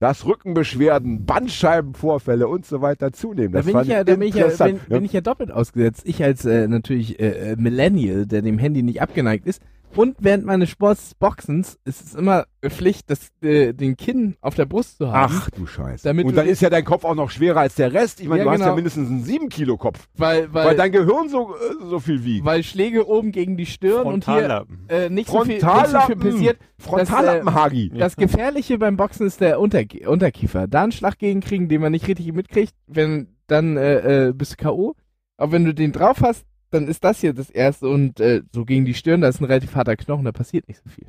dass 0.00 0.26
Rückenbeschwerden, 0.26 1.24
Bandscheibenvorfälle 1.24 2.48
und 2.48 2.66
so 2.66 2.82
weiter 2.82 3.12
zunehmen. 3.12 3.52
Da 3.52 3.60
Das 3.60 3.66
bin 3.66 3.72
fand 3.72 3.86
ich 3.86 3.92
ja, 3.92 4.04
da 4.04 4.16
bin 4.16 4.28
ich 4.28 4.34
ja, 4.34 4.48
bin, 4.48 4.80
bin 4.88 5.04
ich 5.04 5.12
ja 5.12 5.20
doppelt 5.20 5.50
ausgesetzt. 5.50 6.02
Ich 6.04 6.22
als 6.22 6.44
äh, 6.44 6.68
natürlich 6.68 7.20
äh, 7.20 7.52
äh, 7.52 7.56
Millennial, 7.56 8.26
der 8.26 8.42
dem 8.42 8.58
Handy 8.58 8.82
nicht 8.82 9.00
abgeneigt 9.00 9.46
ist. 9.46 9.62
Und 9.96 10.16
während 10.20 10.44
meines 10.44 10.70
Sportsboxens 10.70 11.78
ist 11.84 12.02
es 12.04 12.14
immer 12.14 12.46
Pflicht, 12.62 13.10
das, 13.10 13.28
äh, 13.42 13.72
den 13.72 13.96
Kinn 13.96 14.36
auf 14.40 14.54
der 14.54 14.64
Brust 14.64 14.98
zu 14.98 15.12
haben. 15.12 15.32
Ach 15.36 15.50
du 15.50 15.66
Scheiße. 15.66 16.04
Damit 16.04 16.26
und 16.26 16.34
dann 16.36 16.46
ist 16.46 16.62
ja 16.62 16.70
dein 16.70 16.84
Kopf 16.84 17.04
auch 17.04 17.14
noch 17.14 17.30
schwerer 17.30 17.60
als 17.60 17.74
der 17.74 17.92
Rest. 17.92 18.20
Ich 18.20 18.28
meine, 18.28 18.40
Ja, 18.40 18.44
du 18.44 18.50
hast 18.50 18.60
ja 18.60 18.64
genau. 18.66 18.74
mindestens 18.76 19.08
einen 19.08 19.22
7 19.22 19.48
Kilo 19.48 19.76
Kopf, 19.76 20.08
weil, 20.16 20.52
weil, 20.52 20.66
weil 20.66 20.76
dein 20.76 20.92
Gehirn 20.92 21.28
so, 21.28 21.54
äh, 21.54 21.86
so 21.88 22.00
viel 22.00 22.24
wiegt. 22.24 22.44
weil 22.44 22.62
Schläge 22.62 23.06
oben 23.06 23.32
gegen 23.32 23.56
die 23.56 23.66
Stirn 23.66 24.06
und 24.06 24.24
hier 24.24 24.66
äh, 24.88 25.10
nicht, 25.10 25.28
so 25.28 25.44
viel, 25.44 25.54
nicht 25.54 25.60
so 25.62 26.00
viel 26.00 26.16
passiert. 26.16 26.58
Frontallappen, 26.78 27.54
Hagi. 27.54 27.90
Das 27.96 28.16
Gefährliche 28.16 28.78
beim 28.78 28.96
Boxen 28.96 29.26
ist 29.26 29.40
der 29.40 29.60
Unter 29.60 29.82
Unterkiefer. 30.06 30.66
Da 30.66 30.82
einen 30.82 30.92
Schlag 30.92 31.18
gegenkriegen, 31.18 31.68
den 31.68 31.80
man 31.80 31.92
nicht 31.92 32.08
richtig 32.08 32.32
mitkriegt, 32.32 32.74
wenn 32.86 33.28
dann 33.46 33.76
äh, 33.76 34.28
äh, 34.28 34.32
bist 34.32 34.52
du 34.52 34.56
K.O. 34.56 34.94
Aber 35.36 35.52
wenn 35.52 35.64
du 35.64 35.74
den 35.74 35.92
drauf 35.92 36.20
hast, 36.22 36.44
dann 36.74 36.88
ist 36.88 37.04
das 37.04 37.20
hier 37.20 37.32
das 37.32 37.48
erste 37.50 37.88
und 37.88 38.20
äh, 38.20 38.42
so 38.52 38.64
gegen 38.64 38.84
die 38.84 38.94
Stirn, 38.94 39.20
da 39.20 39.28
ist 39.28 39.40
ein 39.40 39.44
relativ 39.46 39.74
harter 39.74 39.96
Knochen, 39.96 40.24
da 40.24 40.32
passiert 40.32 40.68
nicht 40.68 40.82
so 40.82 40.90
viel. 40.90 41.06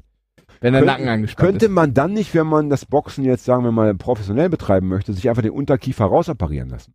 Wenn 0.62 0.72
der 0.74 0.82
Könnte- 0.82 0.94
Nacken 0.94 1.08
angespannt 1.10 1.50
Könnte 1.50 1.66
ist. 1.66 1.72
man 1.72 1.94
dann 1.94 2.14
nicht, 2.14 2.34
wenn 2.34 2.48
man 2.48 2.70
das 2.70 2.86
Boxen 2.86 3.26
jetzt, 3.26 3.44
sagen 3.46 3.64
wir 3.64 3.72
mal, 3.72 3.94
professionell 3.96 4.50
betreiben 4.50 4.88
möchte, 4.88 5.12
sich 5.14 5.28
einfach 5.28 5.42
den 5.42 5.52
Unterkiefer 5.52 6.06
rausoperieren 6.06 6.70
lassen? 6.70 6.94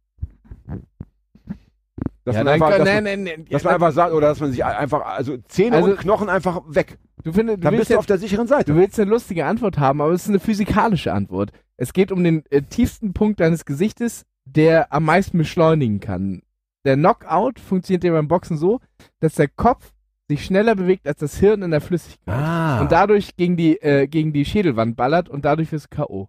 Dass 2.24 2.36
Ja, 2.36 2.44
man 2.44 2.52
einfach, 2.54 2.70
kann- 2.70 2.78
dass 2.80 2.88
nein, 2.88 3.04
man, 3.04 3.04
nein, 3.04 3.22
nein, 3.24 3.46
dass 3.50 3.62
ja, 3.62 3.66
man 3.68 3.74
einfach 3.74 3.92
sagt, 3.92 4.12
oder 4.12 4.28
dass 4.28 4.40
man 4.40 4.50
sich 4.52 4.64
einfach, 4.64 5.00
also 5.04 5.36
Zähne 5.48 5.76
Also- 5.76 5.90
und 5.90 5.98
Knochen 5.98 6.28
einfach 6.28 6.60
weg. 6.68 6.98
du, 7.24 7.32
findest, 7.32 7.58
du, 7.58 7.62
Dann 7.62 7.76
bist 7.76 7.90
du 7.90 7.94
jetzt, 7.94 7.98
auf 7.98 8.06
der 8.06 8.18
sicheren 8.18 8.46
Seite. 8.46 8.72
du 8.72 8.78
willst 8.78 9.00
eine 9.00 9.10
lustige 9.10 9.46
Antwort 9.46 9.78
haben, 9.78 10.00
aber 10.00 10.12
es 10.12 10.22
ist 10.24 10.28
eine 10.28 10.38
physikalische 10.40 11.12
Antwort. 11.12 11.50
Es 11.76 11.92
geht 11.92 12.12
um 12.12 12.22
den 12.22 12.44
äh, 12.50 12.62
tiefsten 12.62 13.14
Punkt 13.14 13.40
deines 13.40 13.64
Gesichtes, 13.64 14.24
der 14.44 14.92
am 14.92 15.04
meisten 15.04 15.38
beschleunigen 15.38 16.00
kann. 16.00 16.42
Der 16.84 16.96
Knockout 16.96 17.58
funktioniert 17.58 18.04
ja 18.04 18.12
beim 18.12 18.28
Boxen 18.28 18.56
so, 18.56 18.80
dass 19.20 19.34
der 19.34 19.48
Kopf 19.48 19.92
sich 20.28 20.44
schneller 20.44 20.74
bewegt 20.76 21.06
als 21.06 21.18
das 21.18 21.36
Hirn 21.38 21.62
in 21.62 21.70
der 21.72 21.80
Flüssigkeit. 21.80 22.34
Ah, 22.34 22.80
Und 22.80 22.92
dadurch 22.92 23.36
gegen 23.36 23.56
die, 23.56 23.82
äh, 23.82 24.06
gegen 24.06 24.32
die 24.32 24.44
Schädelwand 24.44 24.96
ballert 24.96 25.28
und 25.28 25.44
dadurch 25.44 25.70
du 25.70 25.78
K.O. 25.90 26.28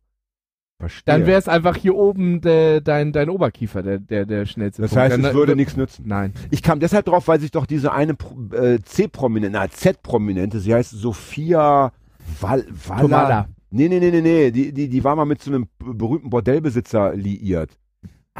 verstehe. 0.79 1.03
Dann 1.05 1.27
wäre 1.27 1.37
es 1.39 1.47
einfach 1.47 1.75
hier 1.77 1.95
oben 1.95 2.41
de, 2.41 2.81
dein, 2.81 3.13
dein 3.13 3.29
Oberkiefer, 3.29 3.83
der, 3.83 3.99
der, 3.99 4.25
der 4.25 4.45
schnellste 4.47 4.81
das 4.81 4.91
Punkt. 4.91 5.03
heißt, 5.03 5.13
Dann, 5.17 5.25
es 5.25 5.33
würde 5.35 5.55
nichts 5.55 5.77
nützen. 5.77 6.03
Nein. 6.07 6.33
Ich 6.49 6.63
kam 6.63 6.79
deshalb 6.79 7.05
drauf, 7.05 7.27
weil 7.27 7.39
sich 7.39 7.51
doch 7.51 7.67
diese 7.67 7.91
eine 7.93 8.15
äh, 8.53 8.79
C-Prominente, 8.83 9.57
na 9.57 9.69
Z-Prominente, 9.69 10.59
sie 10.59 10.73
heißt 10.73 10.91
Sophia 10.91 11.91
Wall, 12.39 12.65
Waller. 12.87 13.01
Tomala. 13.01 13.47
Nee, 13.69 13.87
nee, 13.87 13.99
nee, 13.99 14.11
nee, 14.11 14.21
nee, 14.21 14.51
die, 14.51 14.73
die, 14.73 14.89
die 14.89 15.03
war 15.03 15.15
mal 15.15 15.25
mit 15.25 15.41
so 15.41 15.51
einem 15.51 15.67
berühmten 15.79 16.29
Bordellbesitzer 16.29 17.15
liiert. 17.15 17.77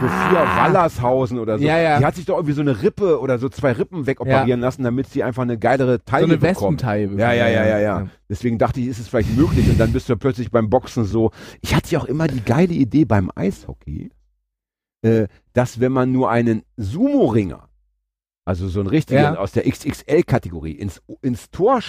Sophia 0.01 0.43
Ah. 0.43 0.57
Wallershausen 0.65 1.39
oder 1.39 1.57
so. 1.57 1.63
Ja, 1.65 1.77
ja. 1.77 1.99
Die 1.99 2.05
hat 2.05 2.15
sich 2.15 2.25
doch 2.25 2.35
irgendwie 2.35 2.53
so 2.53 2.61
eine 2.61 2.81
Rippe 2.81 3.19
oder 3.19 3.39
so 3.39 3.47
zwei 3.49 3.71
Rippen 3.71 4.07
wegoperieren 4.07 4.59
lassen, 4.59 4.83
damit 4.83 5.07
sie 5.07 5.23
einfach 5.23 5.43
eine 5.43 5.57
geilere 5.57 5.93
So 5.93 5.97
Taille 6.05 6.25
eine 6.25 6.37
bekommt. 6.37 6.81
Wespentaille. 6.83 7.09
Ja, 7.17 7.31
ja, 7.33 7.47
ja, 7.47 7.65
ja, 7.65 7.79
ja. 7.79 8.07
Deswegen 8.29 8.57
dachte 8.57 8.79
ich, 8.81 8.87
ist 8.87 8.99
es 8.99 9.07
vielleicht 9.07 9.35
möglich 9.37 9.69
und 9.69 9.79
dann 9.79 9.93
bist 9.93 10.09
du 10.09 10.17
plötzlich 10.17 10.51
beim 10.51 10.69
Boxen 10.69 11.05
so. 11.05 11.31
Ich 11.61 11.73
hatte 11.75 11.91
ja 11.91 11.99
auch 11.99 12.05
immer 12.05 12.27
die 12.27 12.41
geile 12.43 12.73
Idee 12.73 13.05
beim 13.05 13.31
Eishockey, 13.35 14.11
äh, 15.03 15.27
dass 15.53 15.79
wenn 15.79 15.91
man 15.91 16.11
nur 16.11 16.29
einen 16.29 16.63
Sumo-Ringer, 16.77 17.67
also 18.45 18.67
so 18.67 18.79
einen 18.79 18.89
richtigen 18.89 19.21
Ja. 19.21 19.35
aus 19.37 19.51
der 19.51 19.67
XXL-Kategorie, 19.67 20.73
ins, 20.73 21.01
ins 21.21 21.49
Tor 21.51 21.81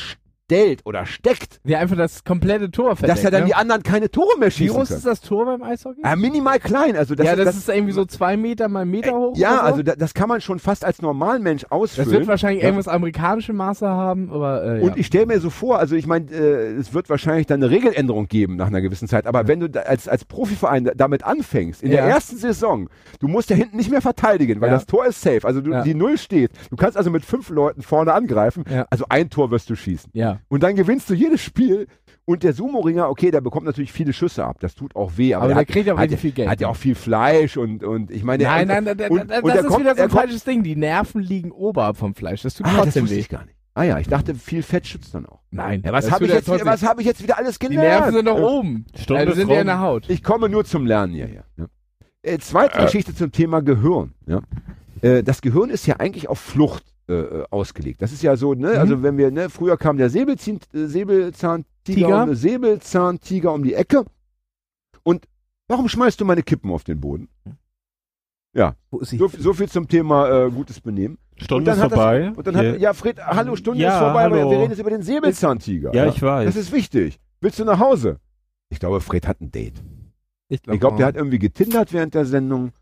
stellt 0.52 0.80
oder 0.84 1.06
steckt, 1.06 1.60
Ja, 1.64 1.78
einfach 1.78 1.96
das 1.96 2.24
komplette 2.24 2.70
Tor 2.70 2.96
verdeckt. 2.96 3.16
dass 3.18 3.22
ja 3.24 3.30
dann 3.30 3.42
ne? 3.42 3.46
die 3.46 3.54
anderen 3.54 3.82
keine 3.82 4.10
Tore 4.10 4.38
mehr 4.38 4.48
Wie 4.48 4.52
schießen 4.52 4.76
groß 4.76 4.88
können. 4.88 4.98
ist 4.98 5.06
das 5.06 5.20
Tor 5.20 5.46
beim 5.46 5.62
Eishockey? 5.62 6.00
Ja, 6.04 6.14
minimal 6.16 6.58
klein. 6.60 6.96
Also 6.96 7.14
das, 7.14 7.26
ja, 7.26 7.36
das, 7.36 7.46
das, 7.46 7.56
ist 7.56 7.68
irgendwie 7.68 7.92
so 7.92 8.04
zwei 8.04 8.36
Meter 8.36 8.68
mal 8.68 8.84
Meter 8.84 9.12
hoch. 9.12 9.36
ja, 9.36 9.54
so. 9.56 9.60
also 9.62 9.82
da, 9.82 9.94
das 9.96 10.12
kann 10.14 10.28
man 10.28 10.40
schon 10.40 10.58
fast 10.58 10.84
als 10.84 11.00
Normalmensch 11.00 11.62
das 11.62 11.70
ausfüllen. 11.70 12.10
wird 12.10 12.26
wahrscheinlich 12.26 12.62
Ja. 12.62 12.68
irgendwas 12.68 12.88
amerikanische 12.88 13.52
Maße 13.52 13.88
haben, 13.88 14.30
aber 14.30 14.62
äh, 14.64 14.78
ja. 14.78 14.84
Und 14.84 14.96
ich 14.98 15.06
stelle 15.06 15.26
mir 15.26 15.40
so 15.40 15.48
vor, 15.50 15.78
also 15.78 15.96
ich 15.96 16.06
meine, 16.06 16.30
äh, 16.30 16.72
es 16.74 16.92
wird 16.92 17.08
wahrscheinlich 17.08 17.46
dann 17.46 17.62
eine 17.62 17.70
Regeländerung 17.70 18.28
geben 18.28 18.56
nach 18.56 18.66
einer 18.66 18.80
gewissen 18.82 19.08
Zeit, 19.08 19.26
aber 19.26 19.48
wenn 19.48 19.60
du 19.60 19.68
da 19.70 19.80
als, 19.80 20.06
als 20.08 20.24
Profiverein 20.24 20.84
da- 20.84 20.92
damit 20.94 21.24
anfängst, 21.24 21.82
in 21.82 21.90
der 21.90 22.02
ersten 22.04 22.36
Saison, 22.36 22.88
du 23.20 23.28
musst 23.28 23.50
ja 23.50 23.56
hinten 23.56 23.76
nicht 23.76 23.90
mehr 23.90 24.02
verteidigen, 24.02 24.60
weil 24.60 24.70
das 24.70 24.86
Tor 24.86 25.06
ist 25.06 25.20
safe, 25.22 25.46
also 25.46 25.60
du, 25.60 25.82
die 25.82 25.94
Null 25.94 26.18
steht. 26.18 26.50
Du 26.70 26.76
kannst 26.76 26.96
also 26.96 27.10
mit 27.10 27.24
fünf 27.24 27.48
Leuten 27.48 27.82
vorne 27.82 28.12
angreifen, 28.12 28.64
also 28.90 29.04
ein 29.08 29.30
Tor 29.30 29.50
wirst 29.50 29.70
du 29.70 29.76
schießen. 29.76 30.10
ja. 30.12 30.40
Und 30.48 30.62
dann 30.62 30.76
gewinnst 30.76 31.08
du 31.08 31.14
jedes 31.14 31.40
Spiel 31.40 31.86
und 32.24 32.42
der 32.42 32.52
Sumo-Ringer, 32.52 33.08
okay, 33.08 33.30
der 33.30 33.40
bekommt 33.40 33.66
natürlich 33.66 33.92
viele 33.92 34.12
Schüsse 34.12 34.44
ab, 34.44 34.58
das 34.60 34.74
tut 34.74 34.94
auch 34.94 35.12
weh, 35.16 35.34
aber, 35.34 35.44
Aber 35.46 35.54
der 35.54 35.64
kriegt 35.64 35.86
ja 35.86 35.94
auch 35.94 35.98
hat, 35.98 36.12
viel 36.12 36.32
Geld. 36.32 36.48
hat 36.48 36.60
ja 36.60 36.68
auch 36.68 36.76
viel 36.76 36.94
Fleisch 36.94 37.56
und, 37.56 37.82
und 37.82 38.10
ich 38.10 38.22
meine, 38.22 38.44
Nein, 38.44 38.68
nein, 38.68 38.84
nein, 38.84 39.10
und- 39.10 39.30
das 39.30 39.40
und 39.42 39.46
der 39.48 39.60
ist 39.60 39.66
kommt- 39.66 39.80
wieder 39.80 39.96
so 39.96 40.02
ein 40.02 40.10
falsches 40.10 40.44
Ding. 40.44 40.62
Die 40.62 40.76
Nerven 40.76 41.22
liegen 41.22 41.50
oberhalb 41.52 41.96
vom 41.96 42.14
Fleisch. 42.14 42.42
Das 42.42 42.54
tut 42.54 42.66
Ah, 42.66 42.70
das 42.74 42.82
trotzdem 42.84 43.04
wusste 43.04 43.16
weh. 43.16 43.20
ich 43.20 43.28
gar 43.28 43.44
nicht. 43.44 43.56
Ah 43.74 43.84
ja, 43.84 43.98
ich 43.98 44.06
dachte, 44.06 44.34
viel 44.34 44.62
Fett 44.62 44.86
schützt 44.86 45.14
dann 45.14 45.24
auch. 45.24 45.40
Nein. 45.50 45.82
Ja, 45.84 45.92
was 45.94 46.04
das 46.04 46.12
habe 46.14 46.26
ich, 46.26 46.30
jetzt 46.32 46.46
wieder- 46.46 46.58
trotzdem- 46.58 46.72
was 46.72 46.82
hab 46.84 47.00
ich 47.00 47.06
jetzt 47.06 47.22
wieder 47.22 47.38
alles 47.38 47.58
Die 47.58 47.68
gelernt? 47.68 47.88
Nerven 48.00 48.12
sind 48.14 48.26
doch 48.26 48.38
Ja. 48.38 48.44
oben. 48.44 48.84
Stunde 48.94 49.26
die 49.26 49.32
sind 49.32 49.48
ja 49.50 49.60
in 49.62 49.66
der. 49.66 49.80
Haut. 49.80 50.10
Ich 50.10 50.22
komme 50.22 50.50
nur 50.50 50.64
zum 50.66 50.84
Lernen 50.86 51.14
hierher. 51.14 51.44
Ja. 51.56 51.64
Äh, 52.22 52.38
zweite 52.38 52.78
Geschichte 52.82 53.14
zum 53.14 53.32
Thema 53.32 53.62
Gehirn. 53.62 54.12
Ja. 54.26 54.42
Äh, 55.00 55.22
das 55.22 55.40
Gehirn 55.40 55.70
ist 55.70 55.86
ja 55.86 55.96
eigentlich 55.98 56.28
auf 56.28 56.38
Flucht 56.38 56.84
äh, 57.12 57.38
äh, 57.40 57.44
ausgelegt. 57.50 58.02
Das 58.02 58.12
ist 58.12 58.22
ja 58.22 58.36
so, 58.36 58.54
ne, 58.54 58.72
Mhm. 58.72 58.78
also 58.78 59.02
wenn 59.02 59.16
wir, 59.18 59.30
ne, 59.30 59.50
früher 59.50 59.76
kam 59.76 59.96
der 59.98 60.10
Säbelzahn, 60.10 60.58
äh, 60.74 60.86
Säbelzahntiger, 60.86 61.66
Tiger. 61.84 62.22
um, 62.24 62.34
Säbelzahntiger 62.34 63.52
um 63.52 63.62
die 63.64 63.74
Ecke. 63.74 64.04
Und 65.02 65.26
warum 65.68 65.88
schmeißt 65.88 66.20
du 66.20 66.24
meine 66.24 66.42
Kippen 66.42 66.70
auf 66.70 66.84
den 66.84 67.00
Boden? 67.00 67.28
Wo 68.90 68.98
ist 69.00 69.08
sie? 69.10 69.16
So, 69.16 69.28
so 69.28 69.54
viel 69.54 69.68
zum 69.70 69.88
Thema 69.88 70.28
äh, 70.46 70.50
gutes 70.50 70.78
Benehmen. 70.80 71.16
Stunde 71.38 71.70
ist 71.70 71.78
hat 71.78 71.90
das- 71.92 71.98
vorbei. 71.98 72.32
Und 72.36 72.46
dann 72.46 72.54
hat, 72.56 72.64
Ja. 72.64 72.74
ja, 72.76 72.92
Fred, 72.92 73.18
hallo, 73.24 73.56
Stunde 73.56 73.82
Ja, 73.82 73.94
ist 73.94 73.98
vorbei, 74.04 74.24
aber 74.26 74.36
hallo. 74.36 74.50
wir 74.50 74.58
reden 74.58 74.70
jetzt 74.70 74.78
über 74.80 74.90
den 74.90 75.02
Säbelzahntiger. 75.02 75.94
ja, 75.94 76.06
ich 76.06 76.20
weiß. 76.20 76.44
Das 76.46 76.56
ist 76.56 76.70
wichtig. 76.72 77.18
Willst 77.40 77.58
du 77.58 77.64
nach 77.64 77.78
Hause? 77.80 78.18
Ich 78.68 78.78
glaube, 78.78 79.00
Fred 79.00 79.26
hat 79.26 79.40
ein 79.40 79.50
Date. 79.50 79.82
Ich 80.48 80.62
glaube, 80.62 80.74
Ich 80.76 80.80
glaube, 80.80 80.96
der 80.98 81.06
hat 81.06 81.16
irgendwie 81.16 81.38
getindert 81.38 81.92
während 81.94 82.14
der 82.14 82.26
Sendung. 82.26 82.72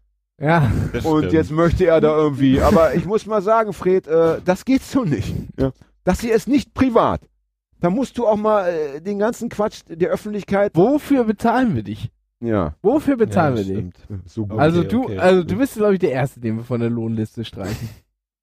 Ja. 0.41 0.71
Das 0.93 1.05
Und 1.05 1.19
stimmt. 1.19 1.33
jetzt 1.35 1.51
möchte 1.51 1.87
er 1.87 2.01
da 2.01 2.17
irgendwie. 2.17 2.61
Aber 2.61 2.95
ich 2.95 3.05
muss 3.05 3.27
mal 3.27 3.43
sagen, 3.43 3.73
Fred, 3.73 4.07
äh, 4.09 4.41
das 4.45 4.65
geht 4.65 4.83
so 4.83 5.05
nicht. 5.05 5.35
Ja. 5.59 5.73
Das 6.05 6.21
hier 6.21 6.35
ist 6.35 6.49
nicht 6.49 6.73
privat. 6.75 7.21
Da 7.81 7.91
musst 7.91 8.19
du 8.19 8.27
auch 8.27 8.37
mal 8.37 8.69
äh, 8.69 9.01
den 9.01 9.19
ganzen 9.19 9.49
Quatsch 9.49 9.83
der 9.89 10.11
Öffentlichkeit. 10.11 10.73
Wofür 10.75 11.25
bezahlen 11.25 11.75
wir 11.75 11.83
dich? 11.83 12.11
Ja, 12.43 12.75
Wofür 12.81 13.19
bezahlen 13.19 13.57
ja, 13.57 13.59
wir 13.59 13.65
dich? 13.65 13.95
stimmt. 13.95 13.99
so 14.25 14.43
gut. 14.47 14.53
Okay, 14.53 14.63
also 14.63 14.83
du, 14.83 15.05
okay. 15.05 15.19
also 15.19 15.45
du 15.45 15.57
bist, 15.57 15.75
glaube 15.75 15.93
ich, 15.95 15.99
der 15.99 16.13
Erste, 16.13 16.41
den 16.41 16.57
wir 16.57 16.65
von 16.65 16.81
der 16.81 16.89
Lohnliste 16.89 17.45
streichen. 17.45 17.91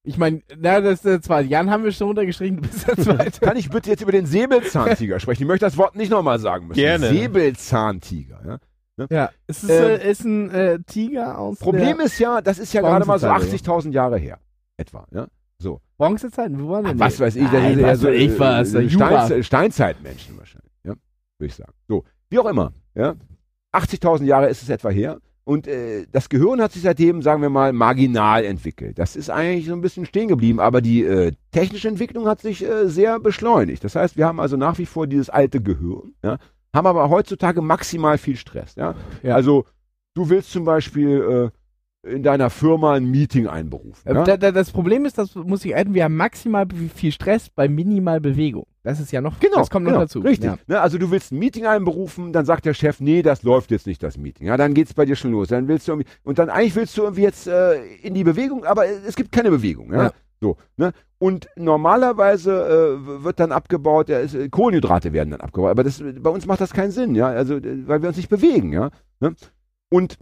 Ich 0.04 0.18
meine, 0.18 0.42
na, 0.56 0.80
das 0.82 0.94
ist 0.94 1.06
der 1.06 1.22
zweite. 1.22 1.50
Jan 1.50 1.70
haben 1.70 1.84
wir 1.84 1.92
schon 1.92 2.08
runtergestrichen, 2.08 2.58
du 2.58 2.62
bist 2.62 2.88
der 2.88 2.96
zweite. 3.04 3.40
Kann 3.42 3.58
ich 3.58 3.70
bitte 3.70 3.90
jetzt 3.90 4.02
über 4.02 4.12
den 4.12 4.28
Säbelzahntiger 4.28 5.20
sprechen? 5.20 5.42
Ich 5.44 5.48
möchte 5.48 5.66
das 5.66 5.78
Wort 5.78 5.96
nicht 5.96 6.12
nochmal 6.12 6.40
sagen 6.40 6.68
müssen. 6.68 6.80
Gerne. 6.80 7.10
Säbelzahntiger. 7.10 8.40
Ja. 8.46 8.58
Ja, 9.10 9.30
es 9.46 9.64
ist, 9.64 9.70
Ähm, 9.70 9.84
äh, 9.84 10.12
ist 10.12 10.26
ein 10.26 10.50
äh, 10.52 10.80
Tiger 10.86 11.38
aus 11.38 11.60
Problem 11.60 11.98
der 11.98 12.06
ist 12.06 12.20
ja, 12.20 12.42
das 12.42 12.60
ist 12.60 12.74
ja 12.74 12.82
gerade 12.82 13.06
mal 13.06 13.20
so 13.20 13.28
Bronzezeit, 13.28 13.62
80.000 13.68 13.92
Jahre 13.92 14.18
her. 14.18 14.40
Etwa. 14.78 15.08
Ja. 15.12 15.28
So. 15.60 15.82
Bronzezeiten. 15.98 16.62
Wo 16.62 16.70
waren 16.70 16.86
Ach, 16.86 16.90
denn 16.92 17.00
was 17.00 17.16
die? 17.16 17.22
weiß 17.22 17.36
ich, 17.36 17.44
das 17.44 17.54
Nein, 17.54 17.74
ist 17.74 17.80
eher 17.80 17.88
was 17.88 18.00
so 18.00 18.08
weiß 18.08 18.16
ich 18.16 18.40
was, 18.40 18.74
äh. 18.74 18.90
Steinze 18.90 19.44
Steinzeitmenschen 19.44 20.38
wahrscheinlich, 20.38 20.72
ja, 20.84 20.94
würde 21.38 21.48
ich 21.48 21.56
sagen. 21.56 21.74
So, 21.88 22.04
wie 22.30 22.40
auch 22.40 22.46
immer, 22.46 22.74
ja. 22.96 23.16
80.000 23.74 24.24
Jahre 24.26 24.50
ist 24.50 24.62
es 24.62 24.70
etwa 24.70 24.90
her 24.90 25.20
und 25.44 25.68
äh, 25.68 26.06
das 26.12 26.30
Gehirn 26.30 26.62
hat 26.62 26.74
sich 26.74 26.82
seitdem, 26.82 27.22
sagen 27.22 27.42
wir 27.42 27.50
mal, 27.50 27.72
marginal 27.74 28.44
entwickelt. 28.44 29.00
Das 29.00 29.16
ist 29.16 29.30
eigentlich 29.30 29.68
so 29.68 29.74
ein 29.74 29.82
bisschen 29.82 30.06
stehen 30.06 30.28
geblieben, 30.28 30.60
aber 30.60 30.82
die 30.82 31.04
äh, 31.04 31.32
technische 31.52 31.88
Entwicklung 31.88 32.28
hat 32.28 32.42
sich 32.42 32.64
äh, 32.64 32.88
sehr 32.88 33.20
beschleunigt. 33.20 33.84
Das 33.84 33.96
heißt, 33.96 34.18
wir 34.18 34.28
haben 34.28 34.40
also 34.40 34.58
nach 34.58 34.78
wie 34.78 34.86
vor 34.86 35.08
dieses 35.08 35.30
alte 35.30 35.62
Gehirn, 35.62 36.14
ja, 36.24 36.38
haben 36.78 36.88
aber 36.88 37.10
heutzutage 37.10 37.62
maximal 37.62 38.18
viel 38.18 38.38
Stress, 38.38 38.76
ja. 38.76 38.96
Ja. 39.24 39.36
Also, 39.36 39.66
du 40.14 40.30
willst 40.30 40.52
zum 40.52 40.64
Beispiel 40.64 41.52
äh, 41.54 42.14
in 42.14 42.24
deiner 42.24 42.50
Firma 42.50 42.94
ein 42.94 43.06
Meeting 43.06 43.48
einberufen. 43.48 44.10
Äh, 44.10 44.16
ja? 44.16 44.24
da, 44.24 44.38
da, 44.38 44.52
das 44.52 44.72
Problem 44.72 45.06
ist, 45.06 45.18
das 45.18 45.36
muss 45.36 45.66
ich 45.66 45.76
adden, 45.76 45.94
wir 45.94 46.04
haben 46.04 46.16
maximal 46.16 46.66
viel 46.96 47.12
Stress 47.12 47.50
bei 47.50 47.68
minimal 47.68 48.22
Bewegung. 48.22 48.66
Das 48.84 49.00
ist 49.00 49.12
ja 49.12 49.20
noch, 49.20 49.40
Genau, 49.40 49.58
das 49.58 49.70
kommt 49.70 49.86
genau, 49.86 49.98
noch 49.98 50.06
dazu. 50.06 50.20
Richtig. 50.20 50.46
Ja. 50.46 50.58
Ne, 50.68 50.80
also 50.80 50.98
du 50.98 51.12
willst 51.12 51.32
ein 51.32 51.40
Meeting 51.40 51.66
einberufen, 51.66 52.32
dann 52.32 52.46
sagt 52.46 52.66
der 52.66 52.74
Chef, 52.74 53.00
nee, 53.02 53.22
das 53.22 53.44
läuft 53.44 53.72
jetzt 53.72 53.86
nicht, 53.86 54.02
das 54.02 54.18
Meeting. 54.18 54.48
Ja, 54.48 54.56
dann 54.56 54.74
geht's 54.74 54.94
bei 54.94 55.06
dir 55.06 55.16
schon 55.16 55.32
los. 55.32 55.50
Dann 55.50 55.68
willst 55.68 55.88
du 55.88 55.94
irgendwie, 55.94 56.10
und 56.24 56.40
dann 56.40 56.50
eigentlich 56.50 56.76
willst 56.76 56.98
du 56.98 57.04
irgendwie 57.04 57.24
jetzt 57.24 57.48
äh, 57.48 57.84
in 58.02 58.14
die 58.14 58.24
Bewegung, 58.24 58.64
aber 58.64 58.86
es 58.88 59.16
gibt 59.16 59.32
keine 59.32 59.50
Bewegung. 59.50 59.92
Ja? 59.92 60.12
So, 60.42 60.58
ne? 60.78 60.94
Und 61.20 61.48
normalerweise 61.56 63.00
äh, 63.00 63.24
wird 63.24 63.40
dann 63.40 63.52
abgebaut, 63.52 64.08
ja, 64.10 64.20
es, 64.20 64.36
äh, 64.36 64.50
Kohlenhydrate 64.50 65.14
werden 65.14 65.32
dann 65.32 65.42
abgebaut, 65.42 65.72
aber 65.72 65.84
das, 65.84 66.04
bei 66.20 66.30
uns 66.30 66.46
macht 66.46 66.62
das 66.62 66.74
keinen 66.74 66.92
Sinn, 66.92 67.16
ja, 67.16 67.28
also 67.28 67.56
äh, 67.56 67.88
weil 67.88 68.02
wir 68.02 68.10
uns 68.10 68.18
nicht 68.18 68.30
bewegen, 68.30 68.72
ja. 68.72 68.92
Ne? 69.20 69.34
Und 69.90 70.18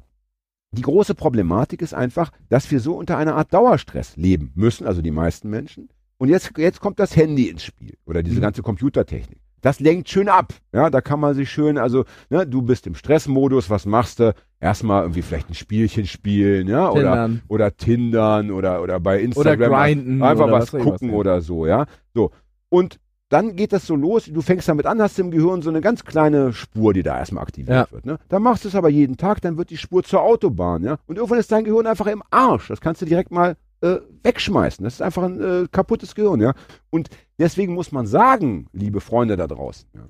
die 0.71 0.81
große 0.83 1.15
Problematik 1.15 1.81
ist 1.81 1.93
einfach, 1.93 2.31
dass 2.49 2.69
wir 2.71 2.79
so 2.79 2.95
unter 2.95 3.17
einer 3.17 3.35
Art 3.35 3.53
Dauerstress 3.53 4.15
leben 4.15 4.51
müssen, 4.55 4.87
also 4.87 5.01
die 5.01 5.11
meisten 5.11 5.49
Menschen. 5.49 5.89
Und 6.17 6.29
jetzt, 6.29 6.57
jetzt 6.57 6.79
kommt 6.79 6.99
das 6.99 7.15
Handy 7.17 7.49
ins 7.49 7.63
Spiel 7.63 7.97
oder 8.05 8.23
diese 8.23 8.37
Mhm. 8.37 8.41
ganze 8.41 8.61
Computertechnik. 8.61 9.39
Das 9.61 9.79
lenkt 9.79 10.09
schön 10.09 10.29
ab. 10.29 10.53
Ja, 10.73 10.89
da 10.89 11.01
kann 11.01 11.19
man 11.19 11.33
sich 11.33 11.49
schön, 11.49 11.77
also, 11.77 12.05
ne, 12.29 12.45
du 12.45 12.61
bist 12.61 12.87
im 12.87 12.95
Stressmodus, 12.95 13.69
was 13.69 13.85
machst 13.85 14.19
du? 14.19 14.33
Erstmal 14.65 15.03
irgendwie 15.03 15.21
vielleicht 15.21 15.47
ein 15.47 15.53
Spielchen 15.53 16.07
spielen, 16.07 16.67
ja, 16.67 16.89
oder, 16.89 17.01
Tindern. 17.01 17.41
oder 17.47 17.77
Tindern 17.77 18.49
oder, 18.49 18.81
oder 18.81 18.99
bei 18.99 19.17
Oder 19.17 19.23
Instagram 19.23 19.83
grinden. 19.83 20.23
einfach 20.23 20.45
oder 20.45 20.53
was 20.53 20.73
ich 20.73 20.81
gucken 20.81 21.09
ja. 21.11 21.15
oder 21.15 21.41
so, 21.41 21.67
ja. 21.67 21.85
So. 22.15 22.31
Und 22.69 22.99
dann 23.29 23.55
geht 23.55 23.73
das 23.73 23.85
so 23.85 23.95
los, 23.95 24.25
du 24.25 24.41
fängst 24.41 24.67
damit 24.67 24.87
an, 24.87 24.99
hast 24.99 25.19
im 25.19 25.29
Gehirn 25.29 25.61
so 25.61 25.69
eine 25.69 25.81
ganz 25.81 26.03
kleine 26.03 26.51
Spur, 26.51 26.95
die 26.95 27.03
da 27.03 27.15
erstmal 27.19 27.43
aktiviert 27.43 27.75
Ja. 27.75 27.91
wird. 27.91 28.07
Ne? 28.07 28.17
Dann 28.27 28.41
machst 28.41 28.63
du 28.63 28.69
es 28.69 28.73
aber 28.73 28.89
jeden 28.89 29.17
Tag, 29.17 29.39
dann 29.41 29.55
wird 29.57 29.69
die 29.69 29.77
Spur 29.77 30.03
zur 30.03 30.23
Autobahn, 30.23 30.83
ja. 30.83 30.97
Und 31.05 31.17
irgendwann 31.17 31.37
ist 31.39 31.51
dein 31.51 31.63
Gehirn 31.63 31.85
einfach 31.85 32.07
im 32.07 32.23
Arsch. 32.31 32.67
Das 32.69 32.81
kannst 32.81 33.03
du 33.03 33.05
direkt 33.05 33.29
mal 33.29 33.57
äh, 33.81 33.97
wegschmeißen. 34.23 34.83
Das 34.83 34.95
ist 34.95 35.01
einfach 35.03 35.21
ein 35.23 35.41
äh, 35.41 35.67
kaputtes 35.71 36.15
Gehirn, 36.15 36.41
ja. 36.41 36.53
Und 36.89 37.09
deswegen 37.37 37.75
muss 37.75 37.91
man 37.91 38.07
sagen, 38.07 38.65
liebe 38.73 38.99
Freunde 38.99 39.35
da 39.37 39.45
draußen, 39.45 39.87
ja. 39.93 40.07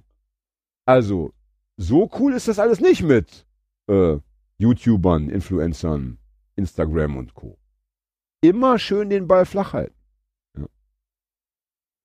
Also, 0.86 1.32
so 1.76 2.10
cool 2.20 2.32
ist 2.34 2.48
das 2.48 2.58
alles 2.60 2.80
nicht 2.80 3.04
mit 3.04 3.46
äh, 3.90 4.16
YouTubern, 4.58 5.30
Influencern, 5.30 6.18
Instagram 6.56 7.18
und 7.18 7.34
Co. 7.34 7.58
Immer 8.42 8.80
schön 8.80 9.10
den 9.10 9.28
Ball 9.28 9.46
flach 9.46 9.74
halten. 9.74 9.96
Ja. 10.58 10.66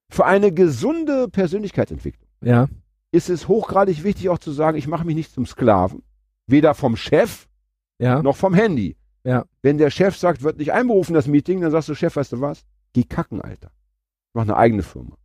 Für 0.09 0.25
eine 0.25 0.51
gesunde 0.51 1.27
Persönlichkeitsentwicklung 1.29 2.27
Ja. 2.43 2.67
ist 3.11 3.29
es 3.29 3.47
hochgradig 3.47 4.03
wichtig 4.03 4.29
auch 4.29 4.39
zu 4.39 4.51
sagen, 4.51 4.77
ich 4.77 4.87
mache 4.87 5.05
mich 5.05 5.15
nicht 5.15 5.31
zum 5.31 5.45
Sklaven, 5.45 6.03
weder 6.47 6.73
vom 6.73 6.95
Chef 6.97 7.47
Ja. 7.99 8.21
noch 8.21 8.35
vom 8.35 8.53
Handy. 8.53 8.97
Wenn 9.61 9.77
der 9.77 9.91
Chef 9.91 10.17
sagt, 10.17 10.41
wird 10.41 10.57
nicht 10.57 10.73
einberufen, 10.73 11.13
das 11.13 11.27
Meeting, 11.27 11.61
dann 11.61 11.69
sagst 11.69 11.87
du, 11.89 11.93
Chef, 11.95 12.15
weißt 12.15 12.31
du 12.31 12.41
was? 12.41 12.65
Geh 12.93 13.03
kacken, 13.03 13.39
Alter. 13.39 13.67
Ich 13.67 14.33
mach 14.33 14.41
eine 14.41 14.57
eigene 14.57 14.81
Firma. 14.81 15.15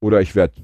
Oder 0.00 0.20
ich 0.20 0.34
werde 0.34 0.60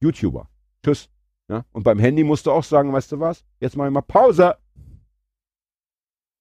YouTuber. 0.00 0.48
Tschüss. 0.84 1.10
Ja? 1.48 1.64
Und 1.72 1.82
beim 1.82 1.98
Handy 1.98 2.22
musst 2.22 2.46
du 2.46 2.52
auch 2.52 2.62
sagen, 2.62 2.92
weißt 2.92 3.10
du 3.10 3.18
was? 3.18 3.44
Jetzt 3.58 3.76
mache 3.76 3.88
ich 3.88 3.92
mal 3.92 4.02
Pause. 4.02 4.56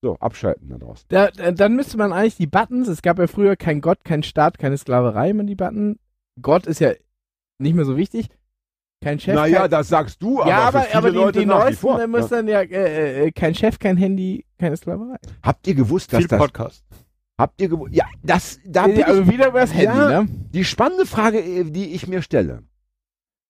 So, 0.01 0.15
abschalten 0.19 0.69
da 0.69 0.77
draußen. 0.77 1.05
Da, 1.09 1.29
da, 1.31 1.51
dann 1.51 1.75
müsste 1.75 1.97
man 1.97 2.13
eigentlich 2.13 2.37
die 2.37 2.47
Buttons, 2.47 2.87
es 2.87 3.01
gab 3.01 3.19
ja 3.19 3.27
früher 3.27 3.55
kein 3.57 3.81
Gott, 3.81 4.03
kein 4.05 4.23
Staat, 4.23 4.57
keine 4.57 4.77
Sklaverei, 4.77 5.33
man 5.33 5.45
die 5.47 5.55
Button, 5.55 5.99
Gott 6.41 6.67
ist 6.67 6.79
ja 6.79 6.91
nicht 7.57 7.75
mehr 7.75 7.85
so 7.85 7.97
wichtig. 7.97 8.29
Kein 9.01 9.19
Chef. 9.19 9.35
naja, 9.35 9.61
kein, 9.61 9.71
das 9.71 9.87
sagst 9.89 10.21
du, 10.21 10.41
aber 10.41 10.49
ja, 10.49 10.59
aber, 10.67 10.81
für 10.81 10.87
viele 10.87 10.97
aber 10.97 11.11
die, 11.11 11.17
Leute 11.17 11.39
die 11.39 11.45
neuesten 11.45 11.99
äh, 11.99 12.07
müssen 12.07 12.29
dann 12.29 12.47
ja 12.49 12.61
äh, 12.61 13.27
äh, 13.27 13.31
kein 13.31 13.55
Chef, 13.55 13.79
kein 13.79 13.95
Handy, 13.97 14.45
keine 14.57 14.75
Sklaverei. 14.75 15.17
Habt 15.41 15.67
ihr 15.67 15.75
gewusst, 15.75 16.11
dass 16.11 16.19
Viel 16.19 16.27
das 16.27 16.39
Podcast. 16.39 16.83
habt 17.37 17.61
ihr 17.61 17.69
gewusst? 17.69 17.93
Ja, 17.93 18.05
das 18.23 18.59
da 18.65 18.87
bin 18.87 18.97
Ja, 18.99 19.05
also 19.07 19.27
wieder 19.27 19.47
über 19.47 19.61
das 19.61 19.73
Handy, 19.73 19.97
Ja. 19.97 20.23
ne? 20.23 20.29
Die 20.53 20.65
spannende 20.65 21.05
Frage, 21.05 21.39
äh, 21.39 21.63
die 21.63 21.93
ich 21.93 22.07
mir 22.07 22.21
stelle, 22.21 22.63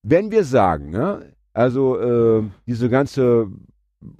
wenn 0.04 0.32
wir 0.32 0.44
sagen, 0.44 0.92
ne, 0.92 1.34
also 1.54 2.00
äh, 2.00 2.44
diese 2.68 2.90
ganze 2.90 3.48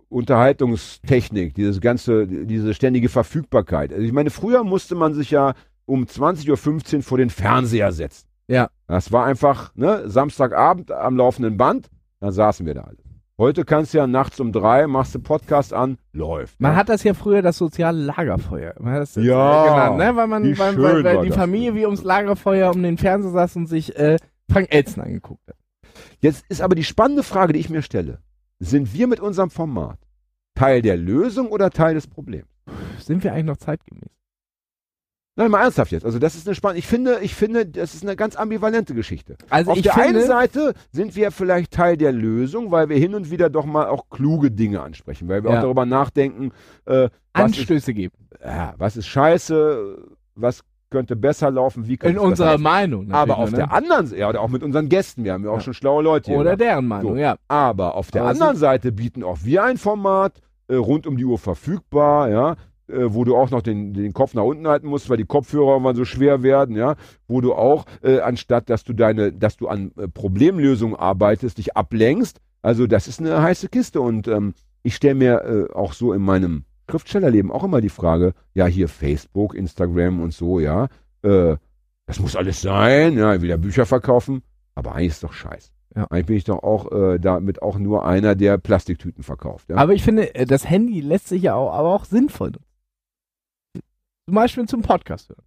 Unterhaltungstechnik, 0.10 1.54
dieses 1.54 1.80
ganze, 1.82 2.28
diese 2.28 2.74
ständige 2.74 3.10
Verfügbarkeit. 3.10 3.94
Also 3.94 4.04
ich 4.04 4.12
meine, 4.12 4.30
früher 4.30 4.64
musste 4.64 4.96
man 4.96 5.14
sich 5.14 5.32
ja 5.32 5.54
um 5.86 6.04
20.15 6.06 6.98
Uhr 6.98 7.04
vor 7.04 7.18
den 7.18 7.30
Fernseher 7.30 7.92
setzen. 7.92 8.28
Ja. 8.48 8.70
Das 8.88 9.12
war 9.12 9.26
einfach, 9.26 9.74
ne, 9.76 10.10
Samstagabend 10.10 10.92
am 10.92 11.16
laufenden 11.16 11.58
Band, 11.58 11.90
da 12.20 12.32
saßen 12.32 12.66
wir 12.66 12.74
da 12.74 12.82
alle. 12.82 12.98
Heute 13.38 13.64
kannst 13.64 13.94
du 13.94 14.00
ja 14.00 14.08
nachts 14.08 14.38
um 14.42 14.52
drei, 14.52 14.86
machst 14.86 15.16
du 15.16 15.20
Podcast 15.20 15.74
an, 15.74 15.98
läuft. 16.12 16.60
Man 16.60 16.74
ne? 16.74 16.78
hat 16.78 16.90
das 16.90 17.04
ja 17.04 17.14
früher 17.14 17.42
das 17.42 17.58
soziale 17.58 17.98
Lagerfeuer. 17.98 18.74
Man 18.80 18.96
hat 18.96 19.02
das 19.04 19.16
Ja, 19.16 19.64
genannt, 19.64 19.98
ne? 19.98 20.16
Weil 20.18 20.28
man, 20.28 20.58
weil, 20.58 20.78
weil, 20.78 21.04
weil 21.06 21.22
die 21.22 21.32
Familie 21.32 21.74
wie 21.74 21.86
ums 21.86 22.04
Lagerfeuer 22.04 22.76
um 22.76 22.84
den 22.84 22.98
Fernseher 22.98 23.32
saß 23.32 23.56
und 23.56 23.68
sich 23.68 23.96
äh, 23.96 24.18
Frank 24.52 24.68
Elzen 24.72 25.02
angeguckt 25.02 25.48
hat. 25.48 25.56
Jetzt 26.20 26.44
ist 26.50 26.62
aber 26.62 26.76
die 26.76 26.84
spannende 26.84 27.24
Frage, 27.24 27.54
die 27.54 27.60
ich 27.60 27.70
mir 27.70 27.82
stelle. 27.82 28.20
Sind 28.60 28.94
wir 28.94 29.08
mit 29.08 29.20
unserem 29.20 29.50
Format 29.50 29.98
Teil 30.56 30.82
der 30.82 30.98
Lösung 30.98 31.48
oder 31.48 31.70
Teil 31.70 31.94
des 31.96 32.08
Problems? 32.08 32.48
Sind 33.00 33.24
wir 33.24 33.34
eigentlich 33.34 33.46
noch 33.46 33.58
zeitgemäß? 33.58 34.10
Nein, 35.38 35.52
mal 35.52 35.62
ernsthaft 35.62 35.94
jetzt. 35.94 36.04
Also 36.06 36.20
das 36.20 36.36
ist 36.36 36.46
eine 36.48 36.54
spannende, 36.56 36.80
ich 36.80 36.88
finde, 36.88 37.20
ich 37.22 37.34
finde, 37.34 37.66
das 37.66 37.94
ist 37.96 38.04
eine 38.04 38.18
ganz 38.18 38.36
ambivalente 38.36 38.94
Geschichte. 38.94 39.38
Also 39.50 39.72
Auf 39.72 39.82
der 39.82 39.94
finde, 39.94 40.20
einen 40.20 40.28
Seite 40.28 40.74
sind 40.92 41.16
wir 41.16 41.32
vielleicht 41.32 41.72
Teil 41.72 41.96
der 41.96 42.12
Lösung, 42.12 42.72
weil 42.72 42.90
wir 42.90 42.98
hin 42.98 43.16
und 43.16 43.32
wieder 43.32 43.50
doch 43.50 43.64
mal 43.66 43.88
auch 43.88 44.10
kluge 44.10 44.52
Dinge 44.52 44.82
ansprechen, 44.82 45.30
weil 45.30 45.44
wir 45.46 45.52
Ja. 45.52 45.60
auch 45.60 45.62
darüber 45.64 45.86
nachdenken, 45.86 46.52
äh, 46.86 46.92
was 47.34 47.52
ist, 47.52 47.60
Anstöße 47.60 47.94
geben. 47.94 48.16
ja, 48.44 48.74
was 48.78 48.98
ist 48.98 49.08
scheiße, 49.08 50.10
was 50.36 50.62
könnte 50.90 51.16
besser 51.16 51.52
laufen, 51.52 51.88
wie 51.88 51.98
könnte 51.98 52.20
In 52.20 52.26
unserer 52.26 52.52
laufen. 52.52 52.64
Meinung. 52.64 53.12
Aber 53.12 53.38
auf 53.38 53.52
nur, 53.52 53.58
der 53.58 53.68
ne? 53.68 53.74
anderen 53.74 54.08
Seite, 54.08 54.20
ja, 54.22 54.30
oder 54.30 54.42
auch 54.42 54.50
mit 54.50 54.64
unseren 54.64 54.90
Gästen, 54.90 55.24
wir 55.24 55.34
haben 55.34 55.44
ja 55.44 55.52
auch 55.52 55.56
Ja. 55.56 55.62
schon 55.62 55.74
schlaue 55.74 56.04
Leute 56.04 56.32
hier. 56.32 56.40
Oder 56.40 56.56
gehabt. 56.58 56.62
deren 56.62 56.88
Meinung, 56.88 57.14
So. 57.14 57.18
ja. 57.20 57.36
Aber 57.48 57.96
auf 57.96 58.12
der 58.12 58.22
Aber 58.24 58.32
es 58.32 58.40
anderen 58.42 58.58
Seite 58.58 58.92
bieten 58.92 59.24
auch 59.24 59.40
wir 59.44 59.64
ein 59.64 59.78
Format, 59.78 60.42
äh, 60.68 60.76
rund 60.76 61.08
um 61.08 61.18
die 61.18 61.26
Uhr 61.26 61.38
verfügbar, 61.38 62.30
ja, 62.30 62.52
äh, 62.88 63.06
wo 63.14 63.24
du 63.24 63.36
auch 63.36 63.52
noch 63.52 63.62
den, 63.62 63.94
den 63.94 64.14
Kopf 64.14 64.34
nach 64.34 64.44
unten 64.44 64.68
halten 64.68 64.88
musst, 64.88 65.10
weil 65.10 65.18
die 65.18 65.26
Kopfhörer 65.26 65.72
irgendwann 65.74 65.96
so 65.96 66.06
schwer 66.06 66.42
werden, 66.44 66.76
ja, 66.76 66.96
wo 67.28 67.40
du 67.42 67.54
auch, 67.54 67.86
äh, 68.02 68.20
anstatt 68.20 68.70
dass 68.70 68.84
du 68.84 68.94
deine, 68.94 69.32
dass 69.32 69.58
du 69.58 69.68
an 69.68 69.92
äh, 69.98 70.08
Problemlösungen 70.08 70.96
arbeitest, 70.96 71.58
dich 71.60 71.76
ablenkst. 71.78 72.40
Also 72.62 72.88
das 72.88 73.08
ist 73.08 73.20
eine 73.20 73.42
heiße 73.42 73.70
Kiste 73.70 74.02
und 74.02 74.28
ähm, 74.28 74.54
ich 74.84 74.96
stelle 74.96 75.16
mir 75.16 75.42
äh, 75.44 75.74
auch 75.74 75.94
so 75.94 76.14
in 76.14 76.22
meinem 76.22 76.64
Schriftstellerleben 76.90 77.52
auch 77.52 77.64
immer 77.64 77.82
die 77.82 77.90
Frage, 77.90 78.34
ja, 78.54 78.66
hier 78.66 78.88
Facebook, 78.88 79.54
Instagram 79.54 80.22
und 80.22 80.34
so, 80.34 80.60
ja, 80.60 80.88
äh, 81.22 81.56
das 82.06 82.20
muss 82.20 82.36
alles 82.36 82.62
sein, 82.62 83.18
ja, 83.18 83.42
wieder 83.42 83.58
Bücher 83.58 83.86
verkaufen, 83.86 84.42
aber 84.76 84.96
eigentlich 84.96 85.10
ist 85.10 85.24
doch 85.24 85.34
scheiße. 85.34 85.72
Ja. 85.96 86.06
Eigentlich 86.10 86.26
bin 86.26 86.36
ich 86.38 86.44
doch 86.44 86.64
auch 86.64 86.92
äh, 86.92 87.20
damit 87.20 87.62
auch 87.62 87.78
nur 87.78 88.06
einer, 88.06 88.36
der 88.36 88.58
Plastiktüten 88.58 89.24
verkauft. 89.24 89.70
Ja? 89.70 89.76
Aber 89.78 89.94
ich 89.94 90.04
finde, 90.04 90.34
äh, 90.36 90.46
das 90.46 90.70
Handy 90.70 91.02
lässt 91.02 91.28
sich 91.28 91.44
ja 91.44 91.56
auch, 91.56 91.74
aber 91.74 91.94
auch 91.94 92.06
sinnvoll 92.06 92.52
nutzen. 92.52 92.66
Zum 94.26 94.36
Beispiel 94.36 94.66
zum 94.68 94.82
Podcast 94.82 95.30
hören. 95.30 95.44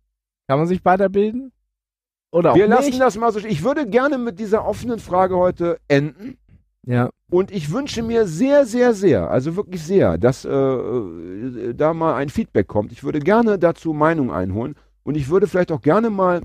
Kann 0.49 0.59
man 0.59 0.67
sich 0.67 0.85
weiterbilden? 0.85 1.53
Oder 2.33 2.53
auch 2.53 2.57
Wir 2.57 2.67
lassen 2.67 2.91
nicht? 2.91 3.01
das 3.01 3.17
mal 3.17 3.31
so. 3.31 3.39
Ich 3.41 3.63
würde 3.63 3.89
gerne 3.89 4.19
mit 4.19 4.39
dieser 4.41 4.65
offenen 4.65 4.99
Frage 4.99 5.37
heute 5.37 5.79
enden. 5.87 6.39
Ja. 6.87 7.11
Und 7.31 7.51
ich 7.51 7.71
wünsche 7.73 8.03
mir 8.03 8.27
sehr, 8.27 8.67
sehr, 8.67 8.93
sehr, 8.95 9.31
also 9.31 9.57
wirklich 9.57 9.83
sehr, 9.83 10.19
dass 10.19 10.45
äh, 10.45 10.51
äh, 10.51 11.75
da 11.75 11.95
mal 11.95 12.15
ein 12.17 12.29
Feedback 12.29 12.67
kommt. 12.67 12.93
Ich 12.93 13.05
würde 13.05 13.21
gerne 13.21 13.59
dazu 13.59 13.93
Meinung 13.93 14.33
einholen 14.33 14.75
und 15.05 15.15
ich 15.17 15.29
würde 15.29 15.47
vielleicht 15.47 15.73
auch 15.73 15.81
gerne 15.81 16.11
mal 16.11 16.43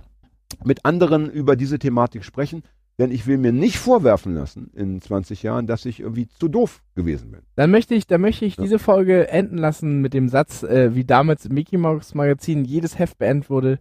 mit 0.64 0.86
anderen 0.86 1.30
über 1.30 1.56
diese 1.56 1.80
Thematik 1.80 2.24
sprechen, 2.24 2.62
denn 3.00 3.12
ich 3.12 3.28
will 3.28 3.38
mir 3.38 3.52
nicht 3.52 3.78
vorwerfen 3.80 4.34
lassen 4.36 4.72
in 4.76 5.02
20 5.02 5.44
Jahren, 5.44 5.68
dass 5.68 5.86
ich 5.86 6.00
irgendwie 6.00 6.28
zu 6.28 6.48
doof 6.48 6.82
gewesen 6.96 7.32
bin. 7.32 7.42
Dann 7.56 7.70
möchte 7.72 7.96
ich, 7.96 8.08
dann 8.08 8.22
möchte 8.22 8.46
ich 8.46 8.58
Ja. 8.58 8.64
diese 8.64 8.80
Folge 8.80 9.28
enden 9.30 9.58
lassen 9.58 10.02
mit 10.02 10.14
dem 10.14 10.30
Satz, 10.30 10.64
äh, 10.64 10.96
wie 10.96 11.04
damals 11.04 11.46
im 11.46 11.54
Mickey 11.56 11.78
Mouse 11.78 12.16
Magazin 12.16 12.64
jedes 12.64 12.98
Heft 12.98 13.18
beendet 13.18 13.50
wurde. 13.50 13.80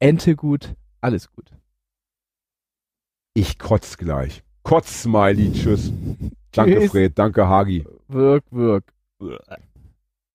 Ente 0.00 0.36
gut, 0.36 0.74
alles 1.00 1.30
gut. 1.32 1.50
Ich 3.34 3.58
kotz 3.58 3.96
gleich. 3.96 4.42
Kotz, 4.68 5.04
Smiley, 5.04 5.50
tschüss. 5.50 5.90
Danke. 6.52 6.90
Fred, 6.90 7.18
danke, 7.18 7.48
Hagi. 7.48 7.86
Wirk, 8.08 8.44
wirk. 8.50 8.84